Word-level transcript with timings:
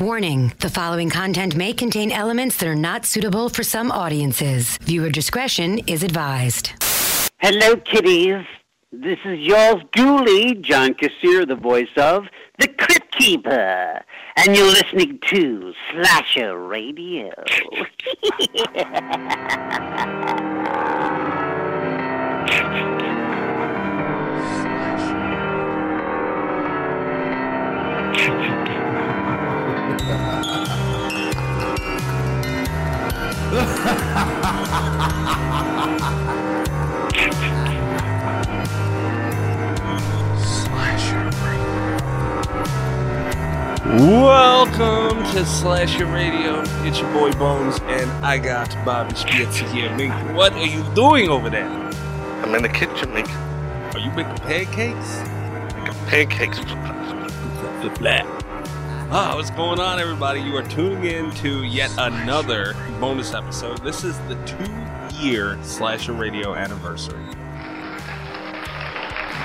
Warning 0.00 0.52
the 0.60 0.70
following 0.70 1.10
content 1.10 1.56
may 1.56 1.72
contain 1.72 2.12
elements 2.12 2.58
that 2.58 2.68
are 2.68 2.76
not 2.76 3.04
suitable 3.04 3.48
for 3.48 3.64
some 3.64 3.90
audiences. 3.90 4.78
Viewer 4.78 5.10
discretion 5.10 5.80
is 5.88 6.04
advised. 6.04 6.70
Hello, 7.38 7.74
kiddies. 7.74 8.46
This 8.92 9.18
is 9.24 9.40
yours 9.40 9.82
duly, 9.92 10.54
John 10.54 10.94
Kassir, 10.94 11.48
the 11.48 11.56
voice 11.56 11.88
of 11.96 12.26
The 12.60 12.68
Crypt 12.68 13.10
Keeper. 13.18 14.00
And 14.36 14.56
you're 14.56 14.70
listening 14.70 15.18
to 15.26 15.74
Slasher 15.90 16.56
Radio. 16.56 17.32
Welcome 43.98 45.18
to 45.32 45.44
Slasher 45.44 46.06
Radio. 46.06 46.62
It's 46.86 47.00
your 47.00 47.12
boy 47.12 47.30
Bones, 47.32 47.78
and 47.82 48.10
I 48.24 48.38
got 48.38 48.74
Bobby 48.86 49.12
Spiezza 49.12 49.70
here. 49.70 49.94
Mink, 49.94 50.14
what 50.34 50.54
are 50.54 50.64
you 50.64 50.82
doing 50.94 51.28
over 51.28 51.50
there? 51.50 51.68
I'm 51.68 52.54
in 52.54 52.62
the 52.62 52.70
kitchen 52.70 53.12
making, 53.12 53.34
Are 53.34 53.98
you 53.98 54.10
making 54.12 54.36
pancakes? 54.36 55.18
making 55.74 55.94
pancakes. 56.06 56.60
Ah, 59.10 59.32
what's 59.36 59.50
going 59.50 59.80
on, 59.80 59.98
everybody? 59.98 60.40
You 60.40 60.54
are 60.56 60.62
tuning 60.64 61.04
in 61.04 61.30
to 61.36 61.64
yet 61.64 61.90
another 61.96 62.74
bonus 63.00 63.32
episode. 63.32 63.78
This 63.82 64.04
is 64.04 64.18
the 64.28 64.34
two-year 64.44 65.58
Slasher 65.62 66.12
Radio 66.12 66.54
anniversary. 66.54 67.24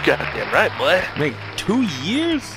Goddamn 0.05 0.53
right, 0.53 0.71
boy. 0.77 1.01
Mink, 1.17 1.37
two 1.55 1.83
years? 2.03 2.53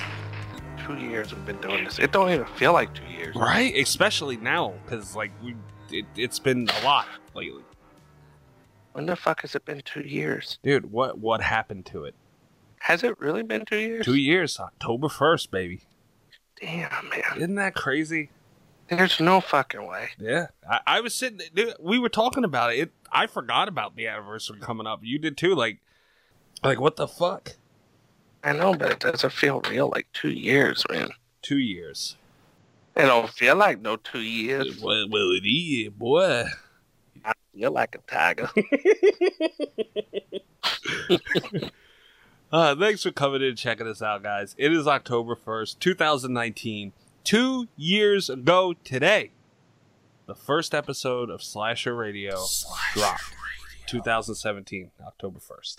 Two 0.85 0.97
years 0.97 1.33
we've 1.33 1.45
been 1.45 1.61
doing 1.61 1.85
this. 1.85 1.97
It 1.97 2.11
don't 2.11 2.29
even 2.29 2.45
feel 2.45 2.73
like 2.73 2.93
two 2.93 3.05
years. 3.05 3.35
Right? 3.35 3.73
Especially 3.75 4.35
now, 4.35 4.73
because 4.83 5.15
like 5.15 5.31
we, 5.41 5.55
it, 5.91 6.05
it's 6.17 6.39
been 6.39 6.67
a 6.81 6.85
lot 6.85 7.07
lately, 7.33 7.63
When 8.91 9.05
the 9.05 9.15
fuck 9.15 9.41
has 9.41 9.55
it 9.55 9.63
been 9.63 9.81
two 9.85 10.01
years? 10.01 10.59
dude. 10.61 10.91
What 10.91 11.19
what 11.19 11.41
happened 11.41 11.85
to 11.87 12.03
it? 12.03 12.15
Has 12.79 13.01
it 13.03 13.17
really 13.19 13.43
been 13.43 13.63
two 13.65 13.77
years? 13.77 14.05
Two 14.05 14.15
years, 14.15 14.59
October 14.59 15.07
first, 15.09 15.51
baby. 15.51 15.86
Damn, 16.59 17.09
man. 17.09 17.23
Isn't 17.37 17.55
that 17.55 17.75
crazy? 17.75 18.29
There's 18.89 19.19
no 19.19 19.41
fucking 19.41 19.85
way. 19.85 20.09
Yeah, 20.17 20.47
I, 20.69 20.79
I 20.87 21.01
was 21.01 21.13
sitting. 21.13 21.39
dude, 21.53 21.73
We 21.79 21.99
were 21.99 22.09
talking 22.09 22.43
about 22.43 22.73
it. 22.73 22.79
it. 22.79 22.91
I 23.11 23.27
forgot 23.27 23.67
about 23.67 23.95
the 23.95 24.07
anniversary 24.07 24.59
coming 24.61 24.87
up. 24.87 25.01
You 25.03 25.19
did 25.19 25.37
too. 25.37 25.53
Like, 25.53 25.79
like 26.63 26.79
what 26.79 26.95
the 26.95 27.07
fuck? 27.07 27.57
I 28.43 28.53
know, 28.53 28.73
but 28.73 28.91
it 28.91 28.99
doesn't 28.99 29.33
feel 29.33 29.61
real 29.69 29.89
like 29.93 30.07
two 30.13 30.29
years, 30.29 30.85
man. 30.89 31.09
Two 31.41 31.57
years. 31.57 32.15
It 32.95 33.03
don't 33.03 33.29
feel 33.29 33.55
like 33.55 33.81
no 33.81 33.97
two 33.97 34.21
years. 34.21 34.79
Well, 34.81 35.07
well 35.09 35.31
it 35.31 35.45
is, 35.45 35.89
boy. 35.89 36.45
I 37.25 37.33
feel 37.53 37.71
like 37.71 37.95
a 37.95 37.99
tiger. 38.09 38.49
Uh, 42.49 42.73
thanks 42.75 43.03
for 43.03 43.11
coming 43.11 43.41
in 43.41 43.49
and 43.49 43.57
checking 43.57 43.87
us 43.87 44.01
out, 44.01 44.23
guys. 44.23 44.55
It 44.57 44.71
is 44.71 44.87
October 44.87 45.35
1st, 45.35 45.79
2019. 45.79 46.93
Two 47.25 47.67
years 47.75 48.29
ago 48.29 48.73
today, 48.85 49.31
the 50.27 50.35
first 50.35 50.73
episode 50.73 51.29
of 51.29 51.43
Slasher 51.43 51.93
Radio 51.93 52.41
dropped. 52.93 53.33
2017, 53.87 54.91
October 55.05 55.39
1st. 55.39 55.77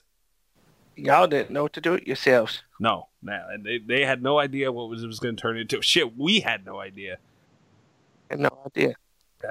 Y'all 0.97 1.27
didn't 1.27 1.51
know 1.51 1.63
what 1.63 1.73
to 1.73 1.81
do 1.81 1.95
it 1.95 2.07
yourselves. 2.07 2.63
No, 2.79 3.09
nah, 3.23 3.39
they, 3.65 3.79
they 3.79 4.05
had 4.05 4.23
no 4.23 4.39
idea 4.39 4.71
what 4.71 4.91
was, 4.91 5.03
it 5.03 5.07
was 5.07 5.21
going 5.21 5.37
to 5.37 5.41
turn 5.41 5.57
into. 5.57 5.81
Shit, 5.81 6.19
we 6.19 6.41
had 6.41 6.67
no 6.67 6.81
idea. 6.81 7.17
Had 8.29 8.41
no 8.41 8.51
idea. 8.67 8.95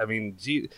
I 0.00 0.04
mean, 0.04 0.36
gee, 0.38 0.68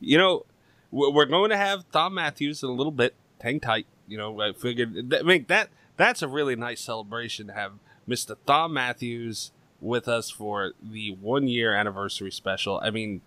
you 0.00 0.18
know, 0.18 0.44
we're 0.90 1.10
we're 1.10 1.24
going 1.24 1.50
to 1.50 1.56
have 1.56 1.88
Thom 1.90 2.14
Mathews 2.14 2.62
in 2.62 2.68
a 2.68 2.72
little 2.72 2.92
bit. 2.92 3.14
Hang 3.40 3.60
tight. 3.60 3.86
You 4.06 4.18
know, 4.18 4.38
I 4.42 4.52
figured. 4.52 5.14
I 5.14 5.22
mean, 5.22 5.46
that 5.48 5.70
that's 5.96 6.22
a 6.22 6.28
really 6.28 6.56
nice 6.56 6.80
celebration 6.80 7.46
to 7.48 7.52
have 7.52 7.72
Mr. 8.08 8.36
Thom 8.46 8.74
Mathews 8.74 9.52
with 9.80 10.08
us 10.08 10.30
for 10.30 10.72
the 10.82 11.12
one 11.12 11.48
year 11.48 11.74
anniversary 11.74 12.30
special. 12.30 12.80
I 12.82 12.90
mean, 12.90 13.22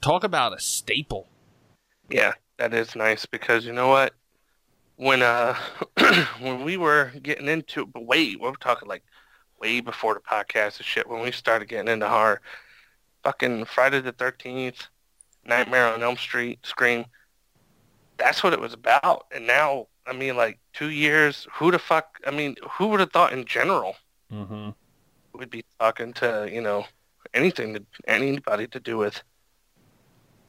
talk 0.00 0.24
about 0.24 0.54
a 0.54 0.60
staple. 0.60 1.28
Yeah, 2.08 2.34
that 2.58 2.74
is 2.74 2.96
nice 2.96 3.26
because 3.26 3.66
you 3.66 3.72
know 3.72 3.88
what? 3.88 4.14
When 4.96 5.22
uh 5.22 5.54
when 6.40 6.64
we 6.64 6.76
were 6.76 7.12
getting 7.22 7.48
into 7.48 7.82
it, 7.82 7.92
but 7.92 8.06
wait, 8.06 8.40
we're 8.40 8.52
talking 8.54 8.88
like 8.88 9.04
way 9.60 9.80
before 9.80 10.14
the 10.14 10.20
podcast 10.20 10.78
and 10.78 10.86
shit, 10.86 11.08
when 11.08 11.22
we 11.22 11.32
started 11.32 11.68
getting 11.68 11.92
into 11.92 12.08
horror, 12.08 12.40
fucking 13.22 13.64
Friday 13.66 14.00
the 14.00 14.12
thirteenth, 14.12 14.86
Nightmare 15.44 15.92
on 15.92 16.02
Elm 16.02 16.16
Street, 16.16 16.60
Scream, 16.64 17.04
that's 18.16 18.42
what 18.42 18.52
it 18.52 18.60
was 18.60 18.72
about. 18.72 19.26
And 19.32 19.46
now 19.46 19.86
I 20.08 20.12
mean 20.12 20.36
like 20.36 20.58
two 20.72 20.90
years, 20.90 21.46
who 21.54 21.70
the 21.70 21.78
fuck 21.78 22.18
I 22.26 22.30
mean, 22.30 22.56
who 22.72 22.88
would 22.88 23.00
have 23.00 23.12
thought 23.12 23.32
in 23.32 23.44
general 23.44 23.96
Mm-hmm. 24.32 24.70
we'd 25.38 25.50
be 25.50 25.64
talking 25.80 26.12
to, 26.14 26.48
you 26.52 26.60
know, 26.60 26.84
anything 27.32 27.74
to 27.74 27.84
anybody 28.06 28.66
to 28.68 28.78
do 28.80 28.96
with 28.98 29.22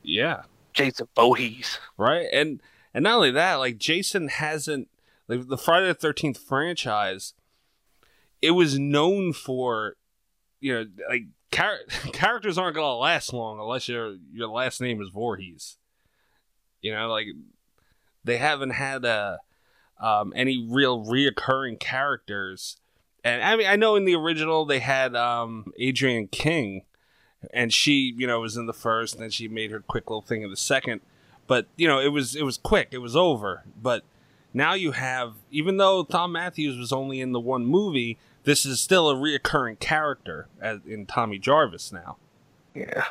Yeah, 0.04 0.44
Jason 0.74 1.08
Voorhees. 1.16 1.80
right. 1.98 2.28
And 2.34 2.62
and 2.94 3.04
not 3.04 3.16
only 3.16 3.32
that, 3.32 3.56
like 3.56 3.78
Jason 3.78 4.28
hasn't 4.30 4.90
like 5.28 5.48
the 5.48 5.58
Friday 5.58 5.88
the 5.88 5.94
Thirteenth 5.94 6.38
franchise. 6.40 7.34
It 8.42 8.52
was 8.52 8.80
known 8.80 9.34
for, 9.34 9.96
you 10.62 10.74
know, 10.74 10.86
like 11.10 11.24
char- 11.52 11.86
characters 12.14 12.58
aren't 12.58 12.76
gonna 12.76 12.96
last 12.96 13.34
long 13.34 13.60
unless 13.60 13.88
your 13.88 14.16
your 14.34 14.48
last 14.48 14.82
name 14.82 15.02
is 15.02 15.10
Voorhees. 15.10 15.78
You 16.82 16.94
know, 16.94 17.10
like 17.10 17.28
they 18.24 18.38
haven't 18.38 18.72
had 18.72 19.04
a 19.06 19.40
um, 20.00 20.34
any 20.36 20.66
real 20.70 21.06
reoccurring 21.06 21.80
characters. 21.80 22.78
And 23.24 23.44
I 23.44 23.56
mean, 23.56 23.68
I 23.68 23.76
know 23.76 23.96
in 23.96 24.06
the 24.06 24.16
original 24.16 24.66
they 24.66 24.80
had 24.80 25.16
um, 25.16 25.74
Adrienne 25.82 26.28
King, 26.28 26.84
and 27.54 27.74
she, 27.74 28.14
you 28.18 28.28
know, 28.28 28.40
was 28.40 28.58
in 28.58 28.66
the 28.66 28.74
first, 28.74 29.16
and 29.16 29.24
then 29.24 29.30
she 29.30 29.48
made 29.48 29.72
her 29.72 29.80
quick 29.80 30.10
little 30.10 30.22
thing 30.22 30.42
in 30.42 30.50
the 30.50 30.58
second. 30.58 31.02
But 31.48 31.68
you 31.76 31.88
know, 31.88 32.00
it 32.00 32.10
was 32.10 32.36
it 32.36 32.44
was 32.44 32.58
quick, 32.58 32.90
it 32.92 33.00
was 33.00 33.16
over. 33.16 33.64
But 33.82 34.04
now 34.54 34.74
you 34.74 34.92
have, 34.92 35.36
even 35.52 35.78
though 35.78 36.04
Thom 36.04 36.32
Mathews 36.32 36.78
was 36.78 36.92
only 36.92 37.22
in 37.22 37.32
the 37.32 37.40
one 37.40 37.66
movie, 37.66 38.18
this 38.44 38.66
is 38.66 38.80
still 38.80 39.10
a 39.10 39.16
reoccurring 39.16 39.80
character 39.80 40.48
as 40.62 40.80
in 40.88 41.06
Tommy 41.06 41.40
Jarvis 41.40 41.92
now. 41.92 42.18
Yeah. 42.74 43.06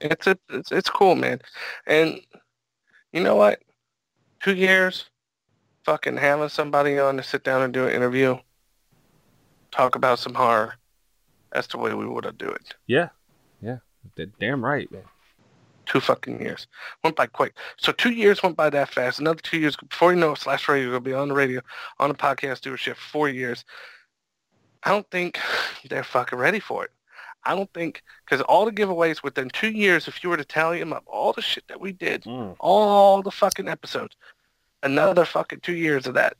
It's 0.00 0.26
it's 0.26 0.70
it's 0.70 0.90
cool, 0.90 1.16
man. 1.16 1.40
And 1.86 2.20
you 3.12 3.22
know 3.22 3.34
what? 3.34 3.60
Two 4.40 4.54
years, 4.54 5.06
fucking 5.88 6.18
having 6.18 6.50
somebody 6.50 6.98
on 6.98 7.16
to 7.16 7.22
sit 7.22 7.42
down 7.42 7.62
and 7.62 7.72
do 7.72 7.86
an 7.86 7.94
interview, 7.94 8.36
talk 9.70 9.94
about 9.94 10.18
some 10.18 10.34
horror. 10.34 10.74
That's 11.50 11.66
the 11.68 11.78
way 11.78 11.94
we 11.94 12.06
would 12.06 12.24
have 12.26 12.36
do 12.36 12.48
it. 12.50 12.74
Yeah, 12.86 13.08
yeah, 13.62 13.78
damn 14.38 14.62
right, 14.62 14.92
man. 14.92 15.04
Two 15.86 16.00
fucking 16.00 16.42
years 16.42 16.66
went 17.02 17.16
by 17.16 17.26
quick. 17.26 17.54
So 17.78 17.92
two 17.92 18.10
years 18.10 18.42
went 18.42 18.54
by 18.54 18.68
that 18.68 18.92
fast. 18.92 19.18
Another 19.18 19.40
two 19.40 19.58
years 19.58 19.76
before 19.76 20.12
you 20.12 20.18
know 20.20 20.32
it, 20.32 20.38
Slash 20.38 20.68
Radio 20.68 20.90
will 20.90 21.00
be 21.00 21.14
on 21.14 21.28
the 21.28 21.34
radio, 21.34 21.62
on 21.98 22.10
the 22.10 22.14
podcast, 22.14 22.70
a 22.70 22.76
shit 22.76 22.94
for 22.98 23.08
four 23.08 23.28
years. 23.30 23.64
I 24.82 24.90
don't 24.90 25.10
think 25.10 25.38
they're 25.88 26.04
fucking 26.04 26.38
ready 26.38 26.60
for 26.60 26.84
it. 26.84 26.90
I 27.44 27.54
don't 27.54 27.72
think 27.72 28.02
because 28.26 28.42
all 28.42 28.66
the 28.66 28.72
giveaways 28.72 29.22
within 29.22 29.48
two 29.48 29.70
years, 29.70 30.06
if 30.06 30.22
you 30.22 30.28
were 30.28 30.36
to 30.36 30.44
tally 30.44 30.80
them 30.80 30.92
up, 30.92 31.04
all 31.06 31.32
the 31.32 31.40
shit 31.40 31.66
that 31.68 31.80
we 31.80 31.92
did, 31.92 32.24
Mm. 32.24 32.56
all 32.60 33.22
the 33.22 33.30
fucking 33.30 33.68
episodes, 33.68 34.16
another 34.82 35.24
fucking 35.24 35.60
two 35.60 35.74
years 35.74 36.06
of 36.06 36.14
that, 36.14 36.36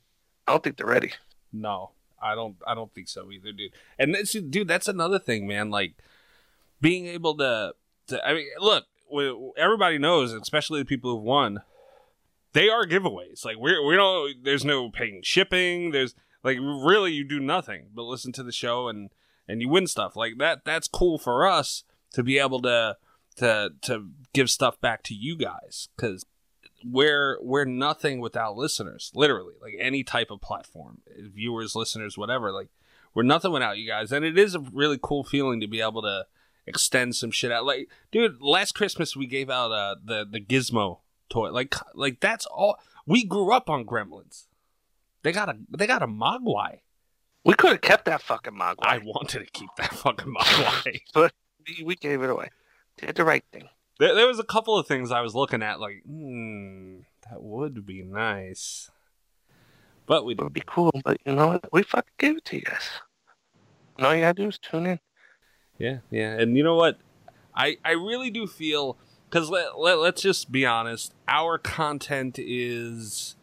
I 0.46 0.52
don't 0.52 0.62
think 0.62 0.76
they're 0.76 0.86
ready. 0.86 1.12
No, 1.52 1.92
I 2.22 2.34
don't. 2.34 2.56
I 2.66 2.74
don't 2.74 2.92
think 2.94 3.08
so 3.08 3.30
either, 3.30 3.52
dude. 3.52 3.72
And 3.98 4.14
that's, 4.14 4.32
dude, 4.32 4.68
that's 4.68 4.88
another 4.88 5.18
thing, 5.18 5.46
man. 5.46 5.70
Like 5.70 5.94
being 6.80 7.06
able 7.06 7.36
to, 7.38 7.74
to 8.08 8.26
I 8.26 8.34
mean, 8.34 8.46
look, 8.60 8.84
everybody 9.56 9.98
knows, 9.98 10.32
especially 10.32 10.80
the 10.80 10.86
people 10.86 11.14
who've 11.14 11.22
won. 11.22 11.62
They 12.52 12.68
are 12.68 12.86
giveaways. 12.86 13.44
Like 13.44 13.56
we're 13.58 13.84
we 13.86 13.96
don't. 13.96 14.42
There's 14.42 14.64
no 14.64 14.90
paying 14.90 15.20
shipping. 15.22 15.90
There's 15.90 16.14
like 16.42 16.58
really 16.58 17.12
you 17.12 17.24
do 17.24 17.40
nothing 17.40 17.88
but 17.94 18.02
listen 18.02 18.32
to 18.32 18.42
the 18.42 18.52
show 18.52 18.88
and 18.88 19.10
and 19.46 19.60
you 19.60 19.68
win 19.68 19.86
stuff 19.86 20.16
like 20.16 20.38
that. 20.38 20.64
That's 20.64 20.88
cool 20.88 21.18
for 21.18 21.46
us 21.46 21.84
to 22.12 22.22
be 22.22 22.38
able 22.38 22.62
to 22.62 22.96
to 23.36 23.70
to 23.82 24.10
give 24.32 24.50
stuff 24.50 24.80
back 24.80 25.02
to 25.04 25.14
you 25.14 25.36
guys 25.36 25.88
because 25.96 26.24
we're 26.84 27.38
we're 27.42 27.64
nothing 27.64 28.20
without 28.20 28.56
listeners 28.56 29.10
literally 29.14 29.54
like 29.60 29.74
any 29.78 30.04
type 30.04 30.30
of 30.30 30.40
platform 30.40 31.00
viewers 31.34 31.74
listeners 31.74 32.16
whatever 32.16 32.52
like 32.52 32.68
we're 33.14 33.22
nothing 33.22 33.52
without 33.52 33.78
you 33.78 33.86
guys. 33.86 34.12
And 34.12 34.24
it 34.24 34.38
is 34.38 34.54
a 34.54 34.60
really 34.60 34.98
cool 35.00 35.24
feeling 35.24 35.60
to 35.60 35.66
be 35.66 35.80
able 35.80 36.02
to 36.02 36.26
extend 36.66 37.16
some 37.16 37.30
shit 37.30 37.50
out. 37.50 37.64
Like 37.64 37.88
dude 38.12 38.40
last 38.40 38.76
christmas 38.76 39.16
we 39.16 39.26
gave 39.26 39.50
out 39.50 39.72
uh 39.72 39.96
the 40.04 40.24
the 40.24 40.40
gizmo 40.40 41.00
toy. 41.28 41.50
Like 41.50 41.74
like 41.94 42.20
that's 42.20 42.46
all 42.46 42.78
we 43.06 43.24
grew 43.24 43.52
up 43.52 43.68
on 43.68 43.84
gremlins. 43.84 44.46
They 45.22 45.32
got 45.32 45.48
a 45.48 45.56
they 45.76 45.86
got 45.86 46.02
a 46.02 46.06
mogwai. 46.06 46.80
We 47.44 47.54
could 47.54 47.70
have 47.70 47.80
kept 47.80 48.04
that 48.04 48.20
fucking 48.20 48.52
Mogwai, 48.52 48.76
i 48.82 48.98
wanted 48.98 49.38
to 49.38 49.50
keep 49.50 49.70
that 49.78 49.94
fucking 49.94 50.34
mogwai. 50.34 51.00
But 51.14 51.32
we, 51.66 51.84
we 51.84 51.96
gave 51.96 52.22
it 52.22 52.30
away. 52.30 52.50
Did 52.98 53.16
the 53.16 53.24
right 53.24 53.44
thing. 53.52 53.68
There, 53.98 54.14
there 54.14 54.26
was 54.26 54.38
a 54.38 54.44
couple 54.44 54.78
of 54.78 54.86
things 54.86 55.10
I 55.10 55.20
was 55.20 55.34
looking 55.34 55.62
at, 55.62 55.80
like, 55.80 56.02
hmm, 56.06 57.00
that 57.28 57.42
would 57.42 57.84
be 57.84 58.02
nice. 58.02 58.90
But 60.06 60.24
we 60.24 60.32
It 60.34 60.40
would 60.40 60.52
be 60.52 60.62
cool, 60.64 60.92
but 61.04 61.18
you 61.26 61.34
know 61.34 61.48
what? 61.48 61.72
We 61.72 61.82
fucking 61.82 62.12
gave 62.16 62.38
it 62.38 62.44
to 62.46 62.56
you 62.56 62.62
guys. 62.62 62.88
And 63.96 64.06
all 64.06 64.14
you 64.14 64.22
gotta 64.22 64.42
do 64.42 64.48
is 64.48 64.58
tune 64.58 64.86
in. 64.86 65.00
Yeah, 65.78 65.98
yeah. 66.10 66.38
And 66.38 66.56
you 66.56 66.62
know 66.62 66.76
what? 66.76 66.98
I, 67.54 67.76
I 67.84 67.90
really 67.90 68.30
do 68.30 68.46
feel, 68.46 68.96
because 69.28 69.50
let, 69.50 69.78
let, 69.78 69.98
let's 69.98 70.22
just 70.22 70.50
be 70.50 70.64
honest, 70.64 71.12
our 71.26 71.58
content 71.58 72.38
is 72.38 73.36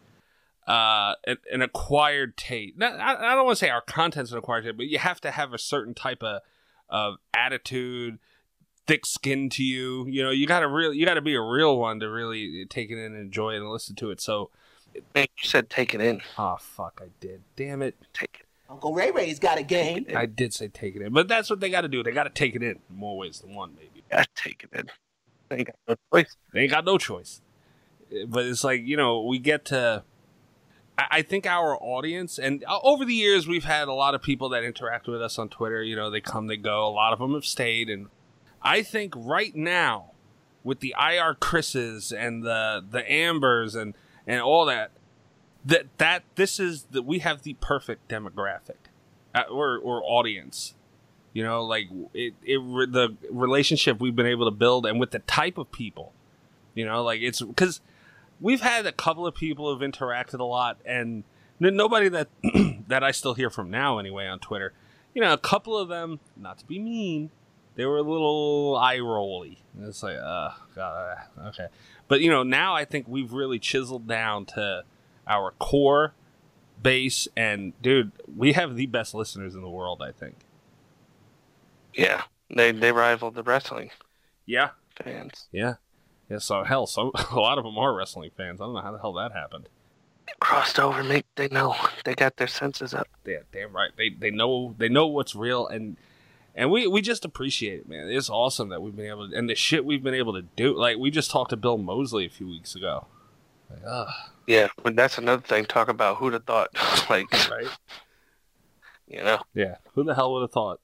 uh, 0.66 1.14
an, 1.26 1.36
an 1.52 1.62
acquired 1.62 2.36
taste. 2.36 2.78
Not, 2.78 2.98
I, 2.98 3.32
I 3.32 3.34
don't 3.34 3.44
want 3.44 3.58
to 3.58 3.64
say 3.64 3.70
our 3.70 3.82
content's 3.82 4.32
an 4.32 4.38
acquired 4.38 4.64
taste, 4.64 4.76
but 4.78 4.86
you 4.86 4.98
have 4.98 5.20
to 5.20 5.30
have 5.30 5.52
a 5.52 5.58
certain 5.58 5.94
type 5.94 6.22
of, 6.22 6.40
of 6.88 7.16
attitude, 7.34 8.18
thick 8.86 9.06
skin 9.06 9.48
to 9.50 9.64
you. 9.64 10.06
You 10.06 10.22
know, 10.22 10.30
you 10.30 10.46
gotta 10.46 10.68
really, 10.68 10.96
you 10.96 11.06
gotta 11.06 11.20
be 11.22 11.34
a 11.34 11.40
real 11.40 11.78
one 11.78 12.00
to 12.00 12.08
really 12.08 12.64
take 12.66 12.90
it 12.90 12.98
in 12.98 13.12
and 13.12 13.16
enjoy 13.16 13.54
it 13.54 13.58
and 13.58 13.70
listen 13.70 13.96
to 13.96 14.10
it. 14.10 14.20
So, 14.20 14.50
Man, 15.14 15.26
you 15.40 15.48
said 15.48 15.68
take 15.68 15.94
it 15.94 16.00
in. 16.00 16.22
oh 16.38 16.56
fuck, 16.58 17.00
I 17.02 17.08
did. 17.20 17.42
Damn 17.54 17.82
it. 17.82 17.96
Take 18.14 18.38
it. 18.40 18.46
Uncle 18.68 18.94
Ray 18.94 19.10
Ray's 19.10 19.38
got 19.38 19.58
a 19.58 19.62
game. 19.62 20.06
I 20.16 20.26
did 20.26 20.52
say 20.54 20.68
take 20.68 20.96
it 20.96 21.02
in, 21.02 21.12
but 21.12 21.28
that's 21.28 21.50
what 21.50 21.60
they 21.60 21.70
got 21.70 21.82
to 21.82 21.88
do. 21.88 22.02
They 22.02 22.10
got 22.12 22.24
to 22.24 22.30
take 22.30 22.54
it 22.56 22.62
in 22.62 22.70
in 22.70 22.96
more 22.96 23.16
ways 23.16 23.40
than 23.40 23.54
one, 23.54 23.74
maybe. 23.76 23.90
You 23.94 24.02
gotta 24.10 24.28
take 24.34 24.64
it 24.64 24.78
in. 24.78 24.90
They 25.48 25.56
ain't 25.58 25.66
got 25.68 25.76
no 25.86 25.96
choice. 26.12 26.36
They 26.52 26.60
ain't 26.62 26.70
got 26.72 26.84
no 26.84 26.98
choice. 26.98 27.40
But 28.26 28.46
it's 28.46 28.64
like 28.64 28.82
you 28.84 28.96
know, 28.96 29.22
we 29.22 29.38
get 29.38 29.64
to. 29.66 30.02
I 30.98 31.06
I 31.10 31.22
think 31.22 31.46
our 31.46 31.76
audience, 31.76 32.38
and 32.38 32.64
uh, 32.66 32.78
over 32.82 33.04
the 33.04 33.14
years, 33.14 33.46
we've 33.46 33.64
had 33.64 33.88
a 33.88 33.92
lot 33.92 34.14
of 34.14 34.22
people 34.22 34.48
that 34.50 34.64
interact 34.64 35.06
with 35.06 35.20
us 35.22 35.38
on 35.38 35.48
Twitter. 35.48 35.82
You 35.82 35.94
know, 35.94 36.10
they 36.10 36.20
come, 36.20 36.46
they 36.46 36.56
go. 36.56 36.86
A 36.86 36.90
lot 36.90 37.12
of 37.12 37.18
them 37.18 37.34
have 37.34 37.44
stayed, 37.44 37.88
and 37.90 38.06
I 38.66 38.82
think 38.82 39.14
right 39.16 39.54
now, 39.54 40.10
with 40.64 40.80
the 40.80 40.92
IR 41.00 41.34
Chris's 41.34 42.10
and 42.10 42.42
the 42.42 42.84
the 42.90 43.10
Ambers 43.10 43.76
and 43.76 43.94
and 44.26 44.40
all 44.40 44.66
that, 44.66 44.90
that 45.64 45.86
that 45.98 46.24
this 46.34 46.58
is 46.58 46.82
that 46.90 47.02
we 47.02 47.20
have 47.20 47.42
the 47.42 47.54
perfect 47.54 48.08
demographic 48.08 48.90
uh, 49.36 49.44
or 49.48 49.78
or 49.78 50.02
audience. 50.04 50.74
You 51.32 51.44
know, 51.44 51.64
like 51.64 51.86
it, 52.12 52.34
it 52.42 52.58
the 52.58 53.14
relationship 53.30 54.00
we've 54.00 54.16
been 54.16 54.26
able 54.26 54.46
to 54.46 54.56
build, 54.56 54.84
and 54.84 54.98
with 54.98 55.12
the 55.12 55.20
type 55.20 55.58
of 55.58 55.70
people, 55.70 56.12
you 56.74 56.84
know, 56.84 57.04
like 57.04 57.20
it's 57.20 57.40
because 57.40 57.80
we've 58.40 58.62
had 58.62 58.84
a 58.84 58.92
couple 58.92 59.28
of 59.28 59.34
people 59.36 59.72
who've 59.72 59.88
interacted 59.88 60.40
a 60.40 60.44
lot, 60.44 60.78
and 60.84 61.22
nobody 61.60 62.08
that 62.08 62.28
that 62.88 63.04
I 63.04 63.12
still 63.12 63.34
hear 63.34 63.48
from 63.50 63.70
now 63.70 63.98
anyway 63.98 64.26
on 64.26 64.40
Twitter. 64.40 64.72
You 65.14 65.22
know, 65.22 65.32
a 65.32 65.38
couple 65.38 65.78
of 65.78 65.88
them, 65.88 66.18
not 66.36 66.58
to 66.58 66.66
be 66.66 66.80
mean, 66.80 67.30
they 67.76 67.86
were 67.86 67.98
a 67.98 68.02
little 68.02 68.76
eye 68.76 68.98
rolly. 68.98 69.62
It's 69.82 70.02
like, 70.02 70.16
uh, 70.16 70.50
God, 70.74 71.16
okay. 71.46 71.68
But 72.08 72.20
you 72.20 72.30
know, 72.30 72.42
now 72.42 72.74
I 72.74 72.84
think 72.84 73.06
we've 73.08 73.32
really 73.32 73.58
chiseled 73.58 74.06
down 74.08 74.46
to 74.46 74.84
our 75.26 75.52
core 75.58 76.14
base, 76.82 77.28
and 77.36 77.80
dude, 77.82 78.12
we 78.34 78.52
have 78.54 78.74
the 78.76 78.86
best 78.86 79.14
listeners 79.14 79.54
in 79.54 79.60
the 79.62 79.70
world. 79.70 80.02
I 80.02 80.12
think. 80.12 80.36
Yeah. 81.94 82.22
They 82.54 82.70
they 82.72 82.92
rival 82.92 83.30
the 83.32 83.42
wrestling 83.42 83.90
Yeah, 84.44 84.70
fans. 85.02 85.48
yeah, 85.50 85.74
yeah. 86.30 86.38
So 86.38 86.62
hell, 86.62 86.86
so 86.86 87.10
a 87.32 87.40
lot 87.40 87.58
of 87.58 87.64
them 87.64 87.76
are 87.76 87.92
wrestling 87.92 88.30
fans. 88.36 88.60
I 88.60 88.64
don't 88.64 88.74
know 88.74 88.82
how 88.82 88.92
the 88.92 88.98
hell 88.98 89.12
that 89.14 89.32
happened. 89.32 89.68
Crossed 90.38 90.78
over, 90.78 91.02
mate. 91.02 91.26
They 91.34 91.48
know. 91.48 91.74
They 92.04 92.14
got 92.14 92.36
their 92.36 92.46
senses 92.46 92.94
up. 92.94 93.08
Yeah, 93.24 93.38
damn 93.52 93.74
right. 93.74 93.90
They 93.96 94.10
they 94.10 94.30
know 94.30 94.76
they 94.78 94.88
know 94.88 95.08
what's 95.08 95.34
real, 95.34 95.66
and 95.66 95.96
and 96.56 96.70
we 96.70 96.86
we 96.86 97.02
just 97.02 97.24
appreciate 97.24 97.80
it, 97.80 97.88
man. 97.88 98.08
It's 98.08 98.30
awesome 98.30 98.70
that 98.70 98.80
we've 98.80 98.96
been 98.96 99.06
able 99.06 99.28
to, 99.28 99.36
and 99.36 99.48
the 99.48 99.54
shit 99.54 99.84
we've 99.84 100.02
been 100.02 100.14
able 100.14 100.32
to 100.32 100.42
do. 100.42 100.76
Like 100.76 100.96
we 100.96 101.10
just 101.10 101.30
talked 101.30 101.50
to 101.50 101.56
Bill 101.56 101.76
Moseley 101.76 102.24
a 102.24 102.30
few 102.30 102.48
weeks 102.48 102.74
ago. 102.74 103.06
Like, 103.70 103.82
ugh, 103.86 104.08
Yeah, 104.46 104.68
but 104.82 104.96
that's 104.96 105.18
another 105.18 105.42
thing. 105.42 105.66
Talk 105.66 105.88
about 105.88 106.16
who'd 106.16 106.32
have 106.32 106.44
thought. 106.44 106.70
like, 107.10 107.30
right? 107.50 107.66
you 109.06 109.22
know. 109.22 109.40
Yeah, 109.54 109.76
who 109.94 110.02
the 110.02 110.14
hell 110.14 110.32
would 110.32 110.40
have 110.40 110.52
thought 110.52 110.80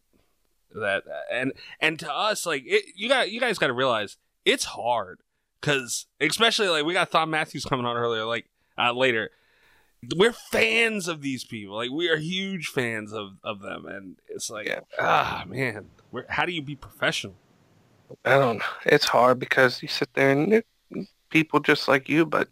that? 0.75 1.05
And 1.33 1.53
and 1.81 1.99
to 2.01 2.13
us, 2.13 2.45
like 2.45 2.65
it, 2.67 2.85
you 2.95 3.09
got 3.09 3.31
you 3.31 3.41
guys 3.41 3.59
got 3.59 3.69
to 3.69 3.73
realize 3.73 4.19
it's 4.45 4.65
hard 4.65 5.21
because 5.61 6.07
especially 6.21 6.69
like 6.69 6.85
we 6.85 6.93
got 6.93 7.11
Thom 7.11 7.31
Mathews 7.31 7.65
coming 7.65 7.87
on 7.87 7.97
earlier, 7.97 8.25
like 8.27 8.47
uh, 8.77 8.93
later. 8.93 9.31
We're 10.17 10.33
fans 10.33 11.07
of 11.09 11.23
these 11.23 11.45
people. 11.45 11.77
Like 11.77 11.91
we 11.91 12.09
are 12.09 12.17
huge 12.17 12.69
fans 12.69 13.13
of 13.13 13.37
of 13.45 13.61
them, 13.61 13.87
and 13.87 14.17
it's 14.29 14.51
like 14.51 14.67
Yeah. 14.67 14.81
ah 14.99 15.45
man, 15.47 15.91
Where, 16.11 16.27
how 16.29 16.45
do 16.45 16.53
you 16.53 16.63
be 16.63 16.75
professional? 16.77 17.35
I 18.25 18.31
don't 18.39 18.59
know. 18.59 18.65
It's 18.85 19.07
hard 19.07 19.39
because 19.39 19.81
you 19.83 19.89
sit 19.89 20.13
there 20.15 20.31
and 20.31 20.63
people 21.31 21.61
just 21.61 21.89
like 21.89 22.09
you, 22.09 22.27
but 22.27 22.49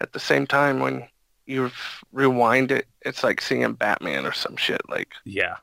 at 0.00 0.12
the 0.12 0.20
same 0.20 0.46
time, 0.46 0.80
when 0.80 1.08
you 1.46 1.70
rewind 2.12 2.70
it, 2.70 2.86
it's 3.02 3.24
like 3.24 3.40
seeing 3.40 3.72
Batman 3.74 4.26
or 4.26 4.32
some 4.32 4.56
shit, 4.56 4.80
like 4.88 5.12
Yeah, 5.24 5.56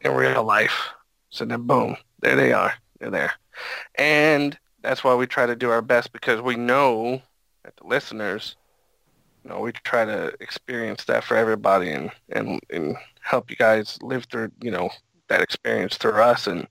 in 0.00 0.12
real 0.12 0.44
life. 0.44 0.90
So 1.30 1.44
then, 1.44 1.62
boom, 1.66 1.96
there 2.20 2.36
they 2.36 2.52
are. 2.52 2.74
They're 2.98 3.10
there. 3.10 3.32
And 3.96 4.58
that's 4.82 5.02
why 5.04 5.14
we 5.14 5.26
try 5.26 5.46
to 5.46 5.56
do 5.56 5.70
our 5.70 5.82
best 5.82 6.12
because 6.12 6.40
we 6.40 6.56
know 6.56 7.20
that 7.64 7.76
the 7.76 7.86
listeners, 7.86 8.56
you 9.44 9.50
know, 9.50 9.60
we 9.60 9.72
try 9.72 10.04
to 10.04 10.32
experience 10.40 11.04
that 11.04 11.24
for 11.24 11.36
everybody 11.36 11.90
and, 11.90 12.10
and, 12.30 12.60
and 12.70 12.96
help 13.20 13.50
you 13.50 13.56
guys 13.56 13.98
live 14.02 14.24
through, 14.24 14.50
you 14.62 14.70
know, 14.70 14.90
that 15.28 15.40
experience 15.40 15.96
through 15.96 16.20
us 16.20 16.46
and 16.46 16.66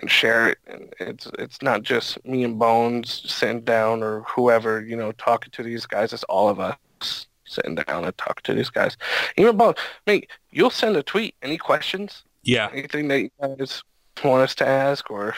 and 0.00 0.10
share 0.10 0.50
it. 0.50 0.58
And 0.66 0.92
it's 1.00 1.30
it's 1.38 1.62
not 1.62 1.82
just 1.82 2.24
me 2.24 2.44
and 2.44 2.58
Bones 2.58 3.22
sitting 3.26 3.62
down 3.62 4.02
or 4.02 4.22
whoever, 4.22 4.82
you 4.82 4.96
know, 4.96 5.12
talking 5.12 5.50
to 5.52 5.62
these 5.62 5.86
guys. 5.86 6.12
It's 6.12 6.24
all 6.24 6.48
of 6.48 6.60
us 6.60 7.26
sitting 7.44 7.76
down 7.76 8.04
and 8.04 8.16
talking 8.18 8.42
to 8.44 8.54
these 8.54 8.70
guys. 8.70 8.96
Even 9.36 9.56
Bones, 9.56 9.76
mate, 10.06 10.28
you'll 10.50 10.70
send 10.70 10.96
a 10.96 11.02
tweet. 11.02 11.34
Any 11.42 11.58
questions? 11.58 12.24
yeah, 12.42 12.68
Anything 12.72 13.08
that 13.08 13.20
you 13.22 13.30
guys 13.40 13.82
want 14.22 14.42
us 14.42 14.54
to 14.56 14.66
ask 14.66 15.10
or, 15.10 15.34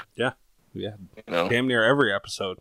yeah. 0.75 0.93
you 1.17 1.33
know, 1.33 1.49
damn 1.49 1.67
near 1.67 1.85
every 1.85 2.12
episode. 2.12 2.59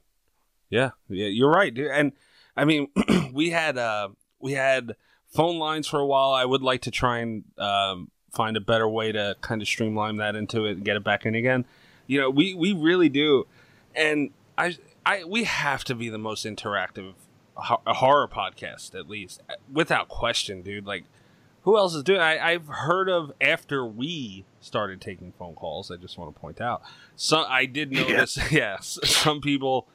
Yeah, 0.69 0.91
yeah, 1.09 1.27
you're 1.27 1.51
right, 1.51 1.73
dude. 1.73 1.91
And 1.91 2.13
I 2.57 2.65
mean, 2.65 2.89
we 3.33 3.51
had 3.51 3.77
uh, 3.77 4.09
we 4.39 4.53
had 4.53 4.95
phone 5.27 5.59
lines 5.59 5.87
for 5.87 5.99
a 5.99 6.05
while. 6.05 6.33
I 6.33 6.43
would 6.43 6.61
like 6.63 6.81
to 6.81 6.91
try 6.91 7.19
and 7.19 7.43
um, 7.57 8.09
find 8.33 8.57
a 8.57 8.61
better 8.61 8.87
way 8.89 9.11
to 9.11 9.35
kind 9.41 9.61
of 9.61 9.67
streamline 9.67 10.17
that 10.17 10.35
into 10.35 10.65
it 10.65 10.71
and 10.71 10.83
get 10.83 10.97
it 10.97 11.03
back 11.03 11.25
in 11.25 11.35
again. 11.35 11.65
You 12.07 12.19
know, 12.19 12.29
we 12.29 12.53
we 12.53 12.73
really 12.73 13.09
do, 13.09 13.45
and 13.95 14.31
I 14.57 14.77
I 15.05 15.23
we 15.23 15.43
have 15.43 15.83
to 15.85 15.95
be 15.95 16.09
the 16.09 16.17
most 16.17 16.45
interactive 16.45 17.13
ho- 17.55 17.81
horror 17.85 18.27
podcast 18.27 18.95
at 18.95 19.07
least, 19.07 19.41
without 19.71 20.09
question, 20.09 20.61
dude. 20.63 20.85
Like. 20.85 21.05
Who 21.63 21.77
else 21.77 21.93
is 21.95 22.03
doing? 22.03 22.21
I, 22.21 22.51
I've 22.53 22.67
heard 22.69 23.09
of 23.09 23.33
after 23.41 23.85
we 23.85 24.45
started 24.61 25.01
taking 25.01 25.33
phone 25.37 25.53
calls. 25.53 25.91
I 25.91 25.97
just 25.97 26.17
want 26.17 26.33
to 26.33 26.39
point 26.39 26.61
out. 26.61 26.81
So 27.17 27.39
I 27.43 27.65
did 27.65 27.91
notice. 27.91 28.39
Yes, 28.51 28.97
some 29.03 29.41
people, 29.41 29.85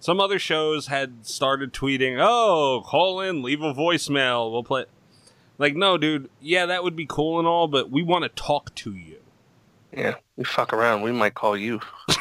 some 0.00 0.18
other 0.18 0.38
shows 0.38 0.88
had 0.88 1.26
started 1.26 1.72
tweeting, 1.72 2.18
"Oh, 2.20 2.82
call 2.84 3.20
in, 3.20 3.42
leave 3.42 3.62
a 3.62 3.72
voicemail. 3.72 4.50
We'll 4.50 4.64
play." 4.64 4.86
Like, 5.58 5.76
no, 5.76 5.98
dude. 5.98 6.30
Yeah, 6.40 6.66
that 6.66 6.82
would 6.82 6.96
be 6.96 7.06
cool 7.06 7.38
and 7.38 7.46
all, 7.46 7.68
but 7.68 7.90
we 7.90 8.02
want 8.02 8.24
to 8.24 8.30
talk 8.30 8.74
to 8.76 8.94
you. 8.94 9.18
Yeah, 9.92 10.14
we 10.36 10.44
fuck 10.44 10.72
around. 10.72 11.02
We 11.02 11.12
might 11.12 11.34
call 11.34 11.56
you. 11.56 11.80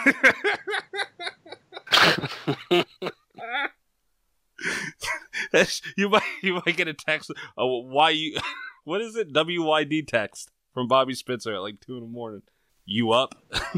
you 5.97 6.09
might 6.09 6.23
you 6.41 6.55
might 6.55 6.75
get 6.75 6.87
a 6.87 6.93
text. 6.93 7.31
Oh, 7.57 7.81
why 7.81 8.11
you? 8.11 8.37
What 8.85 9.01
is 9.01 9.15
it? 9.15 9.33
WYD 9.33 10.07
text 10.07 10.49
from 10.73 10.87
Bobby 10.87 11.13
Spitzer 11.13 11.53
at 11.53 11.61
like 11.61 11.79
two 11.79 11.95
in 11.97 11.99
the 11.99 12.09
morning. 12.09 12.41
You 12.85 13.11
up? 13.11 13.35
What's 13.51 13.75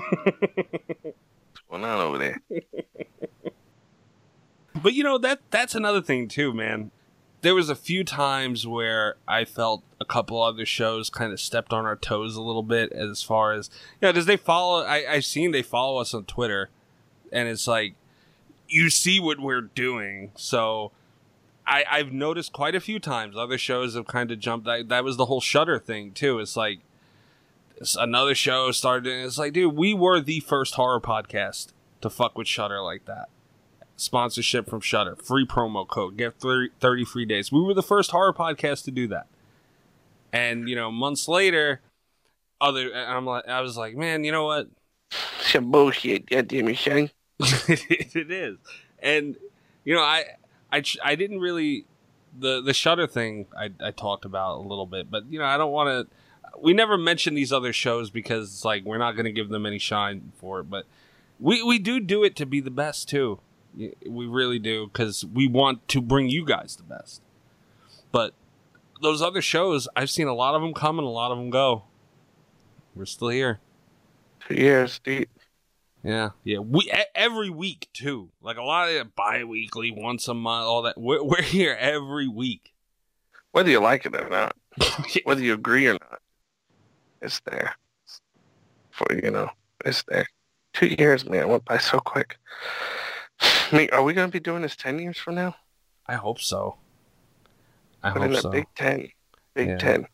going 1.69 1.83
on 1.83 1.99
over 1.99 2.17
there? 2.17 2.41
But 4.81 4.93
you 4.93 5.03
know 5.03 5.17
that 5.19 5.39
that's 5.51 5.75
another 5.75 6.01
thing 6.01 6.27
too, 6.27 6.53
man. 6.53 6.91
There 7.41 7.55
was 7.55 7.69
a 7.69 7.75
few 7.75 8.03
times 8.03 8.67
where 8.67 9.15
I 9.27 9.45
felt 9.45 9.83
a 9.99 10.05
couple 10.05 10.41
other 10.41 10.65
shows 10.65 11.09
kind 11.09 11.33
of 11.33 11.39
stepped 11.39 11.73
on 11.73 11.85
our 11.85 11.95
toes 11.95 12.35
a 12.35 12.41
little 12.41 12.63
bit 12.63 12.91
as 12.91 13.23
far 13.23 13.53
as 13.53 13.69
you 13.99 14.07
know, 14.07 14.11
does 14.11 14.27
they 14.27 14.37
follow. 14.37 14.83
I, 14.83 15.11
I've 15.11 15.25
seen 15.25 15.51
they 15.51 15.63
follow 15.63 15.99
us 15.99 16.13
on 16.13 16.25
Twitter, 16.25 16.69
and 17.31 17.47
it's 17.49 17.67
like 17.67 17.95
you 18.67 18.89
see 18.89 19.19
what 19.19 19.39
we're 19.39 19.61
doing. 19.61 20.31
So 20.35 20.91
I, 21.65 21.83
I've 21.89 22.11
noticed 22.11 22.53
quite 22.53 22.75
a 22.75 22.79
few 22.79 22.99
times 22.99 23.35
other 23.35 23.57
shows 23.57 23.95
have 23.95 24.07
kind 24.07 24.31
of 24.31 24.39
jumped. 24.39 24.65
That, 24.65 24.89
that 24.89 25.03
was 25.03 25.17
the 25.17 25.25
whole 25.25 25.41
Shudder 25.41 25.79
thing 25.79 26.11
too. 26.11 26.39
It's 26.39 26.55
like 26.55 26.79
it's 27.77 27.95
another 27.95 28.35
show 28.35 28.71
started. 28.71 29.11
And 29.11 29.25
it's 29.25 29.37
like, 29.37 29.53
dude, 29.53 29.75
we 29.75 29.93
were 29.93 30.19
the 30.19 30.39
first 30.39 30.75
horror 30.75 31.01
podcast 31.01 31.69
to 32.01 32.09
fuck 32.09 32.37
with 32.37 32.47
Shudder 32.47 32.81
like 32.81 33.05
that. 33.05 33.29
Sponsorship 34.01 34.67
from 34.67 34.81
Shudder, 34.81 35.15
free 35.15 35.45
promo 35.45 35.87
code, 35.87 36.17
get 36.17 36.39
30, 36.39 36.69
30 36.79 37.05
free 37.05 37.25
days. 37.25 37.51
We 37.51 37.61
were 37.61 37.75
the 37.75 37.83
first 37.83 38.11
horror 38.11 38.33
podcast 38.33 38.83
to 38.85 38.91
do 38.91 39.07
that. 39.09 39.27
And 40.33 40.67
you 40.67 40.75
know, 40.75 40.91
months 40.91 41.27
later, 41.27 41.81
other 42.59 42.91
I'm 42.93 43.25
like, 43.25 43.47
I 43.47 43.61
was 43.61 43.77
like, 43.77 43.95
man, 43.95 44.23
you 44.23 44.31
know 44.31 44.45
what? 44.45 44.69
Some 45.41 45.69
bullshit, 45.69 46.29
goddamn 46.29 46.69
it, 46.69 46.77
son. 46.77 47.11
it 47.39 48.31
is, 48.31 48.57
and 48.99 49.35
you 49.83 49.93
know, 49.93 50.01
I, 50.01 50.23
I, 50.71 50.83
I 51.03 51.15
didn't 51.15 51.39
really 51.39 51.85
the 52.37 52.61
the 52.61 52.73
Shudder 52.73 53.07
thing. 53.07 53.47
I 53.57 53.71
I 53.79 53.91
talked 53.91 54.25
about 54.25 54.59
a 54.59 54.67
little 54.67 54.85
bit, 54.85 55.11
but 55.11 55.31
you 55.31 55.37
know, 55.37 55.45
I 55.45 55.57
don't 55.57 55.71
want 55.71 55.89
to. 55.89 56.15
We 56.59 56.73
never 56.73 56.97
mention 56.97 57.33
these 57.33 57.51
other 57.51 57.73
shows 57.73 58.09
because 58.09 58.51
it's 58.51 58.65
like 58.65 58.83
we're 58.83 58.97
not 58.97 59.13
going 59.13 59.25
to 59.25 59.31
give 59.31 59.49
them 59.49 59.65
any 59.65 59.79
shine 59.79 60.31
for 60.37 60.59
it, 60.59 60.69
but 60.69 60.85
we 61.39 61.61
we 61.61 61.77
do 61.77 61.99
do 61.99 62.23
it 62.23 62.35
to 62.37 62.45
be 62.45 62.61
the 62.61 62.71
best 62.71 63.09
too. 63.09 63.39
We 63.75 64.27
really 64.27 64.59
do 64.59 64.87
because 64.87 65.25
we 65.25 65.47
want 65.47 65.87
to 65.89 66.01
bring 66.01 66.29
you 66.29 66.45
guys 66.45 66.75
the 66.75 66.83
best. 66.83 67.21
But 68.11 68.33
those 69.01 69.21
other 69.21 69.41
shows, 69.41 69.87
I've 69.95 70.09
seen 70.09 70.27
a 70.27 70.33
lot 70.33 70.55
of 70.55 70.61
them 70.61 70.73
come 70.73 70.99
and 70.99 71.07
a 71.07 71.11
lot 71.11 71.31
of 71.31 71.37
them 71.37 71.49
go. 71.49 71.83
We're 72.95 73.05
still 73.05 73.29
here. 73.29 73.59
Two 74.47 74.55
years, 74.55 74.99
dude. 74.99 75.29
Yeah, 76.03 76.29
yeah. 76.43 76.57
We 76.59 76.91
every 77.13 77.49
week 77.49 77.87
too. 77.93 78.29
Like 78.41 78.57
a 78.57 78.63
lot 78.63 78.89
of 78.89 78.95
it 78.95 79.15
bi-weekly, 79.15 79.91
once 79.91 80.27
a 80.27 80.33
month, 80.33 80.65
all 80.65 80.81
that. 80.83 80.99
We're, 80.99 81.23
we're 81.23 81.43
here 81.43 81.77
every 81.79 82.27
week. 82.27 82.73
Whether 83.51 83.69
you 83.69 83.79
like 83.79 84.05
it 84.05 84.15
or 84.15 84.29
not, 84.29 84.55
whether 85.23 85.41
you 85.41 85.53
agree 85.53 85.87
or 85.87 85.93
not, 85.93 86.19
it's 87.21 87.39
there. 87.41 87.75
For 88.89 89.07
you 89.23 89.29
know, 89.29 89.49
it's 89.85 90.03
there. 90.07 90.27
Two 90.73 90.87
years, 90.87 91.27
man, 91.29 91.49
went 91.49 91.65
by 91.65 91.77
so 91.77 91.99
quick. 91.99 92.37
Are 93.91 94.03
we 94.03 94.13
gonna 94.13 94.27
be 94.27 94.39
doing 94.39 94.61
this 94.61 94.75
ten 94.75 94.99
years 94.99 95.17
from 95.17 95.35
now? 95.35 95.55
I 96.07 96.15
hope 96.15 96.39
so. 96.39 96.77
I 98.03 98.11
Put 98.11 98.21
in 98.23 98.29
hope 98.29 98.37
a 98.37 98.41
so. 98.41 98.49
Big 98.49 98.65
Ten. 98.75 99.09
Big 99.53 99.67
Yeah. 99.69 99.77
Ten. 99.77 100.07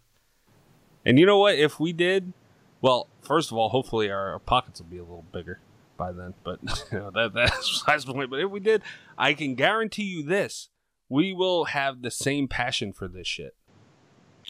And 1.06 1.18
you 1.18 1.26
know 1.26 1.38
what? 1.38 1.56
If 1.56 1.80
we 1.80 1.94
did, 1.94 2.34
well, 2.82 3.08
first 3.22 3.52
of 3.52 3.58
all, 3.58 3.70
hopefully 3.70 4.12
our, 4.12 4.34
our 4.34 4.40
pockets 4.40 4.82
will 4.82 4.88
be 4.88 4.98
a 4.98 5.04
little 5.04 5.26
bigger 5.32 5.60
by 5.96 6.12
then. 6.12 6.34
But 6.44 6.60
you 6.92 7.00
know, 7.00 7.12
that 7.12 7.34
that's 7.34 7.58
besides 7.86 8.06
the 8.06 8.14
point. 8.14 8.30
But 8.30 8.40
if 8.40 8.50
we 8.50 8.60
did, 8.60 8.84
I 9.18 9.34
can 9.34 9.56
guarantee 9.56 10.04
you 10.04 10.24
this: 10.24 10.70
we 11.10 11.34
will 11.34 11.66
have 11.66 12.02
the 12.02 12.12
same 12.12 12.48
passion 12.48 12.94
for 12.94 13.08
this 13.08 13.28
shit. 13.28 13.56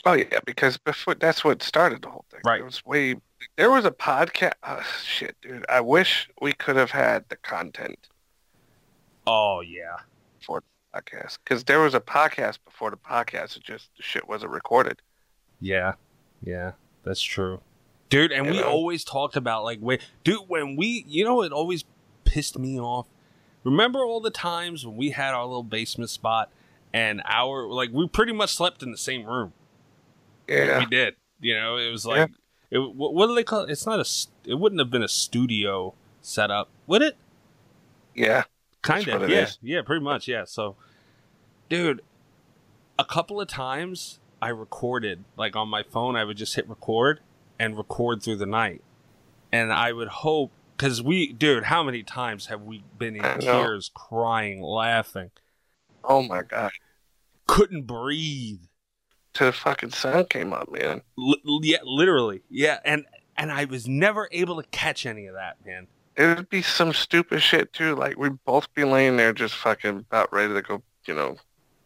Oh 0.06 0.14
yeah, 0.14 0.40
because 0.46 0.78
before 0.78 1.16
that's 1.16 1.44
what 1.44 1.64
started 1.64 2.02
the 2.02 2.10
whole 2.10 2.26
thing. 2.30 2.42
Right. 2.46 2.62
It 2.62 2.66
was 2.66 2.86
way. 2.86 3.16
There 3.56 3.72
was 3.72 3.86
a 3.86 3.92
podcast. 3.92 4.54
Oh, 4.64 4.80
ah, 4.80 4.88
shit, 5.04 5.36
dude. 5.42 5.66
I 5.70 5.82
wish 5.82 6.30
we 6.42 6.54
could 6.54 6.76
have 6.76 6.92
had 6.92 7.26
the 7.30 7.36
content 7.36 8.10
Oh 9.30 9.60
yeah, 9.62 9.98
for 10.40 10.62
the 10.62 11.00
podcast 11.02 11.38
because 11.44 11.66
there 11.66 11.82
was 11.82 11.94
a 11.94 12.00
podcast 12.00 12.60
before 12.66 12.90
the 12.90 12.98
podcast. 12.98 13.58
It 13.58 13.64
just 13.64 13.90
the 13.98 14.04
shit 14.04 14.28
wasn't 14.28 14.52
recorded. 14.54 15.02
Yeah, 15.60 15.96
yeah, 16.42 16.72
that's 17.04 17.22
true, 17.22 17.60
dude. 18.10 18.32
And 18.32 18.46
You 18.46 18.52
we 18.54 18.58
know? 18.62 18.68
always 18.68 19.04
talked 19.04 19.36
about 19.36 19.64
like, 19.66 19.80
wait, 19.82 20.02
dude, 20.24 20.48
when 20.48 20.78
we, 20.78 21.04
you 21.08 21.26
know, 21.26 21.42
it 21.44 21.52
always 21.52 21.84
pissed 22.24 22.58
me 22.58 22.80
off. 22.80 23.08
Remember 23.64 24.00
all 24.06 24.22
the 24.22 24.32
times 24.32 24.86
when 24.86 24.96
we 24.96 25.10
had 25.10 25.34
our 25.34 25.46
little 25.46 25.62
basement 25.64 26.10
spot 26.10 26.50
and 26.94 27.22
our 27.26 27.68
like 27.68 27.90
we 27.92 28.08
pretty 28.08 28.32
much 28.32 28.56
slept 28.56 28.82
in 28.82 28.92
the 28.92 28.98
same 28.98 29.26
room. 29.26 29.52
Yeah. 30.48 30.80
We 30.80 30.86
did. 30.86 31.16
You 31.42 31.56
know, 31.56 31.76
it 31.76 31.92
was 31.92 32.06
like, 32.06 32.32
it, 32.72 32.80
what, 32.80 33.14
what 33.14 33.28
do 33.28 33.36
they 33.36 33.44
call 33.44 33.64
it? 33.64 33.70
It's 33.70 33.86
not 33.86 34.00
a. 34.00 34.50
It 34.50 34.56
wouldn't 34.56 34.80
have 34.80 34.90
been 34.90 35.04
a 35.04 35.08
studio 35.10 35.94
setup, 36.22 36.70
would 36.88 37.02
it? 37.02 37.18
Yeah. 38.16 38.44
Kind 38.82 39.08
of, 39.08 39.30
yeah, 39.30 39.44
is. 39.44 39.58
yeah, 39.62 39.82
pretty 39.82 40.04
much, 40.04 40.28
yeah. 40.28 40.46
So, 40.46 40.76
dude, 41.70 42.02
a 42.98 43.06
couple 43.06 43.42
of 43.42 43.48
times 43.48 44.20
I 44.42 44.50
recorded, 44.50 45.24
like 45.36 45.56
on 45.56 45.68
my 45.68 45.84
phone, 45.84 46.16
I 46.16 46.24
would 46.24 46.38
just 46.38 46.56
hit 46.56 46.68
record 46.70 47.20
and 47.60 47.78
record 47.78 48.24
through 48.24 48.38
the 48.38 48.46
night, 48.46 48.82
and 49.52 49.74
I 49.74 49.92
would 49.92 50.08
hope 50.08 50.52
because 50.76 51.02
we, 51.02 51.34
dude, 51.34 51.64
how 51.66 51.82
many 51.82 52.04
times 52.04 52.48
have 52.48 52.62
we 52.62 52.84
been 52.98 53.16
in 53.16 53.40
tears, 53.40 53.90
crying, 53.94 54.62
laughing, 54.62 55.32
Oh 56.04 56.22
my 56.22 56.44
god. 56.44 56.72
couldn't 57.48 57.84
breathe, 57.88 58.62
Till 59.34 59.48
the 59.48 59.54
fucking 59.54 59.92
sun 59.92 60.26
came 60.26 60.54
up, 60.54 60.72
man. 60.72 61.02
Li- 61.18 61.42
yeah, 61.64 61.78
literally, 61.84 62.42
yeah, 62.50 62.80
and 62.86 63.06
and 63.36 63.52
I 63.52 63.66
was 63.66 63.88
never 63.88 64.28
able 64.32 64.62
to 64.62 64.68
catch 64.70 65.06
any 65.06 65.28
of 65.28 65.36
that, 65.36 65.58
man. 65.66 65.88
It 66.18 66.36
would 66.36 66.50
be 66.50 66.62
some 66.64 66.94
stupid 66.94 67.42
shit 67.42 67.72
too. 67.74 67.96
Like 67.96 68.18
we'd 68.18 68.44
both 68.44 68.74
be 68.74 68.84
laying 68.84 69.18
there 69.18 69.32
just 69.34 69.54
fucking 69.56 70.00
about 70.00 70.34
ready 70.34 70.54
to 70.54 70.62
go, 70.64 70.82
you 71.06 71.14
know, 71.14 71.38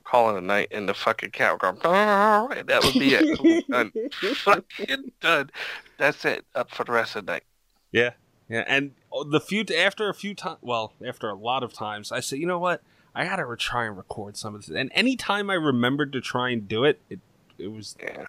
calling 0.06 0.38
a 0.38 0.42
night, 0.42 0.70
and 0.72 0.88
the 0.88 0.94
fucking 0.94 1.32
cat 1.32 1.52
would 1.54 1.60
go, 1.62 1.68
"All 1.90 2.48
right," 2.48 2.66
that 2.66 2.84
would 2.84 2.94
be 2.94 3.14
it. 3.14 3.68
Done. 3.70 3.92
fucking 4.36 5.12
done. 5.20 5.50
That's 5.98 6.24
it. 6.26 6.46
Up 6.56 6.72
for 6.72 6.86
the 6.86 6.94
rest 6.94 7.16
of 7.18 7.26
the 7.26 7.34
night. 7.34 7.44
Yeah, 7.92 8.12
yeah, 8.48 8.64
and 8.68 8.92
the 9.30 9.42
few 9.42 9.66
after 9.78 10.08
a 10.10 10.14
few 10.14 10.34
times, 10.34 10.60
well, 10.62 10.94
after 11.06 11.30
a 11.30 11.36
lot 11.36 11.62
of 11.62 11.74
times, 11.74 12.12
I 12.14 12.22
said, 12.22 12.40
you 12.40 12.46
know 12.48 12.58
what, 12.60 12.82
I 13.14 13.26
gotta 13.26 13.46
try 13.58 13.86
and 13.86 13.98
record 13.98 14.38
some 14.38 14.56
of 14.56 14.62
this. 14.66 14.74
And 14.76 14.90
anytime 14.96 15.50
I 15.50 15.56
remembered 15.56 16.14
to 16.14 16.22
try 16.22 16.52
and 16.52 16.70
do 16.70 16.86
it, 16.86 17.02
it 17.10 17.20
it 17.58 17.68
was 17.68 17.98
Yeah. 18.02 18.26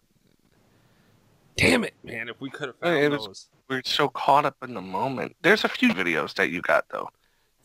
damn 1.57 1.85
it, 1.85 1.95
man. 2.03 2.29
If 2.29 2.41
we 2.41 2.51
could 2.51 2.69
have 2.71 2.77
found 2.79 2.97
Hey, 2.97 3.05
it 3.05 3.11
was- 3.13 3.27
those, 3.27 3.49
We're 3.73 3.83
so 3.85 4.09
caught 4.09 4.45
up 4.45 4.57
in 4.63 4.75
the 4.75 4.83
moment. 4.83 5.35
There's 5.41 5.65
a 5.65 5.69
few 5.69 5.89
videos 5.95 6.35
that 6.35 6.51
you 6.51 6.61
got 6.61 6.85
though. 6.91 7.09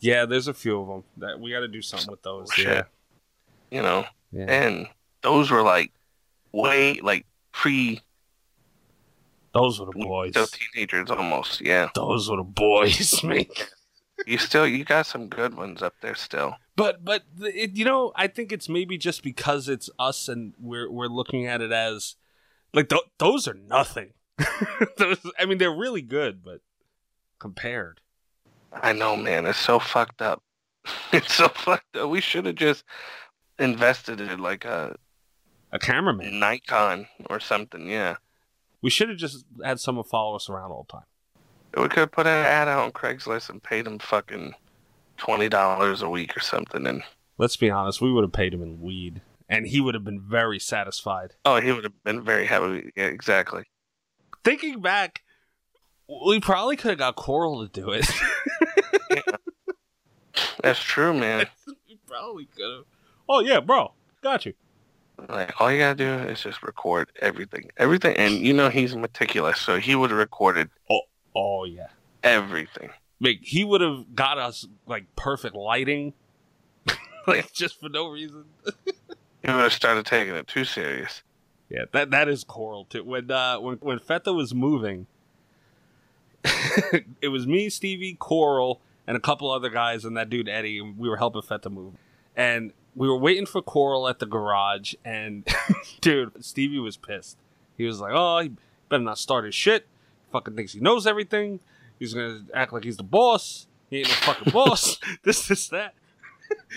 yeah, 0.00 0.24
there's 0.24 0.48
a 0.48 0.54
few 0.54 0.80
of 0.80 0.88
them 0.88 1.04
that 1.18 1.38
we 1.38 1.50
got 1.52 1.60
to 1.60 1.68
do 1.68 1.82
something 1.82 2.10
with 2.10 2.22
those. 2.22 2.48
Shit. 2.52 2.66
Yeah, 2.66 2.82
You 3.70 3.82
know, 3.82 4.04
yeah. 4.32 4.46
and 4.48 4.86
those 5.22 5.50
were 5.50 5.60
like 5.62 5.92
way 6.52 6.94
like 7.02 7.26
pre 7.52 8.00
those 9.52 9.80
were 9.80 9.86
the 9.86 9.92
boys. 9.92 10.30
still 10.30 10.46
teenagers 10.46 11.10
almost. 11.10 11.60
Yeah. 11.60 11.88
Those 11.94 12.30
were 12.30 12.36
the 12.38 12.42
boys, 12.42 13.22
man. 13.24 13.44
You 14.26 14.38
still 14.38 14.66
you 14.66 14.84
got 14.84 15.04
some 15.06 15.28
good 15.28 15.54
ones 15.56 15.82
up 15.82 15.94
there 16.00 16.14
still. 16.14 16.56
But 16.74 17.04
but 17.04 17.24
it, 17.40 17.76
you 17.76 17.84
know, 17.84 18.12
I 18.16 18.28
think 18.28 18.50
it's 18.50 18.68
maybe 18.68 18.96
just 18.96 19.22
because 19.22 19.68
it's 19.68 19.90
us 19.98 20.28
and 20.28 20.54
we're 20.58 20.90
we're 20.90 21.06
looking 21.08 21.46
at 21.46 21.60
it 21.60 21.70
as 21.72 22.16
like 22.72 22.88
th- 22.88 23.02
those 23.18 23.46
are 23.46 23.54
nothing. 23.54 24.14
those, 24.96 25.18
I 25.38 25.46
mean, 25.46 25.58
they're 25.58 25.74
really 25.74 26.02
good, 26.02 26.42
but 26.42 26.60
compared, 27.38 28.00
I 28.72 28.92
know, 28.92 29.16
man. 29.16 29.46
It's 29.46 29.58
so 29.58 29.78
fucked 29.78 30.22
up. 30.22 30.42
It's 31.12 31.34
so 31.34 31.48
fucked 31.48 31.96
up. 31.96 32.08
We 32.10 32.20
should 32.20 32.46
have 32.46 32.54
just 32.54 32.84
invested 33.58 34.20
in 34.20 34.40
like 34.40 34.64
a 34.64 34.96
a 35.72 35.78
cameraman. 35.78 36.38
Nikon 36.38 37.08
or 37.28 37.40
something. 37.40 37.88
Yeah. 37.88 38.16
We 38.80 38.90
should 38.90 39.08
have 39.08 39.18
just 39.18 39.44
had 39.64 39.80
someone 39.80 40.04
follow 40.04 40.36
us 40.36 40.48
around 40.48 40.70
all 40.70 40.86
the 40.88 40.92
time. 40.92 41.06
We 41.76 41.88
could 41.88 41.98
have 42.00 42.12
put 42.12 42.26
an 42.26 42.44
ad 42.44 42.68
out 42.68 42.84
on 42.84 42.92
Craigslist 42.92 43.50
and 43.50 43.62
paid 43.62 43.86
him 43.86 43.98
fucking 43.98 44.54
twenty 45.16 45.48
dollars 45.48 46.00
a 46.00 46.08
week 46.08 46.36
or 46.36 46.40
something. 46.40 46.86
And 46.86 47.02
Let's 47.36 47.56
be 47.56 47.70
honest, 47.70 48.00
we 48.00 48.10
would 48.12 48.24
have 48.24 48.32
paid 48.32 48.54
him 48.54 48.62
in 48.62 48.80
weed, 48.80 49.20
and 49.48 49.66
he 49.66 49.80
would 49.80 49.94
have 49.94 50.04
been 50.04 50.20
very 50.20 50.58
satisfied. 50.58 51.34
oh, 51.44 51.60
he 51.60 51.70
would 51.72 51.84
have 51.84 52.02
been 52.04 52.22
very 52.24 52.46
happy. 52.46 52.92
Yeah, 52.96 53.06
exactly. 53.06 53.64
Thinking 54.48 54.80
back, 54.80 55.24
we 56.26 56.40
probably 56.40 56.76
could 56.76 56.88
have 56.88 56.98
got 56.98 57.16
Coral 57.16 57.68
to 57.68 57.80
do 57.80 57.90
it. 57.90 58.10
That's 60.62 60.80
true, 60.80 61.12
man. 61.12 61.48
we 61.86 61.98
probably 62.06 62.46
could 62.46 62.76
have. 62.76 62.84
Oh 63.28 63.40
yeah, 63.40 63.60
bro, 63.60 63.92
got 64.22 64.46
you. 64.46 64.54
Like 65.28 65.60
all 65.60 65.70
you 65.70 65.78
gotta 65.78 65.96
do 65.96 66.30
is 66.30 66.40
just 66.40 66.62
record 66.62 67.12
everything, 67.20 67.68
everything, 67.76 68.16
and 68.16 68.36
you 68.36 68.54
know 68.54 68.70
he's 68.70 68.96
meticulous, 68.96 69.60
so 69.60 69.76
he 69.78 69.94
would 69.94 70.08
have 70.08 70.18
recorded 70.18 70.70
Oh. 70.90 71.02
Oh 71.36 71.64
yeah. 71.64 71.88
Everything. 72.22 72.88
Like 73.20 73.40
he 73.42 73.64
would 73.64 73.82
have 73.82 74.14
got 74.14 74.38
us 74.38 74.66
like 74.86 75.14
perfect 75.14 75.56
lighting, 75.56 76.14
like 77.26 77.52
just 77.52 77.78
for 77.78 77.90
no 77.90 78.08
reason. 78.08 78.46
He 79.44 79.52
would 79.52 79.60
have 79.60 79.72
started 79.72 80.04
taking 80.04 80.34
it 80.34 80.48
too 80.48 80.64
serious. 80.64 81.22
Yeah, 81.68 81.84
that 81.92 82.10
that 82.10 82.28
is 82.28 82.44
Coral 82.44 82.86
too. 82.86 83.04
When 83.04 83.30
uh, 83.30 83.58
when 83.60 83.76
when 83.76 83.98
Feta 83.98 84.32
was 84.32 84.54
moving, 84.54 85.06
it 87.20 87.28
was 87.28 87.46
me, 87.46 87.68
Stevie, 87.68 88.14
Coral, 88.14 88.80
and 89.06 89.16
a 89.16 89.20
couple 89.20 89.50
other 89.50 89.68
guys, 89.68 90.04
and 90.04 90.16
that 90.16 90.30
dude 90.30 90.48
Eddie, 90.48 90.78
and 90.78 90.98
we 90.98 91.08
were 91.08 91.18
helping 91.18 91.42
Feta 91.42 91.68
move. 91.68 91.94
And 92.34 92.72
we 92.94 93.08
were 93.08 93.18
waiting 93.18 93.46
for 93.46 93.60
Coral 93.60 94.08
at 94.08 94.18
the 94.18 94.26
garage, 94.26 94.94
and 95.04 95.46
dude, 96.00 96.42
Stevie 96.42 96.78
was 96.78 96.96
pissed. 96.96 97.36
He 97.76 97.84
was 97.84 98.00
like, 98.00 98.12
"Oh, 98.14 98.38
he 98.38 98.52
better 98.88 99.02
not 99.02 99.18
start 99.18 99.44
his 99.44 99.54
shit. 99.54 99.86
Fucking 100.32 100.56
thinks 100.56 100.72
he 100.72 100.80
knows 100.80 101.06
everything. 101.06 101.60
He's 101.98 102.14
gonna 102.14 102.44
act 102.54 102.72
like 102.72 102.84
he's 102.84 102.96
the 102.96 103.02
boss. 103.02 103.66
He 103.90 103.98
ain't 103.98 104.08
no 104.08 104.14
fucking 104.14 104.52
boss. 104.52 104.98
this, 105.22 105.46
this, 105.46 105.68
that." 105.68 105.94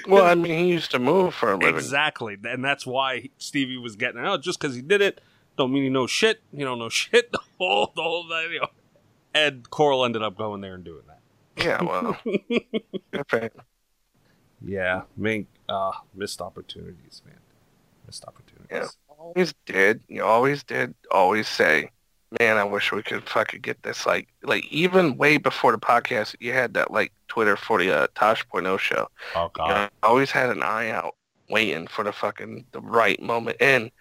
Well, 0.07 0.25
I 0.25 0.35
mean, 0.35 0.65
he 0.65 0.71
used 0.71 0.91
to 0.91 0.99
move 0.99 1.33
for 1.33 1.51
a 1.51 1.57
living. 1.57 1.75
Exactly, 1.75 2.37
and 2.43 2.63
that's 2.63 2.85
why 2.85 3.29
Stevie 3.37 3.77
was 3.77 3.95
getting 3.95 4.19
out. 4.21 4.41
Just 4.41 4.59
because 4.59 4.75
he 4.75 4.81
did 4.81 5.01
it, 5.01 5.21
don't 5.57 5.71
mean 5.71 5.83
he 5.83 5.89
knows 5.89 6.09
shit. 6.09 6.41
You 6.51 6.65
don't 6.65 6.79
know 6.79 6.89
shit. 6.89 7.31
The 7.31 7.39
whole, 7.59 7.91
the 7.95 8.01
whole 8.01 8.27
thing. 8.27 8.53
You 8.53 8.59
know. 8.61 8.69
And 9.33 9.69
Coral 9.69 10.03
ended 10.05 10.23
up 10.23 10.37
going 10.37 10.61
there 10.61 10.75
and 10.75 10.83
doing 10.83 11.03
that. 11.07 11.19
Yeah, 11.63 11.83
well, 11.83 12.17
okay. 13.15 13.49
Yeah, 14.63 15.03
Mink, 15.17 15.47
uh, 15.69 15.91
missed 16.15 16.41
opportunities, 16.41 17.21
man. 17.25 17.35
Missed 18.05 18.25
opportunities. 18.25 18.67
Yeah. 18.71 18.87
always 19.17 19.53
did. 19.65 20.01
You 20.07 20.23
always 20.23 20.63
did. 20.63 20.93
Always 21.11 21.47
say, 21.47 21.91
man, 22.39 22.57
I 22.57 22.63
wish 22.63 22.91
we 22.91 23.03
could 23.03 23.27
fucking 23.27 23.61
get 23.61 23.81
this. 23.83 24.05
Like, 24.05 24.27
like 24.43 24.65
even 24.71 25.17
way 25.17 25.37
before 25.37 25.71
the 25.71 25.77
podcast, 25.77 26.35
you 26.39 26.53
had 26.53 26.73
that 26.75 26.91
like 26.91 27.11
Twitter 27.27 27.57
for 27.57 27.79
the 27.79 27.91
uh, 27.91 28.07
Tosh.0 28.15 28.79
show. 28.79 29.07
Oh 29.35 29.45
You 29.45 29.49
god. 29.53 29.67
know, 29.67 29.89
I 30.03 30.07
always 30.07 30.31
had 30.31 30.49
an 30.49 30.63
eye 30.63 30.89
out, 30.89 31.15
waiting 31.49 31.87
for 31.87 32.03
the 32.03 32.11
fucking 32.13 32.65
the 32.71 32.81
right 32.81 33.21
moment. 33.21 33.57
And 33.59 33.91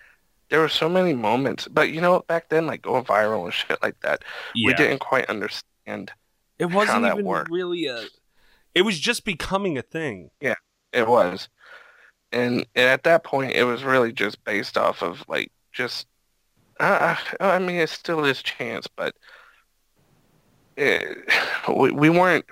there 0.49 0.61
were 0.61 0.69
so 0.69 0.89
many 0.89 1.15
moments, 1.15 1.69
but 1.69 1.91
you 1.91 2.01
know, 2.01 2.21
back 2.29 2.49
then, 2.49 2.67
like 2.67 2.83
going 2.83 3.05
viral 3.05 3.45
and 3.45 3.55
shit 3.55 3.81
like 3.83 3.99
that, 4.01 4.23
we 4.55 4.73
didn't 4.75 4.99
quite 4.99 5.27
understand. 5.27 6.13
It 6.59 6.67
wasn't 6.67 7.03
that 7.03 7.15
even 7.15 7.25
worked. 7.25 7.51
really 7.51 7.87
a. 7.87 8.05
It 8.75 8.83
was 8.83 8.99
just 9.01 9.25
becoming 9.25 9.79
a 9.79 9.83
thing. 9.83 10.31
Yeah, 10.41 10.55
it 10.93 11.09
was, 11.09 11.49
and, 12.33 12.67
and 12.77 12.89
at 12.89 13.03
that 13.05 13.25
point, 13.25 13.53
it 13.53 13.65
was 13.65 13.83
really 13.83 14.13
just 14.13 14.43
based 14.45 14.77
off 14.79 15.03
of 15.03 15.25
like 15.29 15.51
just. 15.73 16.07
Uh, 16.81 17.17
I 17.41 17.59
mean, 17.59 17.77
it 17.77 17.91
still 17.91 18.25
is 18.25 18.43
chance, 18.43 18.87
but 18.87 19.15
it, 20.77 21.19
we, 21.77 21.91
we 21.91 22.11
weren't. 22.11 22.47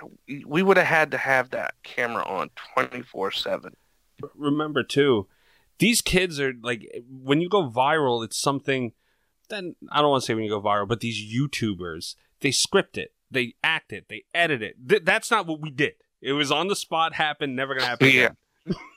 We 0.45 0.63
would 0.63 0.77
have 0.77 0.87
had 0.87 1.11
to 1.11 1.17
have 1.17 1.49
that 1.49 1.73
camera 1.83 2.23
on 2.25 2.49
twenty 2.73 3.01
four 3.01 3.31
seven. 3.31 3.75
remember 4.35 4.83
too, 4.83 5.27
these 5.79 6.01
kids 6.01 6.39
are 6.39 6.53
like 6.61 7.03
when 7.09 7.41
you 7.41 7.49
go 7.49 7.69
viral, 7.69 8.23
it's 8.23 8.37
something. 8.37 8.93
Then 9.49 9.75
I 9.91 10.01
don't 10.01 10.11
want 10.11 10.21
to 10.21 10.27
say 10.27 10.35
when 10.35 10.43
you 10.43 10.49
go 10.51 10.61
viral, 10.61 10.87
but 10.87 10.99
these 10.99 11.17
YouTubers 11.33 12.15
they 12.41 12.51
script 12.51 12.97
it, 12.97 13.13
they 13.31 13.55
act 13.63 13.91
it, 13.91 14.05
they 14.09 14.23
edit 14.33 14.61
it. 14.61 14.75
Th- 14.87 15.03
that's 15.03 15.31
not 15.31 15.47
what 15.47 15.59
we 15.59 15.71
did. 15.71 15.93
It 16.21 16.33
was 16.33 16.51
on 16.51 16.67
the 16.67 16.75
spot, 16.75 17.13
happened, 17.13 17.55
never 17.55 17.73
gonna 17.73 17.87
happen. 17.87 18.09
Yeah. 18.09 18.29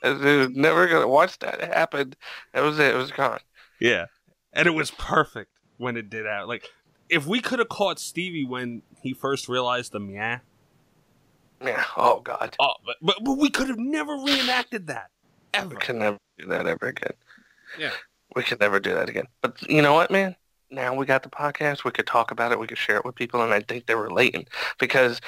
again. 0.03 0.53
Never 0.53 0.87
gonna 0.87 1.07
watch 1.07 1.39
that 1.39 1.61
happen. 1.61 2.13
That 2.53 2.61
was 2.61 2.77
it. 2.79 2.93
It 2.93 2.97
was 2.97 3.11
gone. 3.11 3.39
yeah, 3.79 4.05
and 4.53 4.67
it 4.67 4.71
was 4.71 4.91
perfect 4.91 5.51
when 5.77 5.97
it 5.97 6.09
did 6.09 6.25
out. 6.27 6.47
Like 6.47 6.69
if 7.09 7.25
we 7.27 7.39
could 7.41 7.59
have 7.59 7.69
caught 7.69 7.99
Stevie 7.99 8.45
when 8.45 8.81
he 9.01 9.13
first 9.13 9.47
realized 9.49 9.91
the 9.91 9.99
meow, 9.99 10.39
Yeah. 11.63 11.83
Oh 11.97 12.19
God. 12.21 12.55
oh, 12.59 12.73
but 12.85 12.95
but, 13.01 13.17
but 13.23 13.37
we 13.37 13.49
could 13.49 13.67
have 13.67 13.77
never 13.79 14.13
reenacted 14.13 14.87
that 14.87 15.09
ever. 15.53 15.75
We 15.75 15.81
can 15.81 15.99
never 15.99 16.17
do 16.37 16.47
that 16.47 16.65
ever 16.67 16.87
again. 16.87 17.13
Yeah. 17.79 17.91
We 18.35 18.43
can 18.43 18.57
never 18.59 18.79
do 18.79 18.93
that 18.93 19.09
again. 19.09 19.25
But 19.41 19.61
you 19.69 19.81
know 19.81 19.93
what, 19.93 20.09
man? 20.11 20.35
Now 20.71 20.95
we 20.95 21.05
got 21.05 21.21
the 21.23 21.29
podcast. 21.29 21.83
We 21.83 21.91
could 21.91 22.07
talk 22.07 22.31
about 22.31 22.51
it. 22.51 22.59
We 22.59 22.65
could 22.65 22.79
share 22.79 22.97
it 22.97 23.05
with 23.05 23.13
people, 23.15 23.43
and 23.43 23.53
I 23.53 23.59
think 23.61 23.85
they're 23.85 23.97
relating 23.97 24.47
because 24.79 25.21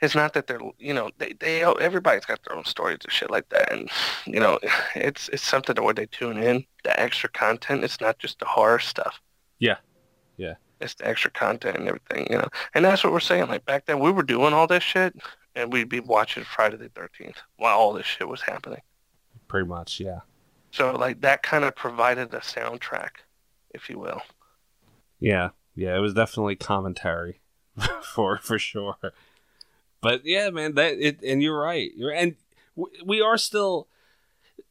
it's 0.00 0.14
not 0.14 0.32
that 0.34 0.46
they're, 0.46 0.60
you 0.78 0.94
know, 0.94 1.10
they, 1.18 1.34
they 1.34 1.64
oh, 1.64 1.72
everybody's 1.72 2.24
got 2.24 2.40
their 2.44 2.56
own 2.56 2.64
stories 2.64 2.98
and 3.04 3.12
shit 3.12 3.30
like 3.30 3.48
that, 3.50 3.72
and 3.72 3.88
you 4.26 4.40
know, 4.40 4.58
it's 4.94 5.28
it's 5.28 5.46
something 5.46 5.74
to 5.74 5.82
where 5.82 5.94
they 5.94 6.06
tune 6.06 6.42
in. 6.42 6.64
The 6.84 6.98
extra 6.98 7.28
content. 7.28 7.84
It's 7.84 8.00
not 8.00 8.18
just 8.18 8.38
the 8.38 8.46
horror 8.46 8.78
stuff. 8.78 9.20
Yeah. 9.58 9.76
Yeah. 10.36 10.54
It's 10.80 10.94
the 10.94 11.06
extra 11.06 11.30
content 11.30 11.76
and 11.76 11.86
everything, 11.86 12.26
you 12.30 12.38
know. 12.38 12.48
And 12.74 12.84
that's 12.84 13.04
what 13.04 13.12
we're 13.12 13.20
saying. 13.20 13.48
Like 13.48 13.66
back 13.66 13.84
then, 13.84 14.00
we 14.00 14.10
were 14.10 14.22
doing 14.22 14.54
all 14.54 14.66
this 14.66 14.82
shit, 14.82 15.14
and 15.54 15.70
we'd 15.72 15.90
be 15.90 16.00
watching 16.00 16.44
Friday 16.44 16.78
the 16.78 16.88
Thirteenth 16.88 17.36
while 17.56 17.78
all 17.78 17.92
this 17.92 18.06
shit 18.06 18.28
was 18.28 18.40
happening. 18.40 18.80
Pretty 19.46 19.68
much, 19.68 20.00
yeah. 20.00 20.20
So 20.70 20.92
like 20.92 21.20
that 21.20 21.42
kind 21.42 21.64
of 21.64 21.76
provided 21.76 22.32
a 22.32 22.38
soundtrack, 22.38 23.10
if 23.74 23.90
you 23.90 23.98
will. 23.98 24.22
Yeah, 25.18 25.50
yeah, 25.74 25.96
it 25.96 26.00
was 26.00 26.14
definitely 26.14 26.56
commentary 26.56 27.40
for 28.02 28.38
for 28.38 28.58
sure. 28.58 28.96
But 30.00 30.22
yeah, 30.24 30.50
man, 30.50 30.74
that 30.74 30.94
it 30.98 31.22
and 31.22 31.42
you're 31.42 31.58
right. 31.60 31.90
You're 31.94 32.12
and 32.12 32.36
w- 32.76 32.94
we 33.04 33.20
are 33.20 33.36
still. 33.38 33.88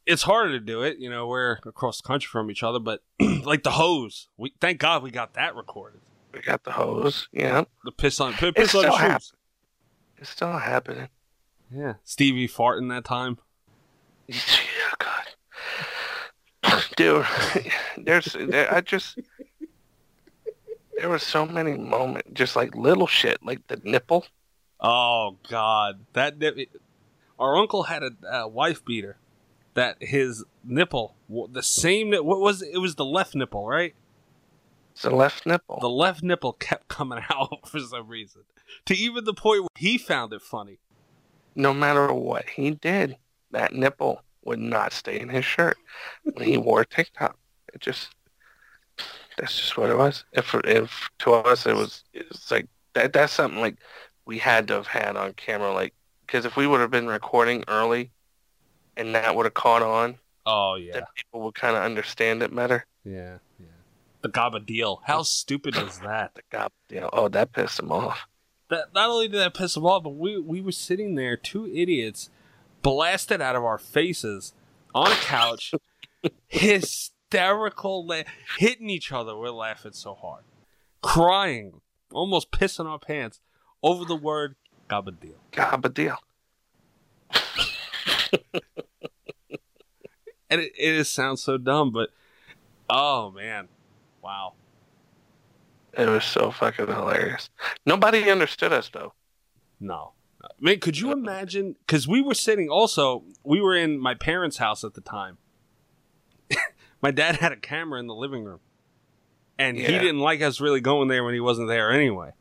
It's 0.06 0.22
harder 0.22 0.52
to 0.52 0.60
do 0.60 0.82
it, 0.82 0.98
you 0.98 1.08
know. 1.10 1.26
We're 1.28 1.58
across 1.66 2.00
the 2.00 2.06
country 2.06 2.26
from 2.28 2.50
each 2.50 2.62
other, 2.62 2.78
but 2.80 3.02
like 3.44 3.62
the 3.62 3.72
hose, 3.72 4.28
we 4.36 4.52
thank 4.60 4.78
God 4.80 5.02
we 5.02 5.10
got 5.10 5.34
that 5.34 5.54
recorded. 5.54 6.00
We 6.32 6.40
got 6.40 6.64
the 6.64 6.72
hose. 6.72 7.28
Yeah, 7.32 7.64
The 7.84 7.92
piss 7.92 8.18
on 8.20 8.32
piss 8.34 8.52
It's 8.56 8.74
on 8.74 8.82
the 8.82 8.90
still 8.90 8.92
shoes. 8.92 9.00
happening. 9.00 9.20
it's 10.18 10.30
still 10.30 10.52
happening. 10.58 11.08
Yeah, 11.72 11.94
Stevie 12.04 12.48
farting 12.48 12.88
that 12.88 13.04
time. 13.04 13.38
Yeah, 14.26 14.36
God, 14.98 16.84
dude, 16.96 17.26
there's 17.98 18.36
there, 18.38 18.72
I 18.72 18.80
just 18.80 19.18
there 20.98 21.08
were 21.08 21.18
so 21.18 21.46
many 21.46 21.76
moments, 21.76 22.28
just 22.32 22.56
like 22.56 22.74
little 22.74 23.06
shit, 23.06 23.38
like 23.44 23.66
the 23.68 23.80
nipple. 23.84 24.26
Oh 24.80 25.36
God, 25.48 26.06
that 26.14 26.34
our 27.38 27.56
uncle 27.56 27.84
had 27.84 28.02
a, 28.02 28.12
a 28.30 28.48
wife 28.48 28.84
beater 28.84 29.18
that 29.74 29.96
his 30.00 30.44
nipple, 30.64 31.14
the 31.28 31.62
same. 31.62 32.12
What 32.12 32.40
was 32.40 32.62
it? 32.62 32.70
It 32.74 32.78
was 32.78 32.94
the 32.96 33.04
left 33.04 33.34
nipple, 33.34 33.66
right? 33.66 33.94
The 35.02 35.10
left 35.10 35.46
nipple. 35.46 35.78
the 35.80 35.88
left 35.88 36.22
nipple 36.22 36.52
kept 36.52 36.88
coming 36.88 37.20
out 37.30 37.68
for 37.68 37.80
some 37.80 38.08
reason. 38.08 38.42
To 38.86 38.94
even 38.94 39.24
the 39.24 39.34
point 39.34 39.62
where 39.62 39.68
he 39.78 39.98
found 39.98 40.32
it 40.32 40.42
funny. 40.42 40.78
no 41.54 41.72
matter 41.72 42.12
what 42.12 42.48
he 42.50 42.70
did, 42.72 43.16
that 43.50 43.72
nipple 43.72 44.22
would 44.44 44.58
not 44.58 44.92
stay 44.92 45.18
in 45.20 45.28
his 45.28 45.44
shirt 45.44 45.76
when 46.22 46.46
he 46.46 46.56
wore 46.56 46.84
top. 46.84 47.38
It 47.72 47.80
just 47.80 48.08
that's 49.38 49.56
just 49.58 49.76
what 49.76 49.90
it 49.90 49.96
was. 49.96 50.24
If 50.32 50.54
if 50.64 51.08
to 51.20 51.32
us 51.34 51.66
it 51.66 51.74
was 51.74 52.04
it's 52.12 52.50
like 52.50 52.66
that 52.94 53.12
that's 53.12 53.32
something 53.32 53.60
like 53.60 53.78
we 54.30 54.38
had 54.38 54.68
to 54.68 54.74
have 54.74 54.86
had 54.86 55.16
on 55.16 55.32
camera 55.32 55.72
like 55.72 55.92
because 56.24 56.44
if 56.44 56.54
we 56.56 56.64
would 56.64 56.80
have 56.80 56.90
been 56.92 57.08
recording 57.08 57.64
early 57.66 58.12
and 58.96 59.12
that 59.16 59.34
would 59.34 59.44
have 59.44 59.54
caught 59.54 59.82
on, 59.82 60.18
Oh 60.46 60.76
yeah, 60.76 60.92
then 60.92 61.02
people 61.16 61.40
would 61.40 61.56
kind 61.56 61.76
of 61.76 61.82
understand 61.82 62.40
it 62.40 62.54
better. 62.54 62.86
yeah, 63.04 63.38
yeah. 63.58 63.66
The 64.22 64.28
Gaba 64.28 64.60
deal. 64.60 65.02
How 65.04 65.22
stupid 65.24 65.76
is 65.76 65.98
that? 65.98 66.36
The 66.36 66.42
God, 66.48 66.70
you 66.90 67.00
know, 67.00 67.10
oh 67.12 67.26
that 67.28 67.52
pissed 67.52 67.80
him 67.80 67.90
off. 67.90 68.28
That 68.68 68.94
not 68.94 69.10
only 69.10 69.26
did 69.26 69.40
that 69.40 69.54
piss 69.54 69.76
him 69.76 69.84
off, 69.84 70.04
but 70.04 70.10
we 70.10 70.38
we 70.38 70.60
were 70.60 70.70
sitting 70.70 71.16
there, 71.16 71.36
two 71.36 71.66
idiots, 71.66 72.30
blasted 72.82 73.40
out 73.42 73.56
of 73.56 73.64
our 73.64 73.78
faces 73.78 74.54
on 74.94 75.10
a 75.10 75.16
couch, 75.16 75.74
hysterical, 76.46 78.06
la- 78.06 78.22
hitting 78.58 78.88
each 78.90 79.10
other. 79.10 79.36
We're 79.36 79.50
laughing 79.50 79.92
so 79.92 80.14
hard, 80.14 80.44
crying, 81.02 81.80
almost 82.12 82.52
pissing 82.52 82.86
our 82.86 83.00
pants 83.00 83.40
over 83.82 84.04
the 84.04 84.16
word 84.16 84.56
Gaba 84.88 85.12
deal. 85.12 85.36
God, 85.52 85.94
deal. 85.94 86.16
and 90.50 90.60
it, 90.60 90.72
it 90.76 91.04
sounds 91.04 91.42
so 91.42 91.56
dumb, 91.58 91.92
but 91.92 92.10
oh 92.88 93.30
man, 93.30 93.68
wow. 94.22 94.54
It 95.92 96.08
was 96.08 96.24
so 96.24 96.50
fucking 96.50 96.86
hilarious. 96.86 97.50
Nobody 97.86 98.30
understood 98.30 98.72
us 98.72 98.90
though. 98.92 99.14
No. 99.78 100.12
I 100.42 100.48
mean, 100.60 100.80
could 100.80 100.98
you 100.98 101.12
imagine? 101.12 101.76
Because 101.86 102.08
we 102.08 102.22
were 102.22 102.34
sitting, 102.34 102.68
also, 102.68 103.24
we 103.44 103.60
were 103.60 103.76
in 103.76 103.98
my 103.98 104.14
parents' 104.14 104.56
house 104.56 104.84
at 104.84 104.94
the 104.94 105.00
time. 105.00 105.38
my 107.02 107.10
dad 107.10 107.36
had 107.36 107.52
a 107.52 107.56
camera 107.56 108.00
in 108.00 108.06
the 108.06 108.14
living 108.14 108.44
room. 108.44 108.60
And 109.58 109.76
he 109.76 109.86
didn't 109.86 110.20
like 110.20 110.40
us 110.40 110.58
really 110.58 110.80
going 110.80 111.08
there 111.08 111.22
when 111.22 111.34
he 111.34 111.40
wasn't 111.40 111.68
there 111.68 111.92
anyway. 111.92 112.32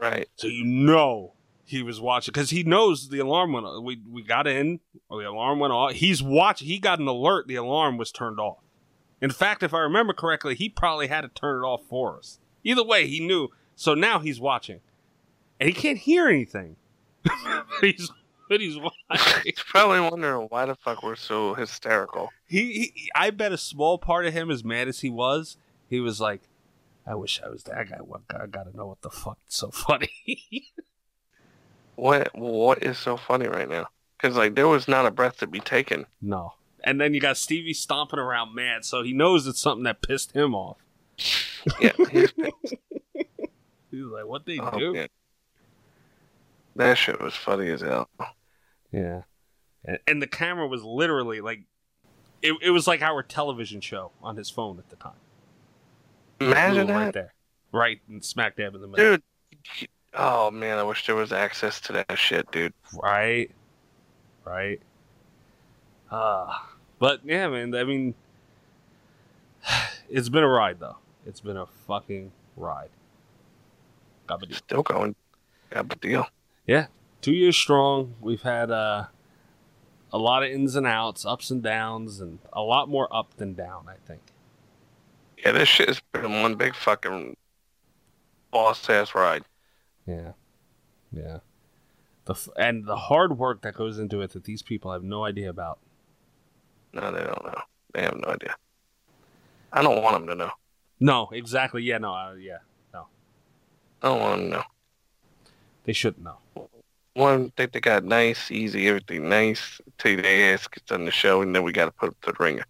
Right. 0.00 0.28
So 0.36 0.46
you 0.46 0.64
know 0.64 1.34
he 1.64 1.82
was 1.82 2.00
watching 2.00 2.32
because 2.32 2.50
he 2.50 2.62
knows 2.62 3.08
the 3.08 3.18
alarm 3.18 3.52
went 3.52 3.66
off. 3.66 3.84
We, 3.84 4.00
we 4.10 4.22
got 4.22 4.46
in, 4.46 4.80
or 5.08 5.22
the 5.22 5.28
alarm 5.28 5.58
went 5.58 5.72
off. 5.72 5.92
He's 5.92 6.22
watching, 6.22 6.66
he 6.66 6.78
got 6.78 6.98
an 6.98 7.06
alert, 7.06 7.46
the 7.46 7.56
alarm 7.56 7.96
was 7.98 8.10
turned 8.10 8.40
off. 8.40 8.58
In 9.20 9.30
fact, 9.30 9.62
if 9.62 9.74
I 9.74 9.80
remember 9.80 10.12
correctly, 10.12 10.54
he 10.54 10.68
probably 10.68 11.08
had 11.08 11.20
to 11.20 11.28
turn 11.28 11.62
it 11.62 11.66
off 11.66 11.82
for 11.88 12.16
us. 12.16 12.40
Either 12.64 12.82
way, 12.82 13.06
he 13.06 13.20
knew. 13.20 13.48
So 13.76 13.94
now 13.94 14.18
he's 14.18 14.40
watching. 14.40 14.80
and 15.58 15.68
he 15.68 15.74
can't 15.74 15.98
hear 15.98 16.26
anything. 16.28 16.76
he's 17.82 18.10
but 18.48 18.60
he's 18.60 18.76
watching. 18.76 19.42
He's 19.44 19.62
probably 19.64 20.00
wondering 20.00 20.48
why 20.48 20.66
the 20.66 20.74
fuck 20.74 21.02
we're 21.02 21.14
so 21.14 21.54
hysterical. 21.54 22.30
He, 22.48 22.90
he, 22.94 23.10
I 23.14 23.30
bet 23.30 23.52
a 23.52 23.58
small 23.58 23.96
part 23.96 24.26
of 24.26 24.32
him, 24.32 24.50
as 24.50 24.64
mad 24.64 24.88
as 24.88 25.00
he 25.00 25.10
was, 25.10 25.56
he 25.88 26.00
was 26.00 26.20
like, 26.20 26.40
"I 27.10 27.14
wish 27.14 27.40
I 27.44 27.48
was 27.48 27.64
that 27.64 27.90
guy. 27.90 27.96
What 27.98 28.22
I 28.30 28.46
gotta 28.46 28.76
know 28.76 28.86
what 28.86 29.02
the 29.02 29.10
fuck 29.10 29.38
is 29.48 29.54
so 29.56 29.70
funny." 29.72 30.72
What 31.96 32.30
what 32.38 32.82
is 32.82 32.98
so 32.98 33.16
funny 33.16 33.46
right 33.46 33.68
now? 33.68 33.88
Because 34.16 34.36
like 34.36 34.54
there 34.54 34.68
was 34.68 34.88
not 34.88 35.06
a 35.06 35.10
breath 35.10 35.38
to 35.38 35.46
be 35.46 35.60
taken. 35.60 36.06
no. 36.20 36.54
And 36.82 36.98
then 36.98 37.12
you 37.12 37.20
got 37.20 37.36
Stevie 37.36 37.74
stomping 37.74 38.18
around 38.18 38.54
mad, 38.54 38.86
so 38.86 39.02
he 39.02 39.12
knows 39.12 39.46
it's 39.46 39.60
something 39.60 39.84
that 39.84 40.00
pissed 40.00 40.32
him 40.32 40.54
off. 40.54 40.78
Yeah, 41.78 41.92
he's 42.10 42.32
He's 43.90 44.04
like, 44.04 44.24
"What 44.24 44.46
they 44.46 44.58
oh, 44.58 44.78
do?" 44.78 44.92
man. 44.94 45.08
That 46.76 46.96
shit 46.96 47.20
was 47.20 47.34
funny 47.34 47.68
as 47.68 47.82
hell. 47.82 48.08
Yeah. 48.90 49.22
And, 49.84 49.98
and 50.06 50.22
the 50.22 50.26
camera 50.26 50.66
was 50.66 50.82
literally 50.82 51.40
like, 51.42 51.64
it, 52.42 52.54
it 52.62 52.70
was 52.70 52.86
like 52.86 53.02
our 53.02 53.22
television 53.22 53.80
show 53.80 54.12
on 54.22 54.36
his 54.36 54.48
phone 54.48 54.78
at 54.78 54.88
the 54.88 54.96
time. 54.96 55.20
Imagine 56.40 56.86
Boom, 56.86 56.96
right 56.96 57.04
that, 57.06 57.14
there, 57.14 57.34
right 57.72 58.00
and 58.08 58.24
smack 58.24 58.56
dab 58.56 58.74
in 58.74 58.80
the 58.80 58.88
middle. 58.88 59.16
dude. 59.16 59.22
Oh 60.14 60.50
man, 60.50 60.78
I 60.78 60.82
wish 60.82 61.06
there 61.06 61.14
was 61.14 61.32
access 61.32 61.80
to 61.82 61.92
that 61.92 62.18
shit, 62.18 62.50
dude. 62.50 62.72
Right. 62.94 63.50
Right. 64.44 64.80
Uh, 66.10 66.52
but 66.98 67.20
yeah, 67.24 67.48
man, 67.48 67.74
I 67.74 67.84
mean 67.84 68.14
it's 70.08 70.28
been 70.28 70.42
a 70.42 70.48
ride 70.48 70.80
though. 70.80 70.96
It's 71.26 71.40
been 71.40 71.56
a 71.56 71.66
fucking 71.66 72.32
ride. 72.56 72.90
Got 74.26 74.44
Still 74.52 74.82
going. 74.82 75.14
Got 75.70 75.88
the 75.88 75.96
deal. 75.96 76.26
Yeah. 76.66 76.86
Two 77.20 77.32
years 77.32 77.56
strong. 77.56 78.14
We've 78.20 78.42
had 78.42 78.70
uh 78.70 79.06
a 80.12 80.18
lot 80.18 80.42
of 80.42 80.50
ins 80.50 80.74
and 80.74 80.86
outs, 80.86 81.24
ups 81.24 81.50
and 81.50 81.62
downs, 81.62 82.20
and 82.20 82.38
a 82.52 82.62
lot 82.62 82.88
more 82.88 83.14
up 83.14 83.36
than 83.36 83.54
down, 83.54 83.86
I 83.88 83.94
think. 84.06 84.20
Yeah, 85.44 85.52
this 85.52 85.68
shit 85.68 85.88
has 85.88 86.00
been 86.12 86.42
one 86.42 86.54
big 86.56 86.74
fucking 86.74 87.36
boss 88.50 88.88
ass 88.90 89.14
ride. 89.14 89.42
Yeah. 90.06 90.32
Yeah. 91.12 91.38
The 92.26 92.34
f- 92.34 92.48
and 92.56 92.86
the 92.86 92.96
hard 92.96 93.38
work 93.38 93.62
that 93.62 93.74
goes 93.74 93.98
into 93.98 94.20
it 94.20 94.32
that 94.32 94.44
these 94.44 94.62
people 94.62 94.92
have 94.92 95.02
no 95.02 95.24
idea 95.24 95.48
about. 95.48 95.78
No, 96.92 97.10
they 97.10 97.22
don't 97.22 97.44
know. 97.44 97.60
They 97.94 98.02
have 98.02 98.16
no 98.16 98.28
idea. 98.28 98.54
I 99.72 99.82
don't 99.82 100.02
want 100.02 100.14
them 100.16 100.26
to 100.28 100.34
know. 100.34 100.50
No, 100.98 101.28
exactly. 101.32 101.82
Yeah, 101.82 101.98
no, 101.98 102.12
uh, 102.12 102.34
yeah. 102.34 102.58
No. 102.92 103.06
I 104.02 104.08
don't 104.08 104.20
want 104.20 104.40
them 104.40 104.50
to 104.50 104.56
know. 104.56 104.62
They 105.84 105.92
shouldn't 105.92 106.24
know. 106.24 106.38
One, 107.14 107.50
think 107.56 107.72
they 107.72 107.80
got 107.80 108.04
nice, 108.04 108.50
easy, 108.50 108.86
everything 108.88 109.28
nice 109.28 109.80
till 109.98 110.16
their 110.20 110.54
ass 110.54 110.68
gets 110.68 110.92
on 110.92 111.04
the 111.04 111.10
show, 111.10 111.42
and 111.42 111.54
then 111.54 111.62
we 111.62 111.72
got 111.72 111.86
to 111.86 111.90
put 111.90 112.06
them 112.10 112.16
to 112.22 112.32
the 112.32 112.44
ringer. 112.44 112.64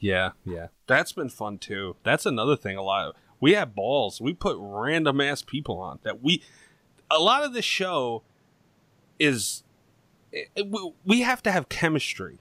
Yeah, 0.00 0.30
yeah. 0.44 0.68
That's 0.86 1.12
been 1.12 1.28
fun 1.28 1.58
too. 1.58 1.96
That's 2.02 2.24
another 2.26 2.56
thing 2.56 2.76
a 2.76 2.82
lot 2.82 3.08
of, 3.08 3.14
we 3.38 3.52
have 3.54 3.74
balls. 3.74 4.20
We 4.20 4.32
put 4.32 4.56
random 4.58 5.20
ass 5.20 5.42
people 5.42 5.78
on 5.78 5.98
that 6.02 6.22
we 6.22 6.42
a 7.10 7.18
lot 7.18 7.42
of 7.44 7.52
the 7.52 7.62
show 7.62 8.22
is 9.18 9.62
it, 10.32 10.48
it- 10.56 10.68
we- 10.68 10.92
we 11.04 11.20
have 11.22 11.42
to 11.42 11.50
have 11.52 11.68
chemistry 11.68 12.38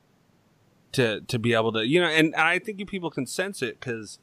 to 0.93 1.22
to 1.22 1.38
be 1.38 1.54
able 1.54 1.72
to, 1.74 1.86
you 1.86 2.00
know, 2.02 2.08
and 2.08 2.34
I 2.36 2.60
think 2.60 2.80
you 2.80 2.86
people 2.86 3.10
can 3.12 3.26
sense 3.26 3.62
it 3.62 3.80
cuz 3.82 4.19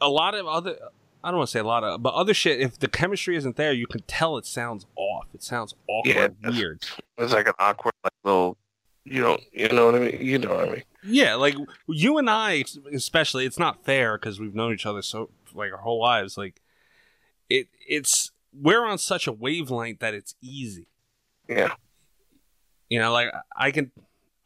a 0.00 0.08
lot 0.08 0.34
of 0.34 0.46
other 0.46 0.78
I 1.24 1.30
don't 1.30 1.38
want 1.38 1.48
to 1.48 1.52
say 1.52 1.58
a 1.60 1.64
lot 1.64 1.82
of, 1.82 2.00
but 2.02 2.14
other 2.14 2.32
shit. 2.32 2.60
If 2.60 2.78
the 2.78 2.86
chemistry 2.86 3.36
isn't 3.36 3.56
there, 3.56 3.72
you 3.72 3.88
can 3.88 4.02
tell 4.02 4.38
it 4.38 4.46
sounds 4.46 4.86
off. 4.94 5.26
It 5.34 5.42
sounds 5.42 5.74
awkward, 5.88 6.36
Yeah, 6.44 6.50
weird. 6.50 6.84
It's 7.18 7.32
like 7.32 7.48
an 7.48 7.54
awkward, 7.58 7.92
like 8.04 8.12
little, 8.22 8.56
you 9.10 9.22
don't, 9.22 9.42
you 9.52 9.68
know 9.68 9.86
what 9.86 9.94
I 9.94 9.98
mean? 9.98 10.18
You 10.20 10.38
know 10.38 10.54
what 10.54 10.68
I 10.68 10.72
mean? 10.72 10.82
Yeah, 11.04 11.34
like 11.34 11.54
you 11.86 12.18
and 12.18 12.28
I, 12.28 12.64
especially, 12.92 13.46
it's 13.46 13.58
not 13.58 13.84
fair 13.84 14.18
because 14.18 14.40
we've 14.40 14.54
known 14.54 14.72
each 14.72 14.86
other 14.86 15.02
so 15.02 15.30
like 15.54 15.72
our 15.72 15.78
whole 15.78 16.00
lives. 16.00 16.36
Like 16.36 16.60
it, 17.48 17.68
it's 17.86 18.30
we're 18.52 18.84
on 18.84 18.98
such 18.98 19.26
a 19.26 19.32
wavelength 19.32 20.00
that 20.00 20.14
it's 20.14 20.34
easy. 20.42 20.88
Yeah. 21.48 21.74
You 22.88 22.98
know, 22.98 23.12
like 23.12 23.28
I 23.56 23.70
can, 23.70 23.92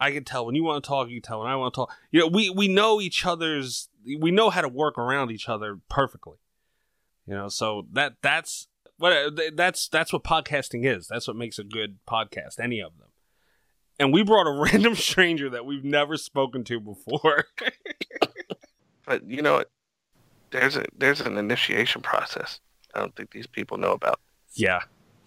I 0.00 0.10
can 0.10 0.24
tell 0.24 0.44
when 0.44 0.54
you 0.54 0.64
want 0.64 0.82
to 0.82 0.88
talk, 0.88 1.08
you 1.08 1.20
tell 1.20 1.40
when 1.40 1.48
I 1.48 1.56
want 1.56 1.74
to 1.74 1.76
talk. 1.76 1.92
You 2.10 2.20
know, 2.20 2.26
we 2.26 2.50
we 2.50 2.68
know 2.68 3.00
each 3.00 3.24
other's, 3.24 3.88
we 4.04 4.30
know 4.30 4.50
how 4.50 4.60
to 4.60 4.68
work 4.68 4.98
around 4.98 5.30
each 5.30 5.48
other 5.48 5.78
perfectly. 5.88 6.38
You 7.26 7.34
know, 7.34 7.48
so 7.48 7.86
that 7.92 8.14
that's 8.20 8.66
what 8.98 9.38
that's 9.54 9.88
that's 9.88 10.12
what 10.12 10.24
podcasting 10.24 10.84
is. 10.84 11.06
That's 11.06 11.28
what 11.28 11.36
makes 11.36 11.58
a 11.58 11.64
good 11.64 11.98
podcast. 12.06 12.58
Any 12.58 12.80
of 12.80 12.98
them. 12.98 13.08
And 14.02 14.12
we 14.12 14.22
brought 14.24 14.48
a 14.48 14.52
random 14.72 14.96
stranger 14.96 15.48
that 15.50 15.64
we've 15.64 15.84
never 15.84 16.16
spoken 16.16 16.64
to 16.64 16.80
before. 16.80 17.46
But 19.04 19.28
you 19.28 19.42
know? 19.42 19.64
There's 20.52 20.76
a 20.76 20.84
there's 20.96 21.20
an 21.20 21.38
initiation 21.38 22.02
process. 22.02 22.60
I 22.94 23.00
don't 23.00 23.16
think 23.16 23.32
these 23.32 23.46
people 23.46 23.78
know 23.78 23.92
about. 23.92 24.20
Yeah, 24.52 24.80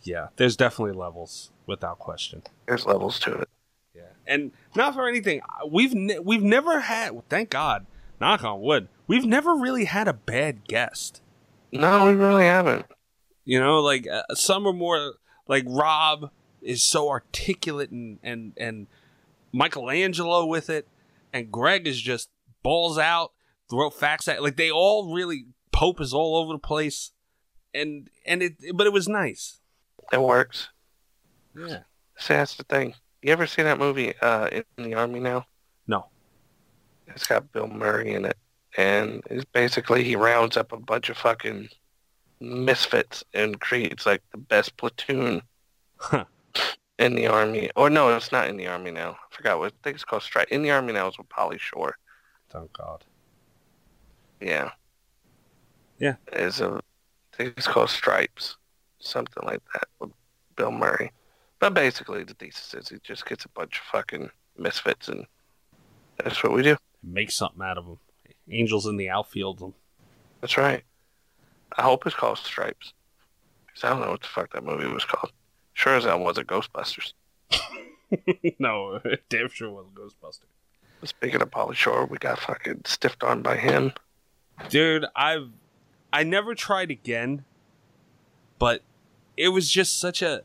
yeah. 0.04 0.28
There's 0.36 0.56
definitely 0.56 0.94
levels, 0.94 1.52
without 1.66 1.98
question. 2.00 2.44
There's 2.68 2.86
levels 2.86 3.20
to 3.22 3.34
it. 3.34 3.50
Yeah, 3.96 4.04
and 4.28 4.52
not 4.76 4.94
for 4.94 5.10
anything, 5.10 5.42
we've 5.70 5.96
ne- 5.96 6.20
we've 6.20 6.44
never 6.44 6.80
had. 6.82 7.28
Thank 7.28 7.50
God, 7.50 7.88
knock 8.22 8.44
on 8.44 8.62
wood, 8.62 8.88
we've 9.08 9.26
never 9.26 9.56
really 9.56 9.86
had 9.86 10.08
a 10.08 10.14
bad 10.14 10.68
guest. 10.68 11.22
No, 11.72 12.06
we 12.06 12.14
really 12.14 12.46
haven't. 12.46 12.86
You 13.46 13.60
know, 13.60 13.80
like 13.82 14.08
uh, 14.08 14.36
some 14.36 14.68
are 14.68 14.74
more 14.74 15.16
like 15.48 15.66
Rob 15.68 16.30
is 16.66 16.84
so 16.84 17.10
articulate 17.10 17.92
and 17.92 18.20
and 18.24 18.54
and 18.58 18.88
Michelangelo 19.54 20.46
with 20.46 20.70
it, 20.70 20.88
and 21.32 21.52
Greg 21.52 21.88
is 21.88 22.02
just 22.02 22.30
balls 22.64 22.98
out, 22.98 23.32
throw 23.70 23.90
facts 23.90 24.28
at. 24.28 24.44
Like 24.44 24.58
they 24.58 24.72
all 24.72 25.14
really 25.14 25.46
Pope 25.72 26.02
is 26.02 26.14
all 26.14 26.38
over 26.38 26.54
the 26.54 26.60
place, 26.60 27.12
and 27.74 28.10
and 28.26 28.42
it 28.42 28.56
but 28.74 28.88
it 28.88 28.94
was 28.94 29.08
nice. 29.08 29.60
It 30.12 30.22
works. 30.22 30.70
Yeah. 31.56 31.80
See, 32.18 32.34
that's 32.34 32.56
the 32.56 32.64
thing. 32.64 32.96
You 33.22 33.32
ever 33.32 33.48
see 33.48 33.64
that 33.64 33.80
movie, 33.80 34.14
uh, 34.22 34.50
In 34.78 34.84
the 34.84 34.94
Army 34.94 35.20
Now? 35.20 35.48
No. 35.88 36.08
It's 37.08 37.26
got 37.26 37.52
Bill 37.52 37.68
Murray 37.68 38.14
in 38.14 38.26
it. 38.26 38.38
And 38.78 39.24
it's 39.30 39.46
basically 39.46 40.04
he 40.04 40.16
rounds 40.16 40.58
up 40.58 40.72
a 40.72 40.78
bunch 40.78 41.10
of 41.10 41.18
fucking 41.18 41.70
misfits 42.40 43.24
and 43.34 43.60
creates 43.60 44.06
like 44.06 44.22
the 44.32 44.38
best 44.38 44.78
platoon 44.78 45.42
Huh. 45.98 46.26
In 46.98 47.16
the 47.16 47.28
army. 47.28 47.70
Or 47.76 47.90
no, 47.90 48.16
it's 48.16 48.32
not 48.32 48.48
in 48.48 48.58
the 48.58 48.68
army 48.68 48.92
now. 48.92 49.12
I 49.12 49.36
forgot 49.36 49.60
what 49.60 49.74
I 49.74 49.76
think 49.84 49.96
it's 49.96 50.06
called 50.06 50.24
Strike. 50.24 50.50
In 50.52 50.62
the 50.62 50.72
army 50.72 50.94
now 50.94 51.08
is 51.08 51.18
with 51.18 51.28
Pauly 51.30 51.60
Shore. 51.60 51.98
Thank 52.50 52.72
God. 52.74 53.04
Yeah. 54.40 54.72
Yeah. 56.00 56.16
Is 56.32 56.62
a 56.62 56.82
I 57.34 57.38
think 57.38 57.54
it's 57.58 57.68
called 57.68 57.90
Stripes. 57.90 58.58
Something 59.00 59.44
like 59.46 59.62
that 59.74 59.88
with 60.00 60.12
Bill 60.56 60.72
Murray. 60.72 61.12
But 61.60 61.74
basically 61.74 62.24
the 62.24 62.34
thesis 62.34 62.74
is 62.74 62.90
he 62.90 62.98
just 63.04 63.26
gets 63.26 63.44
a 63.44 63.50
bunch 63.50 63.80
of 63.80 63.86
fucking 63.86 64.30
misfits 64.58 65.10
and 65.10 65.26
that's 66.18 66.42
what 66.44 66.54
we 66.54 66.64
do. 66.64 66.78
Make 67.04 67.32
something 67.32 67.62
out 67.62 67.78
of 67.78 67.86
them. 67.86 68.00
Angels 68.50 68.86
in 68.86 68.96
the 68.96 69.10
outfield. 69.10 69.74
That's 70.40 70.58
right. 70.58 70.84
I 71.78 71.82
hope 71.82 72.06
it's 72.06 72.16
called 72.16 72.38
Stripes. 72.38 72.94
Because 73.66 73.84
I 73.84 73.90
don't 73.90 74.02
know 74.02 74.12
what 74.12 74.22
the 74.22 74.28
fuck 74.28 74.54
that 74.54 74.64
movie 74.64 74.88
was 74.88 75.04
called. 75.04 75.32
Sure 75.76 75.96
as 75.96 76.06
hell 76.06 76.20
wasn't 76.20 76.48
Ghostbusters. 76.48 77.14
no, 78.60 79.00
damn 79.30 79.50
sure 79.50 79.70
was 79.70 79.86
a 79.88 80.00
Ghostbuster. 80.00 80.46
Speaking 81.04 81.42
of 81.42 81.52
Pauly 81.52 81.76
Shore, 81.76 82.06
we 82.06 82.18
got 82.18 82.40
fucking 82.40 82.82
stiffed 82.86 83.24
on 83.24 83.42
by 83.42 83.58
him. 83.58 83.92
Dude, 84.70 85.06
I've 85.16 85.50
I 86.14 86.24
never 86.24 86.56
tried 86.56 86.90
again, 86.92 87.44
but 88.58 88.82
it 89.36 89.50
was 89.50 89.70
just 89.70 90.00
such 90.00 90.22
a 90.22 90.44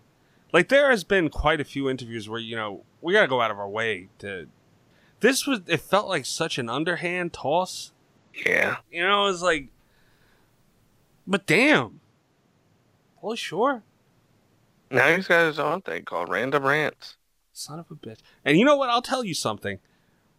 like 0.52 0.68
there 0.68 0.90
has 0.90 1.04
been 1.04 1.28
quite 1.28 1.60
a 1.60 1.64
few 1.64 1.88
interviews 1.88 2.28
where 2.28 2.40
you 2.40 2.56
know 2.56 2.84
we 3.00 3.12
gotta 3.12 3.28
go 3.28 3.40
out 3.40 3.52
of 3.52 3.58
our 3.58 3.68
way 3.68 4.08
to 4.18 4.48
this 5.20 5.46
was 5.46 5.60
it 5.68 5.80
felt 5.80 6.08
like 6.08 6.26
such 6.26 6.58
an 6.58 6.68
underhand 6.68 7.32
toss 7.32 7.92
Yeah. 8.44 8.78
you 8.90 9.00
know 9.06 9.22
it 9.22 9.26
was 9.30 9.42
like 9.42 9.68
but 11.24 11.46
damn 11.46 12.00
Pauly 13.22 13.38
Shore 13.38 13.84
Now 14.90 15.14
he's 15.14 15.28
got 15.28 15.46
his 15.46 15.58
own 15.58 15.82
thing 15.82 16.04
called 16.04 16.28
Random 16.28 16.64
Rants. 16.64 17.16
son 17.52 17.78
of 17.78 17.90
a 17.90 17.94
bitch 17.94 18.18
and 18.44 18.58
you 18.58 18.64
know 18.64 18.76
what 18.76 18.88
i'll 18.90 19.02
tell 19.02 19.22
you 19.24 19.34
something 19.34 19.78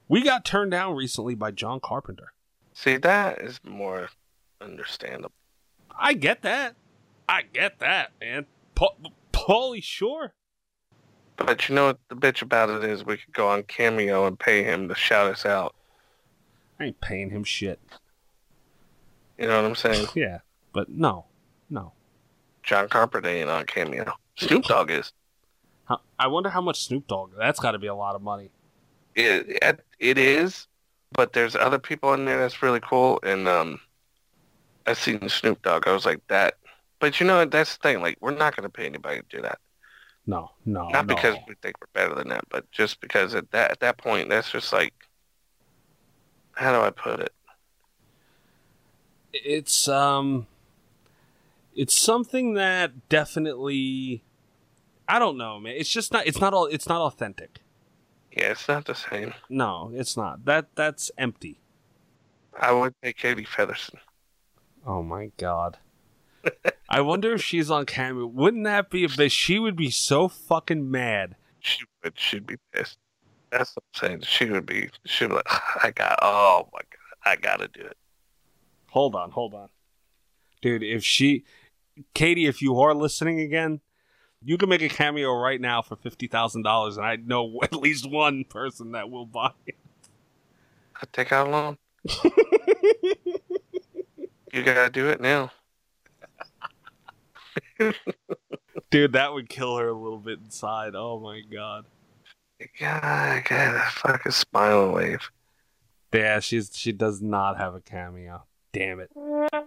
we 0.07 0.23
got 0.23 0.43
turned 0.45 0.71
down 0.71 0.95
recently 0.95 1.35
by 1.35 1.51
john 1.51 1.79
carpenter 1.79 2.33
See, 2.73 2.97
that 2.97 3.39
is 3.41 3.59
more 3.63 4.09
understandable. 4.61 5.31
i 5.97 6.13
get 6.13 6.41
that 6.41 6.75
i 7.29 7.41
get 7.43 7.79
that 7.79 8.11
man 8.19 8.45
pa- 8.75 8.95
Pauly 9.33 9.83
Shore 9.83 10.33
But 11.37 11.67
you 11.67 11.75
know 11.75 11.87
what 11.87 11.99
the 12.09 12.15
bitch 12.15 12.41
about 12.41 12.69
it 12.69 12.83
is? 12.83 13.03
We 13.05 13.17
could 13.17 13.33
go 13.33 13.47
on 13.49 13.63
Cameo 13.63 14.25
and 14.27 14.37
pay 14.37 14.63
him 14.63 14.87
to 14.89 14.95
shout 14.95 15.31
us 15.31 15.45
out. 15.45 15.73
i 16.79 16.85
ain't 16.85 17.01
paying 17.01 17.29
him 17.31 17.43
shit 17.43 17.79
You 19.37 19.47
know 19.47 19.55
what 19.61 19.65
I'm 19.69 19.75
saying? 19.75 20.07
Yeah, 20.13 20.39
but 20.73 20.89
no, 20.89 21.25
no. 21.69 21.93
John 22.63 22.87
Carpenter 22.89 23.29
ain't 23.29 23.49
on 23.49 23.65
cameo. 23.65 24.13
Snoop 24.47 24.63
Dogg 24.65 24.91
is. 24.91 25.13
I 26.17 26.27
wonder 26.27 26.49
how 26.49 26.62
much 26.62 26.86
Snoop 26.86 27.08
Dogg. 27.08 27.32
That's 27.38 27.60
got 27.60 27.71
to 27.71 27.80
be 27.80 27.88
a 27.88 27.95
lot 27.95 28.15
of 28.15 28.21
money. 28.21 28.49
It, 29.15 29.84
it 29.99 30.17
is, 30.17 30.67
but 31.12 31.34
there's 31.34 31.56
other 31.56 31.80
people 31.80 32.13
in 32.13 32.25
there 32.25 32.39
that's 32.39 32.63
really 32.63 32.80
cool. 32.80 33.19
And 33.23 33.47
um, 33.47 33.80
I 34.88 34.93
seen 34.93 35.27
Snoop 35.27 35.62
Dogg. 35.63 35.88
I 35.88 35.91
was 35.91 36.06
like 36.06 36.25
that. 36.27 36.56
But 36.99 37.19
you 37.19 37.25
know? 37.25 37.43
That's 37.45 37.75
the 37.75 37.82
thing. 37.82 38.01
Like 38.01 38.17
we're 38.21 38.32
not 38.32 38.56
gonna 38.56 38.69
pay 38.69 38.86
anybody 38.86 39.21
to 39.21 39.25
do 39.38 39.41
that. 39.41 39.60
No, 40.27 40.51
no, 40.65 40.88
Not 40.89 41.08
no. 41.08 41.15
because 41.15 41.36
we 41.47 41.56
think 41.62 41.75
we're 41.82 41.88
better 41.93 42.13
than 42.15 42.30
that, 42.30 42.45
but 42.49 42.69
just 42.71 43.01
because 43.01 43.34
at 43.34 43.49
that 43.51 43.71
at 43.71 43.80
that 43.80 43.97
point, 43.97 44.30
that's 44.30 44.51
just 44.51 44.71
like, 44.71 44.93
how 46.54 46.71
do 46.71 46.86
I 46.86 46.91
put 46.91 47.19
it? 47.19 47.34
it's 49.34 49.88
um, 49.88 50.47
it's 51.75 51.99
something 51.99 52.54
that 52.56 53.10
definitely. 53.10 54.23
I 55.12 55.19
don't 55.19 55.38
know, 55.38 55.60
man. 55.60 55.74
It's 55.76 55.89
just 55.89 56.13
not. 56.13 56.26
It's 56.26 56.39
not 56.39 56.54
all. 56.54 56.67
It's 56.67 56.88
not 56.88 57.02
authentic. 57.02 57.60
Yeah, 58.32 58.52
it's 58.52 58.65
not 58.69 58.86
the 58.86 58.95
same. 58.95 59.34
No, 59.50 59.91
it's 59.93 60.15
not. 60.15 60.45
That 60.45 60.69
that's 60.76 61.12
empty. 61.17 61.60
I 62.58 62.71
would 62.71 62.93
take 63.04 63.17
Katie 63.17 63.43
Featherston. 63.43 64.00
Oh 64.88 65.04
my 65.04 65.32
god. 65.36 65.80
I 66.89 67.02
wonder 67.02 67.34
if 67.34 67.43
she's 67.43 67.69
on 67.69 67.86
camera. 67.86 68.26
Wouldn't 68.26 68.63
that 68.63 68.89
be 68.89 69.04
a 69.04 69.10
bit? 69.10 69.34
She 69.34 69.60
would 69.60 69.76
be 69.76 69.89
so 69.89 70.30
fucking 70.30 70.89
mad. 70.89 71.36
She 71.60 71.84
would. 72.02 72.17
She'd 72.17 72.47
be 72.47 72.56
pissed. 72.71 72.97
That's 73.52 73.76
what 73.76 73.84
I'm 73.93 74.08
saying. 74.08 74.21
She 74.21 74.45
would 74.45 74.65
be. 74.65 74.91
She'd 75.06 75.28
be 75.28 75.36
like, 75.36 75.84
I 75.84 75.91
got. 75.91 76.19
Oh 76.21 76.69
my 76.71 76.80
god, 76.80 77.30
I 77.30 77.36
gotta 77.36 77.67
do 77.67 77.82
it. 77.82 77.97
Hold 78.91 79.15
on, 79.15 79.32
hold 79.32 79.54
on. 79.56 79.67
Dude, 80.62 80.84
if 80.84 81.04
she 81.04 81.43
Katie, 82.13 82.45
if 82.45 82.62
you 82.62 82.80
are 82.80 82.95
listening 82.95 83.41
again, 83.41 83.82
you 84.43 84.58
can 84.58 84.69
make 84.69 84.82
a 84.82 84.89
cameo 84.89 85.34
right 85.36 85.60
now 85.62 85.82
for 85.82 85.95
fifty 85.95 86.27
thousand 86.27 86.63
dollars 86.63 86.97
and 86.97 87.06
I 87.06 87.15
know 87.17 87.60
at 87.63 87.73
least 87.75 88.10
one 88.10 88.43
person 88.43 88.93
that 88.93 89.10
will 89.10 89.25
buy 89.25 89.51
it. 89.65 89.75
I 90.95 91.06
take 91.12 91.32
out 91.32 91.47
a 91.47 91.49
loan. 91.49 91.77
You 94.54 94.63
gotta 94.63 94.89
do 94.89 95.08
it 95.08 95.21
now. 95.21 95.51
Dude, 98.89 99.13
that 99.13 99.34
would 99.34 99.47
kill 99.49 99.77
her 99.77 99.88
a 99.88 99.97
little 99.97 100.19
bit 100.19 100.39
inside. 100.43 100.93
Oh 100.93 101.19
my 101.19 101.41
god. 101.41 101.86
God, 102.80 103.04
I 103.04 103.43
got 103.47 103.75
a 103.75 103.80
fucking 103.91 104.32
smile 104.34 104.91
wave. 104.91 105.32
Yeah, 106.13 106.41
she's 106.41 106.71
she 106.75 106.91
does 106.91 107.21
not 107.21 107.58
have 107.58 107.75
a 107.75 107.80
cameo. 107.80 108.43
Damn 108.73 108.99
it. 108.99 109.10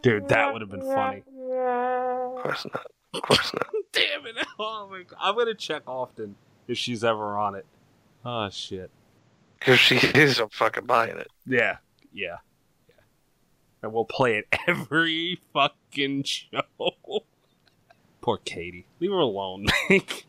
Dude, 0.02 0.28
that 0.28 0.52
would 0.52 0.60
have 0.60 0.70
been 0.70 0.82
funny. 0.82 1.24
Of 1.26 2.42
course 2.42 2.66
not. 2.72 2.86
Of 3.14 3.22
course 3.22 3.52
not. 3.54 3.68
Damn 3.92 4.26
it. 4.26 4.46
Oh 4.58 4.88
my 4.90 5.02
god. 5.02 5.18
I'm 5.20 5.36
gonna 5.36 5.54
check 5.54 5.82
often 5.86 6.36
if 6.68 6.78
she's 6.78 7.02
ever 7.02 7.36
on 7.38 7.54
it. 7.54 7.66
Oh 8.24 8.48
shit. 8.50 8.90
If 9.66 9.80
she 9.80 9.96
is, 9.96 10.38
I'm 10.38 10.48
fucking 10.50 10.86
buying 10.86 11.16
it. 11.16 11.28
Yeah, 11.46 11.78
yeah, 12.12 12.36
yeah. 12.88 12.94
And 13.82 13.92
we'll 13.92 14.04
play 14.04 14.36
it 14.36 14.46
every 14.68 15.40
fucking 15.52 16.24
show. 16.24 16.62
Poor 18.20 18.38
Katie. 18.44 18.86
Leave 19.00 19.10
her 19.10 19.16
alone. 19.18 19.66
Mink. 19.90 20.26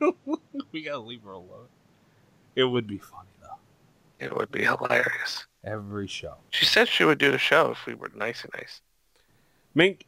We 0.72 0.84
gotta 0.84 1.00
leave 1.00 1.24
her 1.24 1.32
alone. 1.32 1.68
It 2.56 2.64
would 2.66 2.88
be 2.88 2.98
funny 2.98 3.30
though. 3.42 4.26
It 4.26 4.36
would 4.36 4.52
be 4.52 4.64
hilarious. 4.64 5.46
Every 5.64 6.08
show. 6.08 6.36
She 6.50 6.66
said 6.66 6.88
she 6.88 7.04
would 7.04 7.18
do 7.18 7.32
the 7.32 7.38
show 7.38 7.72
if 7.72 7.86
we 7.86 7.94
were 7.94 8.12
nice 8.16 8.44
and 8.44 8.54
nice. 8.56 8.82
Mink. 9.74 10.06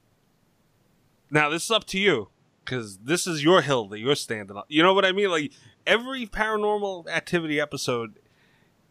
Now 1.29 1.49
this 1.49 1.65
is 1.65 1.71
up 1.71 1.85
to 1.87 1.99
you, 1.99 2.29
because 2.67 2.97
this 2.97 3.25
is 3.25 3.43
your 3.43 3.61
hill 3.61 3.87
that 3.87 3.99
you're 3.99 4.13
standing 4.15 4.57
on. 4.57 4.63
You 4.67 4.83
know 4.83 4.93
what 4.93 5.05
I 5.05 5.13
mean? 5.13 5.31
Like 5.31 5.53
every 5.85 6.25
paranormal 6.25 7.07
activity 7.07 7.61
episode, 7.61 8.19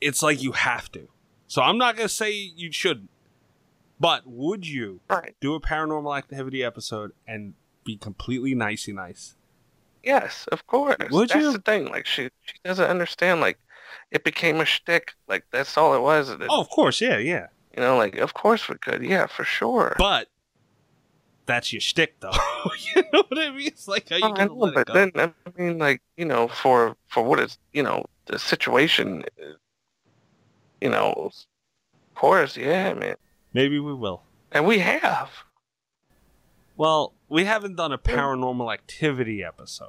it's 0.01 0.23
like 0.23 0.43
you 0.43 0.53
have 0.53 0.91
to. 0.93 1.09
So 1.47 1.61
I'm 1.63 1.77
not 1.77 1.95
gonna 1.97 2.09
say 2.09 2.33
you 2.33 2.73
shouldn't, 2.73 3.11
but 4.01 4.23
would 4.27 4.67
you 4.67 5.01
Right. 5.11 5.35
do 5.41 5.55
a 5.55 5.61
paranormal 5.61 6.17
activity 6.17 6.65
episode 6.65 7.13
and 7.29 7.53
be 7.85 7.97
completely 7.97 8.55
nicey 8.55 8.93
nice? 8.93 9.37
Yes, 10.03 10.47
of 10.51 10.67
course. 10.67 10.97
Would 11.11 11.29
that's 11.29 11.41
you? 11.45 11.53
the 11.53 11.59
thing. 11.59 11.87
Like 11.87 12.07
she, 12.07 12.31
she 12.45 12.55
doesn't 12.65 12.89
understand. 12.89 13.41
Like 13.41 13.59
it 14.11 14.25
became 14.25 14.61
a 14.61 14.65
shtick. 14.65 15.13
Like 15.29 15.45
that's 15.51 15.77
all 15.77 15.95
it 15.95 16.01
was. 16.01 16.31
It- 16.31 16.41
Oh, 16.49 16.61
of 16.61 16.71
course, 16.71 17.01
yeah, 17.01 17.19
yeah. 17.19 17.49
You 17.77 17.83
know, 17.83 17.97
like 17.99 18.17
of 18.17 18.33
course 18.33 18.69
we 18.69 18.77
could. 18.79 19.03
Yeah, 19.05 19.27
for 19.27 19.45
sure. 19.45 19.95
But 19.99 20.29
that's 21.47 21.73
your 21.73 21.81
shtick, 21.81 22.21
though. 22.21 22.31
you 22.95 23.03
know 23.13 23.25
what 23.29 23.39
I 23.39 23.51
mean? 23.51 23.69
It's 23.69 23.89
like 23.89 24.09
how 24.09 24.17
you 24.17 24.25
Oh, 24.25 24.33
gonna 24.33 24.47
know, 24.55 24.73
but 24.75 24.93
then 24.93 25.13
I 25.17 25.33
mean, 25.57 25.79
like 25.79 26.03
you 26.17 26.25
know, 26.25 26.49
for 26.49 26.97
for 27.09 27.23
what 27.23 27.39
it's 27.41 27.59
you 27.73 27.83
know 27.83 28.05
the 28.27 28.39
situation, 28.39 29.25
you 30.81 30.89
know, 30.91 31.13
of 31.17 32.15
course, 32.15 32.57
yeah, 32.57 32.93
man, 32.95 33.17
Maybe 33.53 33.79
we 33.79 33.95
will. 33.95 34.23
and 34.53 34.67
we 34.67 34.79
have. 34.81 35.31
Well, 36.77 37.15
we 37.29 37.45
haven't 37.45 37.77
done 37.77 37.93
a 37.93 37.99
paranormal 37.99 38.73
activity 38.73 39.43
episode. 39.43 39.89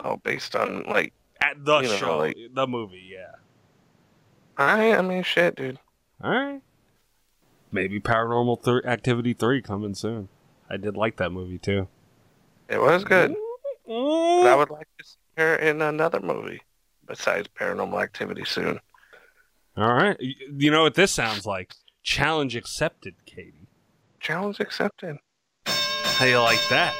Oh, 0.00 0.16
based 0.16 0.56
on 0.56 0.82
like, 0.84 1.12
At 1.40 1.64
the 1.64 1.78
You 1.80 1.88
know, 1.88 1.96
show, 1.96 2.18
like- 2.18 2.36
the 2.52 2.66
movie, 2.66 3.08
yeah. 3.12 3.36
I 4.56 4.94
I 4.96 5.02
mean, 5.02 5.22
shit, 5.22 5.54
dude. 5.56 5.78
All 6.22 6.30
right. 6.30 6.60
Maybe 7.70 8.00
Paranormal 8.00 8.62
th- 8.64 8.84
Activity 8.84 9.32
3 9.32 9.62
coming 9.62 9.94
soon. 9.94 10.28
I 10.72 10.78
did 10.78 10.96
like 10.96 11.16
that 11.18 11.30
movie 11.30 11.58
too. 11.58 11.86
It 12.68 12.80
was 12.80 13.04
good. 13.04 13.36
But 13.86 14.46
I 14.46 14.54
would 14.56 14.70
like 14.70 14.88
to 14.98 15.04
see 15.04 15.18
her 15.36 15.56
in 15.56 15.82
another 15.82 16.20
movie 16.20 16.62
besides 17.06 17.46
Paranormal 17.48 18.02
Activity 18.02 18.44
soon. 18.46 18.80
All 19.76 19.92
right. 19.92 20.16
You 20.18 20.70
know 20.70 20.82
what 20.82 20.94
this 20.94 21.10
sounds 21.10 21.44
like? 21.44 21.74
Challenge 22.02 22.56
accepted, 22.56 23.14
Katie. 23.26 23.68
Challenge 24.18 24.60
accepted. 24.60 25.18
How 25.66 26.24
you 26.24 26.38
like 26.38 26.60
that? 26.70 26.94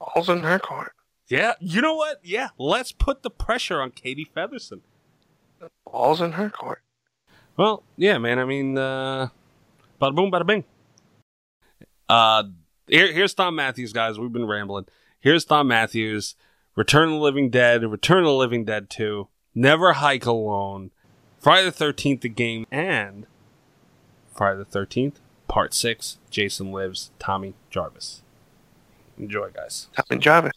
All's 0.00 0.30
in 0.30 0.40
her 0.40 0.58
court. 0.58 0.92
Yeah, 1.28 1.52
you 1.60 1.82
know 1.82 1.94
what? 1.94 2.20
Yeah, 2.24 2.48
let's 2.58 2.92
put 2.92 3.22
the 3.22 3.30
pressure 3.30 3.80
on 3.80 3.90
Katie 3.90 4.24
Featherston. 4.24 4.80
All's 5.84 6.20
in 6.20 6.32
her 6.32 6.48
court. 6.48 6.80
Well, 7.56 7.82
yeah, 7.96 8.16
man. 8.18 8.38
I 8.38 8.44
mean, 8.46 8.78
uh, 8.78 9.28
bada 10.00 10.14
boom, 10.14 10.30
bada 10.30 10.46
bing. 10.46 10.64
Uh, 12.08 12.44
here, 12.90 13.12
here's 13.12 13.34
Thom 13.34 13.54
Mathews, 13.54 13.92
guys. 13.92 14.18
We've 14.18 14.32
been 14.32 14.46
rambling. 14.46 14.86
Here's 15.20 15.44
Thom 15.44 15.68
Mathews. 15.68 16.34
Return 16.76 17.04
of 17.04 17.14
the 17.14 17.20
Living 17.20 17.50
Dead. 17.50 17.82
Return 17.82 18.18
of 18.18 18.26
the 18.26 18.34
Living 18.34 18.64
Dead 18.64 18.90
2. 18.90 19.28
Never 19.54 19.94
Hike 19.94 20.26
Alone. 20.26 20.90
Friday 21.38 21.70
the 21.70 21.72
13th, 21.72 22.20
the 22.20 22.28
game. 22.28 22.66
And 22.70 23.26
Friday 24.34 24.58
the 24.58 24.64
13th, 24.64 25.14
part 25.48 25.74
6. 25.74 26.18
Jason 26.30 26.72
Lives. 26.72 27.10
Tommy 27.18 27.54
Jarvis. 27.70 28.22
Enjoy, 29.18 29.50
guys. 29.50 29.88
Tommy 29.96 30.20
Jarvis. 30.20 30.52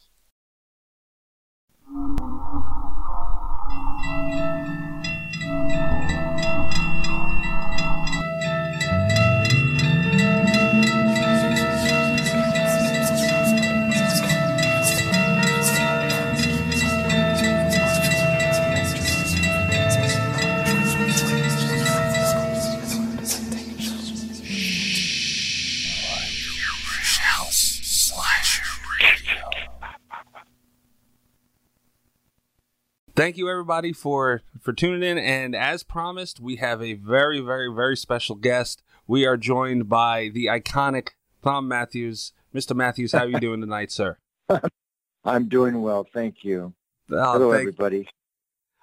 Thank 33.16 33.38
you 33.38 33.50
everybody 33.50 33.94
for 33.94 34.42
for 34.62 34.74
tuning 34.74 35.04
in. 35.04 35.18
And 35.18 35.56
as 35.56 35.84
promised 35.84 36.40
we 36.40 36.56
have 36.58 36.82
a 36.82 36.94
very 36.94 37.40
very 37.40 37.72
very 37.74 37.96
special 37.96 38.36
guest. 38.36 38.82
We 39.06 39.26
are 39.26 39.38
joined 39.38 39.88
by 39.90 40.30
the 40.34 40.48
iconic 40.48 41.10
Thom 41.44 41.68
Mathews. 41.68 42.34
Mr 42.56 42.76
Mathews 42.76 43.12
how 43.12 43.20
are 43.20 43.28
you 43.30 43.40
doing 43.40 43.62
tonight 43.62 43.92
sir? 43.92 44.18
I'm 45.26 45.48
doing 45.48 45.82
well, 45.82 46.06
thank 46.12 46.44
you. 46.44 46.74
Oh, 47.12 47.34
Hello, 47.34 47.52
thank- 47.52 47.62
everybody. 47.62 48.10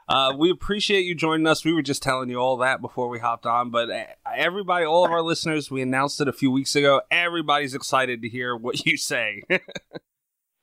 uh, 0.09 0.33
we 0.38 0.51
appreciate 0.51 1.03
you 1.03 1.14
joining 1.14 1.47
us. 1.47 1.64
We 1.64 1.73
were 1.73 1.83
just 1.83 2.03
telling 2.03 2.31
you 2.31 2.37
all 2.38 2.57
that 2.59 2.81
before 2.81 3.09
we 3.09 3.19
hopped 3.19 3.47
on 3.47 3.71
but 3.71 3.90
uh, 3.90 4.05
everybody 4.33 4.85
all 4.85 5.05
of 5.05 5.11
our 5.11 5.23
listeners 5.23 5.71
we 5.73 5.83
announced 5.83 6.21
it 6.21 6.29
a 6.29 6.33
few 6.33 6.53
weeks 6.53 6.77
ago. 6.77 7.01
Everybody's 7.11 7.75
excited 7.75 8.23
to 8.23 8.29
hear 8.29 8.55
what 8.55 8.87
you 8.87 8.97
say. 8.97 9.43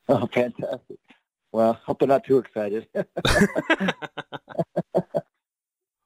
Oh, 0.10 0.26
fantastic. 0.34 1.00
Well, 1.52 1.80
hope 1.86 2.00
they're 2.00 2.08
not 2.08 2.26
too 2.26 2.38
excited. 2.40 2.88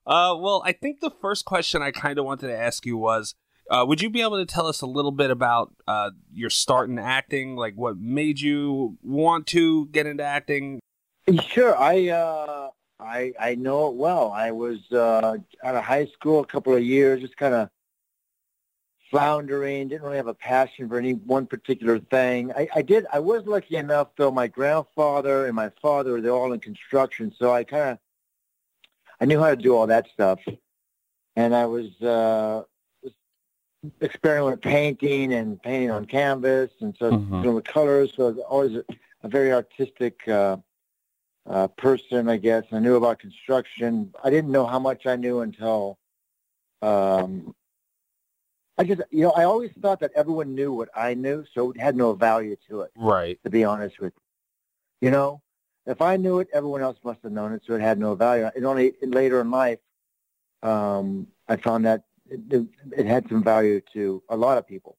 Uh, 0.04 0.36
well, 0.38 0.64
I 0.66 0.72
think 0.74 1.00
the 1.00 1.12
first 1.22 1.46
question 1.46 1.82
I 1.82 1.92
kind 1.92 2.18
of 2.18 2.26
wanted 2.26 2.48
to 2.48 2.58
ask 2.58 2.86
you 2.86 2.98
was, 2.98 3.36
Uh, 3.70 3.86
would 3.88 4.02
you 4.02 4.10
be 4.10 4.22
able 4.22 4.38
to 4.38 4.46
tell 4.46 4.68
us 4.68 4.82
a 4.82 4.86
little 4.88 5.12
bit 5.12 5.30
about 5.32 5.74
uh, 5.88 6.10
your 6.34 6.50
start 6.50 6.90
in 6.90 7.00
acting, 7.00 7.56
like 7.56 7.76
what 7.76 7.98
made 7.98 8.42
you 8.42 8.98
want 9.02 9.48
to 9.48 9.86
get 9.88 10.06
into 10.06 10.24
acting? 10.24 10.82
Sure, 11.48 11.78
I 11.78 12.10
uh, 12.10 12.70
I 13.00 13.32
I 13.40 13.56
know 13.56 13.88
it 13.88 13.96
well. 13.96 14.32
I 14.32 14.52
was 14.52 14.80
uh, 14.92 15.38
out 15.64 15.76
of 15.76 15.84
high 15.84 16.08
school 16.08 16.42
a 16.42 16.46
couple 16.46 16.76
of 16.76 16.84
years, 16.84 17.22
just 17.22 17.38
kind 17.38 17.54
of 17.54 17.70
floundering. 19.12 19.90
Didn't 19.90 20.02
really 20.04 20.18
have 20.18 20.28
a 20.28 20.34
passion 20.34 20.90
for 20.90 20.98
any 20.98 21.14
one 21.14 21.46
particular 21.46 22.00
thing. 22.00 22.52
I, 22.54 22.68
I 22.76 22.82
did. 22.82 23.06
I 23.14 23.20
was 23.20 23.46
lucky 23.46 23.76
enough, 23.76 24.08
though. 24.18 24.32
My 24.32 24.48
grandfather 24.48 25.46
and 25.46 25.56
my 25.56 25.70
father 25.82 26.20
they're 26.22 26.32
all 26.32 26.54
in 26.54 26.60
construction, 26.60 27.32
so 27.38 27.54
I 27.54 27.64
kind 27.64 27.92
of 27.92 28.00
I 29.20 29.26
knew 29.26 29.40
how 29.40 29.52
to 29.52 29.56
do 29.56 29.76
all 29.76 29.86
that 29.88 30.08
stuff. 30.12 30.40
And 31.36 31.54
I 31.54 31.66
was 31.66 32.02
uh, 32.02 32.64
experimenting 34.02 34.52
with 34.52 34.62
painting 34.62 35.34
and 35.34 35.62
painting 35.62 35.92
on 35.92 36.06
canvas, 36.06 36.72
and 36.80 36.96
so 36.98 37.12
Mhm. 37.12 37.44
doing 37.44 37.56
with 37.56 37.66
colors. 37.66 38.14
So 38.16 38.28
I 38.28 38.32
was 38.32 38.40
always 38.50 38.76
a, 38.78 38.86
a 39.24 39.28
very 39.28 39.52
artistic. 39.54 40.28
Uh, 40.28 40.58
uh, 41.50 41.68
person, 41.70 42.30
I 42.30 42.38
guess. 42.38 42.66
I 42.72 42.78
knew 42.78 42.96
about 42.96 43.18
construction. 43.18 44.14
I 44.24 44.30
didn't 44.30 44.52
know 44.52 44.66
how 44.68 44.78
much 44.78 45.08
I 45.08 45.16
knew 45.16 45.40
until 45.40 45.98
um, 46.84 47.56
I 48.82 48.84
just, 48.84 49.02
you 49.12 49.22
know, 49.22 49.32
I 49.34 49.44
always 49.44 49.70
thought 49.80 50.00
that 50.00 50.12
everyone 50.16 50.56
knew 50.56 50.74
what 50.74 50.90
I 50.96 51.14
knew, 51.14 51.46
so 51.54 51.70
it 51.70 51.80
had 51.80 51.96
no 51.96 52.14
value 52.14 52.56
to 52.68 52.82
it, 52.82 52.92
Right. 52.96 53.38
to 53.44 53.50
be 53.52 53.64
honest 53.64 54.00
with 54.00 54.12
you. 54.16 55.08
You 55.08 55.12
know, 55.12 55.42
if 55.86 56.02
I 56.02 56.18
knew 56.18 56.40
it, 56.40 56.48
everyone 56.52 56.82
else 56.82 56.98
must 57.04 57.22
have 57.22 57.32
known 57.32 57.54
it, 57.54 57.62
so 57.64 57.76
it 57.76 57.82
had 57.82 58.00
no 58.00 58.16
value. 58.16 58.50
And 58.56 58.66
only 58.66 58.94
later 59.04 59.40
in 59.40 59.52
life, 59.52 59.78
um, 60.64 61.28
I 61.48 61.58
found 61.58 61.86
that 61.86 62.06
it, 62.28 62.66
it 62.98 63.06
had 63.06 63.30
some 63.30 63.44
value 63.44 63.82
to 63.94 64.24
a 64.30 64.36
lot 64.36 64.58
of 64.58 64.68
people. 64.68 64.98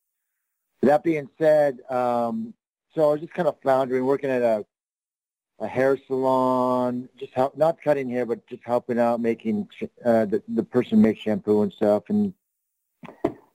That 0.83 1.03
being 1.03 1.29
said, 1.37 1.81
um, 1.91 2.55
so 2.95 3.09
I 3.09 3.13
was 3.15 3.21
just 3.21 3.35
kind 3.35 3.49
of 3.49 3.61
floundering, 3.63 4.07
working 4.07 4.31
at 4.31 4.43
a 4.43 4.65
a 5.59 5.67
hair 5.67 5.97
salon, 6.07 7.09
just 7.17 7.33
help, 7.35 7.57
not 7.57 7.81
cutting 7.83 8.09
hair, 8.09 8.27
but 8.27 8.47
just 8.49 8.63
helping 8.65 8.99
out, 8.99 9.21
making 9.21 9.69
uh, 10.05 10.25
the 10.25 10.41
the 10.49 10.63
person 10.63 11.01
make 11.01 11.19
shampoo 11.19 11.63
and 11.63 11.73
stuff. 11.73 12.05
And 12.09 12.33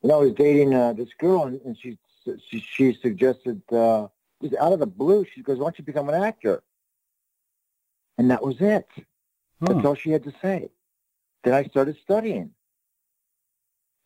and 0.07 0.13
I 0.13 0.19
was 0.19 0.31
dating 0.31 0.73
uh, 0.73 0.93
this 0.93 1.09
girl, 1.19 1.43
and, 1.43 1.59
and 1.65 1.77
she, 1.77 1.97
she 2.47 2.61
she 2.61 2.97
suggested 3.01 3.61
uh, 3.73 4.07
just 4.41 4.55
out 4.55 4.71
of 4.71 4.79
the 4.79 4.87
blue, 4.87 5.25
she 5.35 5.41
goes, 5.43 5.57
"Why 5.57 5.65
don't 5.65 5.79
you 5.79 5.83
become 5.83 6.07
an 6.07 6.23
actor?" 6.23 6.63
And 8.17 8.31
that 8.31 8.41
was 8.41 8.55
it. 8.61 8.87
That's 9.59 9.81
Hmm. 9.81 9.85
all 9.85 9.95
she 9.95 10.11
had 10.11 10.23
to 10.23 10.33
say. 10.41 10.69
Then 11.43 11.55
I 11.55 11.65
started 11.65 11.97
studying. 12.01 12.51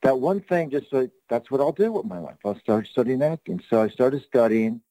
That 0.01 0.19
one 0.19 0.41
thing, 0.41 0.71
just 0.71 0.89
so 0.89 1.07
that's 1.29 1.51
what 1.51 1.61
I'll 1.61 1.71
do 1.71 1.91
with 1.91 2.05
my 2.07 2.17
life. 2.17 2.37
I'll 2.43 2.57
start 2.57 2.87
studying 2.87 3.21
acting. 3.21 3.61
So 3.69 3.79
I 3.79 3.87
started 3.89 4.23
studying. 4.23 4.81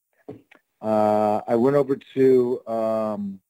Uh, 0.81 1.41
I 1.49 1.57
went 1.57 1.75
over 1.75 1.97
to 2.15 2.67
um, 2.69 3.41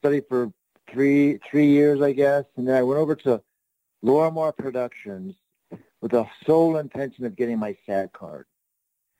study 0.00 0.22
for 0.28 0.52
three 0.90 1.38
three 1.48 1.68
years, 1.68 2.02
I 2.02 2.10
guess, 2.10 2.46
and 2.56 2.66
then 2.66 2.74
I 2.74 2.82
went 2.82 2.98
over 2.98 3.14
to 3.14 3.40
Lorimar 4.04 4.56
Productions 4.56 5.36
with 6.00 6.12
the 6.12 6.26
sole 6.46 6.76
intention 6.76 7.24
of 7.24 7.36
getting 7.36 7.58
my 7.58 7.76
SAG 7.86 8.12
card. 8.12 8.46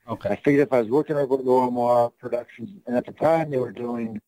Okay. 0.09 0.31
I 0.31 0.37
figured 0.37 0.67
if 0.67 0.73
I 0.73 0.81
was 0.81 0.89
working 0.89 1.17
over 1.17 1.35
at 1.35 1.41
Lorimar 1.41 2.13
Productions, 2.19 2.71
and 2.87 2.97
at 2.97 3.07
the 3.07 3.13
time 3.13 3.51
they 3.51 3.59
were 3.59 3.73
doing 3.73 4.21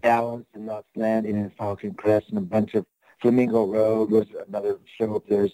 Dallas 0.00 0.44
and 0.54 0.66
Knots 0.66 0.86
Landing 0.94 1.36
and 1.36 1.52
Falcon 1.56 1.94
Crest 1.94 2.28
and 2.28 2.38
a 2.38 2.42
bunch 2.42 2.74
of 2.74 2.86
Flamingo 3.20 3.66
Road 3.66 4.10
was 4.10 4.26
another 4.46 4.78
show 4.98 5.16
of 5.16 5.26
theirs. 5.26 5.52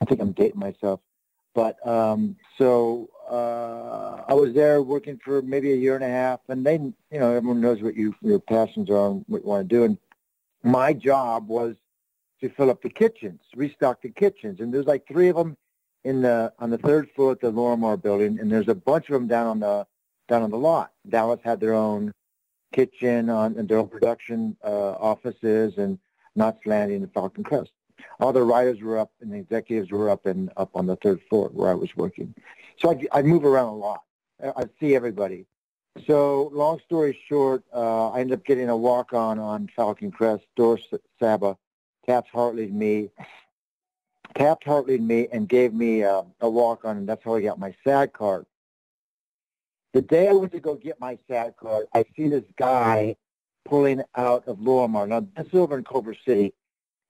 I 0.00 0.04
think 0.04 0.20
I'm 0.20 0.32
dating 0.32 0.60
myself. 0.60 1.00
But 1.54 1.84
um, 1.86 2.36
so 2.56 3.10
uh, 3.28 4.22
I 4.28 4.34
was 4.34 4.54
there 4.54 4.80
working 4.80 5.18
for 5.24 5.42
maybe 5.42 5.72
a 5.72 5.76
year 5.76 5.96
and 5.96 6.04
a 6.04 6.08
half, 6.08 6.40
and 6.48 6.64
they, 6.64 6.74
you 6.74 7.18
know, 7.18 7.34
everyone 7.34 7.60
knows 7.60 7.82
what 7.82 7.96
you, 7.96 8.14
your 8.22 8.38
passions 8.38 8.90
are 8.90 9.10
and 9.10 9.24
what 9.26 9.42
you 9.42 9.48
want 9.48 9.68
to 9.68 9.74
do. 9.74 9.84
And 9.84 9.98
my 10.62 10.92
job 10.92 11.48
was 11.48 11.74
to 12.40 12.48
fill 12.50 12.70
up 12.70 12.82
the 12.82 12.90
kitchens, 12.90 13.40
restock 13.56 14.02
the 14.02 14.10
kitchens, 14.10 14.60
and 14.60 14.72
there's 14.72 14.86
like 14.86 15.06
three 15.06 15.28
of 15.28 15.36
them 15.36 15.56
in 16.04 16.22
the 16.22 16.52
on 16.58 16.70
the 16.70 16.78
third 16.78 17.10
floor 17.14 17.32
at 17.32 17.40
the 17.40 17.52
Lorimar 17.52 18.00
building, 18.00 18.38
and 18.38 18.50
there's 18.50 18.68
a 18.68 18.74
bunch 18.74 19.08
of 19.08 19.14
them 19.14 19.26
down 19.26 19.46
on 19.46 19.60
the 19.60 19.86
down 20.28 20.42
on 20.42 20.50
the 20.50 20.58
lot. 20.58 20.92
Dallas 21.08 21.40
had 21.42 21.60
their 21.60 21.74
own 21.74 22.12
kitchen 22.72 23.30
on 23.30 23.56
and 23.58 23.68
their 23.68 23.78
own 23.78 23.88
production 23.88 24.56
uh, 24.64 24.92
offices, 24.92 25.78
and 25.78 25.98
Knots 26.36 26.64
Landing 26.66 27.02
and 27.02 27.12
Falcon 27.12 27.44
Crest. 27.44 27.72
All 28.20 28.32
the 28.32 28.42
writers 28.42 28.80
were 28.80 28.98
up, 28.98 29.10
and 29.20 29.32
the 29.32 29.38
executives 29.38 29.90
were 29.90 30.08
up 30.08 30.26
and 30.26 30.50
up 30.56 30.70
on 30.74 30.86
the 30.86 30.96
third 30.96 31.20
floor 31.28 31.48
where 31.52 31.70
I 31.70 31.74
was 31.74 31.96
working. 31.96 32.34
So 32.78 32.90
I 32.92 33.18
I 33.18 33.22
move 33.22 33.44
around 33.44 33.68
a 33.68 33.76
lot. 33.76 34.02
I, 34.42 34.62
I 34.62 34.64
see 34.78 34.94
everybody. 34.94 35.46
So 36.06 36.50
long 36.52 36.78
story 36.84 37.18
short, 37.28 37.64
uh, 37.74 38.10
I 38.10 38.20
ended 38.20 38.38
up 38.38 38.44
getting 38.44 38.68
a 38.68 38.76
walk 38.76 39.12
on 39.12 39.40
on 39.40 39.68
Falcon 39.74 40.12
Crest. 40.12 40.44
Doris 40.54 40.84
Saba 41.18 41.56
tapped 42.08 42.30
Hartley 42.30 42.64
and 42.64 42.74
me, 42.74 43.10
tapped 44.34 44.64
Hartley 44.64 44.94
and 44.94 45.06
me, 45.06 45.28
and 45.30 45.48
gave 45.48 45.74
me 45.74 46.02
uh, 46.02 46.22
a 46.40 46.48
walk 46.48 46.84
on, 46.84 46.96
and 46.96 47.08
that's 47.08 47.22
how 47.22 47.34
I 47.34 47.42
got 47.42 47.58
my 47.58 47.74
SAG 47.84 48.12
card. 48.12 48.46
The 49.92 50.02
day 50.02 50.28
I 50.28 50.32
went 50.32 50.52
to 50.52 50.60
go 50.60 50.74
get 50.74 50.98
my 51.00 51.18
SAG 51.28 51.56
card, 51.56 51.86
I 51.94 52.04
see 52.16 52.28
this 52.28 52.44
guy 52.56 53.16
pulling 53.64 54.02
out 54.16 54.48
of 54.48 54.58
Lorimar. 54.58 55.06
Now, 55.06 55.20
this 55.36 55.46
is 55.46 55.54
over 55.54 55.76
in 55.76 55.84
Culver 55.84 56.14
City. 56.26 56.54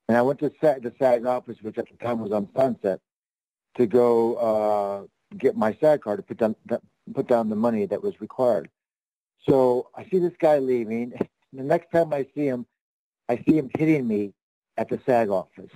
And 0.08 0.16
I 0.16 0.22
went 0.22 0.40
to 0.40 0.50
SAG, 0.60 0.82
the 0.82 0.92
SAG 0.98 1.26
office, 1.26 1.58
which 1.60 1.78
at 1.78 1.86
the 1.88 2.04
time 2.04 2.18
was 2.18 2.32
on 2.32 2.48
Sunset, 2.56 3.00
to 3.76 3.86
go 3.86 4.34
uh, 4.36 5.36
get 5.36 5.56
my 5.56 5.76
SAG 5.80 6.02
card 6.02 6.18
to 6.18 6.22
put 6.22 6.38
down, 6.38 6.56
put 7.14 7.28
down 7.28 7.48
the 7.50 7.56
money 7.56 7.86
that 7.86 8.02
was 8.02 8.20
required. 8.20 8.68
So 9.48 9.90
I 9.94 10.08
see 10.08 10.18
this 10.18 10.34
guy 10.40 10.58
leaving. 10.58 11.12
The 11.54 11.62
next 11.62 11.90
time 11.90 12.12
I 12.12 12.26
see 12.34 12.46
him, 12.46 12.66
I 13.26 13.42
see 13.48 13.56
him 13.56 13.70
hitting 13.74 14.06
me 14.06 14.34
at 14.78 14.88
the 14.88 14.98
SAG 15.04 15.28
office. 15.28 15.70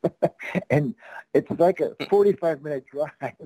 and 0.70 0.94
it's 1.32 1.50
like 1.58 1.80
a 1.80 1.94
45 2.10 2.62
minute 2.62 2.84
drive. 2.92 3.36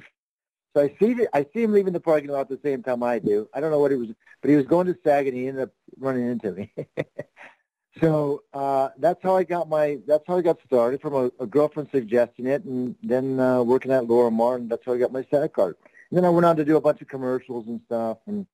So 0.74 0.82
I 0.82 0.94
see 0.98 1.14
the, 1.14 1.28
I 1.34 1.46
see 1.54 1.62
him 1.62 1.72
leaving 1.72 1.92
the 1.92 2.00
parking 2.00 2.30
lot 2.30 2.40
at 2.40 2.48
the 2.48 2.58
same 2.62 2.82
time 2.82 3.02
I 3.02 3.18
do. 3.18 3.48
I 3.54 3.60
don't 3.60 3.70
know 3.70 3.78
what 3.78 3.92
he 3.92 3.96
was, 3.96 4.08
but 4.40 4.50
he 4.50 4.56
was 4.56 4.66
going 4.66 4.86
to 4.86 4.98
SAG 5.04 5.26
and 5.28 5.36
he 5.36 5.48
ended 5.48 5.64
up 5.64 5.70
running 5.98 6.26
into 6.26 6.52
me. 6.52 6.72
so 8.00 8.42
uh, 8.52 8.88
that's 8.98 9.22
how 9.22 9.36
I 9.36 9.44
got 9.44 9.68
my 9.68 9.98
that's 10.06 10.24
how 10.26 10.38
I 10.38 10.42
got 10.42 10.58
started 10.66 11.00
from 11.00 11.14
a, 11.14 11.30
a 11.42 11.46
girlfriend 11.46 11.88
suggesting 11.92 12.46
it, 12.46 12.64
and 12.64 12.94
then 13.02 13.40
uh, 13.40 13.62
working 13.62 13.92
at 13.92 14.04
Lorimar. 14.04 14.68
That's 14.68 14.84
how 14.84 14.94
I 14.94 14.98
got 14.98 15.12
my 15.12 15.24
SAG 15.30 15.52
card. 15.52 15.76
And 16.10 16.18
then 16.18 16.24
I 16.24 16.30
went 16.30 16.44
on 16.44 16.56
to 16.56 16.64
do 16.64 16.76
a 16.76 16.80
bunch 16.80 17.00
of 17.00 17.08
commercials 17.08 17.66
and 17.68 17.80
stuff, 17.86 18.18
and 18.26 18.46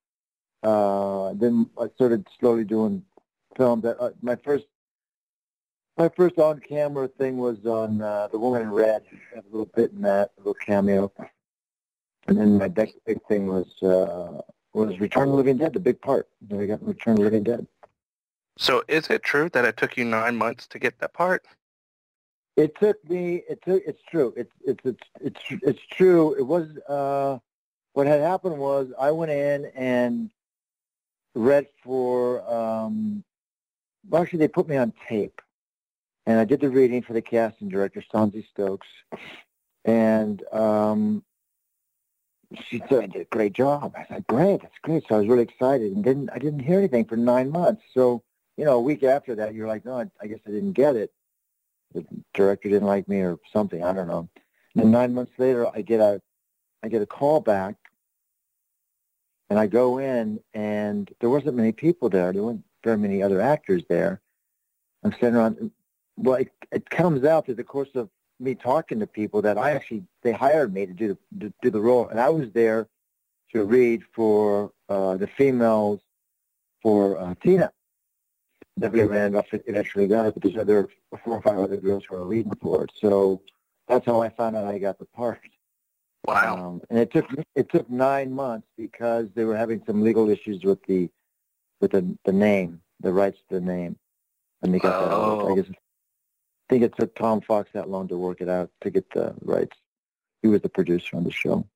uh, 0.62 1.32
then 1.34 1.68
I 1.76 1.88
started 1.96 2.26
slowly 2.38 2.64
doing 2.64 3.04
films. 3.56 3.82
That 3.82 4.00
uh, 4.00 4.10
my 4.22 4.36
first 4.36 4.66
my 5.96 6.08
first 6.08 6.38
on 6.38 6.58
camera 6.60 7.08
thing 7.08 7.36
was 7.38 7.64
on 7.66 8.00
uh, 8.00 8.28
The 8.28 8.38
Woman 8.38 8.62
in 8.62 8.70
Red. 8.70 9.02
I 9.12 9.36
had 9.36 9.44
a 9.44 9.48
little 9.50 9.70
bit 9.74 9.92
in 9.92 10.02
that, 10.02 10.30
a 10.36 10.40
little 10.40 10.54
cameo. 10.54 11.12
And 12.26 12.38
then 12.38 12.58
my 12.58 12.68
next 12.68 12.96
big 13.04 13.22
thing 13.26 13.46
was 13.46 13.82
uh, 13.82 14.40
was 14.74 14.98
Return 15.00 15.24
of 15.24 15.30
the 15.30 15.36
Living 15.36 15.58
Dead, 15.58 15.72
the 15.72 15.80
big 15.80 16.00
part. 16.00 16.28
Then 16.40 16.60
I 16.60 16.66
got 16.66 16.82
Return 16.86 17.14
of 17.14 17.18
the 17.18 17.24
Living 17.24 17.42
Dead. 17.42 17.66
So 18.56 18.84
is 18.88 19.08
it 19.10 19.22
true 19.22 19.48
that 19.50 19.64
it 19.64 19.76
took 19.76 19.96
you 19.96 20.04
nine 20.04 20.36
months 20.36 20.66
to 20.68 20.78
get 20.78 20.98
that 21.00 21.12
part? 21.14 21.44
It 22.56 22.76
took 22.78 23.02
me. 23.08 23.42
It 23.48 23.62
took. 23.62 23.82
It's 23.86 24.02
true. 24.08 24.32
It's 24.36 24.52
it's 24.64 24.80
it's 24.84 25.00
it's 25.20 25.62
it's 25.62 25.86
true. 25.90 26.34
It 26.34 26.42
was. 26.42 26.76
Uh, 26.88 27.38
what 27.94 28.06
had 28.06 28.20
happened 28.20 28.58
was 28.58 28.90
I 28.98 29.10
went 29.10 29.32
in 29.32 29.66
and 29.74 30.30
read 31.34 31.66
for. 31.82 32.42
Um, 32.50 33.24
well, 34.08 34.22
actually, 34.22 34.40
they 34.40 34.48
put 34.48 34.68
me 34.68 34.76
on 34.76 34.92
tape, 35.08 35.40
and 36.26 36.38
I 36.38 36.44
did 36.44 36.60
the 36.60 36.70
reading 36.70 37.02
for 37.02 37.12
the 37.12 37.22
casting 37.22 37.68
director, 37.68 38.02
Sansi 38.12 38.46
Stokes, 38.48 38.88
and 39.84 40.42
um, 40.52 41.24
she 42.64 42.82
said 42.88 43.04
I 43.04 43.06
did 43.06 43.22
a 43.22 43.36
great 43.36 43.52
job. 43.52 43.94
I 43.96 44.06
said, 44.08 44.26
great, 44.26 44.62
that's 44.62 44.78
great. 44.82 45.04
So 45.08 45.16
I 45.16 45.18
was 45.18 45.28
really 45.28 45.42
excited, 45.42 45.92
and 45.92 46.04
didn't 46.04 46.30
I 46.30 46.38
didn't 46.38 46.60
hear 46.60 46.78
anything 46.78 47.04
for 47.04 47.16
nine 47.16 47.50
months. 47.50 47.82
So 47.94 48.22
you 48.56 48.64
know, 48.64 48.74
a 48.74 48.80
week 48.80 49.02
after 49.02 49.34
that, 49.36 49.54
you're 49.54 49.68
like, 49.68 49.84
no, 49.84 49.98
I, 49.98 50.06
I 50.20 50.26
guess 50.26 50.40
I 50.46 50.50
didn't 50.50 50.72
get 50.72 50.96
it 50.96 51.12
the 51.94 52.04
director 52.34 52.68
didn't 52.68 52.86
like 52.86 53.08
me 53.08 53.20
or 53.20 53.38
something. 53.52 53.82
I 53.82 53.92
don't 53.92 54.08
know. 54.08 54.28
And 54.76 54.90
nine 54.90 55.14
months 55.14 55.32
later, 55.38 55.66
I 55.74 55.82
get 55.82 56.00
a, 56.00 56.20
I 56.82 56.88
get 56.88 57.02
a 57.02 57.06
call 57.06 57.40
back, 57.40 57.74
and 59.50 59.58
I 59.58 59.66
go 59.66 59.98
in, 59.98 60.40
and 60.54 61.12
there 61.20 61.28
wasn't 61.28 61.56
many 61.56 61.72
people 61.72 62.08
there. 62.08 62.32
There 62.32 62.42
weren't 62.42 62.64
very 62.82 62.96
many 62.96 63.22
other 63.22 63.40
actors 63.40 63.82
there. 63.88 64.20
I'm 65.04 65.12
sitting 65.12 65.34
around. 65.34 65.70
Well, 66.16 66.36
it, 66.36 66.50
it 66.70 66.88
comes 66.90 67.24
out 67.24 67.46
through 67.46 67.54
the 67.56 67.64
course 67.64 67.90
of 67.94 68.08
me 68.38 68.54
talking 68.54 69.00
to 69.00 69.06
people 69.06 69.42
that 69.42 69.56
I 69.56 69.72
actually 69.72 70.04
they 70.22 70.32
hired 70.32 70.74
me 70.74 70.86
to 70.86 70.92
do 70.92 71.16
the 71.32 71.46
to 71.46 71.54
do 71.62 71.70
the 71.70 71.80
role, 71.80 72.08
and 72.08 72.20
I 72.20 72.28
was 72.28 72.50
there 72.52 72.88
to 73.52 73.64
read 73.64 74.02
for 74.14 74.72
uh, 74.88 75.16
the 75.16 75.26
females 75.26 76.00
for 76.82 77.18
uh, 77.18 77.34
Tina. 77.42 77.72
Debbie 78.78 79.02
Randolph 79.02 79.46
eventually 79.52 80.06
got 80.08 80.26
it, 80.26 80.34
but 80.34 80.42
there's 80.42 80.56
other 80.56 80.88
four 81.24 81.36
or 81.36 81.42
five 81.42 81.58
other 81.58 81.76
girls 81.76 82.04
who 82.08 82.16
are 82.16 82.26
reading 82.26 82.54
for 82.60 82.84
it. 82.84 82.90
So 82.96 83.42
that's 83.86 84.06
how 84.06 84.22
I 84.22 84.30
found 84.30 84.56
out 84.56 84.66
I 84.66 84.78
got 84.78 84.98
the 84.98 85.04
part. 85.04 85.40
Wow. 86.24 86.56
Um, 86.56 86.80
and 86.88 86.98
it 86.98 87.12
took 87.12 87.26
it 87.54 87.70
took 87.70 87.90
nine 87.90 88.32
months 88.32 88.66
because 88.76 89.28
they 89.34 89.44
were 89.44 89.56
having 89.56 89.82
some 89.86 90.02
legal 90.02 90.30
issues 90.30 90.64
with 90.64 90.82
the 90.86 91.10
with 91.80 91.92
the 91.92 92.16
the 92.24 92.32
name, 92.32 92.80
the 93.00 93.12
rights 93.12 93.38
to 93.48 93.56
the 93.56 93.60
name, 93.60 93.96
and 94.62 94.72
they 94.72 94.78
got 94.78 95.00
that. 95.00 95.12
Out. 95.12 95.42
Oh. 95.42 95.52
I 95.52 95.56
guess 95.56 95.66
I 95.68 95.74
think 96.72 96.84
it 96.84 96.96
took 96.98 97.14
Tom 97.14 97.42
Fox 97.42 97.68
that 97.74 97.90
long 97.90 98.08
to 98.08 98.16
work 98.16 98.40
it 98.40 98.48
out 98.48 98.70
to 98.80 98.90
get 98.90 99.04
the 99.12 99.34
rights. 99.42 99.76
He 100.40 100.48
was 100.48 100.62
the 100.62 100.70
producer 100.70 101.16
on 101.16 101.24
the 101.24 101.30
show, 101.30 101.66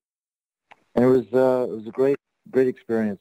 and 0.95 1.05
it 1.05 1.09
was 1.09 1.27
uh, 1.33 1.71
it 1.71 1.77
was 1.77 1.87
a 1.87 1.91
great 1.91 2.17
great 2.51 2.69
experience. 2.69 3.21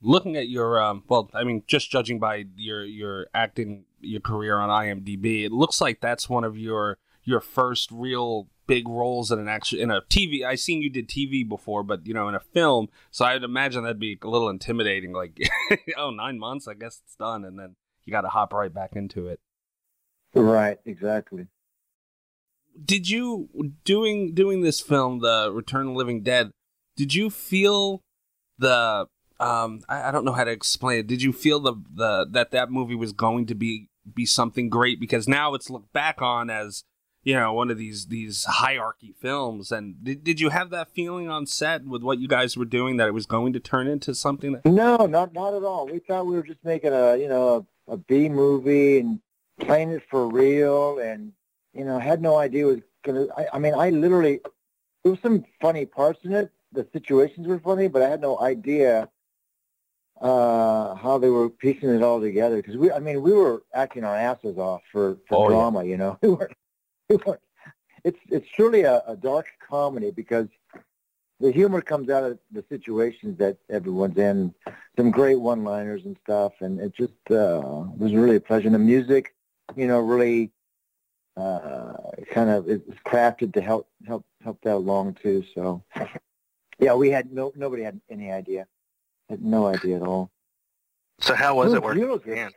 looking 0.00 0.36
at 0.36 0.48
your 0.48 0.80
um 0.80 1.02
well 1.08 1.28
i 1.34 1.42
mean 1.42 1.62
just 1.66 1.90
judging 1.90 2.18
by 2.18 2.44
your 2.54 2.84
your 2.84 3.26
acting 3.34 3.84
your 4.00 4.20
career 4.20 4.58
on 4.58 4.68
imdb 4.68 5.44
it 5.44 5.52
looks 5.52 5.80
like 5.80 6.00
that's 6.00 6.28
one 6.28 6.44
of 6.44 6.56
your 6.56 6.98
your 7.24 7.40
first 7.40 7.90
real 7.90 8.46
big 8.66 8.86
roles 8.88 9.32
in 9.32 9.38
an 9.38 9.48
actual 9.48 9.80
in 9.80 9.90
a 9.90 10.00
tv 10.02 10.44
i 10.44 10.54
seen 10.54 10.82
you 10.82 10.90
did 10.90 11.08
tv 11.08 11.48
before 11.48 11.82
but 11.82 12.06
you 12.06 12.14
know 12.14 12.28
in 12.28 12.34
a 12.34 12.40
film 12.40 12.88
so 13.10 13.24
i'd 13.24 13.42
imagine 13.42 13.82
that'd 13.82 13.98
be 13.98 14.18
a 14.22 14.28
little 14.28 14.48
intimidating 14.48 15.12
like 15.12 15.38
oh 15.96 16.10
nine 16.10 16.38
months 16.38 16.68
i 16.68 16.74
guess 16.74 17.00
it's 17.04 17.16
done 17.16 17.44
and 17.44 17.58
then 17.58 17.74
you 18.04 18.12
got 18.12 18.20
to 18.20 18.28
hop 18.28 18.52
right 18.52 18.72
back 18.72 18.94
into 18.94 19.26
it 19.26 19.40
Right, 20.42 20.78
exactly. 20.84 21.46
did 22.84 23.08
you 23.08 23.48
doing 23.84 24.34
doing 24.34 24.60
this 24.60 24.80
film 24.80 25.20
the 25.20 25.50
return 25.52 25.82
of 25.86 25.92
the 25.92 25.98
living 25.98 26.22
dead 26.22 26.50
did 26.96 27.14
you 27.14 27.30
feel 27.30 28.02
the 28.58 29.06
um 29.40 29.80
I, 29.88 30.08
I 30.08 30.10
don't 30.10 30.24
know 30.24 30.32
how 30.32 30.44
to 30.44 30.50
explain 30.50 30.98
it 31.00 31.06
did 31.06 31.22
you 31.22 31.32
feel 31.32 31.58
the 31.60 31.74
the 31.94 32.26
that 32.32 32.50
that 32.50 32.70
movie 32.70 32.94
was 32.94 33.12
going 33.12 33.46
to 33.46 33.54
be 33.54 33.88
be 34.14 34.26
something 34.26 34.68
great 34.68 35.00
because 35.00 35.26
now 35.26 35.54
it's 35.54 35.70
looked 35.70 35.92
back 35.92 36.20
on 36.20 36.50
as 36.50 36.84
you 37.22 37.34
know 37.34 37.52
one 37.52 37.70
of 37.70 37.78
these 37.78 38.06
these 38.06 38.44
hierarchy 38.44 39.14
films 39.20 39.72
and 39.72 39.96
did, 40.04 40.22
did 40.22 40.38
you 40.40 40.50
have 40.50 40.68
that 40.70 40.88
feeling 40.92 41.28
on 41.30 41.46
set 41.46 41.84
with 41.86 42.02
what 42.02 42.18
you 42.18 42.28
guys 42.28 42.56
were 42.56 42.64
doing 42.66 42.98
that 42.98 43.08
it 43.08 43.14
was 43.14 43.26
going 43.26 43.52
to 43.54 43.60
turn 43.60 43.88
into 43.88 44.14
something 44.14 44.52
that 44.52 44.64
No, 44.66 45.06
not 45.06 45.32
not 45.32 45.54
at 45.54 45.64
all. 45.64 45.86
We 45.86 45.98
thought 45.98 46.26
we 46.26 46.36
were 46.36 46.42
just 46.42 46.62
making 46.64 46.92
a 46.92 47.16
you 47.16 47.28
know 47.28 47.66
a, 47.88 47.94
a 47.94 47.96
B 47.96 48.28
movie 48.28 48.98
and 49.00 49.20
playing 49.60 49.90
it 49.90 50.02
for 50.10 50.28
real, 50.28 50.98
and 50.98 51.32
you 51.72 51.84
know 51.84 51.98
had 51.98 52.22
no 52.22 52.36
idea 52.36 52.64
it 52.68 52.74
was 52.74 52.80
gonna. 53.04 53.26
I, 53.36 53.46
I 53.54 53.58
mean, 53.58 53.74
I 53.74 53.90
literally 53.90 54.40
there 55.02 55.12
was 55.12 55.20
some 55.20 55.44
funny 55.60 55.86
parts 55.86 56.24
in 56.24 56.32
it. 56.32 56.50
The 56.72 56.86
situations 56.92 57.46
were 57.46 57.58
funny, 57.60 57.88
but 57.88 58.02
I 58.02 58.08
had 58.08 58.20
no 58.20 58.38
idea 58.40 59.08
uh 60.20 60.94
how 60.94 61.18
they 61.18 61.28
were 61.28 61.50
piecing 61.50 61.90
it 61.90 62.02
all 62.02 62.20
together 62.22 62.56
because 62.56 62.76
we 62.78 62.90
i 62.90 62.98
mean 62.98 63.20
we 63.20 63.32
were 63.34 63.62
acting 63.74 64.02
our 64.02 64.16
asses 64.16 64.56
off 64.56 64.80
for 64.90 65.18
for 65.28 65.36
Oh, 65.36 65.50
yeah. 65.50 65.56
drama 65.56 65.84
you 65.84 65.98
know 65.98 66.18
we 66.22 66.30
weren't, 66.30 66.52
we 67.10 67.16
weren't, 67.16 67.40
it's 68.02 68.18
it's 68.30 68.48
truly 68.48 68.82
a, 68.84 69.02
a 69.06 69.14
dark 69.14 69.46
comedy 69.68 70.10
because 70.10 70.48
the 71.40 71.52
humor 71.52 71.82
comes 71.82 72.08
out 72.08 72.24
of 72.24 72.38
the 72.50 72.64
situations 72.70 73.36
that 73.36 73.58
everyone's 73.68 74.16
in 74.16 74.54
some 74.96 75.10
great 75.10 75.38
one 75.38 75.64
liners 75.64 76.06
and 76.06 76.16
stuff 76.24 76.54
and 76.60 76.80
it 76.80 76.94
just 76.94 77.12
uh 77.30 77.60
was 77.98 78.14
really 78.14 78.36
a 78.36 78.40
pleasure 78.40 78.68
and 78.68 78.74
the 78.74 78.78
music 78.78 79.34
you 79.74 79.86
know 79.86 80.00
really 80.00 80.50
uh 81.36 81.94
kind 82.30 82.50
of 82.50 82.68
it 82.68 82.86
was 82.86 82.96
crafted 83.04 83.52
to 83.54 83.60
help 83.60 83.88
help 84.06 84.24
help 84.42 84.58
that 84.62 84.74
along 84.74 85.14
too 85.22 85.42
so 85.54 85.82
yeah 86.78 86.94
we 86.94 87.10
had 87.10 87.32
no 87.32 87.52
nobody 87.56 87.82
had 87.82 88.00
any 88.10 88.30
idea 88.30 88.66
had 89.28 89.42
no 89.42 89.66
idea 89.66 89.96
at 89.96 90.02
all 90.02 90.30
So 91.20 91.34
how 91.34 91.56
was 91.56 91.68
Clu- 91.68 91.76
it 91.76 91.82
working? 91.82 92.02
Clu 92.02 92.10
was 92.12 92.52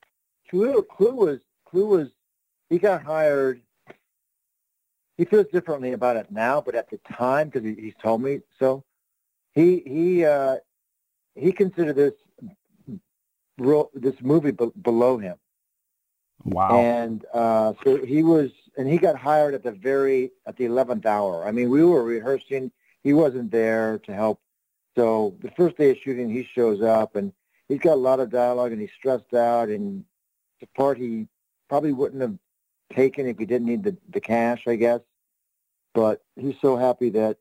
Clu, 0.50 0.84
Clu 0.84 1.16
was 1.16 1.40
Clu 1.66 1.86
was 1.88 2.10
he 2.70 2.78
got 2.78 3.04
hired. 3.04 3.62
He 5.18 5.26
feels 5.26 5.48
differently 5.52 5.92
about 5.94 6.16
it 6.16 6.32
now, 6.32 6.62
but 6.62 6.76
at 6.76 6.90
the 6.90 6.98
time, 7.12 7.50
because 7.50 7.64
he, 7.66 7.74
he's 7.76 7.96
told 8.02 8.22
me 8.22 8.40
so, 8.58 8.84
he 9.54 9.84
he 9.86 10.26
uh, 10.26 10.58
he 11.36 11.52
considered 11.52 11.96
this 11.96 12.14
this 13.94 14.16
movie 14.22 14.52
be- 14.52 14.72
below 14.82 15.18
him, 15.18 15.36
wow 16.44 16.80
and 16.80 17.26
uh, 17.34 17.74
so 17.84 18.04
he 18.04 18.24
was, 18.24 18.52
and 18.78 18.88
he 18.88 18.98
got 18.98 19.16
hired 19.16 19.54
at 19.54 19.64
the 19.64 19.72
very 19.72 20.32
at 20.46 20.58
the 20.58 20.66
eleventh 20.66 21.06
hour. 21.06 21.48
I 21.48 21.52
mean, 21.52 21.70
we 21.70 21.84
were 21.84 22.04
rehearsing. 22.04 22.72
He 23.04 23.14
wasn't 23.14 23.52
there 23.52 24.00
to 24.00 24.14
help. 24.14 24.42
So 24.98 25.36
the 25.42 25.52
first 25.52 25.78
day 25.78 25.92
of 25.92 25.98
shooting, 26.04 26.30
he 26.30 26.48
shows 26.54 26.82
up 26.82 27.16
and 27.16 27.32
he's 27.68 27.80
got 27.80 27.94
a 27.94 27.96
lot 27.96 28.20
of 28.20 28.30
dialogue 28.30 28.72
and 28.72 28.82
he's 28.82 28.90
stressed 28.98 29.34
out 29.34 29.70
and 29.70 30.04
the 30.60 30.68
part 30.76 30.98
he 30.98 31.28
probably 31.70 31.94
wouldn't 31.94 32.22
have 32.22 32.38
taken 32.94 33.28
if 33.28 33.38
he 33.38 33.46
didn't 33.46 33.68
need 33.68 33.84
the, 33.84 33.96
the 34.10 34.20
cash, 34.20 34.64
I 34.68 34.76
guess. 34.76 35.00
But 35.94 36.22
he's 36.36 36.56
so 36.62 36.76
happy 36.76 37.10
that 37.12 37.38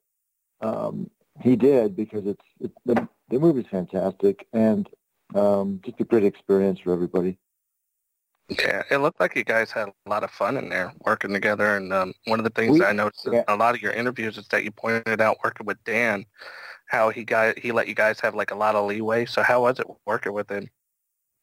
um, 0.61 1.11
he 1.41 1.57
did 1.57 1.97
because 1.97 2.27
it's 2.27 2.45
it, 2.61 2.73
the 2.85 3.09
the 3.29 3.39
movie's 3.39 3.67
fantastic 3.71 4.47
and 4.53 4.89
um, 5.35 5.81
just 5.85 6.01
a 6.01 6.05
great 6.05 6.25
experience 6.25 6.81
for 6.81 6.93
everybody. 6.93 7.39
Yeah, 8.49 8.83
it 8.91 8.99
looked 8.99 9.21
like 9.21 9.37
you 9.37 9.45
guys 9.45 9.71
had 9.71 9.89
a 9.89 10.11
lot 10.11 10.25
of 10.25 10.31
fun 10.31 10.57
in 10.57 10.71
there 10.71 10.93
working 11.01 11.33
together. 11.33 11.77
And 11.77 11.93
um, 11.93 12.15
one 12.25 12.41
of 12.41 12.45
the 12.45 12.51
things 12.51 12.79
We- 12.79 12.85
I 12.85 12.93
noticed 12.93 13.27
in 13.27 13.45
a 13.47 13.57
lot 13.57 13.75
of 13.75 13.83
your 13.83 13.93
interviews 13.93 14.39
is 14.39 14.49
that 14.49 14.65
you 14.65 14.71
pointed 14.71 15.21
out 15.21 15.37
working 15.45 15.67
with 15.67 15.83
Dan, 15.85 16.25
how 16.87 17.11
he 17.11 17.25
got 17.25 17.59
he 17.59 17.73
let 17.73 17.89
you 17.89 17.95
guys 17.95 18.21
have 18.21 18.35
like 18.35 18.51
a 18.51 18.55
lot 18.55 18.75
of 18.75 18.87
leeway. 18.87 19.27
So 19.27 19.43
how 19.43 19.63
was 19.63 19.79
it 19.79 19.87
working 20.07 20.33
with 20.33 20.51
him? 20.51 20.71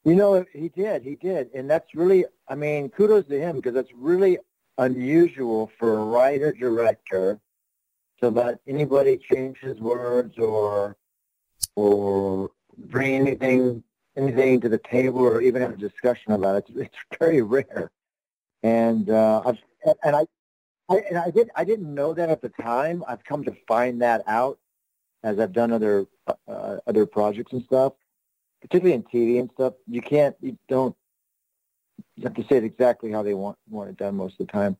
You 0.04 0.14
know, 0.16 0.44
he 0.52 0.68
did, 0.68 1.02
he 1.02 1.16
did, 1.16 1.50
and 1.52 1.68
that's 1.68 1.92
really, 1.94 2.26
I 2.48 2.54
mean, 2.54 2.88
kudos 2.90 3.26
to 3.26 3.40
him 3.40 3.56
because 3.56 3.74
that's 3.74 3.92
really 3.92 4.38
unusual 4.78 5.70
for 5.78 5.98
a 5.98 6.04
writer 6.04 6.52
director 6.52 7.40
to 8.20 8.28
let 8.28 8.58
anybody 8.66 9.18
change 9.18 9.58
his 9.58 9.78
words 9.80 10.38
or 10.38 10.96
or 11.76 12.50
bring 12.78 13.14
anything 13.14 13.82
anything 14.16 14.60
to 14.62 14.68
the 14.68 14.78
table 14.78 15.20
or 15.20 15.40
even 15.40 15.62
have 15.62 15.72
a 15.72 15.76
discussion 15.76 16.32
about 16.32 16.56
it. 16.56 16.64
It's, 16.68 16.78
it's 16.86 17.18
very 17.18 17.42
rare, 17.42 17.90
and 18.62 19.10
uh, 19.10 19.42
I've, 19.44 19.58
and 20.04 20.16
I, 20.16 20.26
I 20.88 20.96
and 21.08 21.18
I 21.18 21.30
did 21.30 21.50
I 21.54 21.64
didn't 21.64 21.92
know 21.92 22.14
that 22.14 22.30
at 22.30 22.42
the 22.42 22.48
time. 22.48 23.04
I've 23.06 23.24
come 23.24 23.44
to 23.44 23.54
find 23.68 24.02
that 24.02 24.22
out 24.26 24.58
as 25.22 25.38
I've 25.38 25.52
done 25.52 25.72
other 25.72 26.06
uh, 26.48 26.78
other 26.86 27.06
projects 27.06 27.52
and 27.52 27.62
stuff 27.64 27.92
particularly 28.66 28.94
in 28.94 29.02
TV 29.02 29.40
and 29.40 29.50
stuff, 29.52 29.74
you 29.86 30.02
can't, 30.02 30.36
you 30.40 30.58
don't, 30.68 30.96
you 32.16 32.24
have 32.24 32.34
to 32.34 32.42
say 32.44 32.56
it 32.56 32.64
exactly 32.64 33.10
how 33.10 33.22
they 33.22 33.34
want 33.34 33.56
want 33.68 33.88
it 33.90 33.96
done 33.96 34.16
most 34.16 34.40
of 34.40 34.46
the 34.46 34.52
time. 34.52 34.76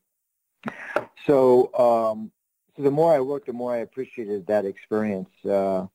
So, 1.25 1.73
um, 1.75 2.31
so 2.75 2.83
the 2.83 2.91
more 2.91 3.13
I 3.13 3.19
worked, 3.19 3.47
the 3.47 3.53
more 3.53 3.73
I 3.73 3.77
appreciated 3.77 4.47
that 4.47 4.65
experience 4.65 5.29
uh, 5.45 5.85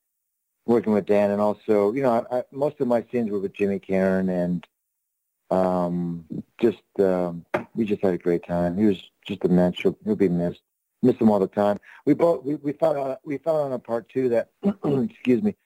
working 0.66 0.92
with 0.92 1.06
Dan, 1.06 1.30
and 1.30 1.40
also, 1.40 1.92
you 1.92 2.02
know, 2.02 2.26
I, 2.30 2.38
I, 2.38 2.42
most 2.52 2.80
of 2.80 2.88
my 2.88 3.04
scenes 3.10 3.30
were 3.30 3.40
with 3.40 3.54
Jimmy 3.54 3.78
Karen, 3.78 4.28
and 4.28 4.66
um, 5.50 6.24
just 6.60 6.82
um, 6.98 7.44
we 7.74 7.84
just 7.84 8.02
had 8.02 8.14
a 8.14 8.18
great 8.18 8.46
time. 8.46 8.76
He 8.76 8.86
was 8.86 9.02
just 9.26 9.44
immense. 9.44 9.80
He'll, 9.80 9.96
he'll 10.04 10.16
be 10.16 10.28
missed. 10.28 10.60
Miss 11.02 11.16
him 11.16 11.30
all 11.30 11.40
the 11.40 11.48
time. 11.48 11.78
We 12.06 12.14
both 12.14 12.44
we, 12.44 12.54
we 12.56 12.72
found 12.72 12.96
out 12.96 13.18
we 13.24 13.38
found 13.38 13.58
on 13.58 13.72
a 13.72 13.78
part 13.78 14.08
two 14.08 14.28
that 14.28 14.50
excuse 14.84 15.42
me 15.42 15.56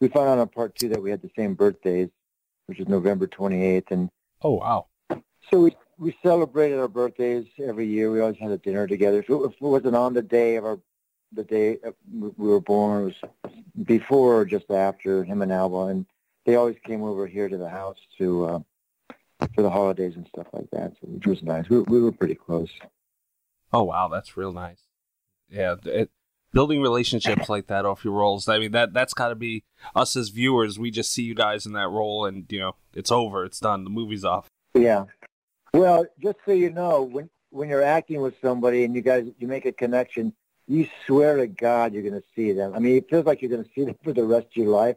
we 0.00 0.08
found 0.08 0.28
out 0.28 0.38
on 0.38 0.48
part 0.48 0.74
two 0.74 0.88
that 0.88 1.02
we 1.02 1.10
had 1.10 1.22
the 1.22 1.30
same 1.36 1.54
birthdays, 1.54 2.08
which 2.66 2.80
is 2.80 2.88
November 2.88 3.26
28th, 3.26 3.90
and 3.90 4.08
oh 4.42 4.52
wow 4.52 4.86
so 5.50 5.60
we 5.60 5.76
we 5.98 6.16
celebrated 6.22 6.78
our 6.78 6.88
birthdays 6.88 7.46
every 7.62 7.86
year. 7.86 8.10
We 8.10 8.20
always 8.20 8.38
had 8.38 8.50
a 8.50 8.58
dinner 8.58 8.86
together. 8.86 9.24
So 9.26 9.44
if 9.44 9.52
it 9.52 9.62
wasn't 9.62 9.96
on 9.96 10.12
the 10.12 10.22
day 10.22 10.56
of 10.56 10.64
our 10.64 10.78
the 11.32 11.44
day 11.44 11.78
we 12.12 12.30
were 12.36 12.60
born, 12.60 13.04
was 13.06 13.52
before 13.84 14.40
or 14.40 14.44
just 14.44 14.70
after 14.70 15.24
him 15.24 15.42
and 15.42 15.52
Alba, 15.52 15.86
and 15.86 16.06
they 16.44 16.56
always 16.56 16.76
came 16.84 17.02
over 17.02 17.26
here 17.26 17.48
to 17.48 17.56
the 17.56 17.68
house 17.68 17.98
to 18.18 18.44
uh, 18.46 18.58
for 19.54 19.62
the 19.62 19.70
holidays 19.70 20.14
and 20.16 20.26
stuff 20.28 20.46
like 20.52 20.70
that, 20.72 20.92
so, 21.00 21.08
which 21.08 21.26
was 21.26 21.42
nice. 21.42 21.68
We, 21.68 21.80
we 21.80 22.00
were 22.00 22.12
pretty 22.12 22.34
close. 22.34 22.70
Oh 23.72 23.84
wow, 23.84 24.08
that's 24.08 24.36
real 24.36 24.52
nice. 24.52 24.82
Yeah, 25.50 25.76
it, 25.84 26.10
building 26.52 26.80
relationships 26.80 27.48
like 27.48 27.66
that 27.66 27.84
off 27.84 28.04
your 28.04 28.14
roles. 28.14 28.48
I 28.48 28.58
mean 28.58 28.72
that 28.72 28.92
that's 28.94 29.14
got 29.14 29.28
to 29.28 29.34
be 29.34 29.64
us 29.94 30.16
as 30.16 30.30
viewers. 30.30 30.78
We 30.78 30.90
just 30.90 31.12
see 31.12 31.22
you 31.22 31.34
guys 31.34 31.66
in 31.66 31.72
that 31.72 31.88
role, 31.88 32.24
and 32.24 32.50
you 32.50 32.60
know 32.60 32.76
it's 32.94 33.10
over, 33.10 33.44
it's 33.44 33.60
done, 33.60 33.84
the 33.84 33.90
movie's 33.90 34.24
off. 34.24 34.48
Yeah. 34.74 35.04
Well, 35.74 36.06
just 36.22 36.38
so 36.46 36.52
you 36.52 36.70
know, 36.70 37.02
when 37.02 37.28
when 37.50 37.68
you're 37.68 37.82
acting 37.82 38.20
with 38.20 38.34
somebody 38.40 38.84
and 38.84 38.94
you 38.94 39.02
guys 39.02 39.26
you 39.38 39.48
make 39.48 39.66
a 39.66 39.72
connection, 39.72 40.32
you 40.68 40.86
swear 41.06 41.36
to 41.36 41.46
God 41.46 41.92
you're 41.92 42.02
going 42.02 42.20
to 42.20 42.26
see 42.34 42.52
them. 42.52 42.74
I 42.74 42.78
mean, 42.78 42.96
it 42.96 43.08
feels 43.08 43.24
like 43.26 43.40
you're 43.42 43.50
going 43.50 43.64
to 43.64 43.70
see 43.74 43.84
them 43.86 43.96
for 44.02 44.12
the 44.12 44.24
rest 44.24 44.46
of 44.48 44.56
your 44.56 44.68
life, 44.68 44.96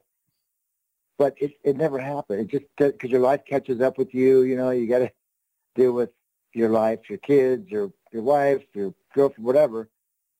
but 1.18 1.36
it 1.40 1.54
it 1.64 1.78
never 1.78 2.00
happened. 2.00 2.42
It 2.42 2.48
just 2.48 2.66
because 2.78 3.10
your 3.12 3.22
life 3.22 3.42
catches 3.46 3.82
up 3.82 3.98
with 3.98 4.14
you. 4.14 4.42
You 4.44 4.56
know, 4.58 4.72
you 4.72 4.88
got 4.88 5.00
to 5.00 5.12
deal 5.76 5.94
with 5.94 6.10
your 6.54 6.70
life, 6.70 7.10
your 7.10 7.20
kids, 7.20 7.70
your 7.70 7.92
your 8.12 8.24
wife, 8.24 8.64
your 8.74 8.94
girlfriend, 9.14 9.46
whatever. 9.46 9.90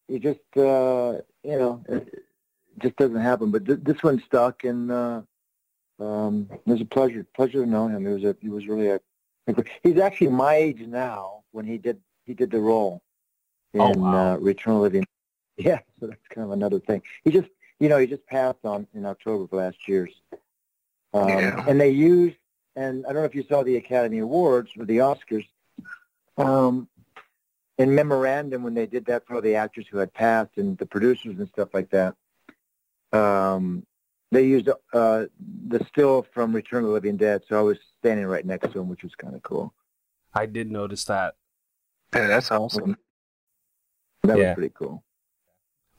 You 0.08 0.20
just 0.20 0.40
uh, 0.58 1.20
you 1.44 1.58
know, 1.58 1.84
it 1.88 2.24
just 2.80 2.96
doesn't 2.98 3.20
happen. 3.22 3.52
But 3.52 3.66
th- 3.66 3.80
this 3.84 4.02
one 4.04 4.22
stuck, 4.26 4.64
and 4.64 4.92
uh, 4.92 5.22
um, 6.00 6.48
it 6.52 6.62
was 6.66 6.82
a 6.82 6.86
pleasure 6.86 7.26
pleasure 7.36 7.64
to 7.64 7.70
know 7.70 7.88
him. 7.88 8.06
It 8.08 8.14
was 8.14 8.24
a 8.24 8.36
he 8.42 8.50
was 8.50 8.68
really 8.68 8.90
a 8.90 9.00
He's 9.84 9.98
actually 9.98 10.30
my 10.30 10.56
age 10.56 10.82
now 10.82 11.44
when 11.52 11.66
he 11.66 11.78
did 11.78 12.00
he 12.26 12.34
did 12.34 12.52
the 12.52 12.60
role 12.60 13.02
in 13.74 13.82
Oh, 13.82 13.90
wow. 14.00 14.34
uh, 14.34 14.38
Return 14.40 14.74
of 14.74 14.78
the 14.80 14.84
Living. 14.84 15.06
Yeah, 15.66 15.80
so 16.00 16.08
that's 16.08 16.28
kind 16.30 16.46
of 16.46 16.52
another 16.52 16.80
thing. 16.80 17.02
He 17.26 17.32
just, 17.32 17.50
you 17.80 17.90
know, 17.90 17.98
he 17.98 18.08
just 18.08 18.26
passed 18.28 18.64
on 18.64 18.88
in 18.94 19.06
October 19.06 19.44
of 19.44 19.52
last 19.54 19.88
year. 19.88 20.08
Um, 21.14 21.30
Yeah. 21.30 21.64
And 21.68 21.80
they 21.80 21.90
used, 21.90 22.38
and 22.78 23.06
I 23.06 23.10
don't 23.10 23.22
know 23.22 23.26
if 23.26 23.36
you 23.36 23.44
saw 23.44 23.64
the 23.64 23.76
Academy 23.76 24.20
Awards 24.20 24.72
or 24.80 24.86
the 24.86 24.98
Oscars, 25.00 25.46
um, 26.38 26.88
in 27.78 27.94
memorandum 27.94 28.64
when 28.64 28.74
they 28.74 28.86
did 28.86 29.06
that 29.06 29.26
for 29.28 29.42
the 29.42 29.56
actors 29.56 29.86
who 29.90 29.98
had 29.98 30.14
passed 30.14 30.58
and 30.58 30.78
the 30.78 30.86
producers 30.86 31.38
and 31.38 31.48
stuff 31.50 31.70
like 31.74 31.90
that. 31.90 32.16
Um, 33.12 33.86
they 34.32 34.46
used 34.46 34.70
uh, 34.70 35.26
the 35.68 35.84
still 35.90 36.26
from 36.34 36.54
Return 36.54 36.84
of 36.84 36.88
the 36.90 36.94
Living 36.94 37.18
Dead, 37.18 37.42
so 37.48 37.58
I 37.58 37.62
was 37.62 37.80
standing 38.00 38.28
right 38.28 38.46
next 38.46 38.72
to 38.72 38.80
him, 38.80 38.88
which 38.88 39.04
was 39.04 39.16
kind 39.16 39.36
of 39.36 39.42
cool. 39.44 39.74
I 40.34 40.46
did 40.46 40.72
notice 40.72 41.04
that. 41.06 41.36
Yeah, 42.14 42.28
that's 42.28 42.52
awesome. 42.52 42.96
That 44.24 44.38
Yeah. 44.38 44.50
was 44.50 44.56
pretty 44.56 44.74
cool. 44.76 45.04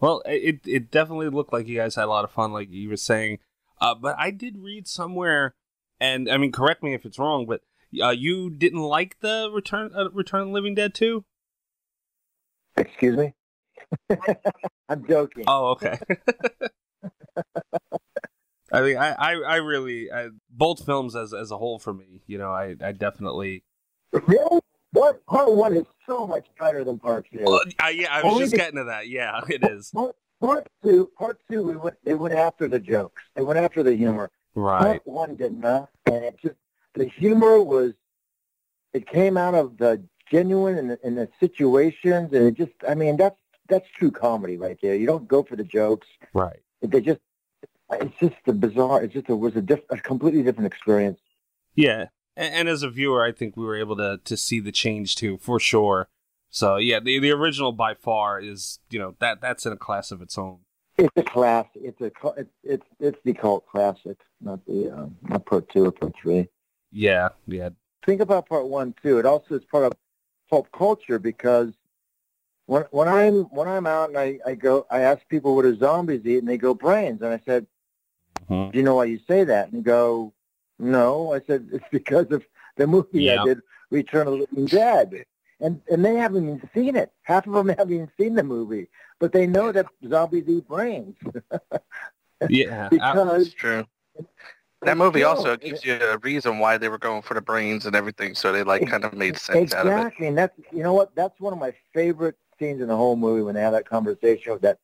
Well, 0.01 0.23
it 0.25 0.61
it 0.67 0.91
definitely 0.91 1.29
looked 1.29 1.53
like 1.53 1.69
you 1.69 1.77
guys 1.77 1.95
had 1.95 2.05
a 2.05 2.07
lot 2.07 2.25
of 2.25 2.31
fun, 2.31 2.53
like 2.53 2.71
you 2.71 2.89
were 2.89 2.97
saying. 2.97 3.39
Uh, 3.81 3.95
but 3.95 4.17
I 4.19 4.31
did 4.31 4.59
read 4.59 4.89
somewhere, 4.89 5.55
and 6.01 6.31
I 6.31 6.37
mean, 6.39 6.53
correct 6.53 6.83
me 6.83 6.95
if 6.95 7.05
it's 7.05 7.19
wrong, 7.19 7.47
but 7.47 7.61
uh, 8.03 8.11
you 8.11 8.51
didn't 8.51 8.81
like 8.81 9.21
the 9.21 9.51
Return 9.53 9.91
uh, 9.95 10.11
Return 10.11 10.41
of 10.43 10.47
the 10.49 10.53
Living 10.53 10.75
Dead 10.75 10.95
too? 10.95 11.25
Excuse 12.77 13.17
me? 13.17 13.35
I'm 14.89 15.07
joking. 15.07 15.45
Oh, 15.47 15.71
okay. 15.73 15.99
I 18.73 18.83
mean, 18.83 18.97
I, 18.97 19.13
I, 19.13 19.33
I 19.35 19.57
really, 19.57 20.13
I, 20.13 20.29
both 20.49 20.87
films 20.87 21.17
as 21.17 21.35
as 21.35 21.51
a 21.51 21.59
whole 21.59 21.79
for 21.79 21.93
me, 21.93 22.23
you 22.27 22.39
know, 22.39 22.53
I, 22.53 22.77
I 22.83 22.93
definitely. 22.93 23.65
Really? 24.13 24.61
Part, 24.95 25.25
part 25.27 25.55
one 25.55 25.77
is 25.77 25.87
so 26.07 26.27
much 26.27 26.47
better 26.59 26.85
than 26.85 26.99
part 26.99 27.27
two. 27.33 27.45
Well, 27.45 27.63
I, 27.79 27.91
yeah, 27.91 28.09
I 28.13 28.23
was 28.23 28.33
Only 28.33 28.45
just 28.45 28.57
getting 28.57 28.77
to 28.77 28.85
that. 28.85 29.09
Yeah, 29.09 29.41
it 29.49 29.63
is. 29.71 29.91
Part, 29.95 30.17
part 30.41 30.67
two, 30.83 31.11
part 31.17 31.41
two, 31.51 31.63
we 31.63 31.77
went, 31.77 31.97
they 32.05 32.15
went 32.15 32.35
after 32.35 32.67
the 32.69 32.81
jokes. 32.81 33.23
They 33.35 33.43
went 33.43 33.59
after 33.59 33.83
the 33.83 33.95
humor. 33.95 34.31
Right. 34.55 34.83
Part 34.83 35.03
one 35.07 35.37
did 35.37 35.57
not, 35.57 35.91
and 36.07 36.25
it 36.25 36.39
just 36.43 36.57
the 36.95 37.05
humor 37.05 37.63
was. 37.63 37.93
It 38.93 39.07
came 39.07 39.37
out 39.37 39.55
of 39.55 39.79
the 39.79 40.03
genuine 40.29 40.77
and 40.77 40.91
the, 40.91 40.99
and 41.05 41.17
the 41.17 41.29
situations, 41.39 42.33
and 42.33 42.47
it 42.47 42.55
just, 42.55 42.73
I 42.89 42.97
mean, 42.97 43.17
that's 43.17 43.39
that's 43.69 43.89
true 43.97 44.11
comedy 44.11 44.57
right 44.57 44.77
there. 44.83 44.97
You 44.97 45.07
don't 45.07 45.29
go 45.29 45.45
for 45.45 45.55
the 45.55 45.63
jokes. 45.63 46.09
Right. 46.35 46.59
They 46.83 47.01
just, 47.01 47.21
it's 47.93 48.19
just 48.19 48.35
a 48.49 48.53
bizarre. 48.53 49.05
It's 49.05 49.15
just 49.15 49.29
a, 49.29 49.35
it 49.35 49.37
was 49.37 49.55
a, 49.55 49.63
diff, 49.63 49.79
a 49.91 49.99
completely 49.99 50.43
different 50.43 50.67
experience. 50.67 51.21
Yeah, 51.77 52.07
and, 52.41 52.55
and 52.55 52.69
as 52.69 52.83
a 52.83 52.91
viewer, 52.91 53.23
I 53.23 53.33
think 53.33 53.57
we 53.57 53.65
were 53.65 53.77
able 53.77 53.97
to 53.97 54.21
to 54.25 54.37
see 54.37 54.61
the 54.61 54.73
change 54.73 55.15
too, 55.15 55.39
for 55.39 55.61
sure. 55.61 56.09
So 56.49 56.77
yeah, 56.77 56.99
the 56.99 57.19
the 57.21 57.31
original 57.31 57.73
by 57.73 57.95
far 57.95 58.41
is 58.41 58.81
you 58.91 58.99
know 58.99 59.15
that 59.21 59.41
that's 59.41 59.67
in 59.67 59.73
a 59.73 59.77
class 59.77 60.11
of 60.11 60.23
its 60.23 60.37
own. 60.39 60.61
It's 60.99 61.17
a 61.17 61.23
class. 61.23 61.67
It's 61.75 62.01
a 62.01 62.11
it's 62.37 62.51
it's 62.65 62.87
it's 62.99 63.19
the 63.25 63.35
cult 63.35 63.67
classic, 63.67 64.19
not 64.41 64.65
the 64.67 64.91
um, 64.91 65.17
not 65.29 65.47
part 65.47 65.69
two 65.69 65.87
or 65.87 65.93
part 65.93 66.15
three. 66.21 66.49
Yeah, 66.93 67.29
yeah, 67.47 67.69
Think 68.05 68.21
about 68.21 68.49
part 68.49 68.67
one 68.67 68.95
too. 69.03 69.19
It 69.19 69.27
also 69.27 69.55
is 69.55 69.65
part 69.65 69.85
of 69.85 69.93
pulp 70.51 70.69
culture 70.73 71.19
because 71.21 71.73
when 72.67 72.83
when 72.91 73.07
I'm 73.07 73.45
when 73.45 73.69
I'm 73.69 73.87
out 73.87 74.09
and 74.09 74.19
I, 74.19 74.41
I 74.45 74.55
go 74.55 74.87
I 74.91 75.01
ask 75.03 75.27
people 75.29 75.55
what 75.55 75.63
do 75.63 75.77
zombies 75.79 76.27
eat 76.27 76.39
and 76.39 76.49
they 76.49 76.59
go 76.59 76.75
brains 76.75 77.23
and 77.23 77.33
I 77.33 77.41
said 77.45 77.67
Mhm. 78.49 78.73
do 78.73 78.79
you 78.79 78.85
know 78.85 78.97
why 78.97 79.05
you 79.05 79.21
say 79.29 79.45
that 79.45 79.71
and 79.71 79.79
they 79.79 79.83
go 79.85 80.33
no 80.81 81.33
I 81.33 81.41
said 81.47 81.69
it's 81.73 81.85
because 81.91 82.27
of 82.31 82.45
the 82.77 82.87
movie 82.87 83.23
Yeah. 83.23 83.43
I 83.43 83.45
did 83.47 83.61
Return 83.91 84.27
of 84.27 84.33
the 84.35 84.39
Living 84.41 84.67
Dead 84.67 85.25
and 85.61 85.81
and 85.91 86.05
they 86.05 86.15
haven't 86.17 86.45
even 86.45 86.69
seen 86.75 86.97
it 86.97 87.13
half 87.23 87.47
of 87.47 87.53
them 87.53 87.69
haven't 87.79 87.95
even 87.95 88.11
seen 88.19 88.35
the 88.35 88.43
movie 88.43 88.89
but 89.19 89.33
they 89.33 89.47
know 89.47 89.71
that 89.73 89.87
zombies 90.09 90.49
eat 90.49 90.67
brains 90.67 91.17
yeah. 92.49 92.89
because 92.89 93.47
It's 93.47 93.55
true. 93.55 93.87
That 94.83 94.97
movie 94.97 95.25
also 95.25 95.53
it- 95.53 95.61
gives 95.61 95.85
you 95.85 95.95
a 96.01 96.17
reason 96.19 96.59
why 96.59 96.79
they 96.79 96.89
were 96.89 96.99
going 96.99 97.21
for 97.23 97.35
the 97.35 97.43
brains 97.43 97.85
and 97.85 97.95
everything, 97.95 98.35
so 98.35 98.51
they 98.51 98.63
like 98.63 98.87
kind 98.89 99.05
of 99.05 99.13
made 99.13 99.37
sense 99.37 99.75
out 99.75 99.87
of 99.87 99.93
it. 99.93 99.97
Exactly, 99.97 100.27
and 100.29 100.39
that's 100.39 100.59
you 100.73 100.83
know 100.83 100.95
what? 100.95 101.15
That's 101.15 101.39
one 101.39 101.53
of 101.53 101.59
my 101.59 101.75
favorite 101.93 102.37
scenes 102.59 102.81
in 102.81 102.89
the 102.89 102.97
whole 102.97 103.17
movie 103.17 103.43
when 103.43 103.55
they 103.55 103.61
have 103.61 103.73
that 103.75 103.87
conversation. 103.87 104.53
With 104.55 104.63
that 104.63 104.79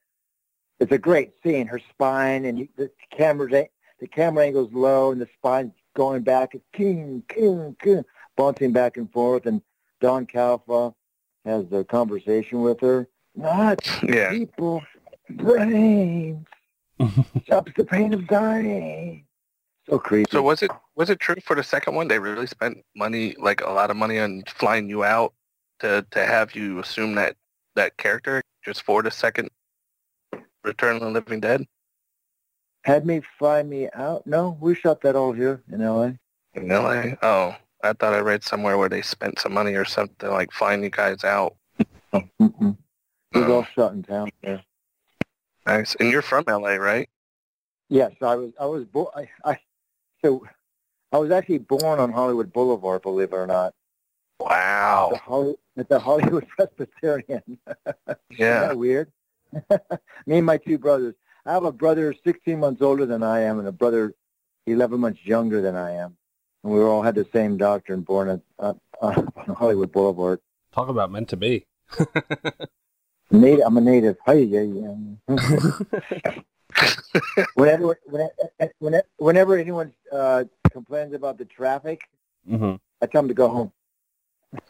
it's 0.80 0.92
a 0.92 0.99
great 0.99 1.32
scene. 1.42 1.66
Her 1.66 1.78
spine 1.78 2.44
and 2.44 2.59
you, 2.59 2.68
the 2.76 2.90
camera 3.11 3.49
the 3.99 4.07
camera 4.09 4.44
angle's 4.44 4.72
low 4.74 5.12
and 5.12 5.20
the 5.20 5.28
spine 5.38 5.72
going 5.97 6.22
back. 6.22 6.55
It's 6.55 6.64
king, 6.72 7.24
king, 7.28 7.74
king, 7.82 8.05
bouncing 8.36 8.72
back 8.72 8.97
and 8.97 9.11
forth. 9.11 9.47
And 9.47 9.61
Don 10.01 10.26
Calfa 10.26 10.94
has 11.44 11.66
the 11.68 11.82
conversation 11.84 12.61
with 12.62 12.78
her. 12.80 13.09
Not 13.34 13.80
Yeah. 14.05 14.30
people, 14.30 14.82
brains. 15.30 16.47
Stops 17.44 17.72
the 17.76 17.84
pain 17.84 18.14
of 18.14 18.26
dying. 18.28 19.26
So 19.88 19.99
creepy. 19.99 20.30
So 20.30 20.42
was 20.42 20.62
it 20.62 20.70
was 20.97 21.11
it 21.11 21.20
true 21.20 21.36
for 21.44 21.55
the 21.57 21.62
second 21.62 21.94
one? 21.94 22.09
They 22.09 22.18
really 22.18 22.47
spent 22.47 22.78
money, 22.97 23.34
like 23.38 23.61
a 23.61 23.70
lot 23.70 23.90
of 23.90 23.97
money, 23.97 24.18
on 24.18 24.42
flying 24.49 24.88
you 24.88 25.05
out 25.05 25.34
to 25.80 26.07
to 26.11 26.24
have 26.26 26.55
you 26.55 26.78
assume 26.80 27.14
that 27.16 27.36
that 27.76 27.97
character 27.99 28.42
just 28.64 28.82
for 28.82 29.03
the 29.03 29.11
second 29.11 29.51
Return 30.64 30.97
of 30.97 31.03
the 31.03 31.11
Living 31.11 31.40
Dead. 31.40 31.64
Had 32.87 33.05
me 33.05 33.20
fly 33.37 33.64
me 33.64 33.89
out? 33.95 34.28
No, 34.28 34.57
we 34.61 34.76
shot 34.76 35.01
that 35.01 35.16
all 35.16 35.32
here 35.32 35.61
in 35.72 35.80
L.A. 35.82 36.16
In 36.55 36.68
LA? 36.68 37.16
Oh, 37.20 37.57
I 37.82 37.93
thought 37.95 38.14
I 38.14 38.20
read 38.20 38.45
somewhere 38.45 38.78
where 38.78 38.89
they 38.89 39.03
spent 39.03 39.41
some 39.41 39.53
money 39.53 39.74
or 39.74 39.84
something 39.84 40.30
like 40.30 40.53
flying 40.53 40.84
you 40.84 40.91
guys 40.91 41.24
out. 41.24 41.57
Mm-mm. 42.14 42.76
It 43.34 43.39
was 43.39 43.49
Oh, 43.49 43.53
all 43.55 43.64
shot 43.74 43.93
in 43.95 44.05
town 44.05 44.30
there. 44.41 44.62
nice. 45.66 45.97
And 45.97 46.12
you're 46.12 46.22
from 46.22 46.45
LA, 46.47 46.74
right? 46.76 47.09
Yes, 47.89 48.12
I 48.22 48.37
was. 48.37 48.53
I 48.61 48.66
was 48.66 48.84
born. 48.84 49.09
I, 49.16 49.28
I 49.45 49.59
so 50.24 50.47
I 51.11 51.18
was 51.18 51.32
actually 51.32 51.59
born 51.59 51.99
on 51.99 52.12
Hollywood 52.12 52.53
Boulevard. 52.53 53.03
Believe 53.03 53.32
it 53.32 53.37
or 53.37 53.49
not, 53.49 53.74
Wow. 54.39 55.09
the 55.11 55.14
Wow. 55.16 55.20
Holly, 55.24 55.57
at 55.76 55.89
the 55.89 55.99
Hollywood 55.99 56.47
Presbyterian. 56.57 57.43
Isn't 57.66 58.18
Yeah. 58.30 58.61
that 58.61 58.78
weird? 58.78 59.11
Me 60.26 60.37
and 60.39 60.47
my 60.47 60.57
two 60.59 60.78
brothers. 60.78 61.16
I 61.47 61.53
have 61.53 61.64
a 61.64 61.70
brother 61.70 62.12
16 62.24 62.59
months 62.59 62.82
older 62.82 63.07
than 63.07 63.22
I 63.22 63.42
am, 63.42 63.61
and 63.61 63.68
a 63.68 63.72
brother 63.72 64.14
11 64.66 64.99
months 64.99 65.24
younger 65.24 65.62
than 65.62 65.76
I 65.76 65.92
am. 65.92 66.16
And 66.64 66.72
we 66.72 66.80
all 66.80 67.03
had 67.03 67.14
the 67.14 67.26
same 67.32 67.57
doctor 67.57 67.94
and 67.94 68.05
born 68.05 68.28
at, 68.28 68.40
uh, 68.59 68.74
on 69.01 69.55
Hollywood 69.55 69.92
Boulevard. 69.92 70.40
Talk 70.72 70.88
about 70.88 71.12
meant 71.12 71.28
to 71.28 71.36
be. 71.36 71.66
Native, 73.30 73.64
I'm 73.64 73.76
a 73.76 73.80
native. 73.80 74.16
Hi, 74.26 74.34
yeah, 74.34 74.61
yeah. 74.61 74.94
whenever, 77.55 77.99
whenever, 78.05 79.03
whenever, 79.18 79.57
anyone 79.57 79.92
uh, 80.12 80.44
complains 80.70 81.12
about 81.12 81.38
the 81.38 81.44
traffic, 81.44 82.09
hmm 82.49 82.74
I 83.03 83.07
tell 83.07 83.22
them 83.22 83.28
to 83.28 83.34
go 83.34 83.49
home. 83.49 83.72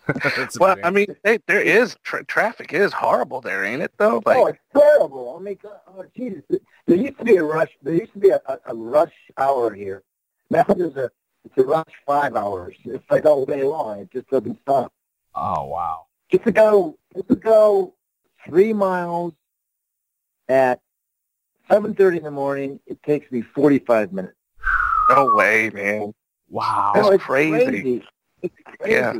That's 0.22 0.56
a 0.56 0.58
Well, 0.58 0.76
I 0.82 0.90
mean, 0.90 1.06
they, 1.22 1.38
there 1.46 1.60
is 1.60 1.96
tra- 2.02 2.24
traffic 2.24 2.72
is 2.72 2.92
horrible 2.92 3.40
there, 3.40 3.64
ain't 3.64 3.82
it? 3.82 3.92
Though, 3.98 4.16
oh, 4.16 4.22
like, 4.24 4.36
oh, 4.38 4.46
it's 4.46 4.58
terrible. 4.72 5.36
I 5.38 5.42
mean, 5.42 5.58
God, 5.62 5.80
oh, 5.88 6.04
Jesus. 6.16 6.42
There 6.86 6.96
used 6.96 7.18
to 7.18 7.24
be 7.24 7.36
a 7.36 7.42
rush. 7.42 7.70
There 7.82 7.94
used 7.94 8.12
to 8.12 8.18
be 8.18 8.30
a, 8.30 8.40
a, 8.46 8.58
a 8.66 8.74
rush 8.74 9.14
hour 9.36 9.74
here. 9.74 10.02
Now 10.50 10.62
there's 10.68 10.96
a 10.96 11.10
it's 11.44 11.58
a 11.58 11.64
rush 11.64 11.92
five 12.06 12.36
hours. 12.36 12.76
It's 12.84 13.04
like 13.10 13.24
all 13.24 13.44
day 13.44 13.62
long. 13.62 14.00
It 14.00 14.10
just 14.12 14.28
doesn't 14.28 14.60
stop. 14.62 14.92
Oh 15.34 15.66
wow. 15.66 16.06
Just 16.30 16.44
to 16.44 16.52
go, 16.52 16.98
just 17.14 17.28
to 17.28 17.36
go 17.36 17.94
three 18.46 18.72
miles 18.72 19.32
at 20.48 20.80
seven 21.70 21.94
thirty 21.94 22.18
in 22.18 22.24
the 22.24 22.30
morning, 22.30 22.80
it 22.86 23.02
takes 23.02 23.30
me 23.30 23.42
forty 23.42 23.78
five 23.78 24.12
minutes. 24.12 24.36
no 25.08 25.26
way, 25.34 25.70
man. 25.70 26.12
Wow. 26.48 26.92
That's 26.94 27.08
oh, 27.08 27.10
it's 27.12 27.24
crazy. 27.24 28.02
It's 28.42 28.54
crazy. 28.80 28.92
Yeah. 28.92 29.12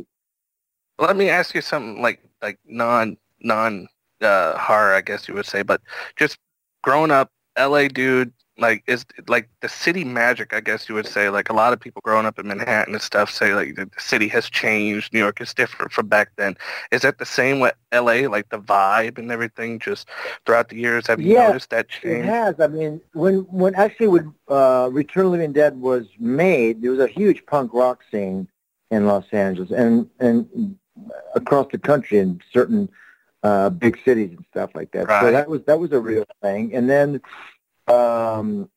Let 0.99 1.17
me 1.17 1.29
ask 1.29 1.55
you 1.55 1.61
something 1.61 2.01
like 2.03 2.21
like 2.43 2.59
non 2.67 3.17
non 3.41 3.89
uh, 4.23 4.59
horror, 4.59 4.95
I 4.95 5.01
guess 5.03 5.29
you 5.29 5.35
would 5.35 5.47
say, 5.47 5.63
but 5.63 5.81
just 6.17 6.39
growing 6.83 7.11
up, 7.11 7.31
L.A. 7.57 7.89
dude, 7.89 8.33
like 8.59 8.83
is 8.87 9.05
like 9.29 9.49
the 9.61 9.69
city 9.69 10.05
magic, 10.05 10.53
I 10.55 10.61
guess 10.61 10.89
you 10.89 10.95
would 10.95 11.07
say. 11.07 11.29
Like 11.31 11.51
a 11.51 11.55
lot 11.55 11.73
of 11.73 11.81
people 11.81 12.01
growing 12.05 12.27
up 12.27 12.39
in 12.39 12.47
Manhattan 12.49 12.95
and 12.95 13.03
stuff 13.03 13.31
say 13.31 13.55
like 13.55 13.75
the, 13.77 13.87
the 13.87 14.01
city 14.01 14.29
has 14.29 14.49
changed. 14.51 15.13
New 15.13 15.21
York 15.21 15.41
is 15.41 15.55
different 15.55 15.93
from 15.93 16.09
back 16.09 16.31
then. 16.37 16.57
Is 16.91 17.03
that 17.03 17.19
the 17.19 17.27
same 17.27 17.61
with 17.61 17.75
L.A. 17.93 18.27
Like 18.29 18.49
the 18.51 18.59
vibe 18.61 19.19
and 19.19 19.31
everything, 19.31 19.79
just 19.79 20.09
throughout 20.47 20.69
the 20.69 20.77
years? 20.77 21.07
Have 21.07 21.21
you 21.23 21.29
Yeah, 21.29 21.33
noticed 21.33 21.71
that 21.71 21.89
change? 21.89 22.25
It 22.25 22.25
has. 22.25 22.61
I 22.61 22.69
mean, 22.69 23.01
when 23.15 23.41
when 23.51 23.75
actually 23.75 24.09
when 24.09 24.35
uh, 24.49 24.89
Return 24.93 25.27
of 25.27 25.33
the 25.33 25.39
Living 25.39 25.53
Dead 25.53 25.81
was 25.81 26.07
made, 26.19 26.83
there 26.83 26.91
was 26.93 27.01
a 27.01 27.07
huge 27.09 27.47
punk 27.47 27.73
rock 27.75 28.03
scene 28.11 28.49
in 28.91 29.07
Los 29.07 29.27
Angeles 29.33 29.71
and 29.71 30.09
and 30.21 30.79
across 31.35 31.69
the 31.73 31.79
country 31.79 32.19
in 32.19 32.41
certain 32.53 32.89
uh, 33.43 33.71
big 33.71 33.99
cities 34.05 34.31
and 34.37 34.45
stuff 34.51 34.71
like 34.75 34.91
that. 34.93 35.09
So 35.21 35.31
that 35.31 35.49
was 35.49 35.63
that 35.65 35.79
was 35.79 35.93
a 35.93 36.01
real 36.01 36.25
thing. 36.43 36.75
And 36.75 36.89
then 36.89 37.21
um, 37.89 38.69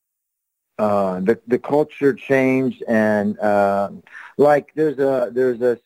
uh, 0.77 1.19
the 1.21 1.39
the 1.47 1.59
culture 1.59 2.13
changed, 2.13 2.83
and 2.87 3.39
uh, 3.39 3.91
like 4.37 4.71
there's 4.75 4.99
a 4.99 5.29
there's 5.31 5.61
a 5.61 5.79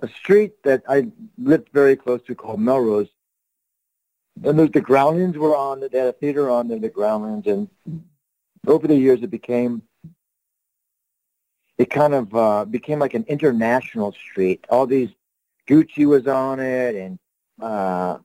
a 0.00 0.08
street 0.08 0.62
that 0.64 0.82
I 0.88 1.08
lived 1.38 1.68
very 1.72 1.96
close 1.96 2.22
to 2.22 2.34
called 2.34 2.60
Melrose 2.60 3.08
and 4.44 4.58
there's 4.58 4.70
the 4.70 4.80
Groundlings 4.80 5.36
were 5.36 5.56
on. 5.56 5.80
They 5.80 5.98
had 5.98 6.08
a 6.08 6.12
theater 6.12 6.50
on 6.50 6.68
there, 6.68 6.78
the 6.78 6.88
Groundlings, 6.88 7.46
and 7.46 7.68
over 8.66 8.86
the 8.86 8.96
years 8.96 9.22
it 9.22 9.30
became 9.30 9.82
it 11.78 11.90
kind 11.90 12.14
of 12.14 12.34
uh, 12.34 12.64
became 12.64 12.98
like 12.98 13.14
an 13.14 13.24
international 13.28 14.12
street. 14.12 14.64
All 14.68 14.86
these 14.86 15.10
Gucci 15.68 16.06
was 16.06 16.26
on 16.26 16.60
it, 16.60 16.94
and 16.94 17.18
uh, 17.60 18.18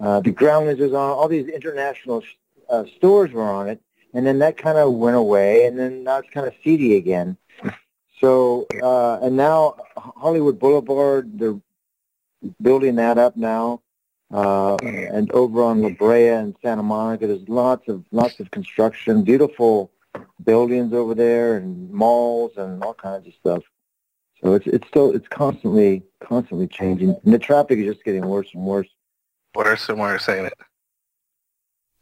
uh, 0.00 0.20
the 0.20 0.32
Groundlings 0.32 0.80
was 0.80 0.92
on. 0.92 1.10
All 1.10 1.28
these 1.28 1.48
international 1.48 2.22
uh, 2.68 2.84
stores 2.96 3.30
were 3.32 3.48
on 3.48 3.68
it, 3.68 3.80
and 4.14 4.26
then 4.26 4.38
that 4.40 4.56
kind 4.56 4.78
of 4.78 4.92
went 4.92 5.16
away, 5.16 5.66
and 5.66 5.78
then 5.78 6.04
now 6.04 6.18
it's 6.18 6.30
kind 6.30 6.46
of 6.46 6.54
seedy 6.64 6.96
again. 6.96 7.36
So, 8.20 8.66
uh, 8.82 9.18
and 9.20 9.36
now 9.36 9.76
Hollywood 9.96 10.58
Boulevard, 10.58 11.38
they're 11.38 11.60
building 12.60 12.96
that 12.96 13.18
up 13.18 13.36
now. 13.36 13.82
Uh, 14.32 14.76
and 14.76 15.30
over 15.32 15.62
on 15.62 15.82
La 15.82 15.90
Brea 15.90 16.28
and 16.28 16.56
Santa 16.62 16.82
Monica, 16.82 17.26
there's 17.26 17.46
lots 17.48 17.86
of 17.88 18.04
lots 18.12 18.40
of 18.40 18.50
construction, 18.50 19.22
beautiful 19.22 19.91
buildings 20.44 20.92
over 20.92 21.14
there, 21.14 21.56
and 21.56 21.90
malls 21.90 22.52
and 22.56 22.82
all 22.82 22.94
kinds 22.94 23.26
of 23.26 23.34
stuff. 23.34 23.62
So 24.42 24.54
it's 24.54 24.66
it's 24.66 24.86
still 24.88 25.14
it's 25.14 25.28
constantly 25.28 26.02
constantly 26.22 26.66
changing, 26.66 27.16
and 27.24 27.34
the 27.34 27.38
traffic 27.38 27.78
is 27.78 27.94
just 27.94 28.04
getting 28.04 28.26
worse 28.26 28.48
and 28.54 28.64
worse. 28.64 28.88
Worse 29.54 29.88
and 29.88 30.00
worse, 30.00 30.28
ain't 30.28 30.46
it? 30.46 30.54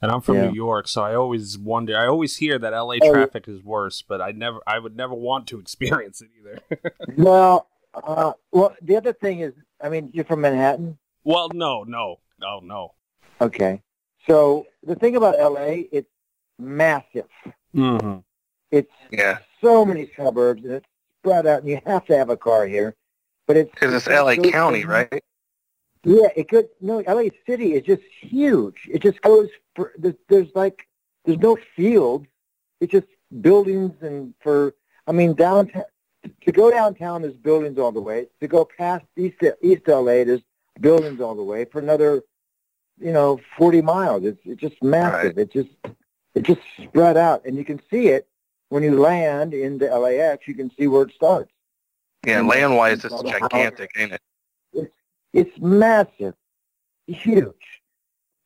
And 0.02 0.10
I'm 0.10 0.22
from 0.22 0.36
Yeah. 0.36 0.48
New 0.48 0.54
York, 0.54 0.88
so 0.88 1.02
I 1.02 1.14
always 1.14 1.58
wonder. 1.58 1.98
I 1.98 2.06
always 2.06 2.38
hear 2.38 2.58
that 2.58 2.72
LA 2.72 2.96
Oh. 3.02 3.10
traffic 3.10 3.46
is 3.48 3.62
worse, 3.62 4.00
but 4.02 4.22
I 4.22 4.30
never, 4.32 4.60
I 4.66 4.78
would 4.78 4.96
never 4.96 5.14
want 5.14 5.46
to 5.48 5.60
experience 5.64 6.22
it 6.22 6.28
either. 6.38 6.80
well, 7.16 7.68
uh, 7.92 8.32
well, 8.52 8.74
the 8.80 8.96
other 8.96 9.12
thing 9.12 9.40
is, 9.40 9.52
I 9.82 9.90
mean, 9.90 10.10
you're 10.14 10.24
from 10.24 10.40
Manhattan. 10.40 10.98
well, 11.24 11.50
no, 11.52 11.82
no, 11.84 12.20
no, 12.40 12.60
no. 12.60 12.94
Okay. 13.42 13.82
So 14.26 14.66
the 14.82 14.94
thing 14.94 15.16
about 15.16 15.38
LA, 15.38 15.84
it's 15.92 16.08
massive. 16.60 17.26
Mm-hmm. 17.74 18.18
It's 18.70 18.92
Yeah, 19.10 19.38
so 19.60 19.84
many 19.84 20.10
suburbs, 20.16 20.64
and 20.64 20.74
it's 20.74 20.86
spread 21.20 21.46
out, 21.46 21.60
and 21.60 21.68
you 21.68 21.80
have 21.86 22.04
to 22.06 22.16
have 22.16 22.30
a 22.30 22.36
car 22.36 22.66
here. 22.66 22.94
But 23.46 23.56
it's 23.56 23.70
because 23.72 23.94
it's 23.94 24.06
LA 24.06 24.34
so- 24.34 24.50
County, 24.50 24.84
right? 24.84 25.22
Yeah, 26.04 26.28
it 26.34 26.48
could. 26.48 26.68
No, 26.80 27.02
LA 27.06 27.24
City 27.46 27.74
is 27.74 27.82
just 27.82 28.02
huge. 28.20 28.88
It 28.90 29.02
just 29.02 29.20
goes 29.20 29.48
for 29.74 29.92
there's, 29.98 30.14
there's 30.28 30.48
like 30.54 30.86
there's 31.24 31.38
no 31.38 31.58
fields. 31.76 32.26
It's 32.80 32.92
just 32.92 33.06
buildings 33.42 33.92
and 34.00 34.32
for 34.40 34.74
I 35.06 35.12
mean 35.12 35.34
downtown 35.34 35.82
to 36.42 36.52
go 36.52 36.70
downtown 36.70 37.22
there's 37.22 37.34
buildings 37.36 37.78
all 37.78 37.92
the 37.92 38.00
way. 38.00 38.28
To 38.40 38.48
go 38.48 38.64
past 38.78 39.04
East 39.16 39.36
East 39.62 39.82
LA 39.86 40.24
there's 40.24 40.40
buildings 40.80 41.20
all 41.20 41.34
the 41.34 41.42
way 41.42 41.66
for 41.66 41.80
another 41.80 42.22
you 42.98 43.12
know 43.12 43.38
40 43.58 43.82
miles. 43.82 44.24
It's 44.24 44.40
it's 44.46 44.60
just 44.60 44.82
massive. 44.82 45.36
It 45.36 45.52
just 45.52 45.68
it 46.34 46.42
just 46.42 46.60
spread 46.82 47.16
out 47.16 47.44
and 47.44 47.56
you 47.56 47.64
can 47.64 47.80
see 47.90 48.08
it 48.08 48.28
when 48.68 48.82
you 48.82 48.98
land 48.98 49.54
into 49.54 49.86
LAX. 49.86 50.46
You 50.46 50.54
can 50.54 50.70
see 50.78 50.86
where 50.86 51.02
it 51.02 51.12
starts. 51.14 51.52
Yeah, 52.26 52.40
And 52.40 52.48
land 52.48 52.76
wise, 52.76 53.04
it's 53.04 53.22
gigantic, 53.22 53.90
ain't 53.96 54.12
it? 54.12 54.20
It's, 54.72 54.92
it's 55.32 55.58
massive, 55.60 56.34
huge. 57.06 57.54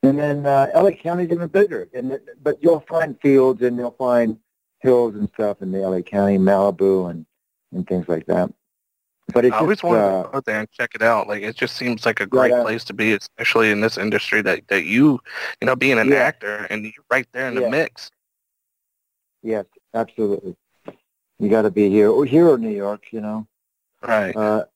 And 0.03 0.19
then 0.19 0.47
uh, 0.47 0.69
LA 0.75 0.91
County's 0.93 1.31
even 1.31 1.49
bigger. 1.49 1.89
And 1.95 2.13
it- 2.13 2.43
but 2.43 2.63
you'll 2.63 2.85
find 2.89 3.19
fields 3.21 3.63
and 3.63 3.77
you'll 3.77 3.97
find 3.99 4.39
hills 4.81 5.15
and 5.15 5.29
stuff 5.31 5.63
in 5.63 5.73
the 5.73 5.79
LA 5.79 6.01
County, 6.03 6.39
Malibu, 6.39 7.11
and 7.11 7.27
and 7.73 7.87
things 7.89 8.09
like 8.09 8.27
that. 8.27 8.53
But 9.33 9.47
it's 9.47 9.55
I 9.55 9.59
always 9.61 9.77
just, 9.79 9.85
wanted 9.85 10.03
uh, 10.03 10.23
to 10.25 10.29
go 10.29 10.41
there 10.41 10.61
and 10.61 10.71
check 10.71 10.95
it 10.95 11.03
out. 11.03 11.29
Like, 11.29 11.43
it 11.43 11.57
just 11.57 11.77
seems 11.77 12.05
like 12.05 12.21
a 12.21 12.27
great 12.27 12.51
yeah. 12.51 12.63
place 12.63 12.85
to 12.85 12.93
be, 12.93 13.15
especially 13.15 13.71
in 13.71 13.81
this 13.81 13.97
industry 13.97 14.43
that 14.43 14.69
that 14.69 14.85
you, 14.85 15.19
you 15.61 15.67
know, 15.67 15.75
being 15.75 15.99
an 15.99 16.09
Yeah. 16.09 16.17
actor 16.17 16.67
and 16.69 16.85
you're 16.85 17.05
right 17.11 17.27
there 17.33 17.49
in 17.49 17.55
the 17.55 17.69
mix. 17.69 18.11
yes, 19.43 19.65
absolutely. 19.95 20.57
You 21.39 21.49
got 21.49 21.63
to 21.63 21.71
be 21.71 21.91
here 21.91 22.11
or 22.11 22.25
here 22.25 22.49
or 22.49 22.59
New 22.59 22.71
York, 22.71 23.07
you 23.13 23.21
know. 23.21 23.47
Right. 24.03 24.37
Uh, 24.37 24.67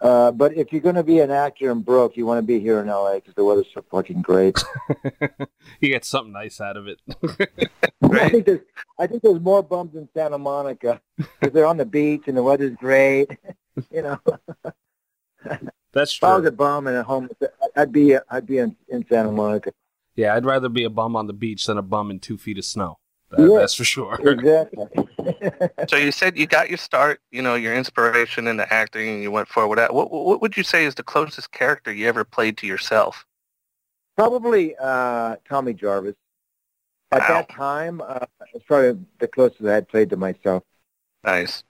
uh, 0.00 0.32
but 0.32 0.54
if 0.56 0.72
you're 0.72 0.82
going 0.82 0.94
to 0.96 1.02
be 1.02 1.20
an 1.20 1.30
actor 1.30 1.70
in 1.70 1.80
Brook, 1.82 2.16
you 2.16 2.26
want 2.26 2.38
to 2.38 2.46
be 2.46 2.60
here 2.60 2.80
in 2.80 2.88
LA 2.88 3.14
because 3.14 3.34
the 3.34 3.44
weather's 3.44 3.66
so 3.72 3.84
fucking 3.90 4.22
great. 4.22 4.62
you 5.80 5.88
get 5.88 6.04
something 6.04 6.32
nice 6.32 6.60
out 6.60 6.76
of 6.76 6.86
it. 6.88 7.00
I 8.02 8.28
think 8.28 8.46
there's 8.46 8.60
I 8.98 9.06
think 9.06 9.22
there's 9.22 9.40
more 9.40 9.62
bums 9.62 9.94
in 9.94 10.08
Santa 10.14 10.38
Monica 10.38 11.00
because 11.16 11.52
they're 11.52 11.66
on 11.66 11.76
the 11.78 11.84
beach 11.86 12.24
and 12.26 12.36
the 12.36 12.42
weather's 12.42 12.76
great. 12.76 13.30
you 13.90 14.02
know, 14.02 14.18
That's 15.92 16.16
if 16.16 16.24
I 16.24 16.36
was 16.36 16.46
a 16.46 16.52
bum 16.52 16.86
and 16.86 16.96
at 16.96 17.06
home, 17.06 17.30
I'd 17.76 17.92
be 17.92 18.16
I'd 18.30 18.46
be 18.46 18.58
in, 18.58 18.76
in 18.88 19.06
Santa 19.08 19.30
Monica. 19.32 19.72
Yeah, 20.16 20.34
I'd 20.34 20.44
rather 20.44 20.68
be 20.68 20.84
a 20.84 20.90
bum 20.90 21.16
on 21.16 21.26
the 21.26 21.32
beach 21.32 21.66
than 21.66 21.78
a 21.78 21.82
bum 21.82 22.10
in 22.10 22.20
two 22.20 22.36
feet 22.36 22.58
of 22.58 22.64
snow. 22.64 22.98
That- 23.30 23.40
Yeah. 23.40 23.58
That's 23.58 23.74
for 23.74 23.84
sure. 23.84 24.18
Exactly. 24.20 24.86
So 25.88 25.96
you 25.96 26.12
said 26.12 26.38
you 26.38 26.46
got 26.46 26.68
your 26.68 26.78
start, 26.78 27.20
you 27.30 27.42
know, 27.42 27.54
your 27.54 27.74
inspiration 27.74 28.46
into 28.46 28.72
acting, 28.72 29.08
and 29.08 29.22
you 29.22 29.30
went 29.30 29.48
forward. 29.48 29.78
At 29.78 29.92
what 29.94 30.10
what 30.10 30.40
would 30.40 30.56
you 30.56 30.62
say 30.62 30.84
is 30.84 30.94
the 30.94 31.02
closest 31.02 31.52
character 31.52 31.92
you 31.92 32.08
ever 32.08 32.24
played 32.24 32.56
to 32.58 32.66
yourself? 32.66 33.26
probably 34.16 34.74
uh, 34.76 35.36
Tommy 35.48 35.74
Jarvis. 35.74 36.14
At 37.12 37.20
Wow. 37.28 37.28
that 37.28 37.48
time, 37.50 38.00
uh, 38.00 38.26
it's 38.54 38.64
probably 38.64 39.04
the 39.20 39.28
closest 39.28 39.62
I 39.64 39.74
had 39.74 39.88
played 39.88 40.10
to 40.10 40.16
myself. 40.16 40.62
Nice. 41.22 41.62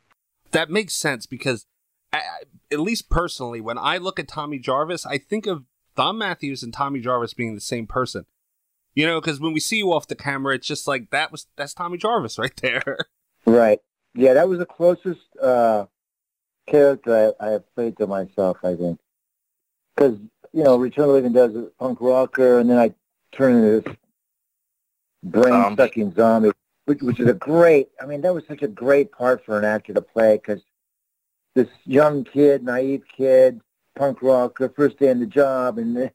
that 0.52 0.70
makes 0.70 0.94
sense 0.94 1.26
because, 1.26 1.66
I, 2.12 2.18
I- 2.18 2.42
at 2.72 2.80
least 2.80 3.09
personally, 3.11 3.61
when 3.61 3.78
I 3.78 3.98
look 3.98 4.18
at 4.18 4.26
Tommy 4.28 4.59
Jarvis, 4.59 5.05
I 5.07 5.18
think 5.18 5.46
of 5.46 5.64
Thom 5.96 6.18
Mathews 6.18 6.62
and 6.62 6.72
Tommy 6.72 7.00
Jarvis 7.00 7.34
being 7.34 7.55
the 7.55 7.61
same 7.61 7.86
person. 7.86 8.26
You 8.94 9.07
know, 9.07 9.20
because 9.20 9.38
when 9.40 9.52
we 9.52 9.61
see 9.61 9.78
you 9.78 9.92
off 9.92 10.07
the 10.07 10.14
camera, 10.14 10.55
it's 10.55 10.66
just 10.66 10.86
like 10.88 11.11
that 11.11 11.30
was 11.32 11.46
that's 11.57 11.74
Tommy 11.74 11.98
Jarvis 11.98 12.38
right 12.38 12.55
there. 12.62 12.96
Right. 13.47 13.80
Yeah, 14.14 14.34
that 14.34 14.49
was 14.49 14.59
the 14.59 14.66
closest 14.66 15.20
uh, 15.42 15.86
character 16.66 17.34
I, 17.40 17.47
I 17.47 17.51
have 17.51 17.74
played 17.74 17.97
to 17.99 18.07
myself, 18.07 18.59
I 18.62 18.74
think. 18.74 19.01
Because, 19.95 20.18
you 20.53 20.62
know, 20.62 20.76
Return 20.76 21.05
of 21.05 21.09
the 21.09 21.14
Living 21.14 21.32
does 21.32 21.55
a 21.55 21.70
punk 21.78 21.99
rocker, 22.01 22.59
and 22.59 22.70
then 22.70 22.78
I 22.78 22.95
turn 23.32 23.57
into 23.57 23.80
this 23.80 23.97
brain-sucking 25.24 26.14
zombie, 26.14 26.53
which, 26.86 27.03
which 27.03 27.20
is 27.20 27.28
a 27.28 27.34
great, 27.34 27.88
I 28.01 28.07
mean, 28.07 28.20
that 28.22 28.34
was 28.34 28.45
such 28.47 28.62
a 28.62 28.68
great 28.68 29.12
part 29.12 29.45
for 29.45 29.59
an 29.59 29.64
actor 29.64 29.95
to 29.95 30.03
play, 30.03 30.36
because 30.36 30.62
this 31.55 31.68
young 31.84 32.24
kid, 32.24 32.64
naive 32.64 33.03
kid, 33.16 33.61
punk 33.97 34.22
rocker, 34.22 34.68
first 34.68 34.99
day 34.99 35.11
on 35.11 35.20
the 35.20 35.26
job, 35.26 35.78
and, 35.78 35.95
you 35.95 36.11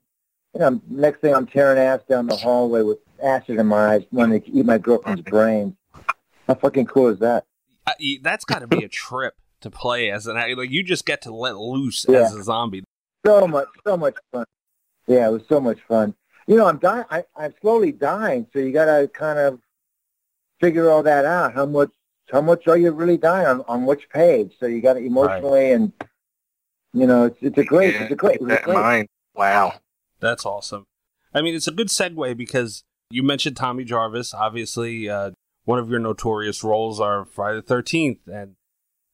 know, 0.55 0.81
next 0.89 1.21
thing 1.21 1.33
I'm 1.33 1.47
tearing 1.47 1.79
ass 1.79 2.01
down 2.09 2.27
the 2.27 2.35
hallway 2.35 2.81
with 2.81 2.99
acid 3.23 3.59
in 3.59 3.67
my 3.67 3.95
eyes, 3.95 4.03
wanting 4.11 4.41
to 4.41 4.51
eat 4.51 4.65
my 4.65 4.77
girlfriend's 4.77 5.21
brains. 5.29 5.75
How 6.49 6.55
fucking 6.55 6.87
cool 6.87 7.09
is 7.09 7.19
that? 7.19 7.45
I, 7.85 7.93
that's 8.23 8.43
got 8.43 8.59
to 8.59 8.67
be 8.67 8.83
a 8.83 8.89
trip 8.89 9.35
to 9.61 9.69
play 9.69 10.09
as 10.09 10.25
an 10.25 10.35
act- 10.35 10.57
like 10.57 10.71
you 10.71 10.81
just 10.83 11.05
get 11.05 11.21
to 11.21 11.33
let 11.33 11.55
loose 11.57 12.05
Yeah. 12.09 12.21
as 12.21 12.33
a 12.33 12.43
zombie. 12.43 12.83
So 13.23 13.47
much, 13.47 13.67
so 13.85 13.95
much 13.95 14.15
fun. 14.31 14.45
Yeah, 15.07 15.27
it 15.29 15.31
was 15.31 15.43
so 15.47 15.59
much 15.59 15.77
fun. 15.87 16.15
You 16.47 16.55
know, 16.55 16.65
I'm 16.65 16.79
dying. 16.79 17.05
I, 17.11 17.23
I'm 17.35 17.53
slowly 17.61 17.91
dying, 17.91 18.47
so 18.51 18.57
you 18.59 18.71
got 18.71 18.85
to 18.85 19.07
kind 19.13 19.37
of 19.37 19.59
figure 20.59 20.89
all 20.89 21.03
that 21.03 21.23
out. 21.25 21.53
How 21.53 21.67
much, 21.67 21.91
how 22.31 22.41
much 22.41 22.67
are 22.67 22.77
you 22.77 22.91
really 22.91 23.17
dying 23.17 23.45
on, 23.45 23.61
on 23.67 23.85
which 23.85 24.09
page? 24.09 24.53
So 24.59 24.65
you 24.65 24.81
got 24.81 24.93
to 24.93 24.99
emotionally 24.99 25.71
and, 25.71 25.93
you 26.93 27.05
know, 27.05 27.25
it's 27.25 27.37
it's 27.41 27.57
a 27.59 27.63
great, 27.63 27.93
Yeah, 27.93 28.03
it's 28.03 28.13
a 28.13 28.15
great, 28.15 28.35
it's 28.35 28.41
it 28.41 28.45
was 28.45 28.49
that 28.49 28.59
in 28.61 28.65
great. 28.65 28.75
mind. 28.75 29.07
Wow. 29.35 29.73
That's 30.19 30.45
awesome. 30.45 30.85
I 31.33 31.41
mean, 31.41 31.53
it's 31.53 31.67
a 31.67 31.71
good 31.71 31.89
segue 31.89 32.35
because 32.35 32.83
you 33.11 33.21
mentioned 33.21 33.55
Tommy 33.57 33.83
Jarvis. 33.83 34.33
Obviously, 34.33 35.07
uh, 35.07 35.31
one 35.69 35.77
of 35.77 35.87
your 35.87 35.99
notorious 35.99 36.63
roles 36.63 36.99
are 36.99 37.25
Friday 37.25 37.57
the 37.57 37.61
Thirteenth, 37.61 38.27
and 38.27 38.55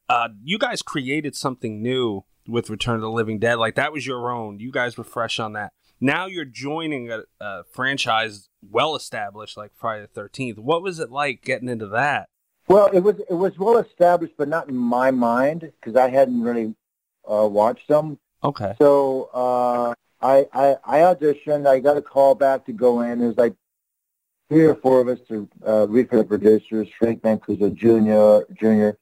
uh, 0.08 0.30
you 0.41 0.58
guys 0.58 0.82
created 0.82 1.36
something 1.36 1.82
new 1.82 2.24
with 2.47 2.70
Return 2.70 2.95
of 2.95 3.01
the 3.01 3.10
Living 3.10 3.39
Dead. 3.39 3.56
Like 3.56 3.76
that 3.76 3.91
was 3.91 4.08
your 4.08 4.32
own. 4.32 4.62
You 4.62 4.72
guys 4.72 4.97
were 4.97 5.03
fresh 5.03 5.38
on 5.38 5.51
that. 5.51 5.74
Now 5.99 6.28
you're 6.28 6.45
joining 6.45 7.12
a, 7.12 7.24
a 7.41 7.64
franchise 7.74 8.47
well 8.62 8.95
established 8.95 9.58
like 9.58 9.74
Friday 9.76 10.03
the 10.03 10.08
Thirteenth. 10.08 10.58
What 10.58 10.82
was 10.82 10.97
it 10.97 11.12
like 11.12 11.41
getting 11.41 11.68
into 11.68 11.88
that? 11.88 12.30
Well, 12.70 12.88
it 12.93 13.01
was 13.01 13.20
it 13.30 13.34
was 13.34 13.60
well 13.60 13.78
established, 13.78 14.36
but 14.38 14.47
not 14.47 14.70
in 14.70 14.78
my 14.78 15.12
mind 15.12 15.60
because 15.60 15.97
I 15.97 16.10
hadn't 16.10 16.41
really 16.41 16.74
uh, 17.30 17.49
watched 17.51 17.89
them. 17.89 18.18
Okay. 18.45 18.76
So 18.78 19.30
uh, 19.34 19.93
I, 20.22 20.47
I 20.53 20.78
I 20.86 20.97
auditioned. 20.99 21.68
I 21.68 21.80
got 21.80 21.97
a 21.97 22.01
call 22.01 22.34
back 22.34 22.66
to 22.68 22.72
go 22.72 23.01
in. 23.01 23.20
There's 23.20 23.36
like 23.36 23.56
three 24.50 24.66
or 24.66 24.76
four 24.76 25.02
of 25.02 25.08
us 25.08 25.20
to 25.28 25.50
uh, 25.66 25.86
the 25.86 26.26
producers. 26.28 26.88
Frank 27.00 27.22
Mancuso 27.22 27.74
Jr. 27.74 28.52
Jr. 28.54 28.98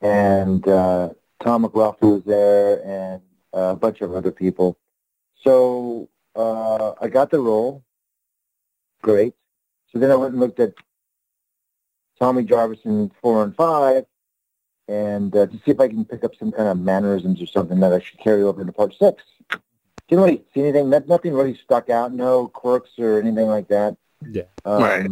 and 0.00 0.66
uh, 0.68 1.10
Tom 1.42 1.62
McLoughlin 1.62 2.12
was 2.12 2.24
there, 2.24 2.84
and 2.84 3.22
a 3.52 3.76
bunch 3.76 4.00
of 4.00 4.14
other 4.14 4.30
people. 4.30 4.78
So 5.42 6.08
uh, 6.34 6.92
I 7.00 7.08
got 7.08 7.30
the 7.30 7.40
role. 7.40 7.82
Great. 9.02 9.34
So 9.92 9.98
then 9.98 10.10
I 10.10 10.14
went 10.14 10.32
and 10.32 10.40
looked 10.40 10.60
at 10.60 10.74
Tommy 12.18 12.44
Jarvis 12.44 12.78
in 12.84 13.10
four 13.20 13.42
and 13.42 13.54
five, 13.54 14.04
and 14.88 15.34
uh, 15.34 15.46
to 15.46 15.52
see 15.52 15.72
if 15.72 15.80
I 15.80 15.88
can 15.88 16.04
pick 16.04 16.24
up 16.24 16.36
some 16.38 16.52
kind 16.52 16.68
of 16.68 16.78
mannerisms 16.78 17.42
or 17.42 17.46
something 17.46 17.80
that 17.80 17.92
I 17.92 18.00
should 18.00 18.18
carry 18.20 18.42
over 18.42 18.60
into 18.60 18.72
part 18.72 18.94
six. 18.98 19.22
didn't 20.08 20.24
really 20.24 20.44
see 20.54 20.60
anything. 20.60 20.88
Nothing 20.88 21.34
really 21.34 21.58
stuck 21.64 21.90
out. 21.90 22.12
No 22.12 22.46
quirks 22.46 22.90
or 22.98 23.18
anything 23.18 23.48
like 23.48 23.68
that. 23.68 23.96
Yeah. 24.30 24.42
Um, 24.64 24.82
Right. 24.82 25.10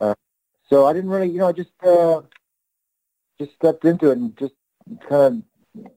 Uh, 0.00 0.14
so 0.68 0.86
I 0.86 0.92
didn't 0.92 1.10
really, 1.10 1.28
you 1.30 1.38
know, 1.38 1.48
I 1.48 1.52
just 1.52 1.70
uh, 1.86 2.22
just 3.38 3.54
stepped 3.54 3.84
into 3.84 4.10
it 4.10 4.18
and 4.18 4.36
just 4.38 4.54
kind 5.08 5.44
of 5.76 5.90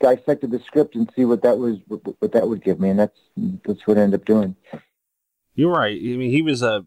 dissected 0.00 0.50
the 0.50 0.60
script 0.60 0.94
and 0.94 1.10
see 1.16 1.24
what 1.24 1.42
that 1.42 1.58
was, 1.58 1.76
what, 1.88 2.00
what 2.20 2.32
that 2.32 2.48
would 2.48 2.62
give 2.62 2.78
me, 2.80 2.90
and 2.90 2.98
that's 2.98 3.18
that's 3.64 3.86
what 3.86 3.98
I 3.98 4.02
ended 4.02 4.20
up 4.20 4.26
doing. 4.26 4.56
You're 5.54 5.72
right. 5.72 5.96
I 6.00 6.16
mean, 6.16 6.30
he 6.30 6.42
was 6.42 6.62
a. 6.62 6.84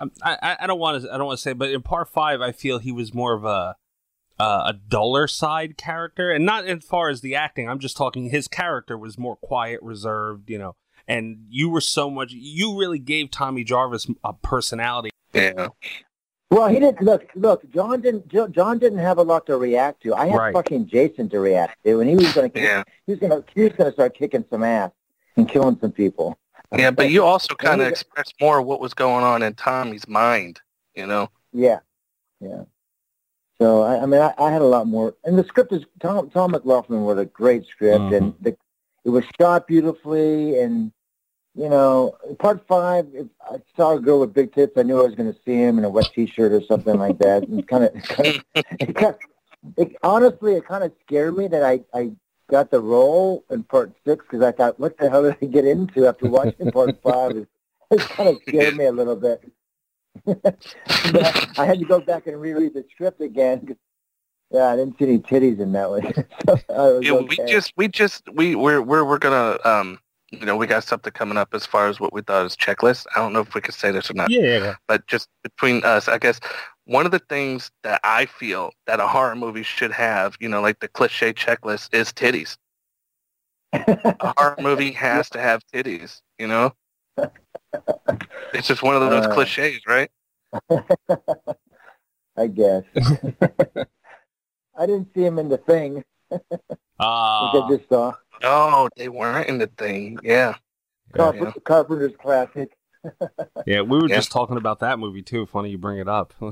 I 0.00 0.06
I- 0.40 0.56
I 0.60 0.66
don't 0.66 0.78
want 0.78 1.02
to. 1.02 1.12
I 1.12 1.18
don't 1.18 1.26
want 1.26 1.38
to 1.38 1.42
say, 1.42 1.52
but 1.52 1.70
in 1.70 1.82
part 1.82 2.08
five, 2.08 2.40
I 2.40 2.52
feel 2.52 2.78
he 2.78 2.92
was 2.92 3.12
more 3.12 3.34
of 3.34 3.44
a 3.44 3.76
uh, 4.38 4.62
a 4.66 4.72
duller 4.72 5.26
side 5.26 5.76
character, 5.76 6.30
and 6.30 6.46
not 6.46 6.64
as 6.66 6.84
far 6.84 7.08
as 7.10 7.20
the 7.20 7.34
acting. 7.34 7.68
I'm 7.68 7.80
just 7.80 7.96
talking. 7.96 8.30
His 8.30 8.48
character 8.48 8.96
was 8.96 9.18
more 9.18 9.36
quiet, 9.36 9.80
reserved. 9.82 10.48
You 10.48 10.58
know, 10.58 10.76
and 11.08 11.46
you 11.48 11.68
were 11.70 11.80
so 11.80 12.10
much. 12.10 12.30
You 12.32 12.78
really 12.78 12.98
gave 12.98 13.30
Tommy 13.30 13.64
Jarvis 13.64 14.06
a 14.22 14.32
personality. 14.34 15.10
Yeah. 15.32 15.68
Well, 16.50 16.68
he 16.68 16.78
didn't 16.80 17.02
look. 17.02 17.28
Look, 17.34 17.70
John 17.72 18.00
didn't. 18.00 18.28
John 18.52 18.78
didn't 18.78 18.98
have 18.98 19.18
a 19.18 19.22
lot 19.22 19.46
to 19.46 19.56
react 19.56 20.02
to. 20.04 20.14
I 20.14 20.26
had 20.26 20.36
Right. 20.36 20.54
fucking 20.54 20.86
Jason 20.86 21.28
to 21.30 21.40
react 21.40 21.82
to, 21.84 22.00
and 22.00 22.08
he 22.08 22.16
was 22.16 22.32
gonna. 22.32 22.50
Yeah. 22.54 22.84
He 23.06 23.12
was 23.12 23.20
gonna. 23.20 23.44
He 23.54 23.64
was 23.64 23.72
gonna 23.72 23.92
start 23.92 24.14
kicking 24.14 24.44
some 24.48 24.62
ass 24.62 24.90
and 25.36 25.48
killing 25.48 25.78
some 25.80 25.92
people. 25.92 26.38
Yeah, 26.76 26.90
but 26.90 27.10
you 27.10 27.24
also 27.24 27.54
kind 27.54 27.80
of 27.80 27.88
expressed 27.88 28.34
more 28.40 28.60
what 28.60 28.80
was 28.80 28.92
going 28.92 29.24
on 29.24 29.42
in 29.42 29.54
Tommy's 29.54 30.06
mind, 30.06 30.60
you 30.94 31.06
know? 31.06 31.30
Yeah, 31.52 31.78
yeah. 32.40 32.64
So 33.58 33.82
I, 33.82 34.02
I 34.02 34.06
mean, 34.06 34.20
I, 34.20 34.34
I 34.38 34.50
had 34.50 34.60
a 34.60 34.66
lot 34.66 34.86
more, 34.86 35.14
and 35.24 35.38
the 35.38 35.44
script 35.44 35.72
is 35.72 35.84
Tom 36.00 36.30
Tom 36.30 36.52
McLoughlin 36.52 37.00
wrote 37.00 37.18
a 37.18 37.24
great 37.24 37.66
script, 37.66 38.12
and 38.12 38.34
mm-hmm. 38.34 38.44
the, 38.44 38.56
it 39.04 39.10
was 39.10 39.24
shot 39.40 39.66
beautifully, 39.66 40.60
and 40.60 40.92
you 41.58 41.68
know, 41.68 42.16
part 42.38 42.64
five, 42.68 43.08
I 43.50 43.56
saw 43.76 43.96
a 43.96 44.00
girl 44.00 44.20
with 44.20 44.32
big 44.32 44.54
tits, 44.54 44.78
I 44.78 44.84
knew 44.84 45.00
I 45.00 45.06
was 45.06 45.16
going 45.16 45.32
to 45.32 45.38
see 45.44 45.54
him 45.54 45.76
in 45.76 45.84
a 45.84 45.90
wet 45.90 46.06
T-shirt 46.14 46.52
or 46.52 46.62
something 46.62 46.96
like 46.96 47.18
that, 47.18 47.48
and 47.48 47.66
kind 47.66 47.82
of, 47.82 47.94
kind 48.04 48.28
of, 48.28 48.64
it 48.78 48.94
kind 48.94 49.14
of, 49.14 49.18
it, 49.76 49.96
honestly, 50.04 50.54
it 50.54 50.64
kind 50.64 50.84
of 50.84 50.92
scared 51.04 51.36
me 51.36 51.48
that 51.48 51.64
I 51.64 51.80
I 51.92 52.12
got 52.48 52.70
the 52.70 52.80
role 52.80 53.44
in 53.50 53.64
part 53.64 53.92
six 54.06 54.24
because 54.24 54.40
I 54.40 54.52
thought, 54.52 54.78
what 54.78 54.96
the 54.98 55.10
hell 55.10 55.24
did 55.24 55.36
I 55.42 55.46
get 55.46 55.64
into 55.64 56.06
after 56.06 56.28
watching 56.28 56.70
part 56.70 57.02
five? 57.02 57.36
It, 57.36 57.48
it 57.90 58.00
kind 58.02 58.28
of 58.28 58.40
scared 58.46 58.76
me 58.76 58.84
a 58.84 58.92
little 58.92 59.16
bit. 59.16 59.50
But 61.12 61.58
I 61.58 61.64
had 61.64 61.78
to 61.78 61.86
go 61.86 62.00
back 62.00 62.26
and 62.26 62.40
reread 62.40 62.74
the 62.74 62.84
script 62.90 63.20
again. 63.20 63.76
Yeah, 64.50 64.66
I 64.66 64.76
didn't 64.76 64.98
see 64.98 65.04
any 65.04 65.18
titties 65.18 65.58
in 65.58 65.72
that 65.72 65.90
one. 65.90 66.02
so 66.46 66.60
I 66.68 66.92
was 66.92 67.04
Yeah, 67.04 67.20
we 67.20 67.36
just, 67.48 67.72
we 67.76 67.88
just, 67.88 68.28
we, 68.32 68.54
we're, 68.54 68.82
we're, 68.82 69.04
we're 69.04 69.18
gonna, 69.18 69.58
um, 69.64 69.98
you 70.30 70.44
know, 70.44 70.56
we 70.56 70.66
got 70.66 70.84
something 70.84 71.12
coming 71.12 71.38
up 71.38 71.48
as 71.54 71.64
far 71.64 71.88
as 71.88 72.00
what 72.00 72.12
we 72.12 72.20
thought 72.22 72.44
is 72.46 72.54
checklist. 72.56 73.06
I 73.16 73.20
don't 73.20 73.32
know 73.32 73.40
if 73.40 73.54
we 73.54 73.60
could 73.60 73.74
say 73.74 73.90
this 73.90 74.10
or 74.10 74.14
not, 74.14 74.30
Yeah. 74.30 74.74
but 74.86 75.06
just 75.06 75.28
between 75.42 75.82
us, 75.84 76.06
I 76.08 76.18
guess 76.18 76.38
one 76.84 77.06
of 77.06 77.12
the 77.12 77.18
things 77.18 77.70
that 77.82 78.00
I 78.04 78.26
feel 78.26 78.72
that 78.86 79.00
a 79.00 79.06
horror 79.06 79.36
movie 79.36 79.62
should 79.62 79.92
have, 79.92 80.36
you 80.40 80.48
know, 80.48 80.60
like 80.60 80.80
the 80.80 80.88
cliche 80.88 81.32
checklist 81.32 81.94
is 81.94 82.12
titties. 82.12 82.56
A 83.72 84.34
horror 84.36 84.56
movie 84.60 84.92
has 84.92 85.30
to 85.30 85.40
have 85.40 85.62
titties, 85.72 86.20
you 86.38 86.46
know? 86.46 86.72
It's 88.54 88.66
just 88.66 88.82
one 88.82 88.94
of 88.96 89.10
those 89.10 89.26
Uh. 89.26 89.34
cliches, 89.34 89.80
right? 89.86 90.10
I 92.36 92.46
guess. 92.46 92.84
I 94.76 94.86
didn't 94.86 95.08
see 95.14 95.24
him 95.24 95.38
in 95.38 95.48
the 95.50 95.58
thing, 95.58 96.04
which 96.30 96.40
Ah. 96.98 97.66
I 97.66 97.68
just 97.76 97.88
saw. 97.88 98.14
Oh, 98.42 98.88
they 98.96 99.08
weren't 99.08 99.48
in 99.48 99.58
the 99.58 99.66
thing. 99.66 100.18
Yeah. 100.22 100.54
Carp- 101.14 101.64
Carpenter's 101.64 102.16
classic. 102.16 102.76
yeah, 103.66 103.80
we 103.82 103.98
were 103.98 104.08
Yeah. 104.08 104.16
just 104.16 104.30
talking 104.32 104.56
about 104.56 104.80
that 104.80 104.98
movie 104.98 105.22
too. 105.22 105.46
Funny 105.46 105.70
you 105.70 105.78
bring 105.78 105.98
it 105.98 106.08
up. 106.08 106.34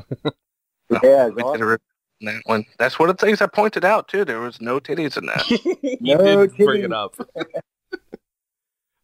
Yeah, 1.02 1.26
it's 1.26 1.34
We 1.34 1.42
did 1.42 1.46
awesome. 1.62 1.62
a 1.72 1.78
that 2.20 2.42
one. 2.46 2.64
That's 2.78 2.96
one 2.98 3.10
of 3.10 3.16
the 3.16 3.26
things 3.26 3.42
I 3.42 3.46
pointed 3.48 3.84
out 3.84 4.06
too. 4.06 4.24
There 4.24 4.38
was 4.40 4.60
no 4.60 4.78
titties 4.78 5.18
in 5.18 5.26
that. 5.26 5.50
you 6.00 6.16
No 6.16 6.46
did 6.46 6.56
bring 6.56 6.82
titties. 6.82 6.84
it 6.84 6.92
up. 6.92 7.16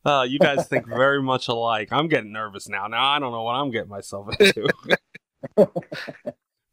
Uh, 0.05 0.22
you 0.28 0.39
guys 0.39 0.66
think 0.68 0.87
very 0.87 1.20
much 1.20 1.49
alike. 1.49 1.89
I'm 1.93 2.07
getting 2.09 2.33
nervous 2.33 2.68
now. 2.68 2.87
Now 2.87 3.05
I 3.09 3.18
don't 3.18 3.33
know 3.33 3.43
what 3.43 3.55
I'm 3.55 3.70
getting 3.72 3.89
myself 3.89 4.28
into. 4.39 4.68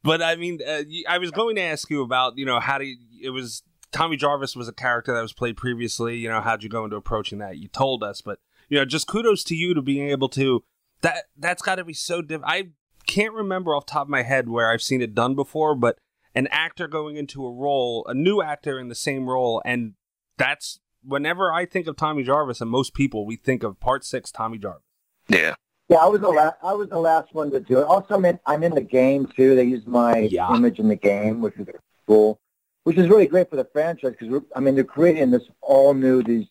but 0.04 0.22
I 0.22 0.36
mean, 0.36 0.60
uh, 0.66 0.84
y- 0.88 1.04
I 1.08 1.18
was 1.18 1.32
going 1.32 1.56
to 1.56 1.62
ask 1.62 1.90
you 1.90 2.02
about, 2.04 2.38
you 2.38 2.46
know, 2.46 2.60
how 2.60 2.78
do 2.78 2.86
you, 2.86 2.98
it 3.22 3.30
was 3.32 3.64
Tommy 3.92 4.18
Jarvis 4.18 4.56
was 4.56 4.68
a 4.68 4.74
character 4.74 5.14
that 5.14 5.22
was 5.22 5.34
played 5.34 5.58
previously. 5.58 6.18
You 6.18 6.30
know, 6.30 6.42
how'd 6.42 6.64
you 6.64 6.70
go 6.70 6.84
into 6.84 6.96
approaching 6.96 7.40
that? 7.40 7.58
You 7.58 7.68
told 7.68 8.04
us, 8.04 8.22
but 8.22 8.40
you 8.70 8.78
know, 8.78 8.86
just 8.86 9.08
kudos 9.08 9.44
to 9.46 9.56
you 9.56 9.74
to 9.74 9.82
being 9.82 10.10
able 10.10 10.30
to 10.30 10.64
that. 11.02 11.26
That's 11.38 11.62
got 11.62 11.76
to 11.76 11.84
be 11.84 11.94
so 11.94 12.22
different. 12.22 12.46
I 12.52 12.70
can't 13.08 13.34
remember 13.34 13.74
off 13.76 13.86
the 13.88 13.92
top 13.94 14.04
of 14.04 14.10
my 14.10 14.22
head 14.24 14.50
where 14.50 14.70
I've 14.72 14.82
seen 14.82 15.02
it 15.02 15.16
done 15.16 15.34
before, 15.36 15.74
but 15.76 15.98
an 16.36 16.48
actor 16.52 16.88
going 16.88 17.18
into 17.18 17.46
a 17.46 17.52
role, 17.52 18.06
a 18.08 18.14
new 18.14 18.42
actor 18.42 18.80
in 18.80 18.88
the 18.90 18.96
same 18.96 19.28
role, 19.28 19.62
and 19.66 19.94
that's 20.38 20.80
whenever 21.04 21.52
I 21.52 21.66
think 21.66 21.88
of 21.88 21.96
Tommy 21.96 22.24
Jarvis, 22.24 22.62
and 22.62 22.70
most 22.70 22.94
people 22.94 23.26
we 23.26 23.36
think 23.36 23.64
of 23.64 23.80
Part 23.80 24.06
Six 24.06 24.32
Tommy 24.32 24.58
Jarvis. 24.60 24.84
Yeah. 25.28 25.56
Yeah, 25.88 25.98
I 25.98 26.06
was 26.06 26.22
the 26.22 26.30
last. 26.30 26.56
I 26.62 26.74
was 26.74 26.90
the 26.90 27.00
last 27.00 27.34
one 27.34 27.50
to 27.50 27.60
do 27.60 27.80
it. 27.80 27.84
Also, 27.86 28.14
I'm 28.14 28.26
in, 28.26 28.40
I'm 28.46 28.62
in 28.64 28.76
the 28.76 28.82
game 28.82 29.26
too. 29.36 29.56
They 29.56 29.64
use 29.64 29.88
my 29.88 30.20
Yeah. 30.20 30.54
image 30.54 30.78
in 30.78 30.88
the 30.88 30.96
game, 30.96 31.42
which 31.42 31.56
is 31.58 31.66
cool. 32.08 32.40
Which 32.84 32.98
is 32.98 33.08
really 33.08 33.28
great 33.28 33.50
for 33.50 33.56
the 33.56 33.66
franchise 33.66 34.16
because 34.18 34.42
I 34.56 34.60
mean 34.60 34.76
they're 34.76 34.84
creating 34.84 35.32
this 35.32 35.44
all 35.62 35.94
new. 35.94 36.24
These, 36.24 36.48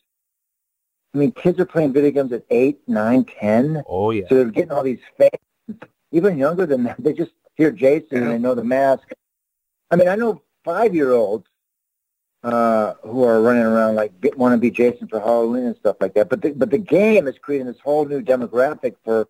I 1.15 1.19
mean, 1.19 1.33
kids 1.33 1.59
are 1.59 1.67
playing 1.67 1.93
video 1.93 2.11
games 2.11 2.33
at 2.33 2.45
eight, 2.51 2.81
nine, 2.87 3.25
ten. 3.25 3.83
Oh 3.87 4.11
yeah, 4.11 4.29
So 4.29 4.37
they're 4.37 4.51
getting 4.51 4.73
all 4.73 4.83
these 4.83 5.01
fans, 5.17 5.81
even 6.13 6.39
younger 6.39 6.67
than 6.67 6.85
that. 6.85 6.97
They 7.03 7.13
just 7.13 7.33
hear 7.57 7.73
Jason 7.73 8.23
and 8.23 8.31
they 8.31 8.39
know 8.39 8.55
the 8.55 8.65
mask. 8.65 9.09
I 9.91 9.97
mean, 9.97 10.09
I 10.09 10.15
know 10.15 10.43
five-year-olds 10.65 11.47
uh, 12.45 12.95
who 13.03 13.25
are 13.25 13.43
running 13.43 13.65
around 13.65 13.97
like 13.97 14.13
want 14.37 14.53
to 14.53 14.59
be 14.59 14.71
Jason 14.71 15.09
for 15.09 15.19
Halloween 15.19 15.65
and 15.65 15.77
stuff 15.77 15.97
like 16.01 16.15
that. 16.15 16.29
But 16.29 16.43
the, 16.43 16.53
but 16.53 16.71
the 16.71 16.79
game 16.79 17.27
is 17.27 17.37
creating 17.39 17.67
this 17.67 17.81
whole 17.81 18.05
new 18.05 18.23
demographic 18.23 18.95
for 19.05 19.29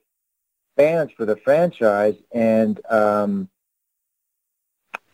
fans 0.76 1.10
for 1.16 1.24
the 1.24 1.36
franchise 1.36 2.16
and 2.32 2.80
um, 2.90 3.48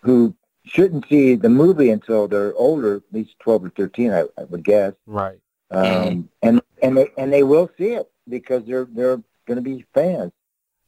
who 0.00 0.34
shouldn't 0.64 1.06
see 1.08 1.34
the 1.34 1.48
movie 1.48 1.90
until 1.90 2.28
they're 2.28 2.54
older, 2.54 2.96
at 2.96 3.02
least 3.12 3.34
twelve 3.40 3.64
or 3.64 3.70
thirteen, 3.70 4.12
I, 4.12 4.24
I 4.38 4.44
would 4.44 4.64
guess. 4.64 4.92
right. 5.06 5.38
Um, 5.70 6.28
and 6.42 6.62
and 6.82 6.96
they 6.96 7.08
and 7.18 7.32
they 7.32 7.42
will 7.42 7.70
see 7.78 7.92
it 7.94 8.10
because 8.28 8.64
they're 8.66 8.86
they're 8.90 9.22
going 9.46 9.56
to 9.56 9.60
be 9.62 9.84
fans. 9.94 10.32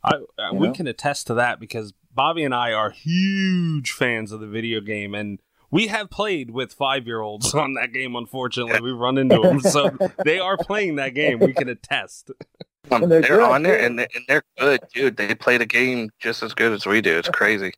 I, 0.04 0.16
uh, 0.38 0.52
You 0.52 0.58
we 0.58 0.66
know? 0.68 0.72
can 0.74 0.86
attest 0.86 1.26
to 1.28 1.34
that 1.34 1.58
because 1.58 1.92
Bobby 2.14 2.44
and 2.44 2.54
I 2.54 2.72
are 2.72 2.90
huge 2.90 3.90
fans 3.90 4.32
of 4.32 4.40
the 4.40 4.46
video 4.46 4.80
game, 4.80 5.14
and 5.14 5.40
we 5.70 5.88
have 5.88 6.10
played 6.10 6.50
with 6.50 6.72
five-year-olds 6.72 7.52
on 7.54 7.74
that 7.74 7.92
game. 7.92 8.14
Unfortunately, 8.14 8.80
we 8.80 8.92
run 8.92 9.18
into 9.18 9.40
them, 9.40 9.60
so 9.60 9.90
they 10.24 10.38
are 10.38 10.56
playing 10.56 10.96
that 10.96 11.14
game. 11.14 11.40
We 11.40 11.52
can 11.52 11.68
attest. 11.68 12.30
Um, 12.90 13.08
they're 13.08 13.20
they're 13.22 13.42
on 13.42 13.64
there 13.64 13.80
and 13.80 13.98
they, 13.98 14.06
and 14.14 14.24
they're 14.28 14.44
good, 14.58 14.80
dude. 14.94 15.16
They 15.16 15.34
play 15.34 15.56
the 15.58 15.66
game 15.66 16.10
just 16.20 16.44
as 16.44 16.54
good 16.54 16.72
as 16.72 16.86
we 16.86 17.00
do. 17.00 17.18
It's 17.18 17.28
crazy, 17.28 17.72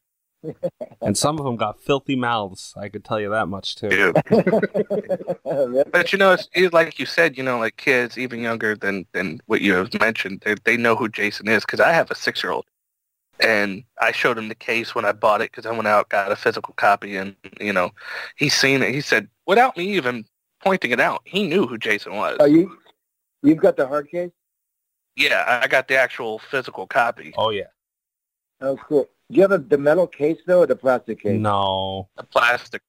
And 1.02 1.16
some 1.18 1.38
of 1.38 1.44
them 1.44 1.56
got 1.56 1.80
filthy 1.80 2.14
mouths. 2.16 2.72
I 2.76 2.88
could 2.88 3.04
tell 3.04 3.20
you 3.20 3.30
that 3.30 3.46
much 3.46 3.74
too. 3.76 3.88
dude. 3.88 4.22
But 5.92 6.12
you 6.12 6.18
know, 6.18 6.32
it's, 6.32 6.48
it's 6.54 6.72
like 6.72 6.98
you 6.98 7.06
said, 7.06 7.36
you 7.36 7.42
know, 7.42 7.58
like 7.58 7.76
kids 7.76 8.16
even 8.18 8.40
younger 8.40 8.76
than 8.76 9.06
than 9.12 9.40
what 9.46 9.60
you 9.60 9.74
have 9.74 9.92
mentioned, 10.00 10.42
they 10.44 10.54
they 10.64 10.76
know 10.76 10.94
who 10.96 11.08
Jason 11.08 11.48
is. 11.48 11.64
Because 11.64 11.80
I 11.80 11.92
have 11.92 12.10
a 12.10 12.14
six 12.14 12.42
year 12.42 12.52
old, 12.52 12.66
and 13.40 13.82
I 14.00 14.12
showed 14.12 14.38
him 14.38 14.48
the 14.48 14.54
case 14.54 14.94
when 14.94 15.04
I 15.04 15.12
bought 15.12 15.40
it 15.40 15.50
because 15.50 15.66
I 15.66 15.72
went 15.72 15.88
out 15.88 16.08
got 16.08 16.30
a 16.32 16.36
physical 16.36 16.74
copy, 16.74 17.16
and 17.16 17.34
you 17.60 17.72
know, 17.72 17.90
he's 18.36 18.54
seen 18.54 18.82
it. 18.82 18.94
He 18.94 19.00
said 19.00 19.28
without 19.46 19.76
me 19.76 19.84
even 19.96 20.24
pointing 20.62 20.90
it 20.90 21.00
out, 21.00 21.22
he 21.24 21.46
knew 21.48 21.66
who 21.66 21.78
Jason 21.78 22.14
was. 22.16 22.36
Are 22.40 22.48
you? 22.48 22.76
You've 23.42 23.58
got 23.58 23.76
the 23.76 23.86
hard 23.86 24.08
case? 24.10 24.30
Yeah, 25.16 25.44
I- 25.46 25.64
I 25.64 25.66
got 25.68 25.88
the 25.88 25.96
actual 25.96 26.38
physical 26.38 26.86
copy. 26.86 27.32
Oh 27.36 27.50
yeah. 27.50 27.64
Oh, 28.60 28.76
cool. 28.76 29.08
Do 29.30 29.36
you 29.36 29.42
have 29.42 29.52
a, 29.52 29.58
the 29.58 29.78
metal 29.78 30.06
case 30.06 30.38
though, 30.46 30.60
or 30.60 30.66
the 30.66 30.76
plastic 30.76 31.22
case? 31.22 31.38
No. 31.40 32.08
The 32.16 32.22
plastic. 32.24 32.82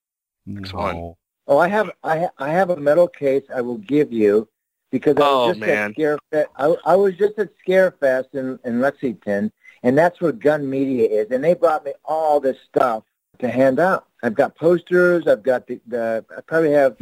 No. 0.46 1.18
Oh, 1.48 1.58
I 1.58 1.68
have 1.68 1.92
I 2.04 2.20
ha- 2.20 2.32
I 2.38 2.50
have 2.50 2.70
a 2.70 2.78
metal 2.78 3.08
case. 3.08 3.44
I 3.54 3.62
will 3.62 3.78
give 3.78 4.12
you 4.14 4.48
because 4.92 5.16
I 5.18 5.20
was 5.22 5.28
Oh, 5.30 5.48
just 5.50 5.60
man. 5.60 5.92
at 5.92 5.98
Scarefest. 5.98 6.46
I, 6.58 6.76
I 6.86 6.96
was 6.96 7.16
just 7.16 7.38
at 7.40 7.50
Scarefest 7.68 8.34
in, 8.34 8.60
in 8.64 8.80
Lexington, 8.82 9.52
and 9.84 9.98
that's 9.98 10.22
where 10.22 10.32
Gun 10.32 10.70
Media 10.70 11.08
is, 11.10 11.28
and 11.32 11.44
they 11.44 11.54
brought 11.56 11.84
me 11.86 11.94
all 12.06 12.40
this 12.40 12.58
stuff 12.68 13.04
to 13.40 13.50
hand 13.50 13.80
out. 13.80 14.08
I've 14.24 14.36
got 14.36 14.56
posters. 14.56 15.28
I've 15.28 15.44
got 15.44 15.68
the, 15.68 15.80
the 15.88 16.26
I 16.36 16.42
probably 16.42 16.72
have 16.72 16.98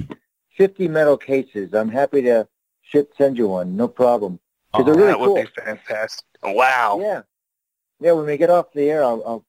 fifty 0.57 0.87
metal 0.87 1.17
cases. 1.17 1.73
I'm 1.73 1.89
happy 1.89 2.21
to 2.23 2.47
shit 2.81 3.09
send 3.17 3.37
you 3.37 3.47
one, 3.47 3.75
no 3.77 3.87
problem. 3.87 4.39
they're 4.73 4.81
Oh, 4.83 4.93
really 4.93 5.07
that 5.07 5.19
would 5.19 5.25
cool. 5.27 5.35
be 5.35 5.47
fantastic. 5.61 6.25
Wow. 6.43 6.99
Yeah, 7.01 7.21
yeah. 7.99 8.11
When 8.13 8.25
we 8.25 8.37
get 8.37 8.49
off 8.49 8.71
the 8.73 8.89
air, 8.89 9.03
I'll, 9.03 9.23
I'll 9.25 9.45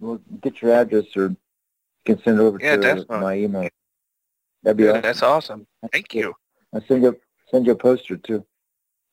we'll 0.00 0.20
get 0.40 0.60
your 0.62 0.72
address 0.72 1.04
or 1.16 1.28
you 1.28 1.36
can 2.04 2.22
send 2.22 2.38
it 2.38 2.42
over 2.42 2.58
Yeah, 2.60 2.76
to 2.76 2.82
definitely. 2.82 3.18
my 3.18 3.36
email. 3.36 3.68
That'd 4.62 4.76
be 4.76 4.84
Yeah, 4.84 4.90
awesome. 4.90 5.02
that's 5.02 5.22
awesome. 5.22 5.66
Thank 5.92 6.14
you. 6.14 6.34
I'll 6.72 6.84
send 6.86 7.02
you 7.02 7.18
send 7.50 7.66
you 7.66 7.72
a 7.72 7.76
poster 7.76 8.16
too. 8.16 8.44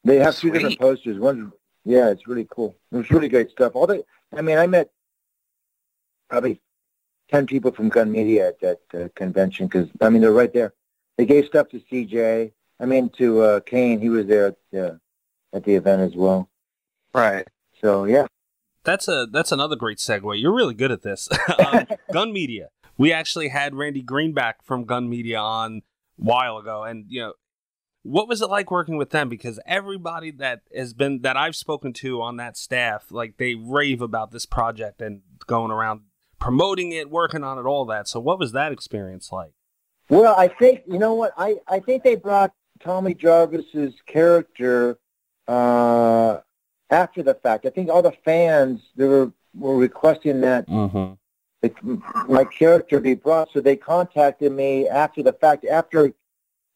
They 0.04 0.18
have 0.18 0.36
two 0.38 0.52
different 0.52 0.80
posters. 0.80 1.18
One, 1.20 1.52
yeah, 1.84 2.10
it's 2.10 2.28
really 2.28 2.48
cool. 2.50 2.76
It's 2.92 3.10
really 3.10 3.30
great 3.30 3.50
stuff. 3.50 3.72
All 3.76 3.88
the, 3.88 4.04
I 4.36 4.42
mean, 4.42 4.58
I 4.58 4.68
met 4.68 4.90
probably 6.30 6.62
ten 7.30 7.46
people 7.48 7.72
from 7.72 7.90
Gun 7.90 8.12
Media 8.12 8.50
at 8.50 8.60
that 8.62 8.80
uh, 8.94 9.08
convention 9.16 9.68
because 9.68 9.90
I 10.02 10.10
mean 10.10 10.22
they're 10.22 10.32
right 10.32 10.54
there. 10.54 10.74
They 11.18 11.26
gave 11.26 11.46
stuff 11.46 11.70
to 11.70 11.80
CJ. 11.80 12.52
I 12.80 12.86
mean 12.86 13.10
to 13.18 13.42
uh, 13.42 13.60
Kane. 13.62 14.00
He 14.02 14.10
was 14.10 14.26
there 14.28 14.48
at, 14.74 14.80
uh, 14.80 14.96
at 15.54 15.64
the 15.64 15.76
event 15.76 16.02
as 16.02 16.16
well. 16.16 16.50
Right. 17.14 17.48
So 17.82 18.06
yeah, 18.06 18.28
That's 18.86 19.08
a 19.08 19.28
that's 19.30 19.52
another 19.52 19.76
great 19.76 19.98
segue. 19.98 20.40
You're 20.40 20.56
really 20.56 20.74
good 20.74 20.92
at 20.92 21.02
this. 21.02 21.28
um, 21.66 21.88
Gun 22.14 22.32
Media. 22.32 22.70
We 22.98 23.12
actually 23.12 23.50
had 23.50 23.76
Randy 23.76 24.02
Greenback 24.02 24.64
from 24.64 24.86
Gun 24.86 25.10
Media 25.10 25.40
on 25.40 25.78
a 25.78 25.82
while 26.24 26.58
ago, 26.58 26.84
and 26.84 27.06
you 27.10 27.20
know, 27.20 27.34
what 28.04 28.28
was 28.30 28.42
it 28.42 28.50
like 28.50 28.72
working 28.72 28.98
with 28.98 29.10
them? 29.10 29.28
Because 29.28 29.60
everybody 29.66 30.32
that 30.32 30.62
has 30.74 30.94
been 30.94 31.22
that 31.22 31.36
I've 31.36 31.56
spoken 31.56 31.92
to 31.94 32.22
on 32.22 32.38
that 32.38 32.56
staff, 32.56 33.08
like 33.12 33.38
they 33.38 33.56
rave 33.56 34.02
about 34.02 34.32
this 34.32 34.46
project 34.46 35.02
and 35.02 35.22
going 35.48 35.72
around 35.72 36.02
promoting 36.40 36.92
it, 36.92 37.10
working 37.10 37.44
on 37.44 37.58
it, 37.58 37.64
all 37.64 37.86
that. 37.86 38.08
So, 38.08 38.20
what 38.20 38.40
was 38.40 38.52
that 38.52 38.72
experience 38.72 39.32
like? 39.32 39.52
Well, 40.10 40.36
I 40.38 40.48
think 40.48 40.84
you 40.88 41.00
know 41.00 41.16
what 41.16 41.34
I 41.36 41.56
I 41.68 41.80
think 41.80 42.04
they 42.04 42.16
brought 42.16 42.54
Tommy 42.80 43.16
Jarvis's 43.16 43.96
character 44.06 45.00
uh, 45.48 46.38
after 46.90 47.24
the 47.24 47.34
fact. 47.36 47.66
I 47.66 47.70
think 47.70 47.90
all 47.90 48.02
the 48.02 48.16
fans 48.24 48.82
they 48.96 49.06
were 49.08 49.32
were 49.54 49.78
requesting 49.78 50.42
that 50.42 50.68
Mm-hmm. 50.68 51.14
my 52.32 52.46
character 52.46 53.00
be 53.00 53.16
brought, 53.16 53.52
so 53.52 53.60
they 53.60 53.76
contacted 53.76 54.52
me 54.52 54.88
after 54.88 55.24
the 55.24 55.34
fact. 55.34 55.66
After 55.66 56.14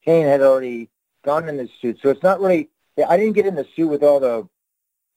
Kane 0.04 0.26
had 0.26 0.42
already 0.42 0.90
gone 1.24 1.48
in 1.48 1.58
the 1.58 1.70
suit, 1.82 2.00
so 2.02 2.10
it's 2.10 2.24
not 2.24 2.40
really. 2.40 2.70
I 3.08 3.16
didn't 3.18 3.34
get 3.34 3.46
in 3.46 3.56
the 3.56 3.68
suit 3.76 3.88
with 3.88 4.04
all 4.04 4.20
the 4.20 4.48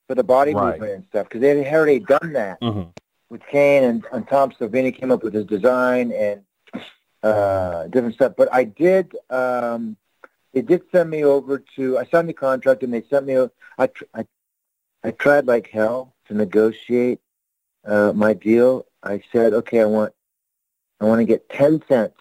for 0.08 0.14
the 0.14 0.22
body 0.24 0.54
Right. 0.54 0.72
movement 0.72 0.92
and 0.92 1.04
stuff 1.08 1.28
because 1.28 1.40
they 1.40 1.62
had 1.62 1.74
already 1.74 2.00
done 2.00 2.32
that 2.34 2.60
Mm-hmm. 2.60 2.90
with 3.30 3.40
Kane 3.50 3.84
and, 3.84 4.04
and 4.12 4.28
Tom 4.28 4.52
Savini 4.52 4.94
came 4.94 5.10
up 5.10 5.22
with 5.22 5.32
his 5.32 5.46
design 5.46 6.12
and 6.12 6.42
uh, 7.22 7.86
different 7.88 8.14
stuff. 8.14 8.34
But 8.36 8.52
I 8.52 8.64
did, 8.64 9.16
um, 9.30 9.96
they 10.52 10.60
did 10.62 10.82
send 10.92 11.08
me 11.08 11.24
over 11.24 11.62
to, 11.76 11.98
I 11.98 12.04
signed 12.06 12.28
the 12.28 12.34
contract 12.34 12.82
and 12.82 12.92
they 12.92 13.02
sent 13.08 13.26
me, 13.26 13.36
I, 13.78 13.88
I, 14.14 14.26
I 15.04 15.10
tried 15.10 15.46
like 15.46 15.68
hell 15.68 16.14
to 16.28 16.34
negotiate 16.34 17.20
uh, 17.84 18.12
my 18.14 18.32
deal. 18.34 18.86
I 19.02 19.20
said, 19.32 19.52
okay, 19.52 19.80
I 19.80 19.84
want, 19.84 20.12
I 21.00 21.04
want 21.06 21.18
to 21.20 21.24
get 21.24 21.48
10 21.50 21.82
cents 21.88 22.14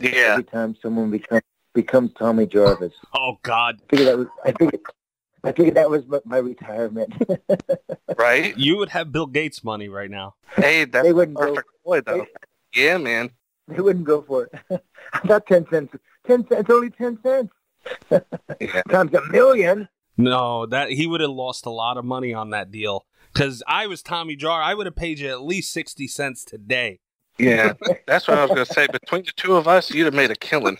Yeah. 0.00 0.32
every 0.32 0.44
time 0.44 0.76
someone 0.82 1.10
becomes, 1.10 1.42
becomes 1.74 2.12
Tommy 2.14 2.46
Jarvis. 2.46 2.92
Oh 3.14 3.38
God, 3.42 3.80
I 3.80 3.90
figured 3.90 4.08
that 4.08 4.18
was, 4.18 4.26
I 4.44 4.52
figured, 4.52 4.80
I 5.44 5.52
figured 5.52 5.74
that 5.76 5.88
was 5.90 6.06
my, 6.06 6.20
my 6.24 6.38
retirement. 6.38 7.12
Right. 8.18 8.56
you 8.58 8.76
would 8.78 8.88
have 8.88 9.12
Bill 9.12 9.26
Gates 9.26 9.62
money 9.62 9.88
right 9.88 10.10
now. 10.10 10.34
Hey, 10.56 10.84
that's 10.84 11.06
they 11.06 11.12
wouldn't 11.12 11.36
go, 11.36 11.50
perfect 11.54 11.68
boy 11.84 12.00
though. 12.00 12.26
Yeah, 12.74 12.98
man. 12.98 13.30
They 13.68 13.80
wouldn't 13.80 14.04
go 14.06 14.22
for 14.22 14.50
it. 14.52 14.82
I 15.12 15.26
got 15.26 15.46
ten 15.46 15.64
cents. 15.70 15.94
Ten 16.26 16.46
cents. 16.48 16.68
Only 16.68 16.90
ten 16.90 17.18
cents. 17.22 17.52
Yeah. 18.60 18.82
Times 18.90 19.14
a 19.14 19.22
million. 19.30 19.88
No, 20.18 20.66
that 20.66 20.90
he 20.90 21.06
would 21.06 21.20
have 21.20 21.30
lost 21.30 21.64
a 21.64 21.70
lot 21.70 21.96
of 21.96 22.04
money 22.04 22.34
on 22.34 22.50
that 22.50 22.70
deal. 22.70 23.06
Because 23.32 23.62
I 23.68 23.86
was 23.86 24.02
Tommy 24.02 24.34
Jar, 24.34 24.60
I 24.60 24.74
would 24.74 24.86
have 24.86 24.96
paid 24.96 25.20
you 25.20 25.28
at 25.28 25.42
least 25.42 25.72
sixty 25.72 26.08
cents 26.08 26.44
today. 26.44 26.98
Yeah. 27.38 27.74
That's 28.06 28.26
what 28.26 28.36
I 28.38 28.42
was 28.42 28.50
gonna 28.50 28.66
say. 28.66 28.88
Between 28.90 29.22
the 29.24 29.32
two 29.36 29.54
of 29.54 29.68
us, 29.68 29.90
you'd 29.92 30.06
have 30.06 30.14
made 30.14 30.30
a 30.32 30.36
killing. 30.36 30.76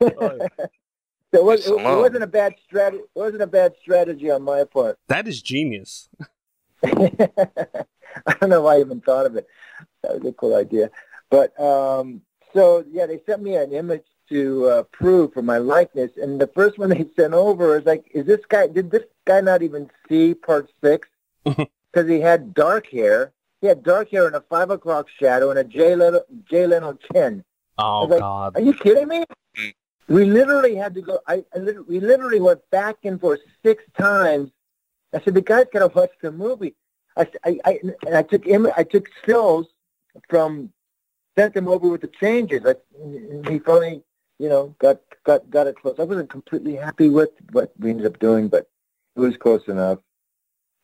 So 0.00 0.08
it, 1.32 1.42
was, 1.42 1.60
Just 1.60 1.70
it, 1.70 1.72
it 1.72 1.80
alone. 1.80 2.02
wasn't 2.02 2.22
a 2.24 2.26
bad 2.26 2.54
strat. 2.70 2.92
It 2.92 3.08
wasn't 3.14 3.42
a 3.42 3.46
bad 3.46 3.72
strategy 3.80 4.30
on 4.30 4.42
my 4.42 4.64
part. 4.64 4.98
That 5.08 5.26
is 5.26 5.40
genius. 5.40 6.10
I 6.84 8.34
don't 8.40 8.50
know 8.50 8.62
why 8.62 8.76
I 8.76 8.80
even 8.80 9.00
thought 9.00 9.24
of 9.24 9.36
it. 9.36 9.46
That 10.02 10.20
was 10.20 10.28
a 10.28 10.34
cool 10.34 10.54
idea. 10.54 10.90
But 11.30 11.58
um, 11.58 12.20
so 12.52 12.84
yeah, 12.90 13.06
they 13.06 13.20
sent 13.24 13.42
me 13.42 13.56
an 13.56 13.72
image 13.72 14.04
to 14.28 14.66
uh, 14.66 14.82
prove 14.84 15.32
for 15.32 15.42
my 15.42 15.58
likeness, 15.58 16.10
and 16.16 16.40
the 16.40 16.46
first 16.48 16.78
one 16.78 16.90
they 16.90 17.06
sent 17.16 17.34
over 17.34 17.78
is 17.78 17.86
like, 17.86 18.06
is 18.12 18.26
this 18.26 18.40
guy? 18.48 18.66
Did 18.66 18.90
this 18.90 19.04
guy 19.24 19.40
not 19.40 19.62
even 19.62 19.90
see 20.08 20.34
part 20.34 20.70
six? 20.82 21.08
Because 21.92 22.08
he 22.08 22.20
had 22.20 22.54
dark 22.54 22.86
hair. 22.86 23.32
He 23.60 23.66
had 23.66 23.82
dark 23.82 24.10
hair 24.10 24.26
and 24.26 24.34
a 24.34 24.40
five 24.40 24.70
o'clock 24.70 25.08
shadow 25.20 25.50
and 25.50 25.58
a 25.58 25.64
Jay 25.64 25.94
Leno, 25.94 26.22
Jay 26.50 26.66
Leno 26.66 26.98
chin. 27.12 27.44
Oh 27.76 28.06
like, 28.06 28.18
God. 28.18 28.56
Are 28.56 28.62
you 28.62 28.72
kidding 28.72 29.08
me? 29.08 29.26
We 30.08 30.24
literally 30.24 30.74
had 30.74 30.94
to 30.94 31.02
go. 31.02 31.18
I, 31.26 31.44
I 31.54 31.58
lit- 31.58 31.86
we 31.86 32.00
literally 32.00 32.40
went 32.40 32.60
back 32.70 32.96
and 33.04 33.20
forth 33.20 33.40
six 33.62 33.84
times. 33.98 34.50
I 35.12 35.20
said 35.22 35.34
the 35.34 35.42
guy's 35.42 35.66
got 35.70 35.80
to 35.80 35.88
watch 35.88 36.12
the 36.22 36.32
movie. 36.32 36.74
I, 37.16 37.26
I, 37.44 37.60
I, 37.66 37.80
and 38.06 38.16
I 38.16 38.22
took 38.22 38.46
Im- 38.46 38.72
I 38.74 38.84
took 38.84 39.08
stills 39.22 39.66
from 40.28 40.72
sent 41.36 41.54
them 41.54 41.68
over 41.68 41.88
with 41.88 42.00
the 42.00 42.10
changes. 42.20 42.62
I, 42.66 42.74
he 43.50 43.58
finally, 43.58 44.02
you 44.42 44.48
know, 44.48 44.74
got 44.80 44.98
got 45.24 45.48
got 45.50 45.68
it 45.68 45.76
close. 45.76 45.94
I 46.00 46.04
wasn't 46.04 46.28
completely 46.28 46.74
happy 46.74 47.08
with 47.08 47.30
what 47.52 47.72
we 47.78 47.90
ended 47.90 48.06
up 48.06 48.18
doing, 48.18 48.48
but 48.48 48.68
it 49.16 49.20
was 49.20 49.36
close 49.36 49.68
enough. 49.68 50.00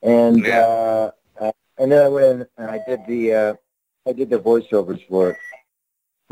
And 0.03 0.47
Yeah. 0.47 0.61
uh, 0.61 1.11
uh, 1.41 1.53
and 1.79 1.91
then 1.91 2.05
I 2.05 2.09
went 2.09 2.27
in 2.43 2.47
and 2.57 2.71
I 2.71 2.81
did 2.87 3.01
the 3.09 3.23
uh, 3.35 3.55
I 4.07 4.13
did 4.13 4.31
the 4.31 4.39
voiceovers 4.39 5.07
for 5.09 5.31
it. 5.31 5.37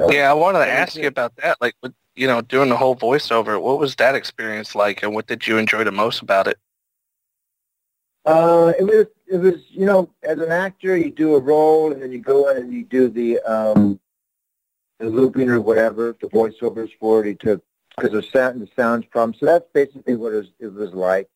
Yeah, 0.08 0.30
I 0.30 0.34
wanted 0.34 0.60
to 0.60 0.70
ask 0.70 0.94
you 0.94 1.08
about 1.08 1.34
that. 1.36 1.56
Like, 1.60 1.74
with, 1.82 1.94
you 2.14 2.26
know, 2.26 2.40
doing 2.42 2.68
the 2.68 2.76
whole 2.76 2.94
voiceover, 2.94 3.60
what 3.60 3.78
was 3.78 3.96
that 3.96 4.14
experience 4.14 4.74
like, 4.74 5.02
and 5.02 5.14
what 5.14 5.26
did 5.26 5.46
you 5.46 5.58
enjoy 5.58 5.84
the 5.84 5.90
most 5.90 6.22
about 6.22 6.46
it? 6.46 6.58
Uh, 8.24 8.72
it 8.78 8.84
was 8.84 9.06
it 9.26 9.38
was 9.38 9.54
you 9.70 9.86
know 9.86 10.10
as 10.22 10.38
an 10.38 10.50
actor 10.50 10.96
you 10.96 11.10
do 11.10 11.34
a 11.34 11.40
role 11.40 11.92
and 11.92 12.02
then 12.02 12.12
you 12.12 12.20
go 12.20 12.48
in 12.50 12.56
and 12.58 12.72
you 12.72 12.84
do 12.84 13.08
the 13.08 13.38
um 13.40 14.00
looping 15.00 15.50
or 15.50 15.60
whatever 15.60 16.16
the 16.20 16.28
voiceovers 16.28 16.90
for 16.98 17.24
it. 17.24 17.28
You 17.28 17.34
took 17.34 17.64
because 17.96 18.14
of 18.14 18.24
sound 18.26 18.60
the 18.60 18.68
sounds 18.76 19.06
problem. 19.06 19.34
So 19.38 19.46
that's 19.46 19.66
basically 19.72 20.16
what 20.16 20.32
it 20.32 20.36
was, 20.36 20.50
it 20.58 20.72
was 20.72 20.92
like. 20.92 21.28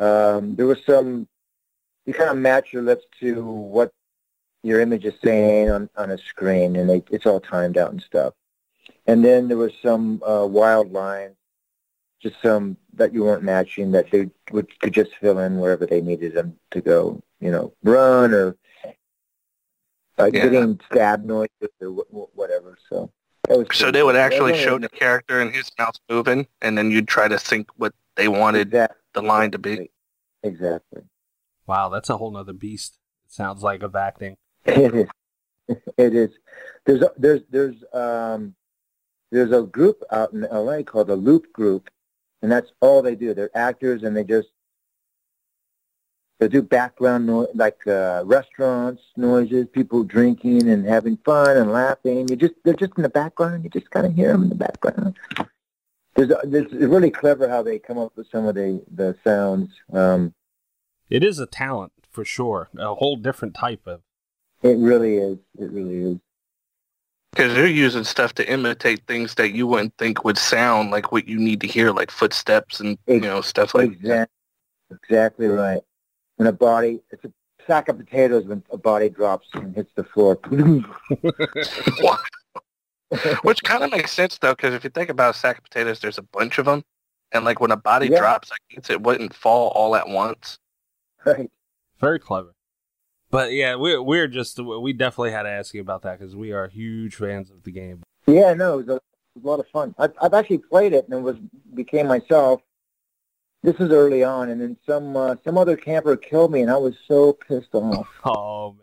Um, 0.00 0.54
there 0.54 0.66
was 0.66 0.84
some 0.84 1.28
you 2.06 2.14
kind 2.14 2.30
of 2.30 2.38
match 2.38 2.72
your 2.72 2.82
lips 2.82 3.04
to 3.20 3.44
what 3.44 3.92
your 4.62 4.80
image 4.80 5.04
is 5.04 5.14
saying 5.22 5.70
on 5.70 5.90
on 5.96 6.10
a 6.10 6.18
screen, 6.18 6.76
and 6.76 6.88
they, 6.88 7.02
it's 7.10 7.26
all 7.26 7.40
timed 7.40 7.76
out 7.76 7.90
and 7.90 8.02
stuff. 8.02 8.34
And 9.06 9.24
then 9.24 9.48
there 9.48 9.56
was 9.56 9.72
some 9.82 10.22
uh, 10.22 10.46
wild 10.46 10.92
lines 10.92 11.34
just 12.20 12.40
some 12.42 12.76
that 12.94 13.12
you 13.12 13.24
weren't 13.24 13.44
matching 13.44 13.92
that 13.92 14.10
they 14.10 14.28
would 14.50 14.78
could 14.80 14.92
just 14.92 15.14
fill 15.16 15.38
in 15.38 15.58
wherever 15.58 15.86
they 15.86 16.00
needed 16.00 16.34
them 16.34 16.56
to 16.70 16.80
go. 16.80 17.22
You 17.40 17.50
know, 17.50 17.72
run 17.84 18.34
or 18.34 18.56
uh, 20.18 20.24
Yeah. 20.32 20.48
getting 20.48 20.80
stab 20.90 21.24
noises 21.24 21.50
or 21.80 21.88
wh- 21.90 22.10
wh- 22.10 22.36
whatever. 22.36 22.76
So 22.88 23.10
that 23.48 23.58
was 23.58 23.66
So 23.72 23.90
they 23.90 24.02
would 24.02 24.16
actually 24.16 24.52
That 24.52 24.58
was 24.58 24.64
show 24.64 24.74
only- 24.74 24.88
the 24.88 24.96
character 24.96 25.40
and 25.40 25.54
his 25.54 25.70
mouth 25.78 25.96
moving, 26.08 26.46
and 26.62 26.76
then 26.76 26.90
you'd 26.90 27.08
try 27.08 27.28
to 27.28 27.38
think 27.38 27.68
what 27.76 27.94
they 28.16 28.28
wanted 28.28 28.68
Exact- 28.68 28.96
the 29.14 29.22
line 29.22 29.50
to 29.52 29.58
be. 29.58 29.90
Exactly. 30.42 31.02
Wow, 31.66 31.88
that's 31.88 32.08
a 32.10 32.16
whole 32.16 32.30
nother 32.30 32.52
beast. 32.52 32.98
It 33.26 33.32
sounds 33.32 33.62
like 33.62 33.82
of 33.82 33.94
acting. 33.94 34.36
It 34.64 34.94
is. 34.94 35.08
It 35.98 36.14
is. 36.14 36.30
There's 36.86 37.02
a, 37.02 37.12
there's 37.18 37.42
there's 37.50 37.76
um 37.92 38.54
there's 39.30 39.52
a 39.52 39.62
group 39.64 40.02
out 40.10 40.32
in 40.32 40.40
LA 40.50 40.82
called 40.82 41.08
the 41.08 41.16
Loop 41.16 41.52
Group, 41.52 41.90
and 42.40 42.50
that's 42.50 42.72
all 42.80 43.02
they 43.02 43.14
do. 43.14 43.34
They're 43.34 43.54
actors, 43.54 44.02
and 44.02 44.16
they 44.16 44.24
just 44.24 44.48
they 46.38 46.48
do 46.48 46.62
background 46.62 47.26
noise, 47.26 47.48
like 47.54 47.84
uh, 47.86 48.22
restaurants 48.24 49.02
noises, 49.16 49.66
people 49.72 50.04
drinking 50.04 50.68
and 50.68 50.86
having 50.86 51.16
fun 51.24 51.56
and 51.56 51.72
laughing. 51.72 52.28
You 52.28 52.36
just 52.36 52.54
they're 52.64 52.74
just 52.74 52.92
in 52.96 53.02
the 53.02 53.08
background. 53.08 53.64
You 53.64 53.70
just 53.70 53.90
kind 53.90 54.06
of 54.06 54.14
hear 54.14 54.32
them 54.32 54.44
in 54.44 54.48
the 54.48 54.54
background. 54.54 55.16
There's, 56.14 56.30
a- 56.30 56.40
there's 56.44 56.66
it's 56.72 56.74
really 56.84 57.10
clever 57.10 57.48
how 57.48 57.62
they 57.62 57.78
come 57.78 57.98
up 57.98 58.12
with 58.16 58.28
some 58.30 58.46
of 58.46 58.54
the 58.54 58.82
the 58.94 59.16
sounds. 59.24 59.70
Um, 59.92 60.34
It 61.10 61.22
is 61.24 61.38
a 61.38 61.46
talent 61.46 61.92
for 62.10 62.24
sure. 62.24 62.68
A 62.78 62.94
whole 62.94 63.16
different 63.16 63.54
type 63.54 63.86
of. 63.86 64.00
it 64.62 64.76
really 64.78 65.16
is. 65.16 65.38
It 65.58 65.70
really 65.70 65.98
is. 66.12 66.18
Because 67.32 67.54
they're 67.54 67.66
using 67.66 68.04
stuff 68.04 68.34
to 68.36 68.50
imitate 68.50 69.06
things 69.06 69.34
that 69.34 69.50
you 69.52 69.66
wouldn't 69.66 69.96
think 69.98 70.24
would 70.24 70.38
sound 70.38 70.90
like 70.90 71.12
what 71.12 71.28
you 71.28 71.38
need 71.38 71.60
to 71.60 71.66
hear, 71.68 71.92
like 71.92 72.10
footsteps 72.10 72.80
and 72.80 72.96
you 73.06 73.20
know 73.20 73.40
stuff 73.42 73.74
like 73.74 73.90
that. 74.02 74.28
Exactly, 74.90 74.98
exactly 75.02 75.46
right. 75.46 75.82
When 76.38 76.46
a 76.46 76.52
body, 76.52 77.00
it's 77.10 77.24
a 77.24 77.32
sack 77.66 77.88
of 77.88 77.98
potatoes 77.98 78.44
when 78.46 78.62
a 78.70 78.76
body 78.78 79.08
drops 79.08 79.48
and 79.54 79.74
hits 79.74 79.90
the 79.96 80.04
floor. 80.04 80.38
Which 83.42 83.62
kind 83.64 83.82
of 83.82 83.90
makes 83.90 84.12
sense 84.12 84.38
though, 84.38 84.52
because 84.54 84.72
if 84.74 84.84
you 84.84 84.90
think 84.90 85.08
about 85.10 85.34
a 85.34 85.38
sack 85.38 85.58
of 85.58 85.64
potatoes, 85.64 85.98
there's 86.00 86.18
a 86.18 86.22
bunch 86.22 86.58
of 86.58 86.66
them, 86.66 86.84
and 87.32 87.44
like 87.44 87.60
when 87.60 87.70
a 87.72 87.76
body 87.76 88.08
Yeah. 88.08 88.18
drops, 88.20 88.52
I 88.52 88.56
guess 88.74 88.88
it 88.90 89.02
wouldn't 89.02 89.34
fall 89.34 89.68
all 89.74 89.96
at 89.96 90.08
once. 90.08 90.58
right. 91.24 91.50
Very 92.00 92.20
clever. 92.20 92.52
But 93.30 93.52
yeah, 93.52 93.74
we're 93.74 94.00
we're 94.00 94.28
just 94.28 94.60
we 94.60 94.92
definitely 94.92 95.32
had 95.32 95.42
to 95.42 95.48
ask 95.50 95.74
you 95.74 95.80
about 95.80 96.02
that 96.02 96.18
because 96.20 96.36
we 96.36 96.52
are 96.52 96.68
huge 96.68 97.16
fans 97.16 97.50
of 97.50 97.64
the 97.64 97.72
game. 97.72 98.02
Yeah, 98.26 98.54
no, 98.54 98.74
it 98.78 98.86
was 98.86 98.88
a 98.88 99.00
was 99.34 99.44
a 99.44 99.48
lot 99.48 99.58
of 99.60 99.66
fun. 99.68 99.94
I've, 99.98 100.12
I've 100.22 100.34
actually 100.34 100.58
played 100.58 100.92
it 100.92 101.06
and 101.08 101.18
it 101.18 101.22
was 101.22 101.36
became 101.74 102.06
myself. 102.06 102.60
This 103.62 103.74
is 103.80 103.90
early 103.90 104.22
on, 104.22 104.50
and 104.50 104.60
then 104.60 104.76
some 104.86 105.16
uh, 105.16 105.34
some 105.44 105.58
other 105.58 105.76
camper 105.76 106.16
killed 106.16 106.52
me, 106.52 106.62
and 106.62 106.70
I 106.70 106.76
was 106.76 106.94
so 107.06 107.32
pissed 107.32 107.74
off. 107.74 108.06
Oh 108.24 108.72
man. 108.72 108.82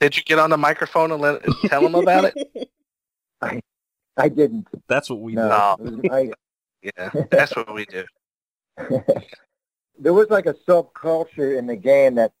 Did 0.00 0.16
you 0.16 0.22
get 0.24 0.38
on 0.38 0.50
the 0.50 0.58
microphone 0.58 1.10
and 1.12 1.20
let 1.22 1.42
tell 1.66 1.80
them 1.82 1.94
about 1.94 2.24
it? 2.34 2.68
I 3.40 3.60
I 4.16 4.28
didn't. 4.28 4.66
That's 4.88 5.08
what 5.08 5.20
we 5.20 5.32
No, 5.34 5.48
No. 5.48 5.76
it 5.86 5.92
was- 5.92 6.10
I, 6.10 6.32
Yeah, 6.96 7.10
that's 7.30 7.54
what 7.56 7.72
we 7.74 7.84
do. 7.86 8.04
there 9.98 10.12
was 10.12 10.28
like 10.30 10.46
a 10.46 10.54
subculture 10.68 11.56
in 11.58 11.66
the 11.66 11.74
game 11.76 12.14
that 12.16 12.32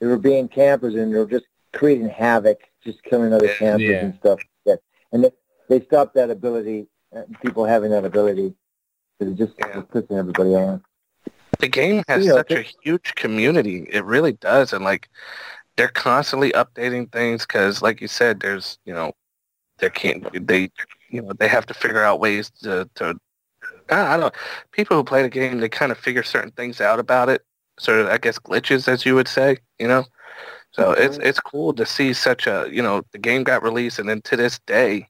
they 0.00 0.06
were 0.06 0.18
being 0.18 0.48
campers 0.48 0.94
and 0.94 1.12
they 1.12 1.18
were 1.18 1.26
just 1.26 1.46
creating 1.74 2.08
havoc, 2.08 2.60
just 2.84 3.02
killing 3.02 3.32
other 3.32 3.48
campers 3.54 3.82
Yeah. 3.88 4.04
and 4.04 4.14
stuff. 4.14 4.38
like 4.38 4.48
that. 4.66 4.80
And 5.12 5.24
they, 5.24 5.30
they 5.68 5.84
stopped 5.84 6.14
that 6.14 6.30
ability, 6.30 6.86
uh, 7.14 7.22
people 7.42 7.64
having 7.64 7.90
that 7.90 8.04
ability. 8.04 8.54
It 9.20 9.34
just 9.34 9.52
Yeah. 9.58 9.78
was 9.78 9.84
pissing 9.86 10.16
everybody 10.18 10.50
off. 10.54 10.80
The 11.58 11.68
game 11.68 12.02
has 12.08 12.24
Yeah, 12.26 12.32
such 12.32 12.52
a 12.52 12.64
huge 12.82 13.14
community. 13.14 13.86
It 13.90 14.04
really 14.04 14.32
does, 14.32 14.72
and 14.72 14.84
like 14.84 15.08
they're 15.76 15.88
constantly 15.88 16.52
updating 16.52 17.10
things 17.12 17.46
because, 17.46 17.82
like 17.82 18.00
you 18.00 18.08
said, 18.08 18.40
there's 18.40 18.78
you 18.84 18.94
know 18.94 19.12
they 19.78 19.90
can't 19.90 20.46
they 20.46 20.70
you 21.10 21.22
know 21.22 21.32
they 21.38 21.48
have 21.48 21.66
to 21.66 21.74
figure 21.74 22.02
out 22.02 22.20
ways 22.20 22.50
to 22.62 22.88
to 22.96 23.14
I 23.90 24.16
don't 24.16 24.20
know. 24.20 24.30
People 24.72 24.96
who 24.96 25.04
play 25.04 25.22
the 25.22 25.28
game 25.28 25.58
they 25.58 25.68
kind 25.68 25.92
of 25.92 25.98
figure 25.98 26.22
certain 26.22 26.52
things 26.52 26.80
out 26.80 27.00
about 27.00 27.28
it. 27.28 27.42
Sort 27.78 28.00
of, 28.00 28.08
I 28.08 28.18
guess, 28.18 28.38
glitches, 28.38 28.88
as 28.88 29.06
you 29.06 29.14
would 29.14 29.28
say. 29.28 29.58
You 29.78 29.88
know, 29.88 30.04
so 30.72 30.92
it's 30.92 31.16
mm-hmm. 31.16 31.26
it's 31.26 31.40
cool 31.40 31.72
to 31.74 31.86
see 31.86 32.12
such 32.12 32.46
a 32.46 32.68
you 32.70 32.82
know 32.82 33.02
the 33.12 33.18
game 33.18 33.44
got 33.44 33.62
released 33.62 33.98
and 33.98 34.08
then 34.08 34.20
to 34.22 34.36
this 34.36 34.58
day 34.60 35.08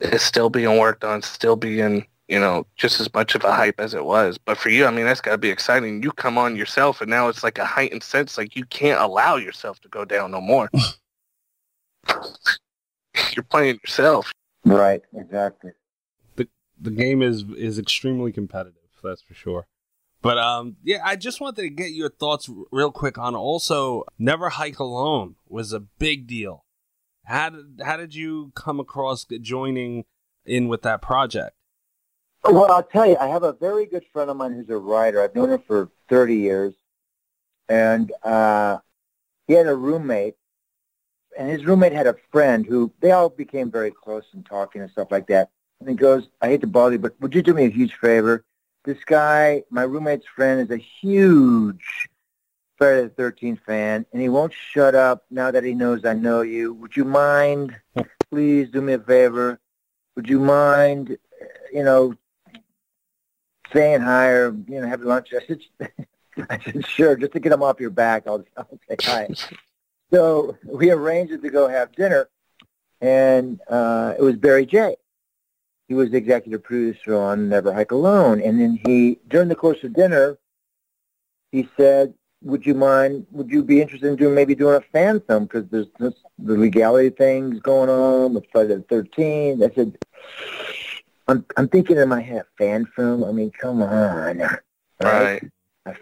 it's 0.00 0.24
still 0.24 0.48
being 0.48 0.78
worked 0.78 1.04
on, 1.04 1.22
still 1.22 1.56
being 1.56 2.06
you 2.30 2.38
know, 2.38 2.64
just 2.76 3.00
as 3.00 3.12
much 3.12 3.34
of 3.34 3.42
a 3.42 3.52
hype 3.52 3.80
as 3.80 3.92
it 3.92 4.04
was. 4.04 4.38
But 4.38 4.56
for 4.56 4.68
you, 4.68 4.86
I 4.86 4.92
mean, 4.92 5.04
that's 5.04 5.20
got 5.20 5.32
to 5.32 5.38
be 5.38 5.50
exciting. 5.50 6.00
You 6.00 6.12
come 6.12 6.38
on 6.38 6.54
yourself, 6.54 7.00
and 7.00 7.10
now 7.10 7.26
it's 7.28 7.42
like 7.42 7.58
a 7.58 7.64
heightened 7.64 8.04
sense. 8.04 8.38
Like 8.38 8.54
you 8.54 8.64
can't 8.66 9.00
allow 9.00 9.34
yourself 9.34 9.80
to 9.80 9.88
go 9.88 10.04
down 10.04 10.30
no 10.30 10.40
more. 10.40 10.70
You're 13.34 13.42
playing 13.42 13.80
yourself. 13.82 14.32
Right, 14.64 15.02
exactly. 15.12 15.72
the 16.36 16.48
the 16.80 16.92
game 16.92 17.20
is 17.20 17.44
is 17.56 17.78
extremely 17.78 18.30
competitive. 18.30 18.76
That's 19.02 19.22
for 19.22 19.34
sure. 19.34 19.66
But 20.22 20.38
um, 20.38 20.76
yeah, 20.84 21.00
I 21.04 21.16
just 21.16 21.40
wanted 21.40 21.62
to 21.62 21.68
get 21.70 21.90
your 21.92 22.10
thoughts 22.10 22.48
r- 22.48 22.54
real 22.70 22.92
quick 22.92 23.18
on 23.18 23.34
also 23.34 24.04
Never 24.18 24.50
Hike 24.50 24.78
Alone 24.78 25.34
was 25.48 25.72
a 25.72 25.80
big 25.80 26.28
deal. 26.28 26.64
How 27.24 27.50
did 27.50 27.80
how 27.84 27.96
did 27.96 28.14
you 28.14 28.52
come 28.54 28.78
across 28.78 29.24
joining 29.24 30.04
in 30.44 30.68
with 30.68 30.82
that 30.82 31.02
project? 31.02 31.56
Well, 32.44 32.70
I'll 32.70 32.82
tell 32.82 33.06
you, 33.06 33.16
I 33.18 33.28
have 33.28 33.42
a 33.42 33.52
very 33.52 33.86
good 33.86 34.04
friend 34.12 34.30
of 34.30 34.36
mine 34.36 34.52
who's 34.52 34.70
a 34.70 34.76
writer. 34.76 35.22
I've 35.22 35.34
known 35.34 35.50
her 35.50 35.58
for 35.58 35.90
30 36.08 36.36
years. 36.36 36.74
And 37.68 38.12
uh, 38.24 38.78
he 39.46 39.54
had 39.54 39.66
a 39.66 39.76
roommate, 39.76 40.34
and 41.38 41.48
his 41.48 41.64
roommate 41.64 41.92
had 41.92 42.06
a 42.06 42.16
friend 42.32 42.66
who, 42.66 42.92
they 43.00 43.12
all 43.12 43.28
became 43.28 43.70
very 43.70 43.90
close 43.90 44.24
and 44.32 44.44
talking 44.44 44.80
and 44.80 44.90
stuff 44.90 45.08
like 45.10 45.26
that. 45.28 45.50
And 45.80 45.88
he 45.88 45.94
goes, 45.94 46.28
I 46.40 46.48
hate 46.48 46.62
to 46.62 46.66
bother 46.66 46.94
you, 46.94 46.98
but 46.98 47.20
would 47.20 47.34
you 47.34 47.42
do 47.42 47.54
me 47.54 47.66
a 47.66 47.70
huge 47.70 47.94
favor? 47.94 48.44
This 48.84 48.98
guy, 49.04 49.62
my 49.70 49.82
roommate's 49.82 50.26
friend, 50.26 50.60
is 50.60 50.70
a 50.70 50.82
huge 50.82 52.08
Friday 52.76 53.02
the 53.14 53.22
13th 53.22 53.60
fan, 53.66 54.06
and 54.12 54.22
he 54.22 54.30
won't 54.30 54.54
shut 54.54 54.94
up 54.94 55.24
now 55.30 55.50
that 55.50 55.64
he 55.64 55.74
knows 55.74 56.04
I 56.04 56.14
know 56.14 56.40
you. 56.40 56.72
Would 56.74 56.96
you 56.96 57.04
mind, 57.04 57.76
please 58.30 58.70
do 58.70 58.80
me 58.80 58.94
a 58.94 58.98
favor? 58.98 59.60
Would 60.16 60.28
you 60.28 60.40
mind, 60.40 61.18
you 61.72 61.84
know, 61.84 62.14
saying 63.72 64.00
hi 64.00 64.28
or, 64.28 64.56
you 64.68 64.80
know, 64.80 64.86
having 64.86 65.06
lunch? 65.06 65.28
I 65.34 65.46
said, 65.46 65.60
I 66.50 66.58
said, 66.58 66.86
sure, 66.86 67.16
just 67.16 67.32
to 67.32 67.40
get 67.40 67.52
him 67.52 67.62
off 67.62 67.80
your 67.80 67.90
back, 67.90 68.26
I'll, 68.26 68.44
I'll 68.56 68.78
say 68.88 68.96
hi. 69.02 69.28
so 70.12 70.56
we 70.64 70.90
arranged 70.90 71.32
it 71.32 71.42
to 71.42 71.50
go 71.50 71.68
have 71.68 71.92
dinner, 71.92 72.28
and 73.00 73.60
uh, 73.68 74.14
it 74.18 74.22
was 74.22 74.36
Barry 74.36 74.66
J. 74.66 74.96
He 75.88 75.94
was 75.94 76.10
the 76.12 76.18
executive 76.18 76.62
producer 76.62 77.16
on 77.16 77.48
Never 77.48 77.72
Hike 77.72 77.90
Alone. 77.90 78.40
And 78.40 78.60
then 78.60 78.78
he, 78.86 79.18
during 79.26 79.48
the 79.48 79.56
course 79.56 79.82
of 79.82 79.92
dinner, 79.92 80.38
he 81.50 81.68
said, 81.76 82.14
would 82.42 82.64
you 82.64 82.74
mind, 82.74 83.26
would 83.32 83.50
you 83.50 83.62
be 83.62 83.82
interested 83.82 84.08
in 84.08 84.16
doing 84.16 84.34
maybe 84.34 84.54
doing 84.54 84.76
a 84.76 84.80
fan 84.80 85.20
film? 85.20 85.44
Because 85.44 85.66
there's 85.68 85.88
this, 85.98 86.14
the 86.38 86.56
legality 86.56 87.10
things 87.10 87.60
going 87.60 87.90
on 87.90 88.34
with 88.34 88.44
Friday 88.52 88.76
the 88.76 88.82
13th. 88.82 89.68
I 89.68 89.74
said, 89.74 89.98
I'm, 91.30 91.44
I'm 91.56 91.68
thinking 91.68 91.96
in 91.96 92.08
my 92.08 92.20
head, 92.20 92.44
fan 92.58 92.86
film? 92.96 93.24
I 93.24 93.32
mean, 93.32 93.50
come 93.52 93.82
on. 93.82 94.42
Right. 95.02 95.42
A 95.86 95.94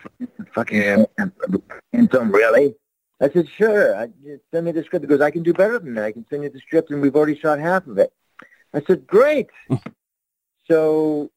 fucking 0.55 0.83
Yeah. 0.83 1.05
fan, 1.17 1.33
fan 1.93 2.09
film, 2.09 2.33
really? 2.33 2.75
I 3.21 3.29
said, 3.31 3.49
sure. 3.57 3.97
I, 3.97 4.07
just 4.25 4.43
send 4.53 4.65
me 4.67 4.73
the 4.73 4.83
script. 4.85 5.05
He 5.05 5.09
goes, 5.09 5.21
I 5.21 5.31
can 5.31 5.43
do 5.43 5.53
better 5.53 5.79
than 5.79 5.95
that. 5.95 6.05
I 6.05 6.13
can 6.13 6.27
send 6.31 6.43
you 6.45 6.51
the 6.51 6.61
script, 6.61 6.91
and 6.91 7.01
we've 7.03 7.15
already 7.17 7.39
shot 7.39 7.59
half 7.59 7.87
of 7.87 7.99
it. 7.99 8.13
I 8.75 8.83
said, 8.87 9.07
great. 9.07 9.49
Hmm. 9.69 9.77
so, 10.69 11.31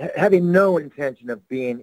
ha- 0.00 0.08
having 0.16 0.50
no 0.52 0.78
intention 0.78 1.30
of 1.30 1.46
being 1.48 1.82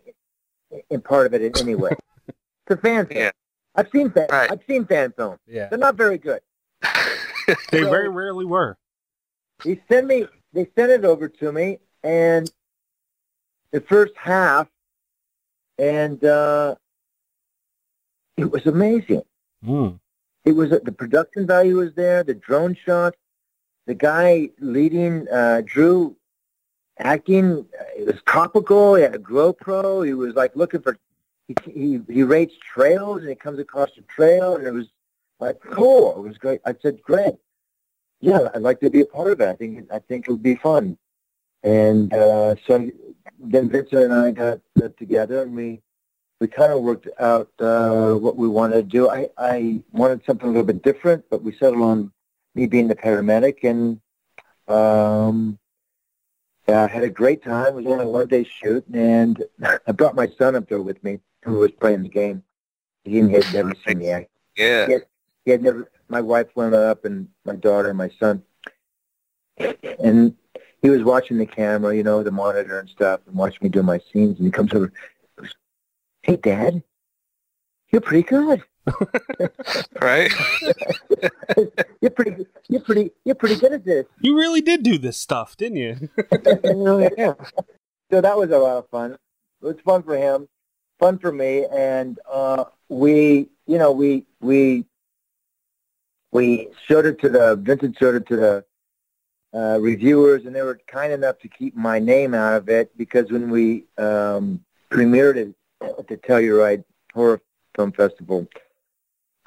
in- 0.71 0.81
in 0.89 1.01
part 1.01 1.25
of 1.25 1.33
it 1.33 1.41
in 1.41 1.51
any 1.61 1.75
way. 1.75 1.91
it's 2.27 2.37
a 2.69 2.77
fan 2.77 3.05
film. 3.07 3.19
Yeah. 3.21 3.31
I've 3.75 3.89
seen 3.91 4.09
fan. 4.11 4.27
Right. 4.31 4.51
I've 4.51 4.61
seen 4.67 4.85
fan 4.85 5.13
films. 5.15 5.39
Yeah, 5.47 5.67
They're 5.69 5.77
not 5.79 5.95
very 5.95 6.17
good. 6.17 6.39
they 6.81 7.81
So- 7.81 7.89
very 7.89 8.09
rarely 8.09 8.45
were. 8.45 8.77
He 9.63 9.79
sent 9.89 10.07
me. 10.07 10.27
They 10.55 10.67
sent 10.73 10.89
it 10.89 11.03
over 11.03 11.27
to 11.27 11.51
me, 11.51 11.79
and 12.01 12.49
the 13.71 13.81
first 13.81 14.13
half, 14.15 14.69
and 15.77 16.23
uh, 16.23 16.75
it 18.37 18.49
was 18.49 18.65
amazing. 18.65 19.23
Mm. 19.65 19.99
It 20.45 20.53
was 20.53 20.69
the 20.69 20.93
production 20.93 21.45
value 21.45 21.75
was 21.77 21.93
there, 21.95 22.23
the 22.23 22.35
drone 22.35 22.73
shots, 22.73 23.17
the 23.85 23.95
guy 23.95 24.49
leading 24.59 25.27
uh, 25.27 25.61
Drew 25.65 26.15
acting. 26.99 27.65
uh, 27.77 27.83
It 27.97 28.05
was 28.07 28.21
topical. 28.25 28.95
He 28.95 29.03
had 29.03 29.15
a 29.15 29.19
GoPro. 29.19 30.05
He 30.05 30.13
was 30.13 30.35
like 30.35 30.55
looking 30.55 30.81
for. 30.81 30.97
He 31.49 31.55
he, 31.69 32.01
he 32.07 32.23
rates 32.23 32.55
trails 32.73 33.19
and 33.19 33.29
he 33.29 33.35
comes 33.35 33.59
across 33.59 33.89
a 33.97 34.01
trail 34.03 34.55
and 34.55 34.65
it 34.65 34.71
was 34.71 34.87
like 35.41 35.59
cool. 35.59 36.15
It 36.17 36.27
was 36.29 36.37
great. 36.37 36.61
I 36.65 36.73
said, 36.81 37.01
great. 37.01 37.35
Yeah, 38.21 38.49
I'd 38.53 38.61
like 38.61 38.79
to 38.79 38.89
be 38.89 39.01
a 39.01 39.05
part 39.05 39.31
of 39.31 39.41
it. 39.41 39.47
I 39.47 39.53
think 39.53 39.87
I 39.91 39.99
think 39.99 40.27
it 40.27 40.31
would 40.31 40.43
be 40.43 40.55
fun. 40.55 40.97
And 41.63 42.13
uh, 42.13 42.55
so 42.67 42.89
then 43.39 43.69
Vincent 43.69 44.03
and 44.03 44.13
I 44.13 44.31
got 44.31 44.61
uh, 44.81 44.89
together 44.97 45.41
and 45.43 45.55
we 45.55 45.81
we 46.39 46.47
kind 46.47 46.71
of 46.71 46.81
worked 46.81 47.07
out 47.19 47.49
uh, 47.59 48.13
what 48.13 48.35
we 48.35 48.47
wanted 48.47 48.75
to 48.75 48.83
do. 48.83 49.09
I, 49.09 49.29
I 49.37 49.81
wanted 49.91 50.21
something 50.25 50.47
a 50.47 50.51
little 50.51 50.65
bit 50.65 50.83
different, 50.83 51.25
but 51.29 51.43
we 51.43 51.53
settled 51.53 51.81
on 51.81 52.11
me 52.55 52.67
being 52.67 52.87
the 52.87 52.95
paramedic, 52.95 53.63
and 53.63 53.99
um, 54.67 55.57
yeah, 56.67 56.83
I 56.83 56.87
had 56.87 57.03
a 57.03 57.09
great 57.09 57.43
time. 57.43 57.67
It 57.67 57.73
was 57.75 57.85
only 57.85 58.05
a 58.05 58.07
one-day 58.07 58.43
shoot, 58.43 58.85
and 58.93 59.41
I 59.87 59.91
brought 59.91 60.15
my 60.15 60.27
son 60.37 60.55
up 60.55 60.67
there 60.67 60.81
with 60.81 61.01
me, 61.03 61.19
who 61.43 61.59
was 61.59 61.71
playing 61.71 62.03
the 62.03 62.09
game. 62.09 62.43
He 63.03 63.19
had 63.19 63.53
never 63.53 63.73
seen 63.87 63.99
the 63.99 64.09
act. 64.11 64.29
yeah. 64.57 64.87
He 64.87 64.93
had 64.93 65.05
never. 65.45 65.89
My 66.07 66.21
wife 66.21 66.47
went 66.55 66.75
up, 66.75 67.05
and 67.05 67.27
my 67.45 67.55
daughter 67.55 67.89
and 67.89 67.97
my 67.97 68.09
son, 68.19 68.43
and 69.57 70.35
he 70.81 70.89
was 70.89 71.03
watching 71.03 71.37
the 71.37 71.45
camera, 71.45 71.95
you 71.95 72.03
know, 72.03 72.23
the 72.23 72.31
monitor 72.31 72.79
and 72.79 72.89
stuff, 72.89 73.21
and 73.25 73.35
watching 73.35 73.59
me 73.61 73.69
do 73.69 73.83
my 73.83 73.99
scenes. 74.11 74.37
And 74.37 74.45
he 74.45 74.51
comes 74.51 74.73
over, 74.73 74.91
goes, 75.37 75.53
"Hey, 76.21 76.35
Dad, 76.35 76.83
you're 77.91 78.01
pretty 78.01 78.23
good. 78.23 78.63
Right. 79.99 80.31
you're 82.01 82.11
pretty. 82.11 82.45
You're 82.69 82.81
pretty. 82.81 83.11
You're 83.23 83.33
pretty 83.33 83.55
good 83.55 83.73
at 83.73 83.83
this." 83.83 84.05
You 84.21 84.37
really 84.37 84.61
did 84.61 84.83
do 84.83 84.99
this 84.99 85.17
stuff, 85.17 85.57
didn't 85.57 85.77
you? 85.77 86.09
yeah. 87.17 87.33
So 88.11 88.21
that 88.21 88.37
was 88.37 88.51
a 88.51 88.59
lot 88.59 88.77
of 88.77 88.89
fun. 88.89 89.13
It 89.13 89.19
was 89.65 89.77
fun 89.83 90.03
for 90.03 90.15
him, 90.15 90.47
fun 90.99 91.17
for 91.17 91.31
me, 91.31 91.65
and 91.65 92.19
uh, 92.31 92.65
we, 92.87 93.49
you 93.65 93.79
know, 93.79 93.91
we 93.91 94.27
we 94.39 94.85
we 96.35 96.67
showed 96.87 97.05
it 97.05 97.17
to 97.21 97.29
the 97.29 97.55
Vincent 97.55 97.97
showed 97.97 98.15
it 98.15 98.27
to 98.27 98.35
the 98.35 98.65
uh, 99.57 99.79
reviewers, 99.79 100.45
and 100.45 100.53
they 100.53 100.61
were 100.61 100.79
kind 100.85 101.13
enough 101.13 101.39
to 101.39 101.47
keep 101.47 101.75
my 101.77 101.97
name 101.97 102.33
out 102.33 102.55
of 102.55 102.67
it 102.67 102.95
because 102.97 103.31
when 103.31 103.49
we 103.49 103.85
um, 103.97 104.59
premiered 104.91 105.37
it 105.37 105.55
at 105.81 106.07
the 106.09 106.17
Telluride 106.17 106.83
Horror 107.13 107.41
Film 107.77 107.93
Festival 107.93 108.47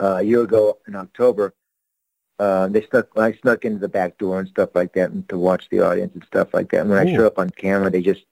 uh, 0.00 0.16
a 0.16 0.22
year 0.22 0.42
ago 0.42 0.78
in 0.88 0.96
October, 0.96 1.54
uh, 2.38 2.68
they 2.68 2.86
snuck 2.86 3.08
I 3.18 3.32
snuck 3.34 3.66
into 3.66 3.80
the 3.80 3.88
back 3.88 4.16
door 4.16 4.40
and 4.40 4.48
stuff 4.48 4.70
like 4.74 4.94
that, 4.94 5.10
and 5.10 5.28
to 5.28 5.36
watch 5.36 5.68
the 5.70 5.80
audience 5.80 6.14
and 6.14 6.24
stuff 6.24 6.54
like 6.54 6.70
that. 6.70 6.80
And 6.80 6.90
when 6.90 6.98
I 6.98 7.04
Cool. 7.04 7.16
showed 7.16 7.26
up 7.26 7.38
on 7.38 7.50
camera, 7.50 7.90
they 7.90 8.00
just 8.00 8.24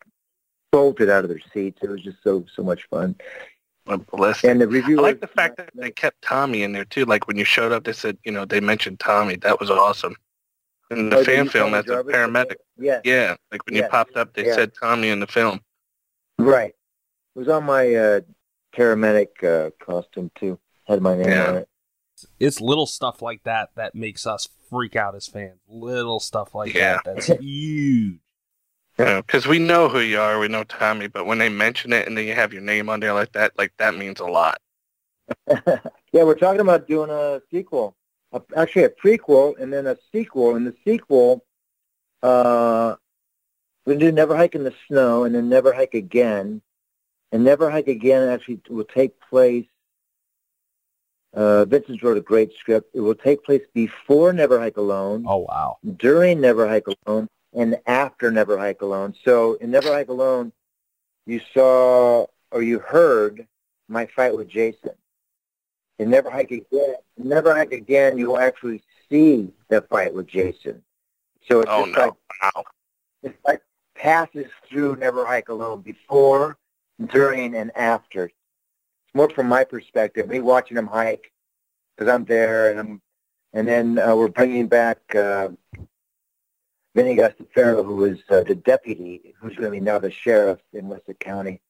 bolted 0.72 1.10
out 1.10 1.24
of 1.24 1.28
their 1.28 1.42
seats. 1.52 1.80
It 1.82 1.90
was 1.90 2.02
just 2.02 2.22
so 2.24 2.46
so 2.54 2.62
much 2.62 2.88
fun. 2.88 3.16
Well. 3.86 4.34
And 4.42 4.60
the 4.60 4.84
I 4.84 5.00
like 5.00 5.20
the 5.20 5.26
fact 5.28 5.56
that 5.58 5.70
they 5.74 5.90
kept 5.90 6.20
Tommy 6.22 6.62
in 6.62 6.72
there 6.72 6.84
too. 6.84 7.04
Like 7.04 7.28
when 7.28 7.36
you 7.36 7.44
showed 7.44 7.72
up, 7.72 7.84
they 7.84 7.92
said, 7.92 8.18
you 8.24 8.32
know, 8.32 8.44
they 8.44 8.60
mentioned 8.60 8.98
Tommy. 9.00 9.36
That 9.36 9.60
was 9.60 9.70
awesome. 9.70 10.16
in 10.90 11.10
the 11.10 11.18
Oh, 11.18 11.24
fan 11.24 11.48
film 11.48 11.72
Tommy 11.72 11.78
as 11.78 11.86
a 11.88 12.04
paramedic. 12.04 12.56
Yeah, 12.76 13.00
Yeah, 13.04 13.36
like 13.50 13.64
when 13.66 13.74
you 13.74 13.82
popped 13.88 14.16
up, 14.16 14.34
they 14.34 14.46
Yeah. 14.46 14.54
said 14.54 14.72
Tommy 14.80 15.08
in 15.08 15.20
the 15.20 15.26
film. 15.26 15.60
right. 16.38 16.70
It 17.34 17.38
was 17.38 17.48
on 17.48 17.64
my 17.64 17.92
uh, 17.94 18.20
paramedic 18.74 19.42
uh, 19.44 19.70
costume 19.84 20.30
too. 20.36 20.58
Had 20.84 21.00
my 21.02 21.16
name 21.16 21.28
Yeah. 21.28 21.48
on 21.48 21.56
it. 21.56 21.68
It's 22.40 22.60
little 22.60 22.86
stuff 22.86 23.20
like 23.20 23.42
that 23.44 23.70
that 23.76 23.94
makes 23.94 24.26
us 24.26 24.48
freak 24.70 24.96
out 24.96 25.14
as 25.14 25.26
fans. 25.28 25.58
Little 25.68 26.18
stuff 26.20 26.54
like 26.54 26.74
Yeah. 26.74 27.00
that 27.04 27.14
that's 27.16 27.26
huge. 27.40 28.20
You 28.98 29.04
know, 29.04 29.22
because 29.22 29.46
we 29.46 29.58
know 29.58 29.88
who 29.88 30.00
you 30.00 30.18
are, 30.18 30.38
we 30.38 30.48
know 30.48 30.64
Tommy, 30.64 31.06
but 31.06 31.26
when 31.26 31.38
they 31.38 31.50
mention 31.50 31.92
it 31.92 32.06
and 32.06 32.16
then 32.16 32.26
you 32.26 32.34
have 32.34 32.52
your 32.52 32.62
name 32.62 32.88
on 32.88 33.00
there 33.00 33.12
like 33.12 33.32
that, 33.32 33.52
like 33.58 33.72
that 33.76 33.94
means 33.96 34.20
a 34.20 34.26
lot. 34.26 34.58
yeah, 35.48 36.22
we're 36.22 36.34
talking 36.34 36.60
about 36.60 36.88
doing 36.88 37.10
a 37.10 37.42
sequel, 37.50 37.94
a, 38.32 38.40
actually 38.56 38.84
a 38.84 38.88
prequel, 38.88 39.58
and 39.60 39.70
then 39.72 39.86
a 39.86 39.96
sequel. 40.12 40.56
And 40.56 40.66
the 40.66 40.74
sequel, 40.84 41.44
uh, 42.22 42.96
we 43.84 43.96
do 43.96 44.10
Never 44.12 44.34
Hike 44.36 44.54
in 44.54 44.64
the 44.64 44.74
Snow, 44.88 45.24
and 45.24 45.34
then 45.34 45.48
Never 45.48 45.74
Hike 45.74 45.94
Again. 45.94 46.62
And 47.32 47.44
Never 47.44 47.70
Hike 47.70 47.88
Again 47.88 48.28
actually 48.28 48.60
will 48.70 48.84
take 48.84 49.20
place. 49.28 49.66
Uh, 51.34 51.66
Vincent 51.66 52.02
wrote 52.02 52.16
a 52.16 52.22
great 52.22 52.52
script. 52.58 52.92
It 52.94 53.00
will 53.00 53.14
take 53.14 53.44
place 53.44 53.62
before 53.74 54.32
Never 54.32 54.58
Hike 54.58 54.78
Alone, 54.78 55.26
Oh 55.28 55.38
wow. 55.38 55.76
during 55.98 56.40
Never 56.40 56.66
Hike 56.66 56.86
Alone, 57.06 57.28
and 57.56 57.76
after 57.86 58.30
Never 58.30 58.56
Hike 58.58 58.82
Alone. 58.82 59.14
So 59.24 59.54
in 59.54 59.70
Never 59.72 59.88
Hike 59.92 60.08
Alone, 60.08 60.52
you 61.26 61.40
saw 61.52 62.26
or 62.52 62.62
you 62.62 62.78
heard 62.78 63.46
my 63.88 64.06
fight 64.14 64.36
with 64.36 64.48
Jason. 64.48 64.92
In 65.98 66.10
Never 66.10 66.30
Hike 66.30 66.52
Again, 66.52 66.94
Never 67.16 67.54
Hike 67.54 67.72
Again, 67.72 68.18
you 68.18 68.28
will 68.28 68.38
actually 68.38 68.82
see 69.10 69.50
the 69.68 69.80
fight 69.82 70.14
with 70.14 70.26
Jason. 70.28 70.82
So 71.48 71.60
it's 71.60 71.70
Oh 71.70 71.86
just 71.86 71.96
no! 71.98 72.04
like 72.04 72.14
Wow. 72.54 72.64
it's 73.22 73.38
like 73.46 73.62
passes 73.96 74.46
through 74.68 74.96
Never 74.96 75.24
Hike 75.24 75.48
Alone 75.48 75.80
before, 75.80 76.58
during, 77.06 77.54
and 77.56 77.74
after. 77.76 78.26
It's 78.26 79.14
more 79.14 79.30
from 79.30 79.48
my 79.48 79.64
perspective, 79.64 80.28
me 80.28 80.40
watching 80.40 80.76
him 80.76 80.86
hike, 80.86 81.32
because 81.96 82.12
I'm 82.12 82.24
there, 82.26 82.70
and 82.70 82.78
I'm, 82.78 83.02
and 83.54 83.66
then 83.66 83.98
uh, 83.98 84.14
we're 84.14 84.28
bringing 84.28 84.66
back 84.66 84.98
uh, 85.14 85.48
Vinny 86.96 87.16
Guastaferro, 87.16 87.84
who 87.84 87.96
was 87.96 88.18
uh, 88.30 88.42
the 88.42 88.56
deputy, 88.56 89.34
who's 89.38 89.56
really 89.58 89.80
now 89.80 89.98
the 89.98 90.10
sheriff 90.10 90.58
in 90.72 90.88
Wessex 90.88 91.16
County. 91.20 91.60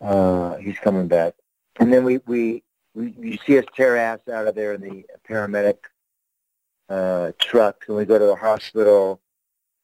Uh, 0.00 0.56
he's 0.56 0.78
coming 0.78 1.08
back, 1.08 1.34
and 1.80 1.92
then 1.92 2.04
we 2.04 2.18
we. 2.26 2.62
We, 2.94 3.14
you 3.20 3.38
see 3.46 3.58
us 3.58 3.66
tear 3.76 3.96
ass 3.96 4.20
out 4.32 4.48
of 4.48 4.56
there 4.56 4.72
in 4.72 4.80
the 4.80 5.04
paramedic 5.28 5.76
uh, 6.88 7.30
truck, 7.38 7.84
and 7.86 7.96
we 7.96 8.06
go 8.06 8.18
to 8.18 8.24
the 8.24 8.34
hospital 8.34 9.20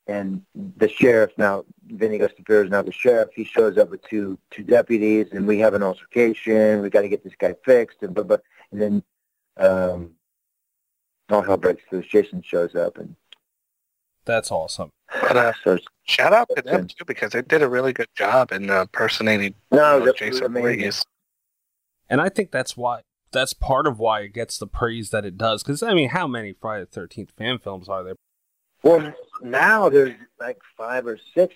and 0.06 0.42
the 0.76 0.88
sheriff 0.88 1.32
now, 1.38 1.64
Vinny 1.86 2.18
Guastaferro 2.18 2.64
is 2.64 2.70
now 2.70 2.82
the 2.82 2.92
sheriff. 2.92 3.30
He 3.34 3.44
shows 3.44 3.78
up 3.78 3.90
with 3.90 4.02
two 4.02 4.38
two 4.50 4.62
deputies, 4.62 5.28
and 5.32 5.46
we 5.46 5.58
have 5.60 5.74
an 5.74 5.82
altercation. 5.82 6.82
We 6.82 6.90
got 6.90 7.02
to 7.02 7.08
get 7.08 7.24
this 7.24 7.34
guy 7.38 7.54
fixed, 7.64 8.02
and 8.02 8.14
blah, 8.14 8.24
blah. 8.24 8.36
and 8.70 8.80
then 8.80 9.02
um, 9.56 10.10
all 11.30 11.40
hell 11.40 11.56
breaks 11.56 11.82
loose. 11.90 12.06
Jason 12.06 12.42
shows 12.42 12.74
up, 12.74 12.98
and 12.98 13.16
That's 14.24 14.50
awesome. 14.50 14.90
But 15.20 15.36
uh, 15.36 15.52
so 15.62 15.78
shout 16.04 16.32
out 16.32 16.48
to 16.56 16.62
them 16.62 16.88
too 16.88 17.04
because 17.06 17.32
they 17.32 17.42
did 17.42 17.62
a 17.62 17.68
really 17.68 17.92
good 17.92 18.08
job 18.16 18.52
in 18.52 18.70
uh, 18.70 18.82
impersonating 18.82 19.54
no, 19.70 19.98
you 19.98 20.06
know, 20.06 20.12
Jason 20.12 20.44
amazing. 20.46 20.62
Voorhees. 20.78 21.04
And 22.08 22.20
I 22.20 22.28
think 22.28 22.50
that's 22.50 22.76
why 22.76 23.00
that's 23.32 23.52
part 23.52 23.86
of 23.86 23.98
why 23.98 24.20
it 24.20 24.32
gets 24.32 24.58
the 24.58 24.66
praise 24.66 25.10
that 25.10 25.24
it 25.24 25.36
does. 25.36 25.62
Because 25.62 25.82
I 25.82 25.94
mean, 25.94 26.10
how 26.10 26.26
many 26.26 26.52
Friday 26.52 26.84
the 26.84 26.90
Thirteenth 26.90 27.32
fan 27.36 27.58
films 27.58 27.88
are 27.88 28.02
there? 28.02 28.14
Well, 28.82 29.14
now 29.42 29.88
there's 29.88 30.14
like 30.40 30.58
five 30.76 31.06
or 31.06 31.18
six. 31.34 31.54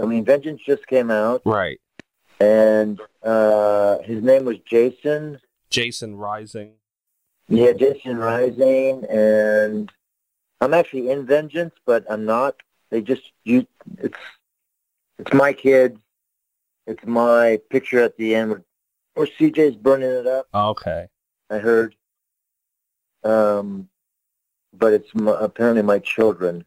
I 0.00 0.06
mean, 0.06 0.24
Vengeance 0.24 0.60
just 0.64 0.86
came 0.86 1.10
out, 1.10 1.42
Right. 1.44 1.78
and 2.40 2.98
uh, 3.22 3.98
his 3.98 4.22
name 4.22 4.46
was 4.46 4.56
Jason. 4.64 5.38
Jason 5.68 6.16
Rising. 6.16 6.72
Yeah, 7.48 7.72
Jason 7.72 8.16
Rising, 8.16 9.04
and 9.10 9.92
I'm 10.62 10.74
actually 10.74 11.10
in 11.10 11.26
Vengeance, 11.26 11.74
but 11.84 12.04
I'm 12.08 12.24
not. 12.24 12.54
They 12.90 13.02
just 13.02 13.32
you. 13.42 13.66
It's 13.98 14.18
it's 15.18 15.32
my 15.32 15.52
kids. 15.52 16.00
It's 16.86 17.04
my 17.04 17.58
picture 17.68 17.98
at 17.98 18.16
the 18.16 18.36
end 18.36 18.50
where, 18.50 18.62
where 19.14 19.26
CJ's 19.26 19.74
burning 19.74 20.10
it 20.10 20.26
up. 20.28 20.46
Okay. 20.54 21.08
I 21.50 21.58
heard. 21.58 21.96
Um, 23.24 23.88
but 24.72 24.92
it's 24.92 25.12
my, 25.14 25.36
apparently 25.40 25.82
my 25.82 25.98
children. 25.98 26.64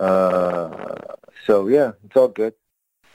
Uh, 0.00 0.96
so 1.46 1.68
yeah, 1.68 1.92
it's 2.04 2.16
all 2.16 2.28
good. 2.28 2.54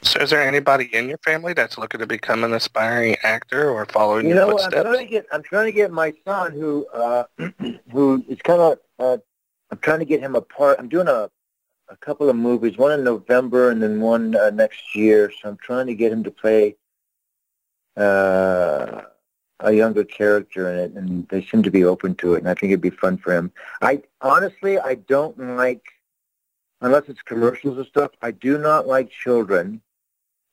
So, 0.03 0.21
is 0.21 0.30
there 0.30 0.41
anybody 0.47 0.86
in 0.93 1.09
your 1.09 1.17
family 1.17 1.51
that's 1.51 1.78
looking 1.78 1.99
to 1.99 2.07
become 2.07 2.45
an 2.45 2.53
aspiring 2.53 3.17
actor 3.23 3.69
or 3.69 3.86
following 3.88 4.28
You 4.28 4.36
your 4.36 4.45
know. 4.45 4.49
I'm 4.51 4.57
footsteps? 4.57 4.84
trying 4.84 4.99
to 4.99 5.11
get. 5.11 5.25
I'm 5.34 5.43
trying 5.43 5.65
to 5.65 5.71
get 5.73 5.91
my 5.91 6.13
son, 6.25 6.53
who, 6.53 6.88
uh, 6.93 7.25
who 7.91 8.23
is 8.30 8.41
kind 8.41 8.61
of. 8.61 8.80
Uh, 8.99 9.17
I'm 9.71 9.77
trying 9.79 9.99
to 9.99 10.05
get 10.05 10.21
him 10.21 10.35
a 10.35 10.41
part. 10.41 10.79
I'm 10.79 10.89
doing 10.89 11.07
a, 11.07 11.29
a 11.89 11.97
couple 11.97 12.29
of 12.29 12.35
movies, 12.35 12.77
one 12.77 12.91
in 12.91 13.03
November 13.03 13.69
and 13.69 13.81
then 13.81 13.99
one 14.01 14.35
uh, 14.35 14.49
next 14.49 14.95
year. 14.95 15.31
So 15.31 15.49
I'm 15.49 15.57
trying 15.57 15.87
to 15.87 15.95
get 15.95 16.11
him 16.11 16.23
to 16.23 16.31
play 16.31 16.75
uh, 17.97 19.01
a 19.59 19.71
younger 19.71 20.03
character 20.03 20.69
in 20.71 20.77
it, 20.79 20.91
and 20.93 21.27
they 21.29 21.43
seem 21.43 21.63
to 21.63 21.71
be 21.71 21.83
open 21.83 22.15
to 22.15 22.35
it, 22.35 22.39
and 22.39 22.49
I 22.49 22.53
think 22.53 22.71
it'd 22.71 22.81
be 22.81 22.91
fun 22.91 23.17
for 23.17 23.33
him. 23.33 23.51
I 23.81 24.03
honestly, 24.21 24.79
I 24.79 24.95
don't 24.95 25.37
like, 25.57 25.83
unless 26.81 27.03
it's 27.07 27.21
commercials 27.23 27.77
and 27.77 27.87
stuff. 27.87 28.11
I 28.21 28.31
do 28.31 28.57
not 28.57 28.87
like 28.87 29.09
children 29.09 29.81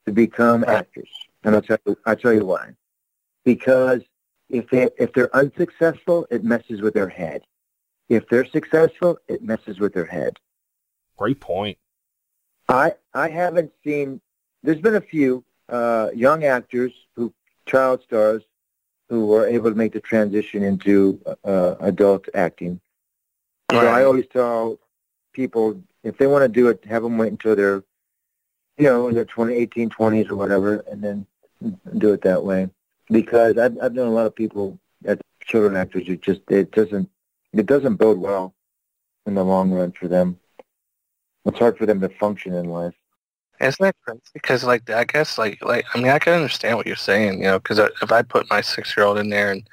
to 0.06 0.12
become 0.12 0.64
actors, 0.64 1.10
and 1.42 1.54
I'll 1.54 1.62
tell 1.62 1.78
you, 1.86 1.98
I'll 2.06 2.16
tell 2.16 2.32
you 2.32 2.46
why. 2.46 2.70
Because 3.44 4.00
if 4.48 4.70
they 4.70 4.88
if 4.98 5.12
they're 5.12 5.34
unsuccessful, 5.36 6.26
it 6.30 6.42
messes 6.44 6.80
with 6.80 6.94
their 6.94 7.08
head. 7.08 7.42
If 8.08 8.28
they're 8.28 8.46
successful, 8.46 9.18
it 9.28 9.42
messes 9.42 9.78
with 9.80 9.94
their 9.94 10.04
head. 10.04 10.38
Great 11.16 11.40
point. 11.40 11.78
I 12.68 12.94
I 13.12 13.28
haven't 13.28 13.72
seen. 13.82 14.20
There's 14.62 14.80
been 14.80 14.96
a 14.96 15.00
few 15.00 15.44
uh, 15.68 16.10
young 16.14 16.44
actors 16.44 16.92
who 17.14 17.32
child 17.66 18.02
stars 18.02 18.42
who 19.08 19.26
were 19.26 19.46
able 19.46 19.70
to 19.70 19.76
make 19.76 19.92
the 19.92 20.00
transition 20.00 20.62
into 20.62 21.20
uh, 21.44 21.74
adult 21.80 22.28
acting. 22.34 22.80
So 23.70 23.78
I 23.78 24.04
always 24.04 24.26
tell 24.32 24.78
people 25.32 25.82
if 26.02 26.16
they 26.18 26.26
want 26.26 26.42
to 26.42 26.48
do 26.48 26.68
it, 26.68 26.84
have 26.84 27.02
them 27.02 27.18
wait 27.18 27.32
until 27.32 27.56
they're, 27.56 27.82
you 28.78 28.84
know, 28.84 29.08
in 29.08 29.14
their 29.14 29.24
20, 29.24 29.54
18, 29.54 29.90
20s 29.90 30.30
or 30.30 30.36
whatever, 30.36 30.84
and 30.90 31.02
then 31.02 31.26
do 31.98 32.12
it 32.12 32.22
that 32.22 32.44
way. 32.44 32.68
Because 33.10 33.58
I've 33.58 33.76
I've 33.82 33.94
known 33.94 34.08
a 34.08 34.12
lot 34.12 34.26
of 34.26 34.34
people 34.34 34.78
as 35.04 35.18
children 35.44 35.76
actors 35.76 36.06
who 36.06 36.16
just 36.16 36.40
it 36.48 36.70
doesn't 36.70 37.10
it 37.58 37.66
doesn't 37.66 37.96
bode 37.96 38.18
well 38.18 38.54
in 39.26 39.34
the 39.34 39.44
long 39.44 39.70
run 39.72 39.92
for 39.92 40.08
them. 40.08 40.40
It's 41.46 41.58
hard 41.58 41.78
for 41.78 41.86
them 41.86 42.00
to 42.00 42.08
function 42.10 42.54
in 42.54 42.66
life. 42.68 42.94
Isn't 43.60 43.82
that 43.84 43.96
crazy? 44.04 44.20
Because 44.34 44.64
like 44.64 44.88
I 44.90 45.04
guess 45.04 45.38
like 45.38 45.62
like 45.64 45.84
I 45.94 45.98
mean 45.98 46.08
I 46.08 46.18
can 46.18 46.34
understand 46.34 46.76
what 46.76 46.86
you're 46.86 46.96
saying, 46.96 47.38
you 47.38 47.44
know, 47.44 47.58
because 47.58 47.78
if 47.78 48.12
I 48.12 48.22
put 48.22 48.50
my 48.50 48.60
six 48.60 48.96
year 48.96 49.06
old 49.06 49.18
in 49.18 49.30
there 49.30 49.52
and 49.52 49.66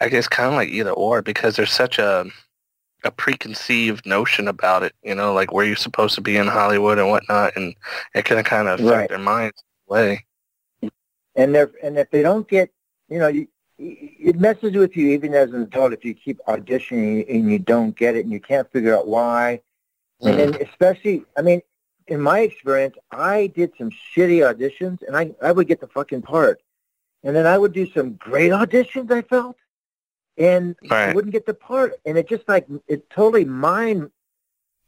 I 0.00 0.08
guess 0.08 0.28
kind 0.28 0.48
of 0.50 0.54
like 0.54 0.68
either 0.70 0.90
or 0.92 1.22
because 1.22 1.56
there's 1.56 1.72
such 1.72 1.98
a 1.98 2.26
a 3.04 3.10
preconceived 3.12 4.06
notion 4.06 4.48
about 4.48 4.82
it, 4.84 4.94
you 5.02 5.14
know, 5.14 5.32
like 5.34 5.52
where 5.52 5.64
you're 5.66 5.76
supposed 5.76 6.14
to 6.16 6.20
be 6.22 6.36
in 6.36 6.48
Hollywood 6.48 6.98
and 6.98 7.10
whatnot, 7.10 7.56
and 7.56 7.74
it 8.14 8.24
can 8.26 8.42
kind 8.44 8.68
of 8.68 8.80
affect 8.80 8.90
Right. 8.90 9.10
their 9.10 9.18
minds 9.18 9.62
in 9.62 9.92
a 9.92 9.94
way. 9.94 10.26
and 11.36 11.54
they're 11.54 11.70
and 11.82 11.98
if 11.98 12.10
they 12.10 12.22
don't 12.22 12.48
get 12.48 12.70
you 13.08 13.18
know 13.18 13.28
you 13.28 13.48
it 13.78 14.38
messes 14.38 14.74
with 14.74 14.96
you 14.96 15.08
even 15.08 15.34
as 15.34 15.50
an 15.52 15.62
adult 15.62 15.92
if 15.92 16.04
you 16.04 16.14
keep 16.14 16.38
auditioning 16.46 17.24
and 17.28 17.50
you 17.50 17.58
don't 17.58 17.96
get 17.96 18.16
it 18.16 18.24
and 18.24 18.32
you 18.32 18.40
can't 18.40 18.70
figure 18.72 18.96
out 18.96 19.06
why. 19.06 19.60
And 20.20 20.38
then 20.38 20.52
mm-hmm. 20.52 20.62
especially 20.62 21.24
i 21.36 21.42
mean 21.42 21.62
in 22.06 22.20
my 22.20 22.40
experience 22.40 22.96
i 23.10 23.48
did 23.48 23.72
some 23.76 23.90
shitty 23.90 24.40
auditions 24.40 24.98
and 25.06 25.16
i 25.16 25.32
i 25.42 25.50
would 25.50 25.66
get 25.66 25.80
the 25.80 25.88
fucking 25.88 26.22
part. 26.22 26.62
And 27.24 27.34
then 27.34 27.46
i 27.46 27.58
would 27.58 27.72
do 27.72 27.90
some 27.90 28.14
great 28.14 28.52
auditions 28.52 29.10
i 29.10 29.22
felt 29.22 29.56
and 30.38 30.76
i 30.90 31.12
wouldn't 31.12 31.32
get 31.32 31.46
the 31.46 31.54
part. 31.54 31.94
And 32.06 32.16
it 32.16 32.28
just 32.28 32.48
like 32.48 32.66
it 32.86 33.08
totally 33.10 33.44
mind 33.44 34.10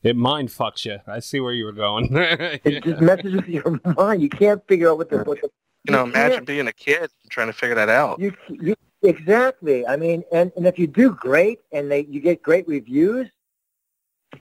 It 0.03 0.17
mind 0.17 0.51
fucks 0.51 0.85
you. 0.85 0.99
I 1.07 1.19
see 1.19 1.41
where 1.41 1.53
you 1.53 1.65
were 1.65 1.73
going. 1.73 2.11
it 2.13 2.85
just 2.85 3.01
messes 3.01 3.35
with 3.35 3.49
your 3.49 3.81
mind. 3.97 4.23
You 4.23 4.29
can't 4.29 4.63
figure 4.69 4.91
out 4.91 4.99
what 4.99 5.11
the, 5.11 5.19
what 5.25 5.41
the 5.41 5.51
You 5.85 5.93
know, 5.93 6.05
can't- 6.05 6.17
imagine 6.17 6.45
being 6.45 6.67
a 6.67 6.73
kid 6.73 7.11
trying 7.29 7.49
to 7.49 7.53
figure 7.53 7.75
that 7.75 7.89
out. 7.89 8.19
You, 8.19 8.33
you 8.49 8.75
exactly. 9.03 9.87
I 9.87 9.97
mean, 9.97 10.25
and, 10.33 10.51
and 10.57 10.67
if 10.67 10.79
you 10.79 10.87
do 10.87 11.11
great 11.11 11.61
and 11.73 11.91
they 11.91 12.05
you 12.07 12.21
get 12.21 12.43
great 12.43 12.67
reviews, 12.67 13.29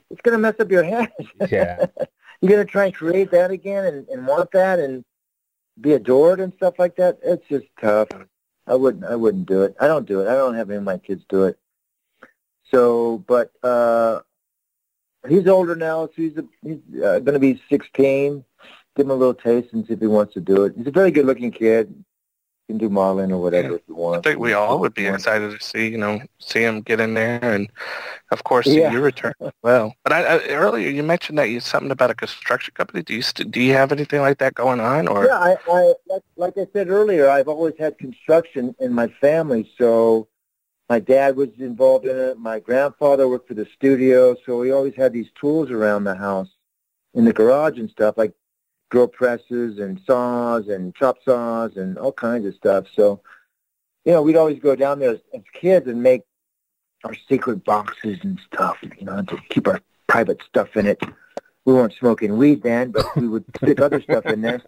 it's 0.10 0.22
going 0.22 0.34
to 0.34 0.40
mess 0.40 0.56
up 0.60 0.72
your 0.72 0.84
head. 0.84 1.12
Yeah. 1.50 1.86
You're 2.42 2.52
going 2.52 2.66
to 2.66 2.70
try 2.70 2.86
and 2.86 2.94
create 2.94 3.32
that 3.32 3.52
again 3.52 3.86
and, 3.86 4.08
and 4.10 4.28
want 4.28 4.52
that 4.52 4.78
and 4.78 5.06
be 5.80 5.94
adored 5.94 6.42
and 6.42 6.52
stuff 6.56 6.74
like 6.78 6.98
that. 6.98 7.18
It's 7.24 7.48
just 7.48 7.66
tough. 7.80 8.10
I 8.68 8.76
wouldn't. 8.76 9.06
I 9.06 9.16
wouldn't 9.16 9.46
do 9.46 9.62
it. 9.64 9.76
I 9.80 9.88
don't 9.88 10.06
do 10.06 10.20
it. 10.20 10.28
I 10.28 10.36
don't 10.36 10.56
have 10.56 10.70
any 10.70 10.78
of 10.78 10.84
my 10.84 10.98
kids 10.98 11.24
do 11.30 11.46
it. 11.46 11.58
So, 12.70 13.24
but 13.28 13.52
uh, 13.64 14.22
he's 15.28 15.48
older 15.48 15.76
now, 15.76 16.08
so 16.08 16.14
he's, 16.16 16.38
a, 16.38 16.46
he's 16.62 16.80
uh, 17.02 17.20
going 17.20 17.34
to 17.34 17.40
be 17.40 17.62
16. 17.70 18.44
Give 18.96 19.06
him 19.08 19.12
a 19.12 19.16
little 19.16 19.34
taste 19.34 19.74
and 19.74 19.86
see 19.88 19.94
if 19.94 20.00
he 20.00 20.08
wants 20.08 20.34
to 20.36 20.42
do 20.42 20.66
it. 20.66 20.74
He's 20.78 20.88
a 20.88 20.92
very 20.92 21.10
good-looking 21.12 21.52
kid. 21.52 21.94
He 22.68 22.74
can 22.74 22.78
do 22.78 22.90
modeling 22.90 23.32
or 23.32 23.42
whatever 23.42 23.70
Yeah. 23.70 23.76
if 23.76 23.82
you 23.88 23.96
want. 23.96 24.20
I 24.20 24.30
think 24.30 24.40
we 24.40 24.54
all 24.54 24.80
would 24.80 24.94
be 24.94 25.08
excited 25.08 25.60
to 25.60 25.66
see, 25.66 25.88
you 25.90 25.98
know, 25.98 26.22
see 26.40 26.62
him 26.62 26.82
get 26.82 27.00
in 27.02 27.14
there, 27.14 27.40
and 27.44 27.70
of 28.32 28.44
course, 28.44 28.66
see 28.68 28.80
Yeah. 28.80 28.92
you 28.92 29.02
return 29.02 29.34
as 29.42 29.52
well. 29.64 29.94
But 30.04 30.14
I, 30.14 30.22
I, 30.22 30.48
earlier 30.50 30.90
you 30.90 31.04
mentioned 31.04 31.38
that 31.40 31.50
you 31.50 31.60
something 31.60 31.92
about 31.92 32.12
a 32.12 32.16
construction 32.16 32.74
company. 32.76 33.04
Do 33.04 33.14
you 33.16 33.22
st- 33.22 33.52
do 33.52 33.60
you 33.60 33.74
have 33.74 33.92
anything 33.92 34.22
like 34.22 34.38
that 34.38 34.54
going 34.54 34.80
on, 34.80 35.08
or 35.08 35.26
Yeah, 35.26 35.38
I, 35.40 35.58
I 35.68 35.94
like, 36.08 36.22
like 36.38 36.58
I 36.58 36.68
said 36.72 36.88
earlier, 36.90 37.28
I've 37.30 37.48
always 37.50 37.74
had 37.78 37.98
construction 37.98 38.76
in 38.80 38.94
my 38.94 39.08
family. 39.08 39.70
So 39.78 40.28
my 40.90 41.00
dad 41.00 41.36
was 41.36 41.50
involved 41.60 42.06
in 42.06 42.16
it. 42.18 42.38
My 42.38 42.60
grandfather 42.60 43.28
worked 43.28 43.48
for 43.48 43.56
the 43.56 43.66
studio, 43.76 44.36
so 44.46 44.60
we 44.60 44.72
always 44.72 44.96
had 44.96 45.12
these 45.12 45.32
tools 45.40 45.70
around 45.70 46.04
the 46.06 46.16
house, 46.16 46.50
in 47.14 47.26
the 47.26 47.34
garage 47.34 47.78
and 47.78 47.90
stuff, 47.90 48.18
like 48.18 48.32
drill 48.94 49.08
presses 49.08 49.80
and 49.80 50.00
saws 50.06 50.68
and 50.68 50.94
chop 50.94 51.18
saws 51.26 51.78
and 51.78 51.98
all 51.98 52.12
kinds 52.12 52.46
of 52.46 52.54
stuff. 52.54 52.86
So, 52.94 53.22
you 54.06 54.12
know, 54.14 54.22
we'd 54.22 54.36
always 54.36 54.60
go 54.60 54.76
down 54.76 55.00
there 55.00 55.14
as, 55.14 55.20
as 55.34 55.42
kids 55.60 55.88
and 55.88 56.04
make 56.04 56.22
our 57.04 57.16
secret 57.28 57.66
boxes 57.66 58.20
and 58.22 58.40
stuff, 58.54 58.78
you 58.84 59.06
know, 59.06 59.24
to 59.24 59.38
keep 59.50 59.68
our 59.68 59.82
private 60.08 60.44
stuff 60.48 60.78
in 60.78 60.86
it. 60.86 61.02
We 61.66 61.74
weren't 61.74 61.94
smoking 61.94 62.38
weed 62.38 62.62
then, 62.62 62.92
but 62.92 63.04
we 63.16 63.28
would 63.28 63.46
stick 63.58 63.82
other 63.82 64.00
stuff 64.00 64.28
in 64.28 64.42
there. 64.42 64.62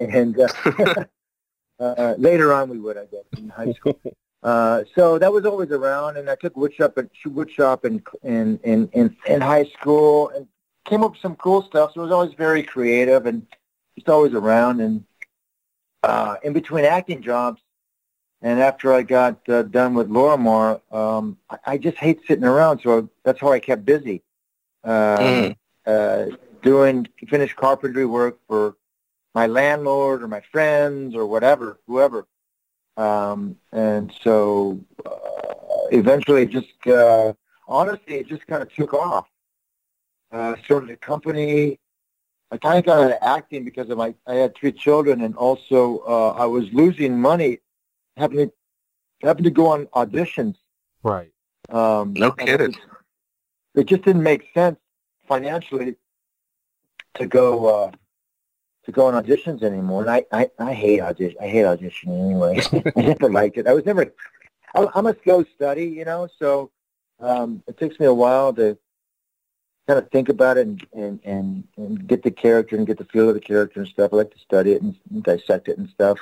And 0.00 0.36
uh, 0.40 1.04
uh, 1.78 2.14
later 2.18 2.52
on, 2.52 2.70
we 2.70 2.78
would, 2.78 2.98
I 2.98 3.04
guess, 3.04 3.24
in 3.38 3.50
high 3.50 3.72
school. 3.72 4.00
Uh, 4.42 4.82
so 4.96 5.16
that 5.18 5.32
was 5.32 5.44
always 5.44 5.70
around, 5.70 6.16
and 6.16 6.28
I 6.28 6.34
took 6.34 6.54
woodshop 6.54 6.96
and 6.96 7.10
wood 7.26 7.50
shop 7.52 7.84
in 7.84 8.02
in 8.22 8.58
in 8.64 8.88
in, 8.94 9.16
in 9.26 9.40
high 9.42 9.64
school, 9.64 10.30
and 10.30 10.46
came 10.86 11.04
up 11.04 11.12
with 11.12 11.20
some 11.20 11.36
cool 11.36 11.62
stuff. 11.62 11.92
So 11.92 12.00
it 12.00 12.04
was 12.04 12.12
always 12.12 12.32
very 12.32 12.62
creative 12.62 13.26
and 13.26 13.46
just 14.00 14.08
always 14.08 14.32
around. 14.32 14.80
And 14.80 15.04
uh, 16.02 16.36
in 16.42 16.52
between 16.52 16.84
acting 16.84 17.22
jobs, 17.22 17.60
and 18.42 18.58
after 18.58 18.92
I 18.94 19.02
got 19.02 19.46
uh, 19.50 19.62
done 19.62 19.92
with 19.94 20.08
Lorimar, 20.08 20.80
um, 20.92 21.36
I, 21.50 21.58
I 21.66 21.78
just 21.78 21.98
hate 21.98 22.20
sitting 22.26 22.44
around. 22.44 22.80
So 22.82 23.10
that's 23.22 23.38
how 23.40 23.52
I 23.52 23.60
kept 23.60 23.84
busy, 23.84 24.22
uh, 24.82 25.18
Mm. 25.18 25.56
uh, 25.86 26.26
doing 26.62 27.06
finished 27.28 27.56
carpentry 27.56 28.06
work 28.06 28.38
for 28.48 28.76
my 29.34 29.46
landlord 29.46 30.22
or 30.22 30.28
my 30.28 30.40
friends 30.52 31.14
or 31.14 31.26
whatever, 31.26 31.78
whoever. 31.86 32.26
Um, 32.96 33.56
and 33.72 34.12
so 34.22 34.80
uh, 35.04 35.10
eventually, 35.92 36.42
it 36.42 36.50
just 36.50 36.86
uh, 36.86 37.34
honestly, 37.68 38.14
it 38.14 38.26
just 38.26 38.46
kind 38.46 38.62
of 38.62 38.72
took 38.74 38.94
off. 38.94 39.26
Uh, 40.32 40.54
started 40.64 40.90
a 40.90 40.96
company. 40.96 41.78
I 42.52 42.56
kind 42.56 42.78
of 42.78 42.84
got 42.84 43.02
into 43.02 43.24
acting 43.24 43.64
because 43.64 43.90
of 43.90 43.98
my. 43.98 44.14
I 44.26 44.34
had 44.34 44.56
three 44.56 44.72
children, 44.72 45.20
and 45.22 45.36
also 45.36 45.98
uh, 45.98 46.30
I 46.30 46.46
was 46.46 46.64
losing 46.72 47.20
money, 47.20 47.60
having 48.16 48.38
to 48.38 48.52
having 49.22 49.44
to 49.44 49.50
go 49.50 49.68
on 49.68 49.86
auditions. 49.86 50.56
Right. 51.02 51.32
Um, 51.68 52.14
No 52.14 52.32
kidding. 52.32 52.72
It, 52.72 52.78
it 53.74 53.86
just 53.86 54.02
didn't 54.02 54.22
make 54.22 54.48
sense 54.52 54.78
financially 55.28 55.94
to 57.14 57.26
go 57.26 57.66
uh, 57.66 57.90
to 58.84 58.92
go 58.92 59.06
on 59.06 59.22
auditions 59.22 59.62
anymore. 59.62 60.02
And 60.02 60.10
I, 60.10 60.24
I, 60.32 60.50
I 60.58 60.72
hate 60.72 61.00
audition. 61.00 61.36
I 61.40 61.48
hate 61.48 61.64
auditioning 61.64 62.24
anyway. 62.24 62.92
I 62.96 63.00
never 63.02 63.30
liked 63.30 63.58
it. 63.58 63.66
I 63.66 63.72
was 63.72 63.84
never. 63.84 64.12
I, 64.74 64.86
I'm 64.94 65.06
a 65.06 65.16
slow 65.22 65.44
study, 65.54 65.86
you 65.86 66.04
know. 66.04 66.28
So 66.38 66.70
um, 67.20 67.62
it 67.68 67.78
takes 67.78 68.00
me 68.00 68.06
a 68.06 68.14
while 68.14 68.52
to 68.54 68.76
kind 69.90 69.98
of 69.98 70.08
think 70.12 70.28
about 70.28 70.56
it 70.56 70.68
and, 70.68 70.86
and, 70.92 71.20
and, 71.24 71.64
and 71.76 72.06
get 72.06 72.22
the 72.22 72.30
character 72.30 72.76
and 72.76 72.86
get 72.86 72.96
the 72.96 73.04
feel 73.06 73.28
of 73.28 73.34
the 73.34 73.40
character 73.40 73.80
and 73.80 73.88
stuff. 73.88 74.12
I 74.12 74.16
like 74.18 74.30
to 74.30 74.38
study 74.38 74.70
it 74.70 74.82
and 74.82 74.94
dissect 75.24 75.66
it 75.66 75.78
and 75.78 75.88
stuff. 75.88 76.20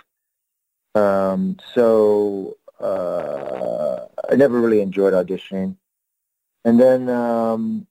Um, 0.95 1.59
so 1.75 2.57
uh, 2.81 4.07
I 4.31 4.37
never 4.37 4.59
really 4.59 4.81
enjoyed 4.81 5.13
auditioning. 5.13 5.77
And 6.65 6.81
then, 6.81 7.11
um, 7.11 7.87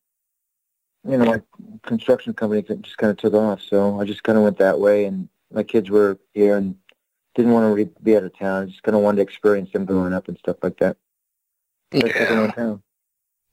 you 1.08 1.16
know, 1.16 1.26
my 1.26 1.41
construction 1.84 2.34
company 2.34 2.64
just 2.64 2.98
kind 2.98 3.12
of 3.12 3.18
took 3.18 3.36
off. 3.36 3.62
So 3.62 3.99
I 4.02 4.04
just 4.04 4.24
kind 4.24 4.36
of 4.36 4.44
went 4.45 4.58
that 4.58 4.80
way. 4.80 5.06
And 5.06 5.30
my 5.54 5.62
kids 5.62 5.91
were 5.91 6.18
here 6.34 6.58
and 6.58 6.76
didn't 7.36 7.52
want 7.52 7.70
to 7.70 7.76
re- 7.76 7.91
be 8.02 8.18
out 8.18 8.24
of 8.24 8.36
town. 8.36 8.64
I 8.64 8.66
just 8.66 8.82
kind 8.82 8.95
of 8.95 9.04
wanted 9.04 9.18
to 9.18 9.22
experience 9.22 9.72
them 9.74 9.86
growing 9.86 10.14
up 10.14 10.28
and 10.28 10.40
stuff 10.40 10.58
like 10.64 10.80
that. 10.80 10.98
So 11.94 11.99
I 11.99 12.02
took 12.02 12.14
them 12.16 12.38
Yeah. 12.38 12.44
out 12.45 12.49
of 12.49 12.56
town. 12.56 12.84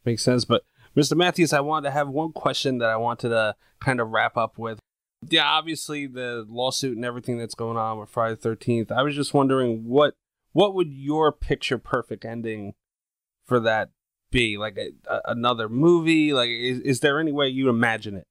Makes 0.07 0.23
sense. 0.23 0.47
But 0.47 0.65
Mr. 0.97 1.17
Mathews, 1.17 1.53
I 1.53 1.61
wanted 1.61 1.89
to 1.89 1.91
have 1.93 2.09
one 2.09 2.33
question 2.33 2.79
that 2.79 2.89
I 2.89 2.97
wanted 2.97 3.31
to 3.31 3.57
kind 3.81 4.01
of 4.01 4.11
wrap 4.11 4.37
up 4.37 4.59
with. 4.59 4.79
Yeah, 5.29 5.47
obviously 5.47 6.07
the 6.07 6.45
lawsuit 6.49 6.97
and 6.97 7.05
everything 7.05 7.39
that's 7.39 7.55
going 7.55 7.77
on 7.77 7.99
with 7.99 8.11
Friday 8.11 8.35
the 8.35 8.41
Thirteenth. 8.41 8.93
I 8.93 9.03
was 9.03 9.15
just 9.15 9.33
wondering 9.35 9.85
what 9.85 10.15
what 10.53 10.75
would 10.75 10.93
your 10.93 11.33
picture 11.33 11.79
perfect 11.79 12.25
ending 12.25 12.75
for 13.45 13.59
that 13.61 13.91
be? 14.31 14.57
Like 14.59 14.77
a, 14.79 14.91
a, 15.11 15.21
another 15.33 15.69
movie? 15.69 16.33
Like 16.33 16.51
is, 16.51 16.79
is 16.81 17.01
there 17.01 17.19
any 17.19 17.33
way 17.33 17.49
you 17.49 17.69
imagine 17.69 18.17
it? 18.17 18.27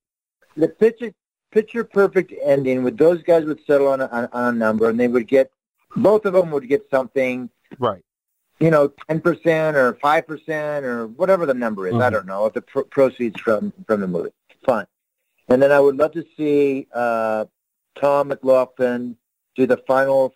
the 0.56 0.68
picture 0.68 1.12
picture 1.52 1.84
perfect 1.84 2.34
ending 2.44 2.84
with 2.84 2.98
those 2.98 3.22
guys 3.24 3.46
would 3.46 3.60
settle 3.66 3.88
on 3.88 4.02
a, 4.02 4.06
on, 4.08 4.30
on 4.32 4.54
a 4.56 4.58
number 4.58 4.90
and 4.90 5.00
they 5.00 5.08
would 5.08 5.28
get 5.28 5.52
both 5.96 6.26
of 6.26 6.34
them 6.34 6.52
would 6.52 6.68
get 6.68 6.86
something 6.90 7.50
Right. 7.80 8.04
You 8.64 8.72
know 8.72 8.88
10% 9.10 9.76
or 9.76 9.94
5% 9.96 10.84
or 10.84 11.08
whatever 11.08 11.46
the 11.46 11.54
number 11.54 11.86
is 11.90 11.96
i 11.96 12.08
Mhm. 12.08 12.12
don't 12.14 12.26
know 12.26 12.46
of 12.46 12.54
the 12.54 12.62
pro- 12.62 12.86
proceeds 12.86 13.38
from 13.42 13.74
from 13.88 14.00
the 14.00 14.08
movie 14.08 14.32
fine 14.66 14.88
and 15.50 15.62
then 15.62 15.70
i 15.70 15.80
would 15.82 15.98
love 15.98 16.14
to 16.14 16.24
see 16.38 16.88
uh 16.94 17.44
tom 18.00 18.30
mcloughlin 18.30 19.18
do 19.58 19.66
the 19.68 19.76
final 19.86 20.34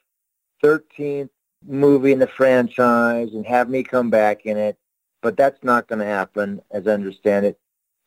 13th 0.61 1.29
movie 1.65 2.11
in 2.11 2.19
the 2.19 2.27
franchise 2.27 3.29
and 3.33 3.45
have 3.45 3.69
me 3.69 3.81
come 3.81 4.09
back 4.09 4.45
in 4.45 4.57
it 4.57 4.75
but 5.21 5.37
that's 5.37 5.63
not 5.63 5.87
going 5.87 5.99
to 5.99 6.05
happen 6.19 6.61
as 6.71 6.85
i 6.85 6.91
understand 6.91 7.45
it 7.45 7.57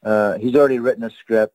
uh 0.05 0.36
he's 0.36 0.55
already 0.55 0.78
written 0.80 1.05
a 1.05 1.10
script 1.22 1.55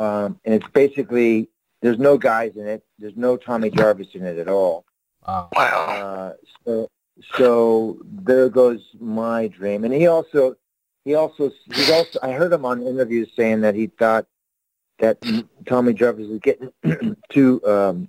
um, 0.00 0.40
and 0.44 0.54
it's 0.56 0.66
basically 0.72 1.48
there's 1.82 1.98
no 1.98 2.16
guys 2.18 2.56
in 2.56 2.66
it. 2.66 2.82
There's 2.98 3.16
no 3.16 3.36
Tommy 3.36 3.68
Jarvis 3.70 4.08
in 4.14 4.24
it 4.24 4.38
at 4.38 4.48
all. 4.48 4.84
Wow. 5.26 5.48
Wow. 5.54 5.86
Uh, 5.88 6.32
so 6.64 6.88
so 7.36 7.98
there 8.04 8.48
goes 8.48 8.80
my 8.98 9.48
dream. 9.48 9.84
And 9.84 9.92
he 9.94 10.06
also 10.06 10.56
he 11.04 11.14
also 11.14 11.50
he's 11.74 11.90
also 11.90 12.18
I 12.22 12.32
heard 12.32 12.52
him 12.52 12.64
on 12.64 12.82
interviews 12.82 13.30
saying 13.36 13.60
that 13.62 13.74
he 13.74 13.86
thought 13.88 14.26
that 14.98 15.18
Tommy 15.66 15.92
Jarvis 15.94 16.28
was 16.28 16.40
getting 16.40 16.72
too 17.30 17.64
um, 17.66 18.08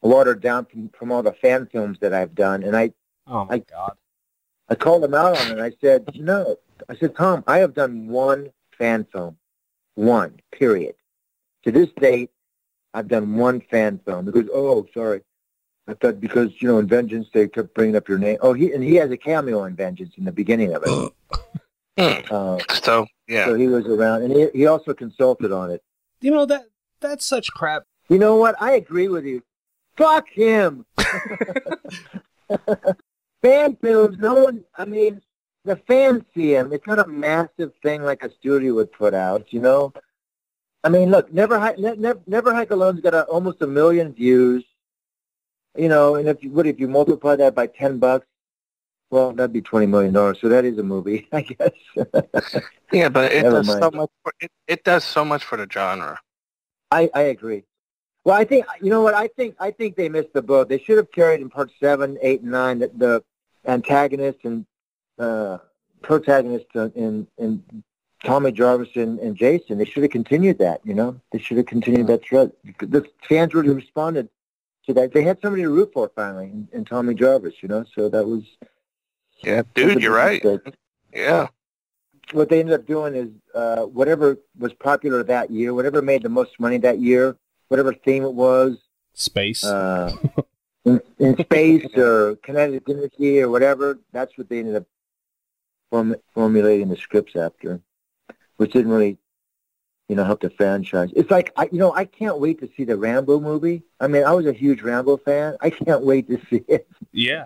watered 0.00 0.40
down 0.40 0.64
from, 0.66 0.88
from 0.98 1.12
all 1.12 1.22
the 1.22 1.32
fan 1.34 1.68
films 1.70 1.98
that 2.00 2.12
I've 2.14 2.34
done. 2.34 2.62
And 2.62 2.76
I 2.76 2.92
Oh 3.26 3.44
my 3.44 3.54
I- 3.54 3.58
god. 3.58 3.96
I 4.68 4.74
called 4.74 5.04
him 5.04 5.12
out 5.12 5.36
on 5.36 5.50
it. 5.50 5.60
I 5.60 5.72
said, 5.82 6.08
no. 6.14 6.56
I 6.88 6.96
said, 6.96 7.14
Tom, 7.14 7.44
I 7.46 7.58
have 7.58 7.74
done 7.74 8.08
one 8.08 8.50
fan 8.78 9.04
film. 9.12 9.36
One, 9.96 10.40
period. 10.50 10.94
To 11.64 11.70
this 11.72 11.90
date, 12.00 12.30
I've 12.94 13.08
done 13.08 13.36
one 13.36 13.60
fan 13.60 14.00
film. 14.06 14.24
He 14.26 14.32
goes, 14.32 14.48
oh, 14.52 14.86
sorry. 14.94 15.20
I 15.92 15.94
thought 15.94 16.20
because, 16.20 16.50
you 16.60 16.68
know, 16.68 16.78
in 16.78 16.86
Vengeance, 16.86 17.28
they 17.34 17.46
kept 17.48 17.74
bringing 17.74 17.96
up 17.96 18.08
your 18.08 18.16
name. 18.18 18.38
Oh, 18.40 18.54
he 18.54 18.72
and 18.72 18.82
he 18.82 18.94
has 18.96 19.10
a 19.10 19.16
cameo 19.16 19.64
in 19.64 19.76
Vengeance 19.76 20.14
in 20.16 20.24
the 20.24 20.32
beginning 20.32 20.74
of 20.74 20.82
it. 20.86 20.88
Hmm. 20.90 21.12
Uh, 22.34 22.58
So 22.82 23.06
yeah, 23.28 23.44
So 23.44 23.54
he 23.54 23.66
was 23.68 23.84
around, 23.84 24.22
and 24.22 24.32
he, 24.32 24.48
he 24.54 24.66
also 24.66 24.94
consulted 24.94 25.52
on 25.52 25.70
it. 25.70 25.82
You 26.22 26.30
know 26.30 26.46
that 26.46 26.64
that's 27.00 27.26
such 27.26 27.52
crap. 27.52 27.84
You 28.08 28.18
know 28.18 28.36
what? 28.36 28.54
I 28.60 28.72
agree 28.72 29.08
with 29.08 29.24
you. 29.26 29.42
Fuck 29.98 30.26
him. 30.30 30.86
Fan 33.42 33.76
films, 33.82 34.16
no 34.18 34.34
one, 34.34 34.64
I 34.76 34.84
mean, 34.86 35.20
the 35.64 35.76
fans 35.76 36.22
see 36.34 36.54
him. 36.54 36.72
It's 36.72 36.86
not 36.86 36.98
a 36.98 37.06
massive 37.06 37.72
thing 37.82 38.02
like 38.04 38.22
a 38.22 38.30
studio 38.30 38.74
would 38.74 38.92
put 38.92 39.12
out, 39.14 39.52
you 39.52 39.60
know? 39.60 39.92
I 40.84 40.88
mean, 40.88 41.10
look, 41.10 41.32
Never 41.32 41.58
Hike, 41.58 41.78
ne- 41.78 41.96
ne- 41.96 42.22
Never 42.26 42.54
Hike 42.54 42.70
Alone's 42.70 43.00
got 43.00 43.14
a, 43.14 43.24
almost 43.24 43.60
a 43.60 43.66
million 43.66 44.12
views, 44.14 44.64
you 45.76 45.88
know, 45.88 46.16
and 46.16 46.28
if 46.28 46.42
you 46.42 46.50
what 46.50 46.66
if 46.66 46.78
you 46.78 46.88
multiply 46.88 47.36
that 47.36 47.54
by 47.54 47.66
10 47.66 47.98
bucks, 47.98 48.26
well, 49.10 49.32
that'd 49.32 49.52
be 49.52 49.60
$20 49.60 49.88
million. 49.88 50.14
So 50.36 50.48
that 50.48 50.64
is 50.64 50.78
a 50.78 50.82
movie, 50.82 51.28
I 51.32 51.42
guess. 51.42 51.70
yeah, 52.92 53.08
but 53.10 53.30
it 53.32 53.42
Never 53.42 53.62
does 53.62 53.66
so 53.68 53.90
much. 53.90 54.10
For, 54.22 54.32
it, 54.40 54.50
it 54.66 54.84
does 54.84 55.04
so 55.04 55.24
much 55.24 55.44
for 55.44 55.56
the 55.56 55.68
genre. 55.70 56.18
I, 56.90 57.10
I 57.14 57.22
agree. 57.22 57.64
Well, 58.24 58.36
I 58.36 58.44
think 58.44 58.66
you 58.80 58.88
know 58.88 59.02
what 59.02 59.14
I 59.14 59.26
think. 59.26 59.56
I 59.58 59.72
think 59.72 59.96
they 59.96 60.08
missed 60.08 60.32
the 60.32 60.42
boat. 60.42 60.68
They 60.68 60.78
should 60.78 60.96
have 60.96 61.10
carried 61.10 61.40
in 61.40 61.50
part 61.50 61.72
seven, 61.80 62.18
eight, 62.22 62.42
and 62.42 62.52
nine 62.52 62.78
the, 62.78 62.90
the 62.96 63.24
antagonist 63.66 64.38
and 64.44 64.64
uh, 65.18 65.58
protagonist 66.02 66.66
in 66.94 67.26
in 67.36 67.64
Tommy 68.24 68.52
Jarvis 68.52 68.90
and, 68.94 69.18
and 69.18 69.34
Jason. 69.36 69.78
They 69.78 69.84
should 69.84 70.04
have 70.04 70.12
continued 70.12 70.58
that. 70.58 70.82
You 70.84 70.94
know, 70.94 71.20
they 71.32 71.38
should 71.38 71.56
have 71.56 71.66
continued 71.66 72.06
that 72.06 72.24
thread. 72.24 72.52
The 72.78 73.04
fans 73.28 73.54
really 73.54 73.70
responded 73.70 74.28
to 74.86 74.94
that. 74.94 75.12
They 75.12 75.22
had 75.22 75.38
somebody 75.40 75.62
to 75.62 75.70
root 75.70 75.90
for 75.92 76.10
finally 76.14 76.46
and, 76.46 76.68
in 76.72 76.84
Tommy 76.84 77.14
Jarvis. 77.14 77.54
You 77.62 77.68
know, 77.68 77.84
so 77.94 78.08
that 78.08 78.26
was 78.26 78.42
Yeah, 79.42 79.62
that 79.74 79.84
was 79.84 79.94
dude, 79.94 80.02
you're 80.02 80.14
right. 80.14 80.42
mistake. 80.44 80.74
Yeah. 81.14 81.48
what 82.32 82.48
they 82.48 82.60
ended 82.60 82.74
up 82.74 82.86
doing 82.86 83.14
is 83.14 83.28
uh, 83.54 83.82
whatever 83.82 84.38
was 84.58 84.72
popular 84.74 85.22
that 85.24 85.50
year, 85.50 85.74
whatever 85.74 86.00
made 86.00 86.22
the 86.22 86.28
most 86.28 86.58
money 86.58 86.78
that 86.78 86.98
year, 87.00 87.36
whatever 87.68 87.92
theme 87.92 88.24
it 88.24 88.32
was, 88.34 88.78
Space. 89.14 89.62
uh, 89.64 90.10
in, 90.84 91.00
in 91.18 91.36
space 91.38 91.86
or 91.96 92.36
kinetic 92.36 92.82
energy 92.88 93.40
or 93.40 93.50
whatever, 93.50 93.98
that's 94.12 94.36
what 94.38 94.48
they 94.48 94.60
ended 94.60 94.76
up 94.76 94.84
form, 95.90 96.16
formulating 96.34 96.88
the 96.88 96.96
scripts 96.96 97.36
after, 97.36 97.80
which 98.56 98.72
didn't 98.72 98.90
really, 98.90 99.18
you 100.08 100.16
know, 100.16 100.24
help 100.24 100.40
the 100.40 100.50
franchise. 100.50 101.10
It's 101.16 101.30
like, 101.30 101.52
I, 101.56 101.68
you 101.72 101.78
know, 101.78 101.94
I 101.94 102.04
can't 102.04 102.38
wait 102.38 102.60
to 102.60 102.68
see 102.76 102.84
the 102.84 102.96
Rambo 102.96 103.40
movie. 103.40 103.82
I 104.00 104.08
mean, 104.08 104.24
I 104.24 104.32
was 104.32 104.46
a 104.46 104.52
huge 104.52 104.82
Rambo 104.82 105.16
fan. 105.18 105.56
I 105.60 105.70
can't 105.70 106.02
wait 106.04 106.28
to 106.28 106.38
see 106.50 106.64
it. 106.68 106.86
yeah. 107.12 107.44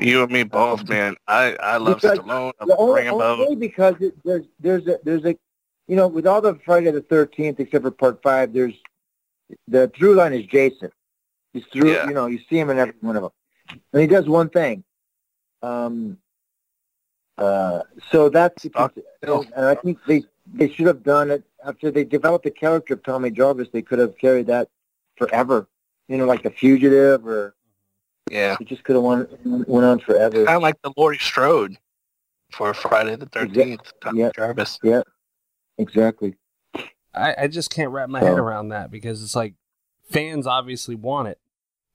You 0.00 0.22
and 0.22 0.30
me 0.32 0.42
both, 0.42 0.88
man. 0.88 1.16
I 1.26 1.56
I 1.56 1.76
love 1.78 2.00
Because 2.00 2.18
Stallone. 2.18 2.52
I 2.60 2.64
The 2.66 2.70
love 2.72 2.78
only, 2.80 3.02
Rambo. 3.02 3.42
only 3.44 3.56
because 3.56 3.94
it, 4.00 4.14
there's 4.24 4.44
there's 4.60 4.86
a 4.86 4.98
there's 5.02 5.24
a 5.24 5.36
you 5.88 5.96
know 5.96 6.08
with 6.08 6.26
all 6.26 6.40
the 6.42 6.58
Friday 6.64 6.90
the 6.90 7.00
Thirteenth 7.00 7.58
except 7.60 7.82
for 7.84 7.90
Part 7.90 8.22
Five, 8.22 8.52
there's 8.52 8.74
the 9.68 9.88
through 9.96 10.14
line 10.14 10.34
is 10.34 10.44
Jason. 10.46 10.90
He's 11.54 11.64
through 11.72 11.90
Yeah. 11.92 12.06
you 12.06 12.12
know 12.14 12.26
you 12.26 12.38
see 12.50 12.58
him 12.58 12.68
in 12.70 12.78
every 12.78 12.94
one 13.00 13.16
of 13.16 13.22
them, 13.22 13.32
and 13.92 14.02
he 14.02 14.06
does 14.06 14.28
one 14.28 14.50
thing. 14.50 14.84
Um. 15.62 16.18
Uh. 17.38 17.80
So 18.10 18.28
that's 18.28 18.62
Stop. 18.62 18.94
and, 19.22 19.46
and 19.56 19.64
I 19.66 19.74
think 19.74 19.98
they 20.06 20.22
they 20.52 20.68
should 20.70 20.86
have 20.86 21.02
done 21.02 21.30
it 21.30 21.44
after 21.66 21.90
they 21.90 22.04
developed 22.04 22.44
the 22.44 22.50
character 22.50 22.94
of 22.94 23.02
Tommy 23.02 23.30
Jarvis. 23.30 23.68
They 23.72 23.82
could 23.82 23.98
have 23.98 24.16
carried 24.18 24.46
that 24.46 24.68
forever. 25.16 25.68
You 26.08 26.16
know, 26.18 26.24
like 26.26 26.42
the 26.42 26.50
fugitive, 26.50 27.26
or 27.26 27.54
Yeah, 28.30 28.56
it 28.60 28.66
just 28.66 28.84
could 28.84 28.94
have 28.96 29.02
went 29.02 29.28
went 29.68 29.84
on 29.84 29.98
forever. 29.98 30.44
kind 30.44 30.56
of 30.56 30.62
like 30.62 30.80
the 30.82 30.92
Laurie 30.96 31.18
Strode 31.18 31.76
for 32.52 32.72
Friday 32.74 33.16
the 33.16 33.26
Thirteenth. 33.26 33.92
Tommy 34.00 34.20
Yeah. 34.20 34.30
Jarvis. 34.34 34.78
Yeah, 34.82 35.02
exactly. 35.78 36.36
I, 37.14 37.34
I 37.38 37.46
just 37.48 37.70
can't 37.70 37.90
wrap 37.90 38.08
my 38.10 38.20
head 38.20 38.38
around 38.38 38.68
that 38.68 38.90
because 38.90 39.22
it's 39.22 39.34
like 39.34 39.54
fans 40.08 40.46
obviously 40.46 40.94
want 40.94 41.28
it. 41.28 41.38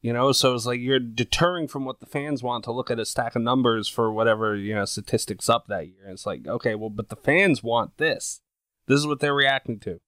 You 0.01 0.13
know, 0.13 0.31
so 0.31 0.55
it's 0.55 0.65
like 0.65 0.79
you're 0.79 0.97
deterring 0.99 1.67
from 1.67 1.85
what 1.85 1.99
the 1.99 2.07
fans 2.07 2.41
want 2.41 2.63
to 2.63 2.71
look 2.71 2.89
at 2.89 2.97
a 2.99 3.05
stack 3.05 3.35
of 3.35 3.43
numbers 3.43 3.87
for 3.87 4.11
whatever, 4.11 4.55
you 4.55 4.73
know, 4.73 4.83
statistics 4.85 5.47
up 5.47 5.67
that 5.67 5.85
year. 5.89 5.99
And 6.03 6.13
it's 6.13 6.25
like, 6.25 6.47
okay, 6.47 6.73
well, 6.73 6.89
but 6.89 7.09
the 7.09 7.15
fans 7.15 7.61
want 7.61 7.97
this. 7.97 8.41
This 8.91 8.99
is 8.99 9.07
what 9.07 9.21
they're 9.21 9.33
reacting 9.33 9.79
to. 9.79 10.01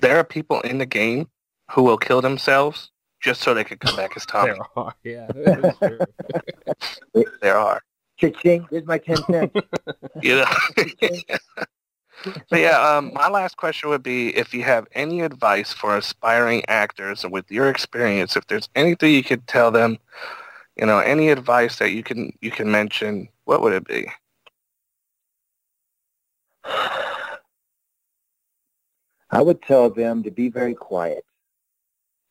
There 0.00 0.18
are 0.18 0.24
people 0.24 0.60
in 0.60 0.76
the 0.76 0.84
game 0.84 1.30
who 1.70 1.82
will 1.82 1.96
kill 1.96 2.20
themselves 2.20 2.90
just 3.18 3.40
so 3.40 3.54
they 3.54 3.64
could 3.64 3.80
come 3.80 3.96
back 3.96 4.14
as 4.14 4.26
Tommy. 4.26 4.52
There 4.52 4.60
are, 4.76 4.94
yeah. 5.02 5.26
it's 5.34 5.78
true. 5.78 7.24
There 7.40 7.56
are. 7.56 7.82
Cha-ching, 8.18 8.66
here's 8.70 8.84
my 8.84 8.98
10 8.98 9.16
cents. 9.24 9.54
You 10.22 10.36
know. 10.36 10.44
but 12.50 12.60
yeah, 12.60 12.78
um, 12.78 13.10
my 13.14 13.30
last 13.30 13.56
question 13.56 13.88
would 13.88 14.02
be 14.02 14.36
if 14.36 14.52
you 14.52 14.64
have 14.64 14.86
any 14.92 15.22
advice 15.22 15.72
for 15.72 15.96
aspiring 15.96 16.62
actors 16.68 17.24
and 17.24 17.32
with 17.32 17.50
your 17.50 17.70
experience, 17.70 18.36
if 18.36 18.46
there's 18.48 18.68
anything 18.74 19.14
you 19.14 19.22
could 19.22 19.46
tell 19.46 19.70
them, 19.70 19.96
you 20.76 20.84
know, 20.84 20.98
any 20.98 21.30
advice 21.30 21.78
that 21.78 21.92
you 21.92 22.02
can 22.02 22.34
you 22.42 22.50
can 22.50 22.70
mention, 22.70 23.30
what 23.46 23.62
would 23.62 23.72
it 23.72 23.86
be? 23.86 24.10
I 29.30 29.42
would 29.42 29.62
tell 29.62 29.90
them 29.90 30.22
to 30.22 30.30
be 30.30 30.48
very 30.48 30.74
quiet 30.74 31.24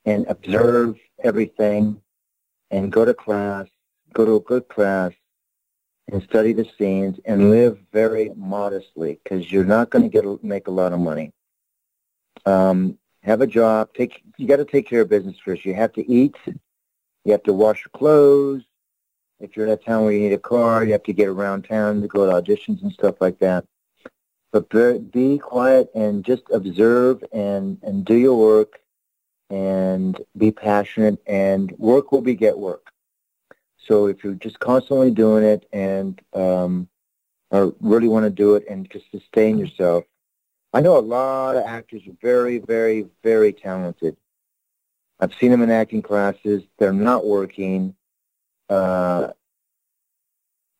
and 0.05 0.25
observe 0.27 0.97
everything 1.23 2.01
and 2.71 2.91
go 2.91 3.05
to 3.05 3.13
class, 3.13 3.67
go 4.13 4.25
to 4.25 4.35
a 4.35 4.39
good 4.39 4.67
class 4.69 5.11
and 6.11 6.21
study 6.23 6.53
the 6.53 6.67
scenes 6.77 7.19
and 7.25 7.49
live 7.49 7.79
very 7.91 8.31
modestly 8.35 9.19
because 9.23 9.51
you're 9.51 9.65
not 9.65 9.89
going 9.89 10.03
to 10.03 10.09
get 10.09 10.43
make 10.43 10.67
a 10.67 10.71
lot 10.71 10.93
of 10.93 10.99
money. 10.99 11.33
Um, 12.45 12.97
have 13.23 13.41
a 13.41 13.47
job. 13.47 13.89
Take 13.93 14.21
you 14.37 14.47
got 14.47 14.57
to 14.57 14.65
take 14.65 14.87
care 14.87 15.01
of 15.01 15.09
business 15.09 15.37
first. 15.43 15.65
You 15.65 15.73
have 15.73 15.93
to 15.93 16.09
eat. 16.09 16.35
You 16.45 17.31
have 17.31 17.43
to 17.43 17.53
wash 17.53 17.83
your 17.83 17.97
clothes. 17.97 18.61
If 19.39 19.57
you're 19.57 19.65
in 19.65 19.73
a 19.73 19.77
town 19.77 20.03
where 20.03 20.13
you 20.13 20.19
need 20.19 20.33
a 20.33 20.37
car, 20.37 20.85
you 20.85 20.91
have 20.91 21.03
to 21.03 21.13
get 21.13 21.27
around 21.27 21.63
town 21.63 22.01
to 22.01 22.07
go 22.07 22.25
to 22.25 22.31
auditions 22.31 22.83
and 22.83 22.91
stuff 22.91 23.15
like 23.19 23.39
that 23.39 23.65
but 24.55 25.11
be, 25.11 25.37
quiet 25.37 25.89
and 25.95 26.23
just 26.23 26.43
observe 26.49 27.21
and, 27.33 27.77
and 27.83 28.05
do 28.05 28.15
your 28.15 28.39
work 28.39 28.79
and 29.49 30.23
be 30.37 30.49
passionate 30.49 31.21
and 31.27 31.73
work 31.77 32.13
will 32.13 32.21
beget 32.21 32.57
work. 32.57 32.87
So 33.77 34.05
if 34.07 34.23
you're 34.23 34.33
just 34.35 34.57
constantly 34.59 35.11
doing 35.11 35.43
it 35.43 35.67
and 35.73 36.21
um, 36.33 36.87
or 37.51 37.75
really 37.81 38.07
want 38.07 38.23
to 38.23 38.29
do 38.29 38.55
it 38.55 38.63
and 38.69 38.89
just 38.89 39.11
sustain 39.11 39.57
yourself, 39.57 40.05
I 40.73 40.79
know 40.79 40.97
a 40.97 40.99
lot 40.99 41.57
of 41.57 41.65
actors 41.65 42.03
are 42.07 42.15
very, 42.21 42.59
very, 42.59 43.07
very 43.23 43.51
talented. 43.51 44.15
I've 45.19 45.33
seen 45.33 45.51
them 45.51 45.63
in 45.63 45.69
acting 45.69 46.01
classes. 46.01 46.63
They're 46.79 46.93
not 46.93 47.25
working. 47.25 47.93
Uh, 48.69 49.31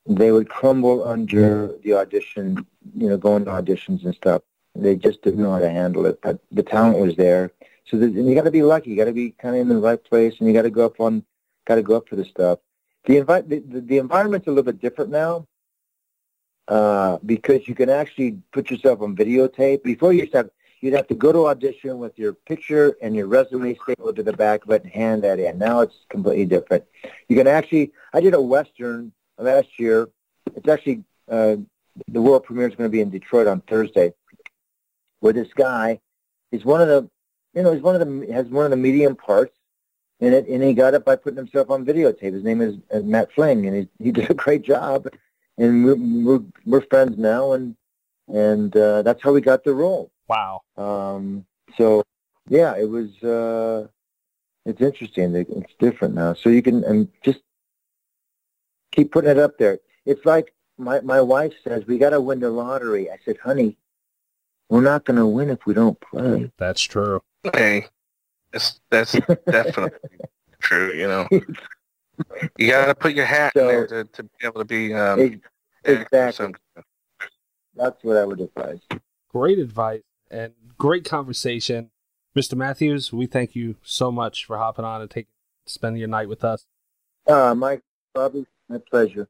they 0.07 0.31
would 0.31 0.49
crumble 0.49 1.03
under 1.05 1.75
the 1.83 1.93
audition, 1.93 2.65
you 2.93 3.09
know, 3.09 3.17
going 3.17 3.45
to 3.45 3.51
auditions 3.51 4.05
and 4.05 4.15
stuff. 4.15 4.41
They 4.75 4.95
just 4.95 5.21
didn't 5.21 5.41
know 5.41 5.51
how 5.51 5.59
to 5.59 5.69
handle 5.69 6.05
it, 6.05 6.19
but 6.21 6.39
the 6.51 6.63
talent 6.63 6.99
was 6.99 7.15
there. 7.15 7.51
So 7.85 7.97
the, 7.97 8.09
you 8.09 8.35
got 8.35 8.43
to 8.43 8.51
be 8.51 8.61
lucky. 8.61 8.89
You 8.89 8.97
got 8.97 9.05
to 9.05 9.13
be 9.13 9.31
kind 9.31 9.55
of 9.55 9.61
in 9.61 9.69
the 9.69 9.77
right 9.77 10.03
place, 10.03 10.35
and 10.39 10.47
you 10.47 10.53
got 10.53 10.63
to 10.63 10.69
go 10.69 10.85
up 10.85 10.99
on, 10.99 11.23
got 11.65 11.75
to 11.75 11.81
go 11.83 11.95
up 11.95 12.09
for 12.09 12.15
the 12.15 12.25
stuff. 12.25 12.59
The, 13.05 13.21
envi- 13.21 13.47
the, 13.47 13.59
the, 13.59 13.81
the 13.81 13.97
environment's 13.99 14.47
a 14.47 14.49
little 14.49 14.63
bit 14.63 14.81
different 14.81 15.11
now 15.11 15.47
uh, 16.67 17.19
because 17.25 17.67
you 17.67 17.75
can 17.75 17.89
actually 17.89 18.39
put 18.51 18.69
yourself 18.69 19.01
on 19.01 19.15
videotape. 19.15 19.83
Before 19.83 20.11
you 20.11 20.25
start, 20.27 20.51
you'd 20.81 20.93
have 20.93 21.07
to 21.07 21.15
go 21.15 21.31
to 21.31 21.47
audition 21.47 21.99
with 21.99 22.17
your 22.17 22.33
picture 22.33 22.95
and 23.01 23.15
your 23.15 23.27
resume 23.27 23.75
stapled 23.75 24.15
to 24.17 24.23
the 24.23 24.33
back 24.33 24.65
of 24.65 24.71
it 24.71 24.83
and 24.83 24.91
hand 24.91 25.23
that 25.23 25.39
in. 25.39 25.57
Now 25.57 25.81
it's 25.81 25.95
completely 26.09 26.45
different. 26.45 26.83
You 27.29 27.35
can 27.35 27.47
actually, 27.47 27.91
I 28.13 28.19
did 28.19 28.33
a 28.33 28.41
Western 28.41 29.11
last 29.37 29.79
year. 29.79 30.09
It's 30.55 30.67
actually, 30.67 31.03
uh, 31.29 31.57
the 32.07 32.21
world 32.21 32.43
premiere 32.43 32.67
is 32.67 32.75
going 32.75 32.89
to 32.89 32.91
be 32.91 33.01
in 33.01 33.09
Detroit 33.09 33.47
on 33.47 33.61
Thursday, 33.61 34.13
where 35.19 35.33
this 35.33 35.51
guy 35.53 35.99
is 36.51 36.65
one 36.65 36.81
of 36.81 36.87
the, 36.87 37.09
you 37.53 37.63
know, 37.63 37.73
he's 37.73 37.81
one 37.81 37.99
of 37.99 38.05
the, 38.05 38.33
has 38.33 38.47
one 38.47 38.65
of 38.65 38.71
the 38.71 38.77
medium 38.77 39.15
parts 39.15 39.55
in 40.19 40.33
it, 40.33 40.47
and 40.47 40.63
he 40.63 40.73
got 40.73 40.93
it 40.93 41.05
by 41.05 41.15
putting 41.15 41.37
himself 41.37 41.69
on 41.69 41.85
videotape. 41.85 42.33
His 42.33 42.43
name 42.43 42.61
is 42.61 42.75
uh, 42.93 42.99
Matt 42.99 43.31
Fling, 43.33 43.65
and 43.65 43.75
he, 43.75 44.03
he 44.03 44.11
did 44.13 44.29
a 44.29 44.33
great 44.33 44.63
job, 44.63 45.07
and 45.57 45.85
we're, 45.85 45.95
we're, 45.95 46.43
we're 46.65 46.85
friends 46.87 47.17
now, 47.17 47.53
and, 47.53 47.75
and 48.27 48.75
uh, 48.75 49.01
that's 49.01 49.21
how 49.21 49.31
we 49.31 49.41
got 49.41 49.63
the 49.63 49.73
role. 49.73 50.11
Wow. 50.27 50.61
Um, 50.77 51.45
so 51.77 52.03
yeah, 52.49 52.75
it 52.75 52.89
was. 52.89 53.11
Uh, 53.23 53.87
it's 54.65 54.81
interesting. 54.81 55.35
It's 55.35 55.73
different 55.79 56.15
now. 56.15 56.33
So 56.33 56.49
you 56.49 56.61
can 56.61 56.83
and 56.83 57.07
just 57.23 57.39
keep 58.91 59.11
putting 59.11 59.29
it 59.29 59.37
up 59.37 59.57
there. 59.57 59.79
It's 60.05 60.25
like 60.25 60.53
my 60.77 60.99
my 61.01 61.21
wife 61.21 61.53
says, 61.63 61.85
we 61.87 61.97
got 61.97 62.11
to 62.11 62.21
win 62.21 62.39
the 62.39 62.49
lottery. 62.49 63.09
I 63.09 63.17
said, 63.23 63.37
honey, 63.37 63.77
we're 64.69 64.81
not 64.81 65.05
going 65.05 65.17
to 65.17 65.25
win 65.27 65.49
if 65.49 65.65
we 65.65 65.73
don't 65.73 65.99
play. 65.99 66.51
That's 66.57 66.81
true. 66.81 67.21
Hey, 67.53 67.85
that's 68.51 68.79
that's 68.89 69.11
definitely 69.49 69.99
true. 70.59 70.93
You 70.93 71.07
know, 71.07 71.27
you 72.57 72.69
got 72.71 72.87
to 72.87 72.95
put 72.95 73.13
your 73.13 73.25
hat 73.25 73.53
in 73.55 73.61
So- 73.61 73.67
there 73.67 73.87
to, 73.87 74.03
to 74.05 74.23
be 74.23 74.29
able 74.43 74.59
to 74.61 74.65
be 74.65 74.93
um, 74.93 75.41
exactly. 75.83 76.53
That's 77.75 78.03
what 78.03 78.17
I 78.17 78.25
would 78.25 78.39
advise. 78.39 78.79
Great 79.29 79.59
advice 79.59 80.01
and 80.31 80.53
great 80.77 81.03
conversation. 81.05 81.91
Mr. 82.35 82.55
Mathews, 82.55 83.13
we 83.13 83.25
thank 83.27 83.55
you 83.55 83.75
so 83.83 84.11
much 84.11 84.45
for 84.45 84.57
hopping 84.57 84.83
on 84.85 85.01
and 85.01 85.09
taking 85.09 85.29
spending 85.65 85.99
your 85.99 86.09
night 86.09 86.27
with 86.29 86.43
us. 86.43 86.65
Uh, 87.27 87.55
Mike, 87.55 87.81
Bobby, 88.13 88.45
my 88.69 88.77
pleasure. 88.77 89.27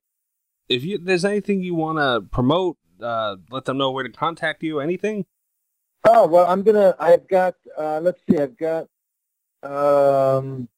If 0.69 0.83
you 0.83 0.97
there's 0.97 1.25
anything 1.25 1.61
you 1.61 1.75
want 1.75 1.99
to 1.99 2.27
promote, 2.31 2.77
uh, 3.01 3.35
let 3.51 3.65
them 3.65 3.77
know 3.77 3.91
where 3.91 4.03
to 4.03 4.09
contact 4.09 4.63
you. 4.63 4.79
Anything? 4.79 5.25
Oh 6.07 6.27
well, 6.27 6.45
I'm 6.47 6.63
gonna. 6.63 6.95
I've 6.99 7.27
got. 7.27 7.55
Uh, 7.77 7.99
let's 8.01 8.19
see. 8.29 8.37
I've 8.37 8.57
got. 8.57 8.87
Um, 9.63 10.69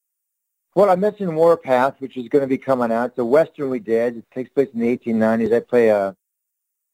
well, 0.76 0.90
I 0.90 0.96
mentioned 0.96 1.36
Warpath, 1.36 2.00
which 2.00 2.18
is 2.18 2.30
going 2.30 2.44
to 2.44 2.48
be 2.48 2.58
coming 2.58 2.92
out. 2.92 3.10
It's 3.10 3.18
a 3.18 3.26
western 3.26 3.70
we 3.70 3.80
did. 3.80 4.18
It 4.18 4.26
takes 4.32 4.50
place 4.52 4.70
in 4.74 4.80
the 4.80 4.96
1890s. 4.96 5.52
I 5.52 5.60
play 5.60 5.90
a 5.90 6.16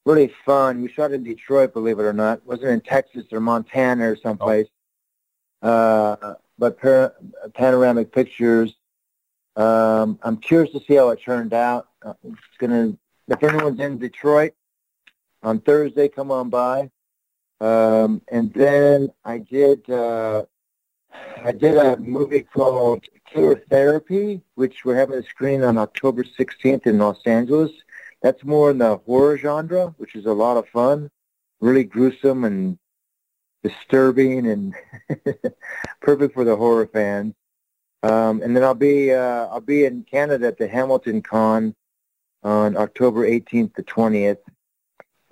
really 0.05 0.33
fun. 0.45 0.81
We 0.81 0.89
shot 0.89 1.11
in 1.11 1.23
Detroit, 1.23 1.73
believe 1.73 1.99
it 1.99 2.03
or 2.03 2.13
not. 2.13 2.37
It 2.37 2.45
wasn't 2.45 2.69
in 2.69 2.81
Texas 2.81 3.25
or 3.31 3.39
Montana 3.39 4.11
or 4.11 4.15
someplace. 4.15 4.67
Uh, 5.61 6.35
but 6.57 6.79
par- 6.79 7.13
panoramic 7.53 8.11
pictures. 8.11 8.73
Um, 9.55 10.17
I'm 10.23 10.37
curious 10.37 10.71
to 10.73 10.81
see 10.87 10.95
how 10.95 11.09
it 11.09 11.19
turned 11.23 11.53
out. 11.53 11.87
Uh, 12.03 12.13
gonna. 12.59 12.93
If 13.27 13.41
anyone's 13.43 13.79
in 13.79 13.97
Detroit 13.97 14.53
on 15.41 15.61
Thursday, 15.61 16.09
come 16.09 16.31
on 16.31 16.49
by. 16.49 16.89
Um, 17.61 18.21
and 18.29 18.53
then 18.53 19.09
I 19.23 19.37
did 19.37 19.89
uh, 19.89 20.43
I 21.43 21.51
did 21.53 21.77
a 21.77 21.97
movie 21.97 22.41
called 22.41 23.05
Killer 23.31 23.63
Therapy, 23.69 24.41
which 24.55 24.83
we're 24.83 24.95
having 24.95 25.19
a 25.19 25.23
screen 25.23 25.63
on 25.63 25.77
October 25.77 26.23
16th 26.23 26.87
in 26.87 26.97
Los 26.97 27.25
Angeles. 27.25 27.71
That's 28.21 28.43
more 28.43 28.71
in 28.71 28.77
the 28.77 28.97
horror 28.97 29.37
genre, 29.37 29.93
which 29.97 30.15
is 30.15 30.25
a 30.25 30.33
lot 30.33 30.57
of 30.57 30.67
fun. 30.69 31.09
really 31.61 31.83
gruesome 31.85 32.43
and 32.43 32.77
disturbing 33.63 34.47
and 34.47 34.73
perfect 36.01 36.33
for 36.33 36.43
the 36.43 36.55
horror 36.55 36.87
fans. 36.87 37.33
Um, 38.01 38.41
and 38.41 38.53
then 38.55 38.63
I'll 38.63 38.73
be 38.73 39.13
uh, 39.13 39.47
I'll 39.47 39.61
be 39.61 39.85
in 39.85 40.03
Canada 40.03 40.47
at 40.47 40.57
the 40.57 40.67
Hamilton 40.67 41.21
Con 41.21 41.73
on 42.43 42.77
October 42.77 43.27
18th 43.27 43.75
to 43.75 43.83
20th, 43.83 44.37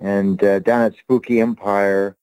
and 0.00 0.42
uh, 0.42 0.58
down 0.60 0.82
at 0.82 0.96
Spooky 0.96 1.40
Empire 1.40 2.16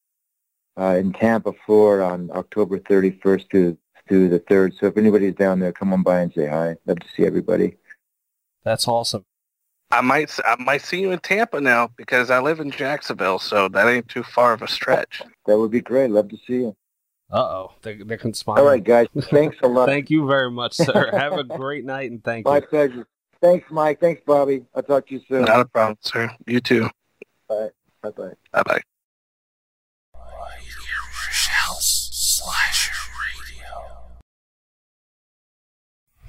uh, 0.79 0.95
in 0.97 1.13
Tampa, 1.13 1.53
Florida, 1.65 2.05
on 2.05 2.29
October 2.33 2.79
31st 2.79 3.49
to 3.49 3.77
through 4.07 4.27
the 4.27 4.39
3rd. 4.39 4.77
So 4.77 4.87
if 4.87 4.97
anybody's 4.97 5.35
down 5.35 5.59
there, 5.59 5.71
come 5.71 5.93
on 5.93 6.01
by 6.01 6.21
and 6.21 6.33
say 6.33 6.47
hi. 6.47 6.75
Love 6.87 6.99
to 6.99 7.07
see 7.15 7.25
everybody. 7.25 7.77
That's 8.63 8.87
awesome. 8.87 9.23
I 9.91 10.01
might 10.01 10.31
I 10.45 10.55
might 10.59 10.81
see 10.81 11.01
you 11.01 11.11
in 11.11 11.19
Tampa 11.19 11.59
now 11.59 11.89
because 11.95 12.29
I 12.29 12.39
live 12.41 12.59
in 12.59 12.69
Jacksonville, 12.69 13.39
so 13.39 13.67
that 13.69 13.87
ain't 13.87 14.07
too 14.07 14.21
far 14.21 14.53
of 14.53 14.61
a 14.61 14.67
stretch. 14.67 15.21
That 15.47 15.57
would 15.57 15.71
be 15.71 15.81
great. 15.81 16.11
Love 16.11 16.29
to 16.29 16.37
see 16.45 16.57
you. 16.57 16.75
Uh 17.31 17.39
oh, 17.39 17.71
they 17.81 17.95
they're 17.95 18.17
conspiring. 18.17 18.59
All 18.59 18.67
right, 18.67 18.83
guys. 18.83 19.07
Thanks 19.15 19.57
a 19.63 19.67
lot. 19.67 19.85
Thank 19.89 20.11
you 20.11 20.27
very 20.27 20.51
much, 20.51 20.73
sir. 20.73 21.09
Have 21.11 21.33
a 21.33 21.43
great 21.43 21.85
night 21.85 22.11
and 22.11 22.23
thank 22.23 22.45
My 22.45 22.55
you. 22.55 22.61
My 22.61 22.67
pleasure. 22.67 23.07
Thanks, 23.41 23.71
Mike. 23.71 23.99
Thanks, 23.99 24.21
Bobby. 24.25 24.65
I'll 24.75 24.83
talk 24.83 25.07
to 25.07 25.13
you 25.15 25.21
soon. 25.27 25.45
Not 25.45 25.61
a 25.61 25.65
problem, 25.65 25.97
sir. 26.01 26.29
You 26.45 26.59
too. 26.59 26.89
Bye. 27.47 27.69
Bye-bye. 28.01 28.33
Bye 28.51 28.63
bye. 28.63 28.81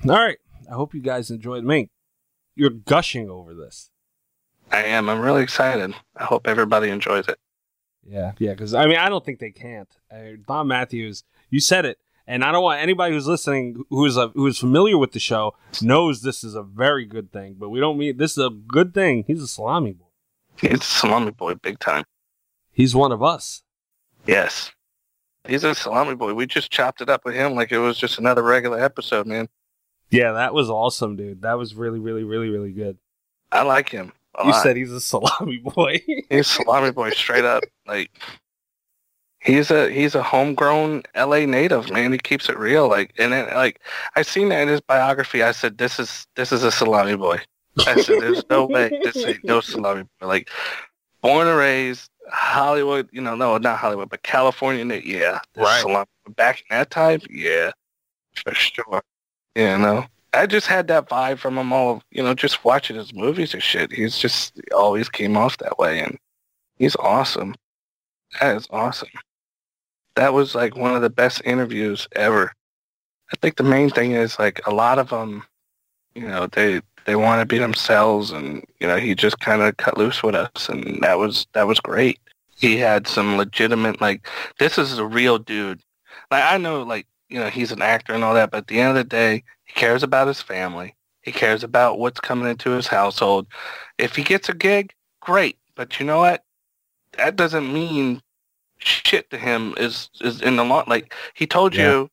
All 0.09 0.16
right, 0.16 0.39
I 0.70 0.74
hope 0.74 0.95
you 0.95 1.03
guys 1.03 1.31
enjoyed. 1.31 1.62
Me, 1.62 1.91
you're 2.57 2.70
gushing 2.70 3.28
over 3.28 3.53
this. 3.53 3.91
I 4.73 4.85
am. 4.85 5.11
I'm 5.11 5.20
really 5.20 5.43
excited. 5.43 5.95
I 6.16 6.24
hope 6.24 6.47
everybody 6.47 6.89
enjoys 6.89 7.28
it. 7.28 7.39
Yeah, 8.09 8.32
yeah. 8.39 8.53
Because 8.53 8.73
I 8.73 8.87
mean, 8.87 8.97
I 8.97 9.11
don't 9.11 9.23
think 9.23 9.41
they 9.41 9.51
can't. 9.51 9.95
Uh, 10.11 10.39
Don 10.49 10.69
Mathews, 10.69 11.24
you 11.51 11.61
said 11.61 11.85
it, 11.85 11.99
and 12.31 12.44
I 12.44 12.52
don't 12.52 12.62
want 12.62 12.81
anybody 12.81 13.12
who's 13.12 13.27
listening 13.27 13.82
who 13.90 14.07
is 14.07 14.16
a, 14.16 14.28
who 14.28 14.47
is 14.47 14.57
familiar 14.57 14.97
with 14.97 15.11
the 15.11 15.19
show 15.19 15.57
knows 15.82 16.23
this 16.23 16.44
is 16.44 16.55
a 16.55 16.62
very 16.62 17.05
good 17.05 17.32
thing. 17.32 17.57
But 17.59 17.70
we 17.70 17.81
don't 17.81 17.98
mean 17.98 18.19
this 18.19 18.39
is 18.39 18.44
a 18.44 18.51
good 18.51 18.94
thing. 18.94 19.24
He's 19.27 19.43
a 19.43 19.48
salami 19.48 19.94
boy. 19.94 20.07
He's 20.57 20.81
a 20.81 20.85
salami 20.85 21.32
boy 21.32 21.57
big 21.57 21.81
time. 21.81 22.05
He's 22.70 22.94
one 22.94 23.11
of 23.11 23.20
us. 23.20 23.65
Yes. 24.27 24.70
He's 25.44 25.65
a 25.65 25.74
salami 25.74 26.15
boy. 26.15 26.35
We 26.35 26.47
just 26.47 26.70
chopped 26.70 27.01
it 27.01 27.09
up 27.09 27.24
with 27.24 27.35
him 27.35 27.55
like 27.57 27.73
it 27.73 27.78
was 27.78 27.98
just 27.98 28.19
another 28.19 28.44
regular 28.44 28.81
episode, 28.81 29.27
man. 29.27 29.48
Yeah, 30.11 30.32
that 30.32 30.55
was 30.55 30.70
awesome, 30.70 31.16
dude. 31.16 31.43
That 31.43 31.59
was 31.59 31.74
really, 31.74 31.98
really, 31.98 32.23
really, 32.23 32.48
really 32.48 32.73
good. 32.73 32.98
I 33.51 33.62
like 33.62 33.89
him. 33.89 34.12
You 34.39 34.51
lot. 34.51 34.62
said 34.62 34.77
he's 34.77 34.93
a 34.93 35.01
salami 35.01 35.59
boy. 35.59 36.01
he's 36.07 36.40
a 36.40 36.44
salami 36.44 36.93
boy 36.93 37.11
straight 37.11 37.44
up. 37.44 37.65
Like 37.89 38.12
he's 39.40 39.70
a 39.70 39.90
he's 39.90 40.14
a 40.14 40.22
homegrown 40.22 41.02
LA 41.16 41.40
native, 41.46 41.90
man. 41.90 42.12
He 42.12 42.18
keeps 42.18 42.48
it 42.48 42.58
real. 42.58 42.88
Like 42.88 43.12
and 43.18 43.32
then 43.32 43.52
like 43.54 43.80
I 44.16 44.22
seen 44.22 44.50
that 44.50 44.62
in 44.62 44.68
his 44.68 44.80
biography. 44.80 45.42
I 45.42 45.52
said, 45.52 45.78
This 45.78 45.98
is 45.98 46.26
this 46.36 46.52
is 46.52 46.62
a 46.62 46.70
salami 46.70 47.16
boy. 47.16 47.40
I 47.86 48.00
said, 48.00 48.20
There's 48.20 48.44
no 48.50 48.66
way 48.66 48.90
this 49.02 49.16
ain't 49.16 49.44
no 49.44 49.60
salami 49.60 50.04
boy. 50.20 50.26
Like 50.26 50.50
born 51.22 51.48
and 51.48 51.58
raised 51.58 52.10
Hollywood, 52.30 53.08
you 53.12 53.20
know, 53.20 53.34
no, 53.34 53.58
not 53.58 53.78
Hollywood, 53.78 54.08
but 54.08 54.22
California, 54.22 55.00
yeah. 55.04 55.40
Right. 55.56 55.80
Salami. 55.80 56.06
Back 56.36 56.60
in 56.60 56.76
that 56.76 56.90
time, 56.90 57.20
yeah, 57.28 57.72
for 58.36 58.54
sure. 58.54 59.02
You 59.56 59.78
know, 59.78 60.06
I 60.32 60.46
just 60.46 60.68
had 60.68 60.86
that 60.88 61.08
vibe 61.08 61.38
from 61.38 61.58
him 61.58 61.72
all, 61.72 62.04
you 62.12 62.22
know, 62.22 62.34
just 62.34 62.64
watching 62.64 62.94
his 62.94 63.12
movies 63.12 63.52
and 63.52 63.62
shit. 63.62 63.92
He's 63.92 64.16
just 64.16 64.54
he 64.54 64.70
always 64.72 65.08
came 65.08 65.36
off 65.36 65.58
that 65.58 65.76
way, 65.78 65.98
and 65.98 66.16
he's 66.78 66.94
awesome. 66.96 67.56
That 68.40 68.56
is 68.56 68.68
awesome. 68.70 69.08
That 70.16 70.32
was 70.32 70.55
like 70.55 70.77
one 70.77 70.95
of 70.95 71.03
the 71.03 71.11
best 71.11 71.43
interviews 71.45 72.09
ever. 72.12 72.53
I 73.32 73.37
think 73.37 73.57
the 73.57 73.62
main 73.62 73.91
thing 73.91 74.12
is 74.12 74.39
like 74.39 74.61
a 74.66 74.74
lot 74.74 74.99
of 74.99 75.11
them, 75.11 75.45
you 76.15 76.27
know, 76.27 76.47
they 76.47 76.81
they 77.07 77.16
want 77.16 77.41
to 77.41 77.47
be 77.47 77.59
themselves, 77.59 78.31
and 78.31 78.65
you 78.81 78.87
know, 78.87 78.97
he 78.97 79.15
just 79.15 79.41
kind 79.41 79.62
of 79.62 79.77
cut 79.77 79.99
loose 79.99 80.23
with 80.23 80.35
us, 80.35 80.69
and 80.69 81.01
that 81.03 81.19
was 81.19 81.47
that 81.55 81.66
was 81.66 81.81
great. 81.81 82.19
He 82.57 82.77
had 82.77 83.07
some 83.07 83.37
legitimate 83.37 84.01
like 84.01 84.27
this 84.59 84.78
is 84.78 84.99
a 84.99 85.07
real 85.07 85.39
dude. 85.39 85.81
Like 86.31 86.45
I 86.45 86.59
know, 86.59 86.82
like 86.82 87.07
you 87.28 87.39
know, 87.39 87.49
he's 87.49 87.73
an 87.73 87.82
actor 87.82 88.12
and 88.12 88.24
all 88.24 88.35
that, 88.35 88.51
but 88.51 88.59
at 88.59 88.66
the 88.66 88.81
end 88.81 88.91
of 88.91 88.97
the 88.97 89.05
day, 89.05 89.45
he 89.65 89.73
cares 89.74 90.03
about 90.03 90.28
his 90.28 90.43
family. 90.43 90.95
He 91.23 91.32
cares 91.32 91.62
about 91.62 91.99
what's 91.99 92.20
coming 92.20 92.49
into 92.49 92.70
his 92.70 92.87
household. 92.87 93.47
If 93.99 94.16
he 94.16 94.23
gets 94.23 94.49
a 94.49 94.55
gig, 94.55 94.93
great. 95.20 95.59
But 95.77 96.01
you 96.01 96.07
know 96.07 96.19
what? 96.19 96.45
That 97.16 97.37
doesn't 97.37 97.73
mean 97.73 98.23
shit 98.82 99.31
to 99.31 99.39
him. 99.39 99.74
Is 99.77 100.11
is 100.20 100.40
in 100.43 100.57
the 100.57 100.65
long 100.65 100.85
like 100.86 101.15
he 101.35 101.47
told 101.47 101.74
Yeah. 101.74 101.90
you 101.90 102.11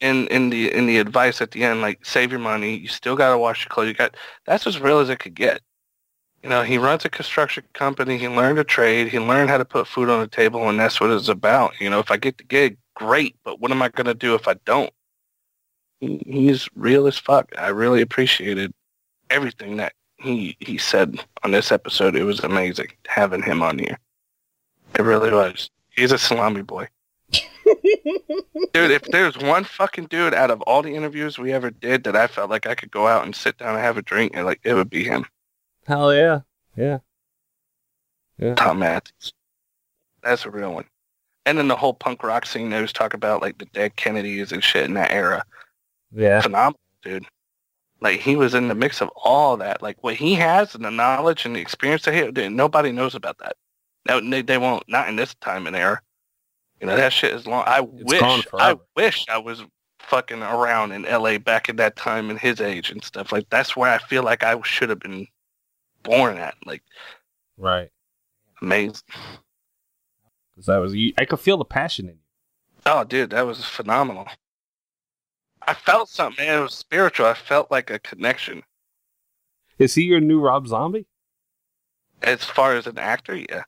in 0.00 0.26
in 0.28 0.50
the 0.50 0.72
in 0.72 0.86
the 0.86 0.98
advice 0.98 1.40
at 1.40 1.50
the 1.50 1.64
end, 1.64 1.80
like 1.82 2.04
save 2.04 2.30
your 2.30 2.40
money. 2.40 2.76
You 2.76 2.88
still 2.88 3.16
got 3.16 3.30
to 3.32 3.38
wash 3.38 3.64
your 3.64 3.70
clothes. 3.70 3.88
You 3.88 3.94
got 3.94 4.16
that's 4.46 4.66
as 4.66 4.80
real 4.80 4.98
as 5.00 5.08
it 5.08 5.18
could 5.18 5.34
get. 5.34 5.60
You 6.42 6.48
know, 6.48 6.62
he 6.62 6.78
runs 6.78 7.04
a 7.04 7.10
construction 7.10 7.64
company. 7.74 8.16
He 8.16 8.26
learned 8.26 8.58
a 8.58 8.64
trade. 8.64 9.08
He 9.08 9.18
learned 9.18 9.50
how 9.50 9.58
to 9.58 9.64
put 9.64 9.86
food 9.86 10.08
on 10.08 10.20
the 10.20 10.26
table, 10.26 10.68
and 10.70 10.80
that's 10.80 10.98
what 10.98 11.10
it's 11.10 11.28
about. 11.28 11.78
You 11.78 11.90
know, 11.90 11.98
if 11.98 12.10
I 12.10 12.16
get 12.16 12.38
the 12.38 12.44
gig, 12.44 12.78
great. 12.94 13.36
But 13.44 13.60
what 13.60 13.70
am 13.70 13.82
I 13.82 13.90
going 13.90 14.06
to 14.06 14.14
do 14.14 14.34
if 14.34 14.48
I 14.48 14.54
don't? 14.64 14.90
He, 16.00 16.22
he's 16.26 16.66
real 16.74 17.06
as 17.06 17.18
fuck. 17.18 17.52
I 17.58 17.68
really 17.68 18.00
appreciated 18.00 18.72
everything 19.28 19.76
that 19.76 19.92
he 20.16 20.56
he 20.60 20.78
said 20.78 21.22
on 21.44 21.50
this 21.50 21.70
episode. 21.70 22.16
It 22.16 22.24
was 22.24 22.40
amazing 22.40 22.88
having 23.06 23.42
him 23.42 23.62
on 23.62 23.78
here. 23.78 23.98
It 24.98 25.02
really 25.02 25.30
was. 25.30 25.68
He's 25.94 26.12
a 26.12 26.18
salami 26.18 26.62
boy. 26.62 26.88
dude, 28.72 28.90
if 28.90 29.02
there's 29.02 29.38
one 29.38 29.64
fucking 29.64 30.06
dude 30.06 30.34
out 30.34 30.50
of 30.50 30.60
all 30.62 30.82
the 30.82 30.94
interviews 30.94 31.38
we 31.38 31.52
ever 31.52 31.70
did 31.70 32.04
that 32.04 32.16
I 32.16 32.26
felt 32.26 32.50
like 32.50 32.66
I 32.66 32.74
could 32.74 32.90
go 32.90 33.06
out 33.06 33.24
and 33.24 33.34
sit 33.34 33.58
down 33.58 33.74
and 33.74 33.84
have 33.84 33.96
a 33.96 34.02
drink 34.02 34.32
and 34.34 34.44
like 34.44 34.60
it 34.64 34.74
would 34.74 34.90
be 34.90 35.04
him. 35.04 35.26
Hell 35.86 36.14
yeah, 36.14 36.40
yeah, 36.76 36.98
yeah. 38.38 38.54
Thom 38.54 38.80
Mathews. 38.80 39.32
That's 40.22 40.44
a 40.44 40.50
real 40.50 40.74
one. 40.74 40.84
And 41.46 41.56
then 41.56 41.68
the 41.68 41.76
whole 41.76 41.94
punk 41.94 42.22
rock 42.22 42.46
scene 42.46 42.70
they 42.70 42.82
was 42.82 42.92
talking 42.92 43.18
about 43.18 43.42
like 43.42 43.58
the 43.58 43.64
dead 43.66 43.96
Kennedys 43.96 44.52
and 44.52 44.62
shit 44.62 44.84
in 44.84 44.94
that 44.94 45.10
era. 45.10 45.44
Yeah, 46.12 46.40
Phenomenal, 46.40 46.80
dude. 47.02 47.26
Like 48.00 48.20
he 48.20 48.36
was 48.36 48.54
in 48.54 48.68
the 48.68 48.74
mix 48.74 49.00
of 49.00 49.10
all 49.16 49.56
that. 49.58 49.82
Like 49.82 50.02
what 50.02 50.16
he 50.16 50.34
has 50.34 50.74
and 50.74 50.84
the 50.84 50.90
knowledge 50.90 51.46
and 51.46 51.56
the 51.56 51.60
experience 51.60 52.04
that 52.04 52.14
he 52.14 52.30
dude, 52.30 52.52
nobody 52.52 52.92
knows 52.92 53.14
about 53.14 53.38
that. 53.38 53.56
No, 54.08 54.20
they, 54.20 54.42
they 54.42 54.58
won't. 54.58 54.84
Not 54.88 55.08
in 55.08 55.16
this 55.16 55.34
time 55.36 55.66
and 55.66 55.76
era. 55.76 56.00
You 56.80 56.86
know 56.86 56.96
that 56.96 57.12
shit 57.12 57.34
is 57.34 57.46
long. 57.46 57.64
I 57.66 57.80
It's 57.80 58.04
wish. 58.04 58.46
I 58.54 58.76
wish 58.96 59.26
I 59.28 59.38
was 59.38 59.62
fucking 59.98 60.42
around 60.42 60.92
in 60.92 61.04
L.A. 61.04 61.36
back 61.36 61.68
at 61.68 61.76
that 61.76 61.96
time 61.96 62.30
and 62.30 62.38
his 62.38 62.60
age 62.60 62.90
and 62.90 63.04
stuff. 63.04 63.32
Like 63.32 63.48
that's 63.50 63.76
where 63.76 63.90
I 63.90 63.98
feel 63.98 64.22
like 64.22 64.42
I 64.42 64.58
should 64.62 64.88
have 64.88 65.00
been 65.00 65.26
born 66.02 66.38
at. 66.38 66.54
Like 66.64 66.82
right. 67.58 67.90
amazing. 68.62 69.02
Because 70.50 70.66
that 70.66 70.78
was 70.78 70.94
you. 70.94 71.12
I 71.18 71.26
could 71.26 71.40
feel 71.40 71.58
the 71.58 71.64
passion 71.64 72.06
in 72.06 72.14
you. 72.14 72.20
Oh, 72.86 73.04
dude, 73.04 73.30
that 73.30 73.46
was 73.46 73.64
phenomenal. 73.64 74.26
I 75.66 75.74
felt 75.74 76.08
something, 76.08 76.46
man. 76.46 76.58
It 76.58 76.62
was 76.62 76.74
spiritual. 76.74 77.26
I 77.26 77.34
felt 77.34 77.70
like 77.70 77.90
a 77.90 77.98
connection. 77.98 78.62
Is 79.78 79.94
he 79.94 80.02
your 80.02 80.20
new 80.20 80.40
Rob 80.40 80.66
Zombie? 80.66 81.06
As 82.22 82.44
far 82.44 82.74
as 82.74 82.86
an 82.86 82.98
actor, 82.98 83.36
yeah. 83.36 83.62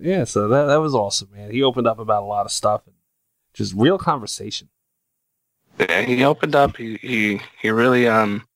Yeah, 0.00 0.24
so 0.24 0.48
that 0.48 0.66
that 0.66 0.80
was 0.80 0.94
awesome, 0.94 1.28
man. 1.32 1.50
He 1.50 1.62
opened 1.62 1.86
up 1.86 1.98
about 1.98 2.22
a 2.22 2.26
lot 2.26 2.46
of 2.46 2.52
stuff 2.52 2.82
and 2.86 2.94
just 3.54 3.74
real 3.74 3.98
conversation. 3.98 4.68
Yeah, 5.78 6.02
he 6.02 6.24
opened 6.24 6.54
up. 6.54 6.76
He 6.76 6.96
he 6.96 7.40
he 7.60 7.70
really 7.70 8.08
um 8.08 8.46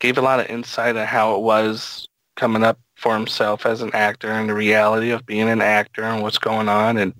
gave 0.00 0.18
a 0.18 0.22
lot 0.22 0.40
of 0.40 0.46
insight 0.48 0.96
on 0.96 1.06
how 1.06 1.34
it 1.36 1.40
was 1.42 2.08
coming 2.36 2.62
up 2.62 2.78
for 2.96 3.14
himself 3.14 3.66
as 3.66 3.82
an 3.82 3.90
actor 3.94 4.30
and 4.30 4.48
the 4.48 4.54
reality 4.54 5.10
of 5.10 5.26
being 5.26 5.48
an 5.48 5.60
actor 5.60 6.02
and 6.02 6.22
what's 6.22 6.38
going 6.38 6.68
on. 6.68 6.96
And 6.96 7.14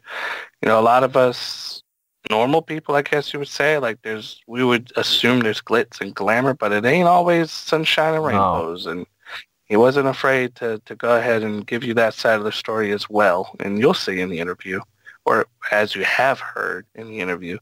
you 0.63 0.69
know, 0.69 0.79
a 0.79 0.83
lot 0.83 1.05
of 1.05 1.17
us 1.17 1.83
normal 2.31 2.63
people, 2.63 2.95
I 2.95 3.03
guess 3.03 3.33
you 3.33 3.39
would 3.39 3.49
say, 3.49 3.79
like 3.79 3.99
there's 4.03 4.41
we 4.47 4.65
would 4.65 4.93
assume 4.97 5.41
there's 5.41 5.63
glitz 5.63 6.01
and 6.01 6.15
glamour, 6.15 6.55
but 6.55 6.73
it 6.73 6.85
ain't 6.85 7.09
always 7.09 7.51
sunshine 7.51 8.15
and 8.15 8.23
No. 8.23 8.29
rainbows. 8.29 8.87
And 8.87 9.07
he 9.69 9.77
wasn't 9.77 10.09
afraid 10.09 10.55
to 10.57 10.81
to 10.87 10.95
go 10.95 11.17
ahead 11.17 11.43
and 11.43 11.67
give 11.67 11.85
you 11.85 11.95
that 11.95 12.15
side 12.15 12.39
of 12.39 12.45
the 12.45 12.53
story 12.53 12.93
as 12.93 13.09
well. 13.09 13.55
And 13.61 13.79
you'll 13.79 13.95
see 13.95 14.21
in 14.21 14.31
the 14.31 14.41
interview, 14.41 14.81
or 15.25 15.47
as 15.71 15.95
you 15.95 16.05
have 16.05 16.41
heard 16.41 16.87
in 16.95 17.09
the 17.09 17.21
interview. 17.21 17.59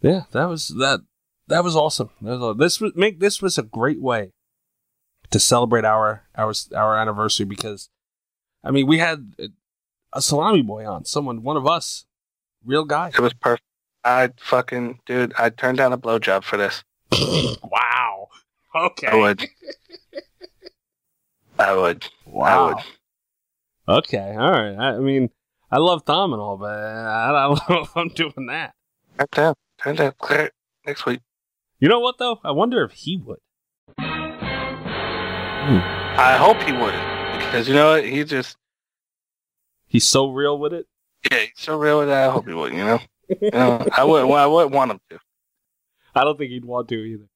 Yeah, 0.00 0.22
that 0.32 0.46
was 0.46 0.68
that 0.68 1.00
that 1.48 1.64
was 1.64 1.76
awesome. 1.76 2.10
That 2.22 2.38
was, 2.38 2.56
this 2.58 2.80
was 2.80 2.92
make 2.94 3.20
this 3.20 3.42
was 3.42 3.58
a 3.58 3.62
great 3.62 4.00
way 4.00 4.32
to 5.30 5.40
celebrate 5.40 5.84
our 5.84 6.24
our 6.34 6.52
our 6.74 6.96
anniversary 6.96 7.46
because 7.46 7.90
I 8.64 8.70
mean 8.70 8.86
we 8.86 8.98
had 8.98 9.34
a 10.12 10.22
salami 10.22 10.62
boy 10.62 10.86
on 10.86 11.04
someone 11.04 11.42
one 11.42 11.56
of 11.56 11.66
us 11.66 12.06
real 12.64 12.84
guy. 12.84 13.08
It 13.08 13.20
was 13.20 13.34
perfect. 13.34 13.62
I 14.04 14.30
fucking 14.38 15.00
dude, 15.06 15.34
I 15.36 15.50
turned 15.50 15.78
down 15.78 15.92
a 15.92 15.98
blowjob 15.98 16.44
for 16.44 16.56
this. 16.56 16.84
wow. 17.12 18.28
Okay. 18.74 19.08
I 19.08 19.14
would. 19.16 19.40
I 21.58 21.74
would. 21.74 22.04
I 22.04 22.08
Wow. 22.26 22.66
would. 22.68 22.76
Okay, 23.88 24.34
all 24.36 24.50
right. 24.50 24.74
I, 24.76 24.96
I 24.96 24.98
mean, 24.98 25.30
I 25.70 25.78
love 25.78 26.04
Tom 26.04 26.32
and 26.32 26.40
all, 26.42 26.56
but 26.56 26.70
I, 26.78 27.30
I 27.30 27.46
don't 27.48 27.68
know 27.70 27.82
if 27.82 27.96
I'm 27.96 28.08
doing 28.08 28.46
that. 28.48 28.74
Turn 29.18 29.26
down. 29.32 29.54
Turn 29.78 29.96
down. 29.96 30.12
Clear 30.18 30.40
it 30.46 30.52
next 30.86 31.06
week. 31.06 31.20
You 31.78 31.88
know 31.88 32.00
what 32.00 32.18
though? 32.18 32.40
I 32.44 32.50
wonder 32.52 32.82
if 32.84 32.92
he 32.92 33.16
would. 33.16 33.38
I 36.18 36.36
hope 36.38 36.60
he 36.62 36.72
wouldn't. 36.72 37.42
Because 37.44 37.68
you 37.68 37.74
know 37.74 37.92
what? 37.92 38.04
He 38.04 38.24
just, 38.24 38.56
He's 39.86 40.06
so 40.08 40.30
real 40.30 40.58
with 40.58 40.72
it. 40.72 40.86
yeah, 41.30 41.38
he's 41.40 41.50
so 41.56 41.78
real 41.78 41.98
with 42.00 42.08
that. 42.08 42.28
I 42.28 42.32
hope 42.32 42.46
he 42.48 42.54
wouldn't, 42.54 42.78
you 42.78 42.84
know? 42.84 42.98
You 43.40 43.50
know, 43.52 43.86
I 43.96 44.04
wouldn't, 44.04 44.30
I 44.32 44.46
wouldn't 44.46 44.74
want 44.74 44.90
him 44.92 45.00
to. 45.10 45.18
I 46.14 46.24
don't 46.24 46.36
think 46.38 46.50
he'd 46.50 46.64
want 46.64 46.88
to 46.88 46.94
either. 46.96 47.28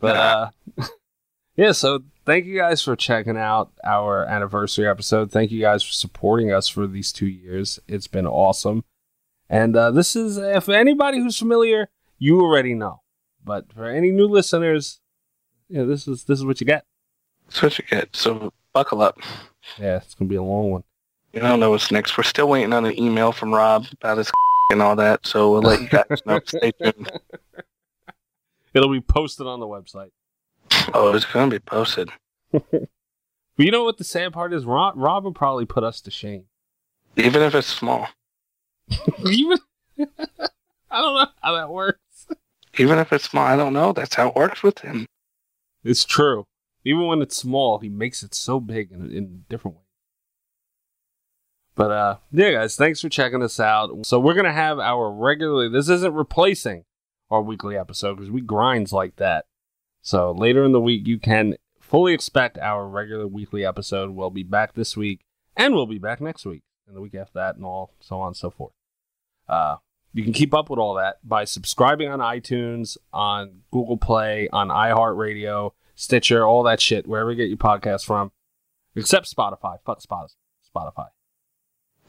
But 0.00 0.16
uh 0.16 0.50
yeah, 1.56 1.72
so 1.72 2.02
thank 2.24 2.46
you 2.46 2.56
guys 2.56 2.82
for 2.82 2.96
checking 2.96 3.36
out 3.36 3.72
our 3.84 4.24
anniversary 4.24 4.86
episode. 4.88 5.30
Thank 5.30 5.50
you 5.50 5.60
guys 5.60 5.82
for 5.82 5.92
supporting 5.92 6.52
us 6.52 6.68
for 6.68 6.86
these 6.86 7.12
2 7.12 7.26
years. 7.26 7.78
It's 7.88 8.06
been 8.06 8.26
awesome. 8.26 8.84
And 9.48 9.76
uh 9.76 9.90
this 9.90 10.16
is 10.16 10.38
if 10.38 10.68
anybody 10.68 11.18
who's 11.18 11.38
familiar, 11.38 11.88
you 12.18 12.40
already 12.40 12.74
know. 12.74 13.02
But 13.44 13.72
for 13.72 13.86
any 13.86 14.10
new 14.10 14.26
listeners, 14.26 15.00
you 15.68 15.78
know, 15.78 15.86
this 15.86 16.06
is 16.06 16.24
this 16.24 16.38
is 16.38 16.44
what 16.44 16.60
you 16.60 16.66
get. 16.66 16.84
That's 17.46 17.62
what 17.62 17.78
you 17.78 17.84
get. 17.84 18.14
So 18.16 18.52
buckle 18.72 19.02
up. 19.02 19.18
Yeah, 19.78 19.96
it's 19.96 20.14
going 20.14 20.28
to 20.28 20.32
be 20.32 20.36
a 20.36 20.42
long 20.42 20.70
one. 20.70 20.84
You 21.32 21.40
don't 21.40 21.60
know 21.60 21.70
what's 21.70 21.90
next. 21.90 22.16
We're 22.16 22.24
still 22.24 22.48
waiting 22.48 22.72
on 22.72 22.84
an 22.84 22.98
email 22.98 23.32
from 23.32 23.54
Rob 23.54 23.86
about 23.92 24.18
his 24.18 24.30
and 24.70 24.82
all 24.82 24.96
that. 24.96 25.26
So 25.26 25.52
we'll 25.52 25.62
let 25.62 25.80
you 25.80 25.88
guys 25.88 26.22
know. 26.26 26.40
Stay 26.44 26.72
tuned. 26.82 27.10
It'll 28.74 28.90
be 28.90 29.00
posted 29.00 29.46
on 29.46 29.60
the 29.60 29.66
website. 29.66 30.10
Oh, 30.94 31.14
it's 31.14 31.24
going 31.24 31.50
to 31.50 31.56
be 31.56 31.60
posted. 31.60 32.10
But 33.56 33.66
you 33.66 33.72
know 33.72 33.84
what 33.84 33.98
the 33.98 34.04
sad 34.04 34.32
part 34.32 34.52
is? 34.54 34.64
Rob, 34.64 34.94
Rob 34.96 35.24
will 35.24 35.34
probably 35.34 35.66
put 35.66 35.84
us 35.84 36.00
to 36.02 36.10
shame. 36.10 36.44
Even 37.16 37.42
if 37.42 37.54
it's 37.54 37.66
small. 37.66 38.08
Even 39.30 39.58
I 39.98 41.00
don't 41.00 41.14
know 41.14 41.26
how 41.42 41.54
that 41.54 41.70
works. 41.70 42.26
Even 42.78 42.98
if 42.98 43.12
it's 43.12 43.24
small, 43.24 43.44
I 43.44 43.56
don't 43.56 43.74
know. 43.74 43.92
That's 43.92 44.14
how 44.14 44.28
it 44.28 44.36
works 44.36 44.62
with 44.62 44.78
him. 44.78 45.06
It's 45.84 46.04
true. 46.04 46.46
Even 46.84 47.06
when 47.06 47.20
it's 47.20 47.36
small, 47.36 47.78
he 47.78 47.88
makes 47.88 48.22
it 48.22 48.34
so 48.34 48.58
big 48.58 48.90
in, 48.90 49.10
in 49.10 49.44
different 49.48 49.76
ways. 49.76 49.86
But 51.74 51.90
uh, 51.90 52.16
yeah, 52.32 52.52
guys, 52.52 52.76
thanks 52.76 53.00
for 53.00 53.08
checking 53.08 53.42
us 53.42 53.60
out. 53.60 54.06
So 54.06 54.18
we're 54.18 54.34
gonna 54.34 54.52
have 54.52 54.78
our 54.78 55.10
regularly. 55.10 55.68
This 55.68 55.88
isn't 55.88 56.14
replacing 56.14 56.84
our 57.30 57.42
weekly 57.42 57.76
episode 57.76 58.16
because 58.16 58.30
we 58.30 58.40
grinds 58.40 58.92
like 58.92 59.16
that. 59.16 59.46
So 60.02 60.32
later 60.32 60.64
in 60.64 60.72
the 60.72 60.80
week, 60.80 61.06
you 61.06 61.18
can 61.18 61.54
fully 61.80 62.12
expect 62.12 62.58
our 62.58 62.86
regular 62.86 63.26
weekly 63.26 63.64
episode. 63.64 64.10
We'll 64.10 64.30
be 64.30 64.42
back 64.42 64.74
this 64.74 64.96
week, 64.96 65.20
and 65.56 65.74
we'll 65.74 65.86
be 65.86 65.98
back 65.98 66.20
next 66.20 66.44
week, 66.44 66.62
and 66.86 66.96
the 66.96 67.00
week 67.00 67.14
after 67.14 67.34
that, 67.34 67.56
and 67.56 67.64
all 67.64 67.92
so 68.00 68.20
on 68.20 68.28
and 68.28 68.36
so 68.36 68.50
forth. 68.50 68.72
Uh, 69.48 69.76
you 70.12 70.24
can 70.24 70.32
keep 70.32 70.52
up 70.52 70.68
with 70.68 70.78
all 70.78 70.94
that 70.94 71.16
by 71.22 71.44
subscribing 71.44 72.08
on 72.08 72.18
iTunes, 72.18 72.96
on 73.12 73.60
Google 73.70 73.96
Play, 73.96 74.48
on 74.52 74.68
iHeartRadio, 74.68 75.70
Stitcher, 75.94 76.44
all 76.44 76.62
that 76.64 76.80
shit, 76.80 77.06
wherever 77.06 77.30
you 77.30 77.36
get 77.36 77.48
your 77.48 77.56
podcast 77.56 78.04
from, 78.04 78.32
except 78.96 79.34
Spotify. 79.34 79.76
Fuck 79.86 80.02
Spotify. 80.02 80.34
Spotify. 80.74 81.08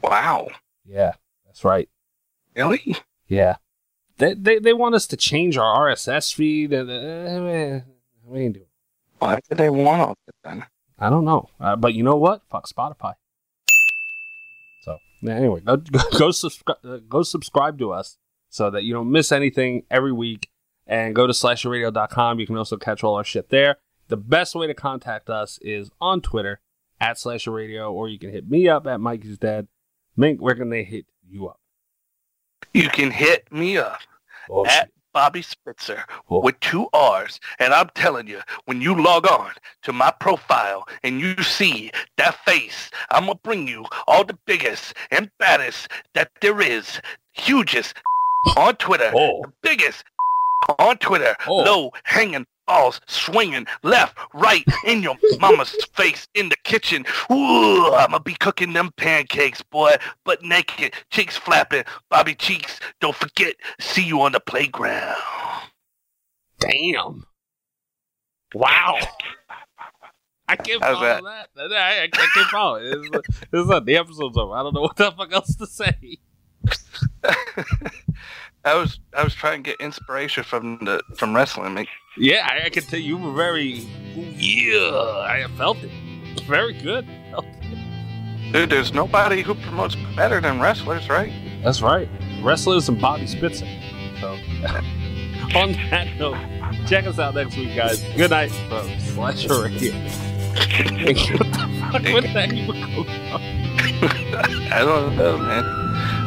Wow. 0.02 0.48
Yeah, 0.84 1.12
that's 1.46 1.64
right. 1.64 1.88
Really? 2.56 2.96
Yeah. 3.28 3.56
They, 4.18 4.34
they, 4.34 4.58
they 4.58 4.72
want 4.72 4.94
us 4.94 5.06
to 5.08 5.16
change 5.16 5.56
our 5.56 5.88
RSS 5.88 6.34
feed. 6.34 6.72
And, 6.72 6.90
uh, 6.90 7.84
we 8.26 8.40
ain't 8.40 8.54
doing 8.54 8.66
it. 8.66 8.68
Why 9.18 9.40
did 9.48 9.58
they 9.58 9.70
want 9.70 10.00
all 10.00 10.14
that 10.26 10.34
then? 10.44 10.66
I 10.98 11.10
don't 11.10 11.24
know. 11.24 11.48
Uh, 11.60 11.76
but 11.76 11.94
you 11.94 12.02
know 12.02 12.16
what? 12.16 12.42
Fuck 12.50 12.68
Spotify. 12.68 13.14
So, 14.82 14.98
anyway, 15.26 15.60
go, 15.60 15.76
go, 15.76 15.98
go, 16.18 16.28
subscri- 16.28 16.84
uh, 16.84 16.98
go 17.08 17.22
subscribe 17.22 17.78
to 17.78 17.92
us 17.92 18.18
so 18.48 18.70
that 18.70 18.84
you 18.84 18.92
don't 18.92 19.10
miss 19.10 19.32
anything 19.32 19.84
every 19.90 20.12
week. 20.12 20.48
And 20.86 21.14
go 21.14 21.26
to 21.26 21.32
slasherradio.com. 21.32 22.38
You 22.38 22.46
can 22.46 22.58
also 22.58 22.76
catch 22.76 23.02
all 23.02 23.14
our 23.14 23.24
shit 23.24 23.48
there. 23.48 23.76
The 24.08 24.18
best 24.18 24.54
way 24.54 24.66
to 24.66 24.74
contact 24.74 25.30
us 25.30 25.58
is 25.62 25.90
on 25.98 26.20
Twitter 26.20 26.60
at 27.00 27.18
Slasher 27.18 27.50
Radio, 27.50 27.90
or 27.90 28.08
you 28.08 28.18
can 28.18 28.30
hit 28.30 28.48
me 28.50 28.68
up 28.68 28.86
at 28.86 29.00
Mikey's 29.00 29.38
Dead. 29.38 29.66
Mink, 30.14 30.40
where 30.40 30.54
can 30.54 30.68
they 30.68 30.84
hit 30.84 31.06
you 31.26 31.48
up? 31.48 31.58
You 32.74 32.88
can 32.90 33.10
hit 33.10 33.50
me 33.52 33.78
up 33.78 34.00
at. 34.68 34.90
Bobby 35.14 35.42
Spitzer 35.42 36.04
Oh. 36.28 36.40
with 36.40 36.58
two 36.58 36.88
R's. 36.92 37.38
And 37.60 37.72
I'm 37.72 37.88
telling 37.94 38.26
you, 38.26 38.40
when 38.64 38.80
you 38.80 39.00
log 39.00 39.28
on 39.28 39.52
to 39.84 39.92
my 39.92 40.10
profile 40.10 40.88
and 41.04 41.20
you 41.20 41.40
see 41.40 41.92
that 42.16 42.34
face, 42.44 42.90
I'm 43.12 43.26
going 43.26 43.36
to 43.36 43.42
bring 43.44 43.68
you 43.68 43.84
all 44.08 44.24
the 44.24 44.36
biggest 44.44 44.92
and 45.12 45.30
baddest 45.38 45.86
that 46.14 46.32
there 46.40 46.60
is, 46.60 47.00
hugest 47.32 47.94
on 48.56 48.74
Twitter, 48.74 49.12
Oh. 49.14 49.42
the 49.44 49.52
biggest 49.62 50.02
on 50.80 50.98
Twitter, 50.98 51.36
Oh. 51.46 51.58
low 51.62 51.92
hanging 52.02 52.44
balls 52.66 53.00
swinging 53.06 53.66
left, 53.82 54.16
right 54.32 54.64
in 54.86 55.02
your 55.02 55.16
mama's 55.38 55.74
face 55.94 56.26
in 56.34 56.48
the 56.48 56.56
kitchen. 56.64 57.04
Ooh, 57.30 57.92
I'ma 57.94 58.18
be 58.18 58.34
cooking 58.34 58.72
them 58.72 58.92
pancakes, 58.96 59.62
boy, 59.62 59.96
but 60.24 60.42
naked, 60.42 60.94
cheeks 61.10 61.36
flapping, 61.36 61.84
Bobby 62.10 62.34
cheeks. 62.34 62.80
Don't 63.00 63.16
forget, 63.16 63.54
see 63.80 64.04
you 64.04 64.20
on 64.22 64.32
the 64.32 64.40
playground. 64.40 65.16
Damn. 66.58 67.26
Wow. 68.54 68.98
I 70.46 70.56
can't 70.56 70.82
How's 70.82 70.98
follow 70.98 71.22
that. 71.22 71.48
I, 71.56 72.02
I, 72.02 72.02
I 72.02 72.08
can't 72.08 72.50
follow 72.50 72.76
it. 72.76 72.84
It's, 72.84 73.28
it's 73.52 73.68
not, 73.68 73.86
the 73.86 73.96
episode's 73.96 74.36
over. 74.36 74.54
I 74.54 74.62
don't 74.62 74.74
know 74.74 74.82
what 74.82 74.96
the 74.96 75.10
fuck 75.10 75.32
else 75.32 75.56
to 75.56 75.66
say. 75.66 76.18
I 78.64 78.74
was 78.74 78.98
I 79.12 79.22
was 79.22 79.34
trying 79.34 79.62
to 79.62 79.70
get 79.70 79.80
inspiration 79.80 80.42
from 80.42 80.78
the 80.84 81.02
from 81.16 81.34
wrestling. 81.34 81.74
Make 81.74 81.88
Yeah, 82.16 82.48
I, 82.50 82.66
I 82.66 82.70
can 82.70 82.82
tell 82.84 83.00
you 83.00 83.18
were 83.18 83.32
very. 83.32 83.86
Yeah, 84.14 84.78
I 84.80 85.46
felt 85.56 85.78
it. 85.82 85.90
Very 86.46 86.72
good. 86.72 87.06
It. 87.08 88.52
dude, 88.52 88.70
there's 88.70 88.94
nobody 88.94 89.42
who 89.42 89.54
promotes 89.54 89.96
better 90.16 90.40
than 90.40 90.60
wrestlers, 90.60 91.08
right? 91.08 91.32
That's 91.62 91.82
right. 91.82 92.08
Wrestlers 92.42 92.88
and 92.88 93.00
Bobby 93.00 93.26
Spitzer. 93.26 93.66
So, 94.20 94.28
on 95.54 95.72
that 95.90 96.16
note, 96.18 96.38
check 96.86 97.06
us 97.06 97.18
out 97.18 97.34
next 97.34 97.56
week, 97.56 97.76
guys. 97.76 98.00
Good 98.16 98.30
night 98.30 98.50
from 98.68 98.88
Slasher 99.00 99.62
Radio. 99.62 99.92
what 100.54 101.04
the 101.38 101.78
fuck 101.80 102.02
would 102.12 102.24
that 102.24 102.50
go 102.50 103.04
I 104.70 104.78
don't 104.80 105.16
know, 105.16 105.38
man. 105.38 105.83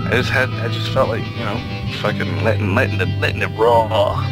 I 0.07 0.11
just 0.11 0.29
had 0.29 0.49
I 0.51 0.69
just 0.69 0.89
felt 0.91 1.09
like 1.09 1.25
you 1.31 1.43
know 1.43 1.59
fucking 2.01 2.41
letting 2.41 2.73
letting 2.73 2.97
the 2.97 3.07
letting 3.19 3.41
it 3.41 3.49
raw 3.57 4.23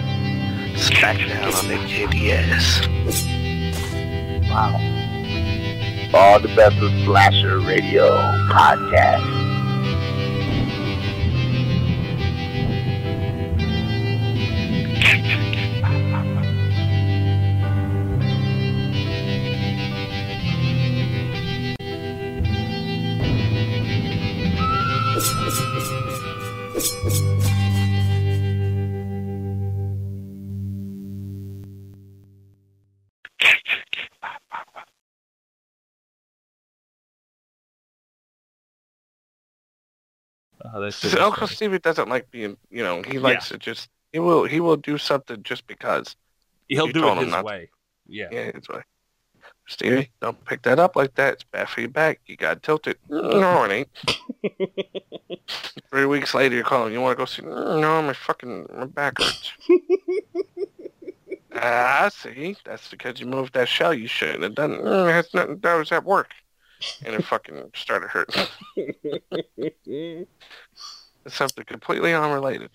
smack 0.77 1.18
down 1.18 1.53
on 1.53 1.68
that 1.68 1.85
kitty 1.85 2.31
ass. 2.31 2.88
Wow. 4.49 4.80
All 6.14 6.39
the 6.39 6.47
best 6.56 6.77
of 6.77 6.91
Slasher 7.03 7.60
Radio 7.60 8.10
podcast. 8.49 9.44
Oh, 40.76 40.81
that 40.81 40.93
shit 40.93 41.11
So 41.11 41.18
was 41.18 41.26
Uncle. 41.26 41.47
Stevie 41.47 41.80
doesn't 41.80 42.10
like 42.10 42.30
being 42.31 42.57
you 42.69 42.84
know 42.84 43.02
he 43.02 43.18
likes 43.18 43.47
to 43.47 43.57
just 43.57 43.89
he 44.11 44.19
will 44.19 44.43
he 44.43 44.60
will 44.60 44.76
do 44.76 44.97
something 44.97 45.41
just 45.41 45.65
because. 45.68 46.18
He'll 46.68 46.88
you 46.88 46.93
do 46.93 47.07
it 47.07 47.18
his 47.19 47.31
not 47.31 47.39
to. 47.39 47.45
way. 47.45 47.69
Yeah. 48.07 48.27
Yeah, 48.31 48.52
it's 48.53 48.68
like 48.68 48.85
Stevie, 49.68 50.11
don't 50.22 50.43
pick 50.45 50.64
that 50.64 50.77
up 50.77 50.97
like 50.97 51.15
that. 51.15 51.35
It's 51.35 51.43
bad 51.43 51.69
for 51.69 51.80
your 51.80 51.89
back. 51.89 52.19
You 52.26 52.35
got 52.35 52.61
tilted. 52.61 52.97
No, 53.10 53.64
it 53.64 53.72
ain't. 53.72 53.89
Three 55.91 56.06
weeks 56.06 56.34
later, 56.34 56.56
you're 56.56 56.64
calling. 56.65 56.91
You 56.91 57.02
want 57.02 57.18
to 57.18 57.22
go 57.22 57.26
see? 57.26 57.41
No, 57.43 58.02
my 58.02 58.14
fucking 58.14 58.68
my 58.76 58.85
back 58.85 59.18
hurts. 59.19 59.53
Ah, 61.57 62.10
see. 62.14 62.57
That's 62.65 62.89
because 62.89 63.22
you 63.22 63.26
moved 63.26 63.53
that 63.53 63.69
shell 63.69 63.93
you 63.93 64.07
shouldn't 64.07 64.43
have 64.43 64.56
done. 64.56 64.72
Mm, 64.72 65.10
it 65.10 65.14
has 65.14 65.34
nothing. 65.34 65.60
That 65.60 65.76
was 65.76 65.89
at 65.93 66.03
work, 66.03 66.31
and 67.03 67.15
it 67.15 67.23
fucking 67.23 67.72
started 67.76 68.10
hurting. 68.10 68.47
It's 71.26 71.35
something 71.35 71.65
completely 71.65 72.14
unrelated. 72.14 72.69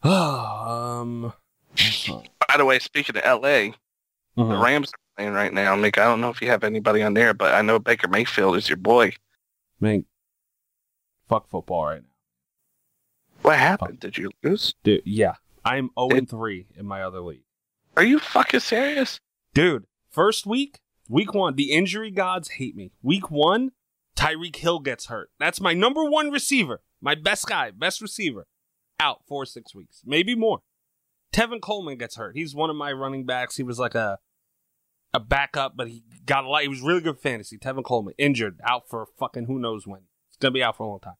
um. 0.02 1.32
By 2.48 2.56
the 2.56 2.64
way, 2.64 2.78
speaking 2.78 3.16
of 3.16 3.22
L.A., 3.24 3.74
the 4.36 4.42
mhm. 4.42 4.62
Rams 4.62 4.88
are 4.90 5.16
playing 5.16 5.32
right 5.32 5.52
now. 5.52 5.76
Mick, 5.76 5.98
I 5.98 6.04
don't 6.04 6.20
know 6.20 6.30
if 6.30 6.40
you 6.40 6.48
have 6.48 6.64
anybody 6.64 7.02
on 7.02 7.14
there, 7.14 7.34
but 7.34 7.54
I 7.54 7.62
know 7.62 7.78
Baker 7.78 8.08
Mayfield 8.08 8.56
is 8.56 8.68
your 8.68 8.76
boy. 8.76 9.12
Man, 9.80 10.04
fuck 11.28 11.48
football 11.48 11.86
right 11.86 12.02
now. 12.02 12.08
What 13.42 13.58
happened? 13.58 14.00
Did 14.00 14.18
you 14.18 14.30
lose? 14.42 14.74
Dude, 14.82 15.02
yeah. 15.04 15.34
I'm 15.64 15.90
0 15.98 16.10
and 16.10 16.28
3 16.28 16.66
in 16.76 16.86
my 16.86 17.02
other 17.02 17.20
league. 17.20 17.44
Are 17.96 18.04
you 18.04 18.18
fucking 18.18 18.60
serious? 18.60 19.20
Dude, 19.52 19.84
first 20.10 20.46
week, 20.46 20.78
week 21.08 21.34
one, 21.34 21.56
the 21.56 21.72
injury 21.72 22.10
gods 22.10 22.50
hate 22.50 22.76
me. 22.76 22.92
Week 23.02 23.30
one, 23.30 23.72
Tyreek 24.16 24.56
Hill 24.56 24.78
gets 24.78 25.06
hurt. 25.06 25.30
That's 25.40 25.60
my 25.60 25.74
number 25.74 26.04
one 26.04 26.30
receiver, 26.30 26.82
my 27.00 27.14
best 27.16 27.46
guy, 27.48 27.70
best 27.72 28.00
receiver, 28.00 28.46
out 29.00 29.22
four 29.26 29.44
six 29.46 29.74
weeks, 29.74 30.02
maybe 30.04 30.34
more. 30.34 30.60
Tevin 31.32 31.60
Coleman 31.60 31.98
gets 31.98 32.16
hurt. 32.16 32.36
He's 32.36 32.54
one 32.54 32.70
of 32.70 32.76
my 32.76 32.92
running 32.92 33.24
backs. 33.24 33.56
He 33.56 33.62
was 33.62 33.78
like 33.78 33.94
a 33.94 34.18
a 35.12 35.18
backup, 35.20 35.76
but 35.76 35.88
he 35.88 36.04
got 36.26 36.44
a 36.44 36.48
lot. 36.48 36.62
He 36.62 36.68
was 36.68 36.82
really 36.82 37.00
good 37.00 37.18
fantasy. 37.18 37.58
Tevin 37.58 37.84
Coleman 37.84 38.14
injured, 38.18 38.60
out 38.64 38.88
for 38.88 39.06
fucking 39.18 39.46
who 39.46 39.58
knows 39.58 39.86
when. 39.86 40.02
It's 40.28 40.36
gonna 40.38 40.52
be 40.52 40.62
out 40.62 40.76
for 40.76 40.84
a 40.84 40.88
long 40.88 41.00
time. 41.00 41.14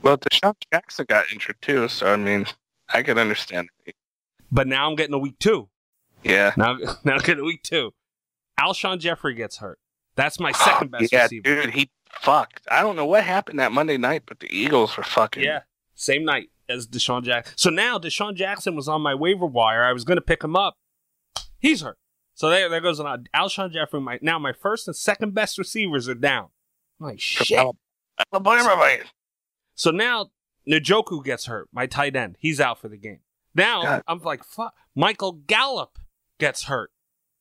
Well, 0.00 0.16
DeSean 0.16 0.54
Jackson 0.72 1.06
got 1.08 1.26
injured 1.32 1.56
too, 1.60 1.88
so 1.88 2.12
I 2.12 2.16
mean, 2.16 2.46
I 2.88 3.02
can 3.02 3.18
understand. 3.18 3.68
But 4.50 4.66
now 4.66 4.88
I'm 4.88 4.96
getting 4.96 5.14
a 5.14 5.18
week 5.18 5.38
two. 5.38 5.68
Yeah. 6.22 6.52
Now, 6.56 6.78
now 7.04 7.16
a 7.16 7.42
week 7.42 7.62
two. 7.62 7.92
Alshon 8.58 8.98
Jeffery 8.98 9.34
gets 9.34 9.58
hurt. 9.58 9.78
That's 10.16 10.40
my 10.40 10.52
second 10.52 10.90
best 10.90 11.12
yeah, 11.12 11.22
receiver. 11.22 11.42
dude, 11.42 11.74
he 11.74 11.90
fucked. 12.10 12.66
I 12.70 12.82
don't 12.82 12.96
know 12.96 13.06
what 13.06 13.22
happened 13.22 13.60
that 13.60 13.70
Monday 13.70 13.96
night, 13.96 14.24
but 14.26 14.40
the 14.40 14.48
Eagles 14.50 14.96
were 14.96 15.04
fucking. 15.04 15.44
Yeah, 15.44 15.60
same 15.94 16.24
night 16.24 16.50
as 16.68 16.88
DeSean 16.88 17.22
Jackson. 17.22 17.54
So 17.56 17.70
now 17.70 17.98
DeSean 17.98 18.34
Jackson 18.34 18.74
was 18.74 18.88
on 18.88 19.00
my 19.00 19.14
waiver 19.14 19.46
wire. 19.46 19.84
I 19.84 19.92
was 19.92 20.04
going 20.04 20.16
to 20.16 20.22
pick 20.22 20.42
him 20.42 20.56
up. 20.56 20.74
He's 21.60 21.82
hurt. 21.82 21.98
So 22.34 22.50
there, 22.50 22.68
there 22.68 22.80
goes 22.80 23.00
on. 23.00 23.26
Alshon 23.34 23.72
Jeffery. 23.72 24.00
My 24.00 24.18
now 24.22 24.38
my 24.38 24.52
first 24.52 24.88
and 24.88 24.96
second 24.96 25.34
best 25.34 25.58
receivers 25.58 26.08
are 26.08 26.14
down. 26.14 26.48
I'm 27.00 27.06
like 27.06 27.20
shit. 27.20 27.58
Alabama, 28.32 28.76
man. 28.76 29.04
So 29.74 29.90
now 29.90 30.30
Njoku 30.68 31.24
gets 31.24 31.46
hurt. 31.46 31.68
My 31.72 31.86
tight 31.86 32.16
end. 32.16 32.36
He's 32.38 32.60
out 32.60 32.80
for 32.80 32.88
the 32.88 32.96
game. 32.96 33.20
Now 33.54 33.82
God. 33.82 34.02
I'm 34.06 34.20
like, 34.20 34.44
fuck. 34.44 34.74
Michael 34.94 35.32
Gallup 35.32 35.98
gets 36.38 36.64
hurt. 36.64 36.90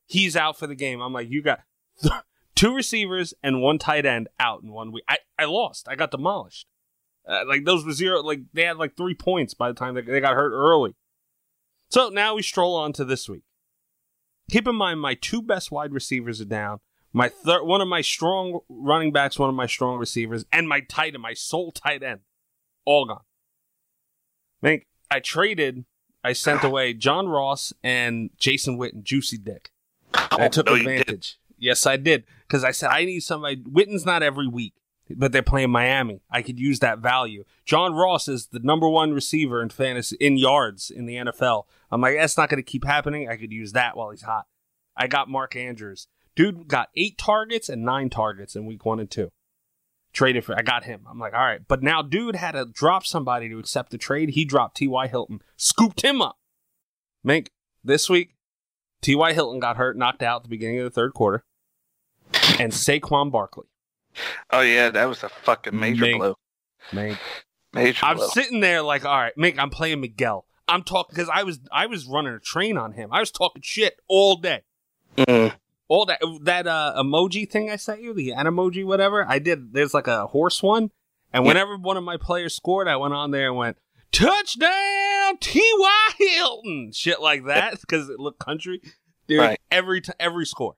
He's 0.06 0.36
out 0.36 0.58
for 0.58 0.68
the 0.68 0.76
game. 0.76 1.02
I'm 1.02 1.14
like, 1.14 1.30
you 1.30 1.42
got 1.42 1.62
two 2.56 2.74
receivers 2.74 3.34
and 3.44 3.62
one 3.62 3.78
tight 3.78 4.06
end 4.06 4.30
out 4.40 4.64
in 4.64 4.72
one 4.72 4.92
week. 4.92 5.04
I, 5.08 5.18
I 5.38 5.46
lost. 5.46 5.88
I 5.90 5.96
got 5.96 6.12
demolished. 6.12 6.68
Uh, 7.28 7.44
like 7.46 7.66
those 7.66 7.86
were 7.86 7.92
zero. 7.92 8.22
Like 8.22 8.42
they 8.54 8.64
had 8.64 8.78
like 8.78 8.96
three 8.96 9.16
points 9.16 9.54
by 9.54 9.68
the 9.68 9.76
time 9.76 9.96
they, 9.96 10.02
they 10.02 10.22
got 10.22 10.36
hurt 10.36 10.54
early. 10.54 10.96
So 11.90 12.10
now 12.10 12.36
we 12.36 12.42
stroll 12.42 12.76
on 12.76 12.94
to 12.94 13.06
this 13.06 13.28
week. 13.30 13.44
Keep 14.50 14.68
in 14.68 14.76
mind, 14.76 15.02
my 15.02 15.14
two 15.14 15.42
best 15.42 15.72
wide 15.72 15.92
receivers 15.94 16.40
are 16.40 16.46
down. 16.46 16.80
My 17.14 17.30
third, 17.30 17.64
one 17.64 17.82
of 17.82 17.88
my 17.88 18.02
strong 18.02 18.60
running 18.70 19.12
backs, 19.12 19.40
one 19.40 19.50
of 19.50 19.56
my 19.56 19.68
strong 19.68 19.98
receivers, 19.98 20.46
and 20.52 20.70
my 20.70 20.82
tight 20.82 21.14
end, 21.14 21.24
my 21.24 21.34
sole 21.34 21.72
tight 21.72 22.04
end, 22.04 22.22
all 22.86 23.06
gone. 23.06 23.22
Think 24.62 24.88
I 25.12 25.20
traded. 25.20 25.86
I 26.24 26.34
sent 26.34 26.64
away 26.64 26.94
John 26.94 27.28
Ross 27.28 27.74
and 27.84 28.30
Jason 28.38 28.78
Witten, 28.78 29.04
Juicy 29.04 29.38
Dick. 29.38 29.72
And 30.32 30.44
I 30.44 30.48
took 30.50 30.70
Oh, 30.70 30.76
no, 30.76 30.80
advantage. 30.80 31.40
Yes, 31.58 31.86
I 31.86 31.98
did. 31.98 32.24
Because 32.48 32.64
I 32.64 32.72
said 32.72 32.90
I 32.92 33.06
need 33.06 33.22
somebody. 33.22 33.62
Witten's 33.66 34.06
not 34.06 34.24
every 34.24 34.48
week, 34.48 34.74
but 35.16 35.32
they're 35.32 35.42
playing 35.44 35.70
Miami. 35.72 36.22
I 36.30 36.42
could 36.42 36.60
use 36.60 36.80
that 36.80 37.00
value. 37.00 37.44
John 37.66 37.94
Ross 37.94 38.28
is 38.28 38.48
the 38.48 38.60
number 38.60 38.88
one 38.90 39.14
receiver 39.14 39.62
in 39.62 39.70
fantasy 39.70 40.18
in 40.20 40.38
yards 40.38 40.90
in 40.90 41.06
the 41.06 41.16
NFL. 41.16 41.64
I'm 41.92 42.02
like, 42.02 42.16
that's 42.18 42.38
not 42.38 42.50
going 42.50 42.64
to 42.64 42.70
keep 42.72 42.86
happening. 42.86 43.30
I 43.30 43.38
could 43.38 43.52
use 43.52 43.72
that 43.74 43.96
while 43.98 44.12
he's 44.12 44.22
hot. 44.24 44.46
I 44.96 45.08
got 45.08 45.30
Mark 45.30 45.56
Andrews. 45.56 46.08
Dude 46.36 46.68
got 46.68 46.90
eight 46.96 47.18
targets 47.18 47.70
and 47.70 47.84
nine 47.84 48.10
targets 48.10 48.56
in 48.56 48.66
week 48.66 48.86
one 48.86 49.00
and 49.00 49.10
two. 49.10 49.32
Traded 50.18 50.46
for, 50.46 50.58
I 50.58 50.64
got 50.64 50.84
him. 50.84 51.02
I'm 51.08 51.20
like, 51.20 51.36
all 51.36 51.46
right. 51.46 51.62
But 51.68 51.84
now, 51.84 52.02
dude 52.02 52.36
had 52.36 52.54
to 52.54 52.66
drop 52.66 53.06
somebody 53.06 53.50
to 53.50 53.60
accept 53.60 53.92
the 53.92 54.00
trade. 54.00 54.30
He 54.30 54.46
dropped 54.46 54.78
T.Y. 54.78 55.08
Hilton, 55.08 55.44
scooped 55.58 56.02
him 56.02 56.24
up. 56.24 56.40
Mink, 57.24 57.52
this 57.84 58.10
week, 58.10 58.34
T.Y. 59.04 59.34
Hilton 59.34 59.60
got 59.60 59.78
hurt, 59.78 59.96
knocked 59.96 60.24
out 60.24 60.38
at 60.38 60.44
the 60.44 60.50
beginning 60.50 60.80
of 60.80 60.86
the 60.86 60.90
third 60.90 61.14
quarter. 61.14 61.46
And 62.58 62.72
Saquon 62.72 63.32
Barkley. 63.32 63.68
Oh 64.50 64.62
yeah, 64.62 64.90
that 64.90 65.06
was 65.06 65.22
a 65.22 65.30
fucking 65.30 65.80
major 65.80 66.02
Mink. 66.02 66.18
blow. 66.18 66.36
Mink. 66.92 67.20
Major 67.74 68.04
I'm 68.04 68.18
blow. 68.18 68.28
sitting 68.30 68.60
there 68.60 68.82
like, 68.82 69.06
all 69.06 69.20
right, 69.20 69.38
Mink, 69.38 69.60
I'm 69.60 69.70
playing 69.70 70.02
Miguel. 70.02 70.48
I'm 70.68 70.82
talking 70.82 71.14
because 71.14 71.30
I 71.32 71.44
was 71.44 71.60
I 71.72 71.86
was 71.86 72.08
running 72.08 72.34
a 72.34 72.40
train 72.40 72.76
on 72.76 72.94
him. 72.94 73.10
I 73.14 73.20
was 73.20 73.30
talking 73.30 73.62
shit 73.64 74.00
all 74.08 74.38
day. 74.38 74.64
Mm. 75.16 75.54
All 75.90 76.06
that 76.06 76.22
that 76.42 76.68
uh, 76.68 76.94
emoji 76.98 77.50
thing 77.50 77.70
I 77.70 77.76
sent 77.78 78.02
you, 78.02 78.14
the 78.14 78.32
an 78.34 78.46
emoji, 78.46 78.86
whatever. 78.86 79.26
I 79.28 79.40
did. 79.40 79.74
There's 79.74 79.94
like 79.94 80.08
a 80.08 80.28
horse 80.28 80.62
one, 80.64 80.92
and 81.34 81.46
whenever 81.46 81.78
one 81.78 81.98
of 81.98 82.04
my 82.04 82.18
players 82.18 82.56
scored, 82.56 82.88
I 82.88 82.96
went 82.98 83.14
on 83.14 83.32
there 83.32 83.48
and 83.48 83.56
went 83.58 83.78
touchdown 84.12 85.38
T.Y. 85.40 86.10
Hilton, 86.18 86.92
shit 86.94 87.22
like 87.22 87.46
that, 87.46 87.80
because 87.82 88.10
it 88.10 88.20
looked 88.20 88.40
country. 88.40 88.82
Dude, 89.28 89.40
Right. 89.40 89.60
every 89.72 90.02
t- 90.02 90.14
every 90.20 90.46
score, 90.46 90.76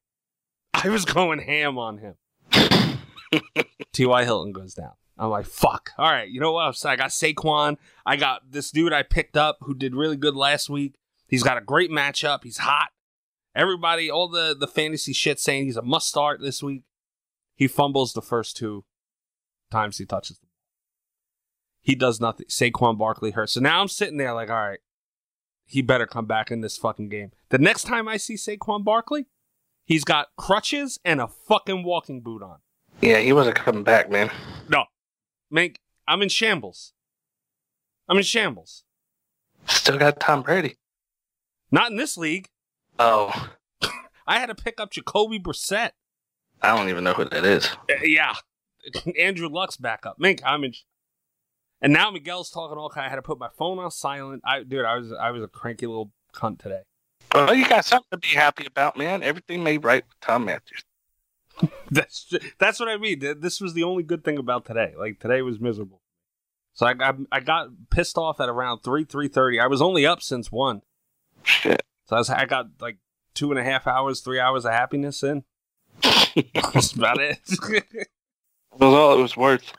I 0.74 0.90
was 0.90 1.06
going 1.06 1.40
ham 1.40 1.78
on 1.78 1.98
him. 2.00 2.16
T.Y. 3.94 4.24
Hilton 4.24 4.52
goes 4.54 4.74
down. 4.74 4.92
I'm 5.18 5.30
like, 5.30 5.46
fuck. 5.46 5.92
All 5.98 6.10
right, 6.10 6.30
you 6.30 6.40
know 6.40 6.54
what? 6.54 6.86
I 6.86 6.96
got 6.96 7.10
Saquon. 7.10 7.78
I 8.06 8.16
got 8.16 8.52
this 8.52 8.72
dude 8.72 8.94
I 8.94 9.04
picked 9.04 9.36
up 9.36 9.58
who 9.62 9.74
did 9.76 9.94
really 9.94 10.16
good 10.16 10.36
last 10.36 10.70
week. 10.70 10.96
He's 11.28 11.44
got 11.44 11.58
a 11.58 11.62
great 11.62 11.92
matchup. 11.92 12.44
He's 12.44 12.58
hot. 12.60 12.90
Everybody, 13.60 14.10
all 14.10 14.30
the, 14.30 14.56
the 14.58 14.68
fantasy 14.68 15.12
shit 15.12 15.38
saying 15.38 15.66
he's 15.66 15.76
a 15.76 15.82
must 15.82 16.08
start 16.08 16.40
this 16.40 16.64
week. 16.64 16.84
He 17.56 17.68
fumbles 17.68 18.14
the 18.14 18.22
first 18.22 18.56
two 18.56 18.86
times 19.70 19.98
he 19.98 20.06
touches 20.06 20.40
the 20.40 20.46
ball. 20.46 20.56
He 21.82 21.94
does 21.94 22.22
nothing. 22.22 22.46
Saquon 22.46 22.98
Barkley 22.98 23.32
hurts. 23.32 23.52
So 23.52 23.60
now 23.60 23.82
I'm 23.82 23.90
sitting 23.90 24.16
there 24.16 24.34
like, 24.34 24.50
all 24.50 24.56
right, 24.56 24.80
he 25.66 25.82
better 25.82 26.06
come 26.06 26.26
back 26.26 26.52
in 26.52 26.62
this 26.62 26.78
fucking 26.78 27.10
game. 27.10 27.32
The 27.50 27.58
next 27.58 27.84
time 27.84 28.08
I 28.08 28.16
see 28.16 28.36
Saquon 28.36 28.86
Barkley, 28.86 29.28
he's 29.84 30.06
got 30.06 30.28
crutches 30.38 30.98
and 31.04 31.20
a 31.20 31.28
fucking 31.28 31.84
walking 31.84 32.22
boot 32.22 32.42
on. 32.42 32.60
Yeah, 33.02 33.20
he 33.20 33.34
wasn't 33.34 33.58
coming 33.58 33.84
back, 33.84 34.10
man. 34.10 34.32
No. 34.70 34.86
Man, 35.52 35.74
I'm 36.08 36.22
in 36.22 36.30
shambles. 36.30 36.94
I'm 38.08 38.16
in 38.16 38.24
shambles. 38.24 38.86
Still 39.68 39.98
got 39.98 40.22
Tom 40.22 40.44
Brady. 40.44 40.78
Not 41.72 41.92
in 41.92 41.98
this 41.98 42.16
league. 42.16 42.48
Oh, 43.00 43.50
I 44.28 44.40
had 44.40 44.48
to 44.48 44.56
pick 44.56 44.80
up 44.80 44.92
Jacoby 44.92 45.40
Brissett. 45.40 45.92
I 46.62 46.76
don't 46.76 46.90
even 46.90 47.06
know 47.06 47.14
who 47.14 47.26
that 47.26 47.46
is. 47.46 47.68
Uh, 47.90 48.04
yeah. 48.04 48.36
Andrew 49.20 49.48
Luck's 49.48 49.78
backup. 49.78 50.20
Mink, 50.20 50.42
I'm 50.46 50.66
in. 50.66 50.74
And 51.82 51.94
now 51.94 52.12
Miguel's 52.12 52.50
talking 52.50 52.78
all 52.78 52.90
kind. 52.90 53.06
I 53.06 53.10
had 53.10 53.16
to 53.16 53.22
put 53.22 53.40
my 53.40 53.48
phone 53.58 53.80
on 53.80 53.90
silent. 53.90 54.42
I, 54.46 54.64
dude, 54.64 54.84
I 54.84 54.98
was 54.98 55.14
I 55.14 55.32
was 55.32 55.42
a 55.42 55.48
cranky 55.48 55.88
little 55.88 56.12
cunt 56.36 56.60
today. 56.60 56.82
Well, 57.34 57.54
you 57.54 57.68
got 57.68 57.86
something 57.86 58.10
to 58.12 58.18
be 58.18 58.36
happy 58.36 58.66
about, 58.66 58.98
man. 58.98 59.24
Everything 59.24 59.64
made 59.64 59.84
right 59.84 60.04
with 60.06 60.20
Thom 60.20 60.46
Mathews. 60.46 60.84
That's 61.92 62.34
that's 62.58 62.80
what 62.80 62.88
I 62.88 62.98
mean. 62.98 63.20
This 63.20 63.60
was 63.60 63.74
the 63.74 63.84
only 63.84 64.04
good 64.04 64.24
thing 64.24 64.38
about 64.38 64.66
today. 64.66 64.94
Like 64.98 65.20
today 65.20 65.42
was 65.42 65.60
miserable. 65.60 66.02
So 66.74 66.86
I 66.86 66.94
got 66.94 67.18
I 67.32 67.42
got 67.42 67.68
pissed 67.90 68.18
off 68.18 68.40
at 68.40 68.48
around 68.48 68.80
three 68.80 69.04
three 69.04 69.28
thirty. 69.28 69.60
I 69.60 69.68
was 69.68 69.82
only 69.82 70.06
up 70.06 70.22
since 70.22 70.52
one. 70.52 70.82
Shit. 71.44 71.84
So 72.10 72.16
I, 72.16 72.20
was, 72.20 72.30
I 72.32 72.46
got 72.46 72.66
like 72.82 72.98
two 73.36 73.52
and 73.52 73.60
a 73.60 73.64
half 73.64 73.86
hours, 73.86 74.22
three 74.22 74.40
hours 74.40 74.66
of 74.66 74.72
happiness 74.72 75.22
in. 75.22 75.44
That's 76.02 76.94
about 76.94 77.20
it. 77.20 77.40
It 78.72 78.86
was 78.86 78.94
all 78.94 79.20
it 79.20 79.22
was 79.22 79.36
worth. 79.36 79.74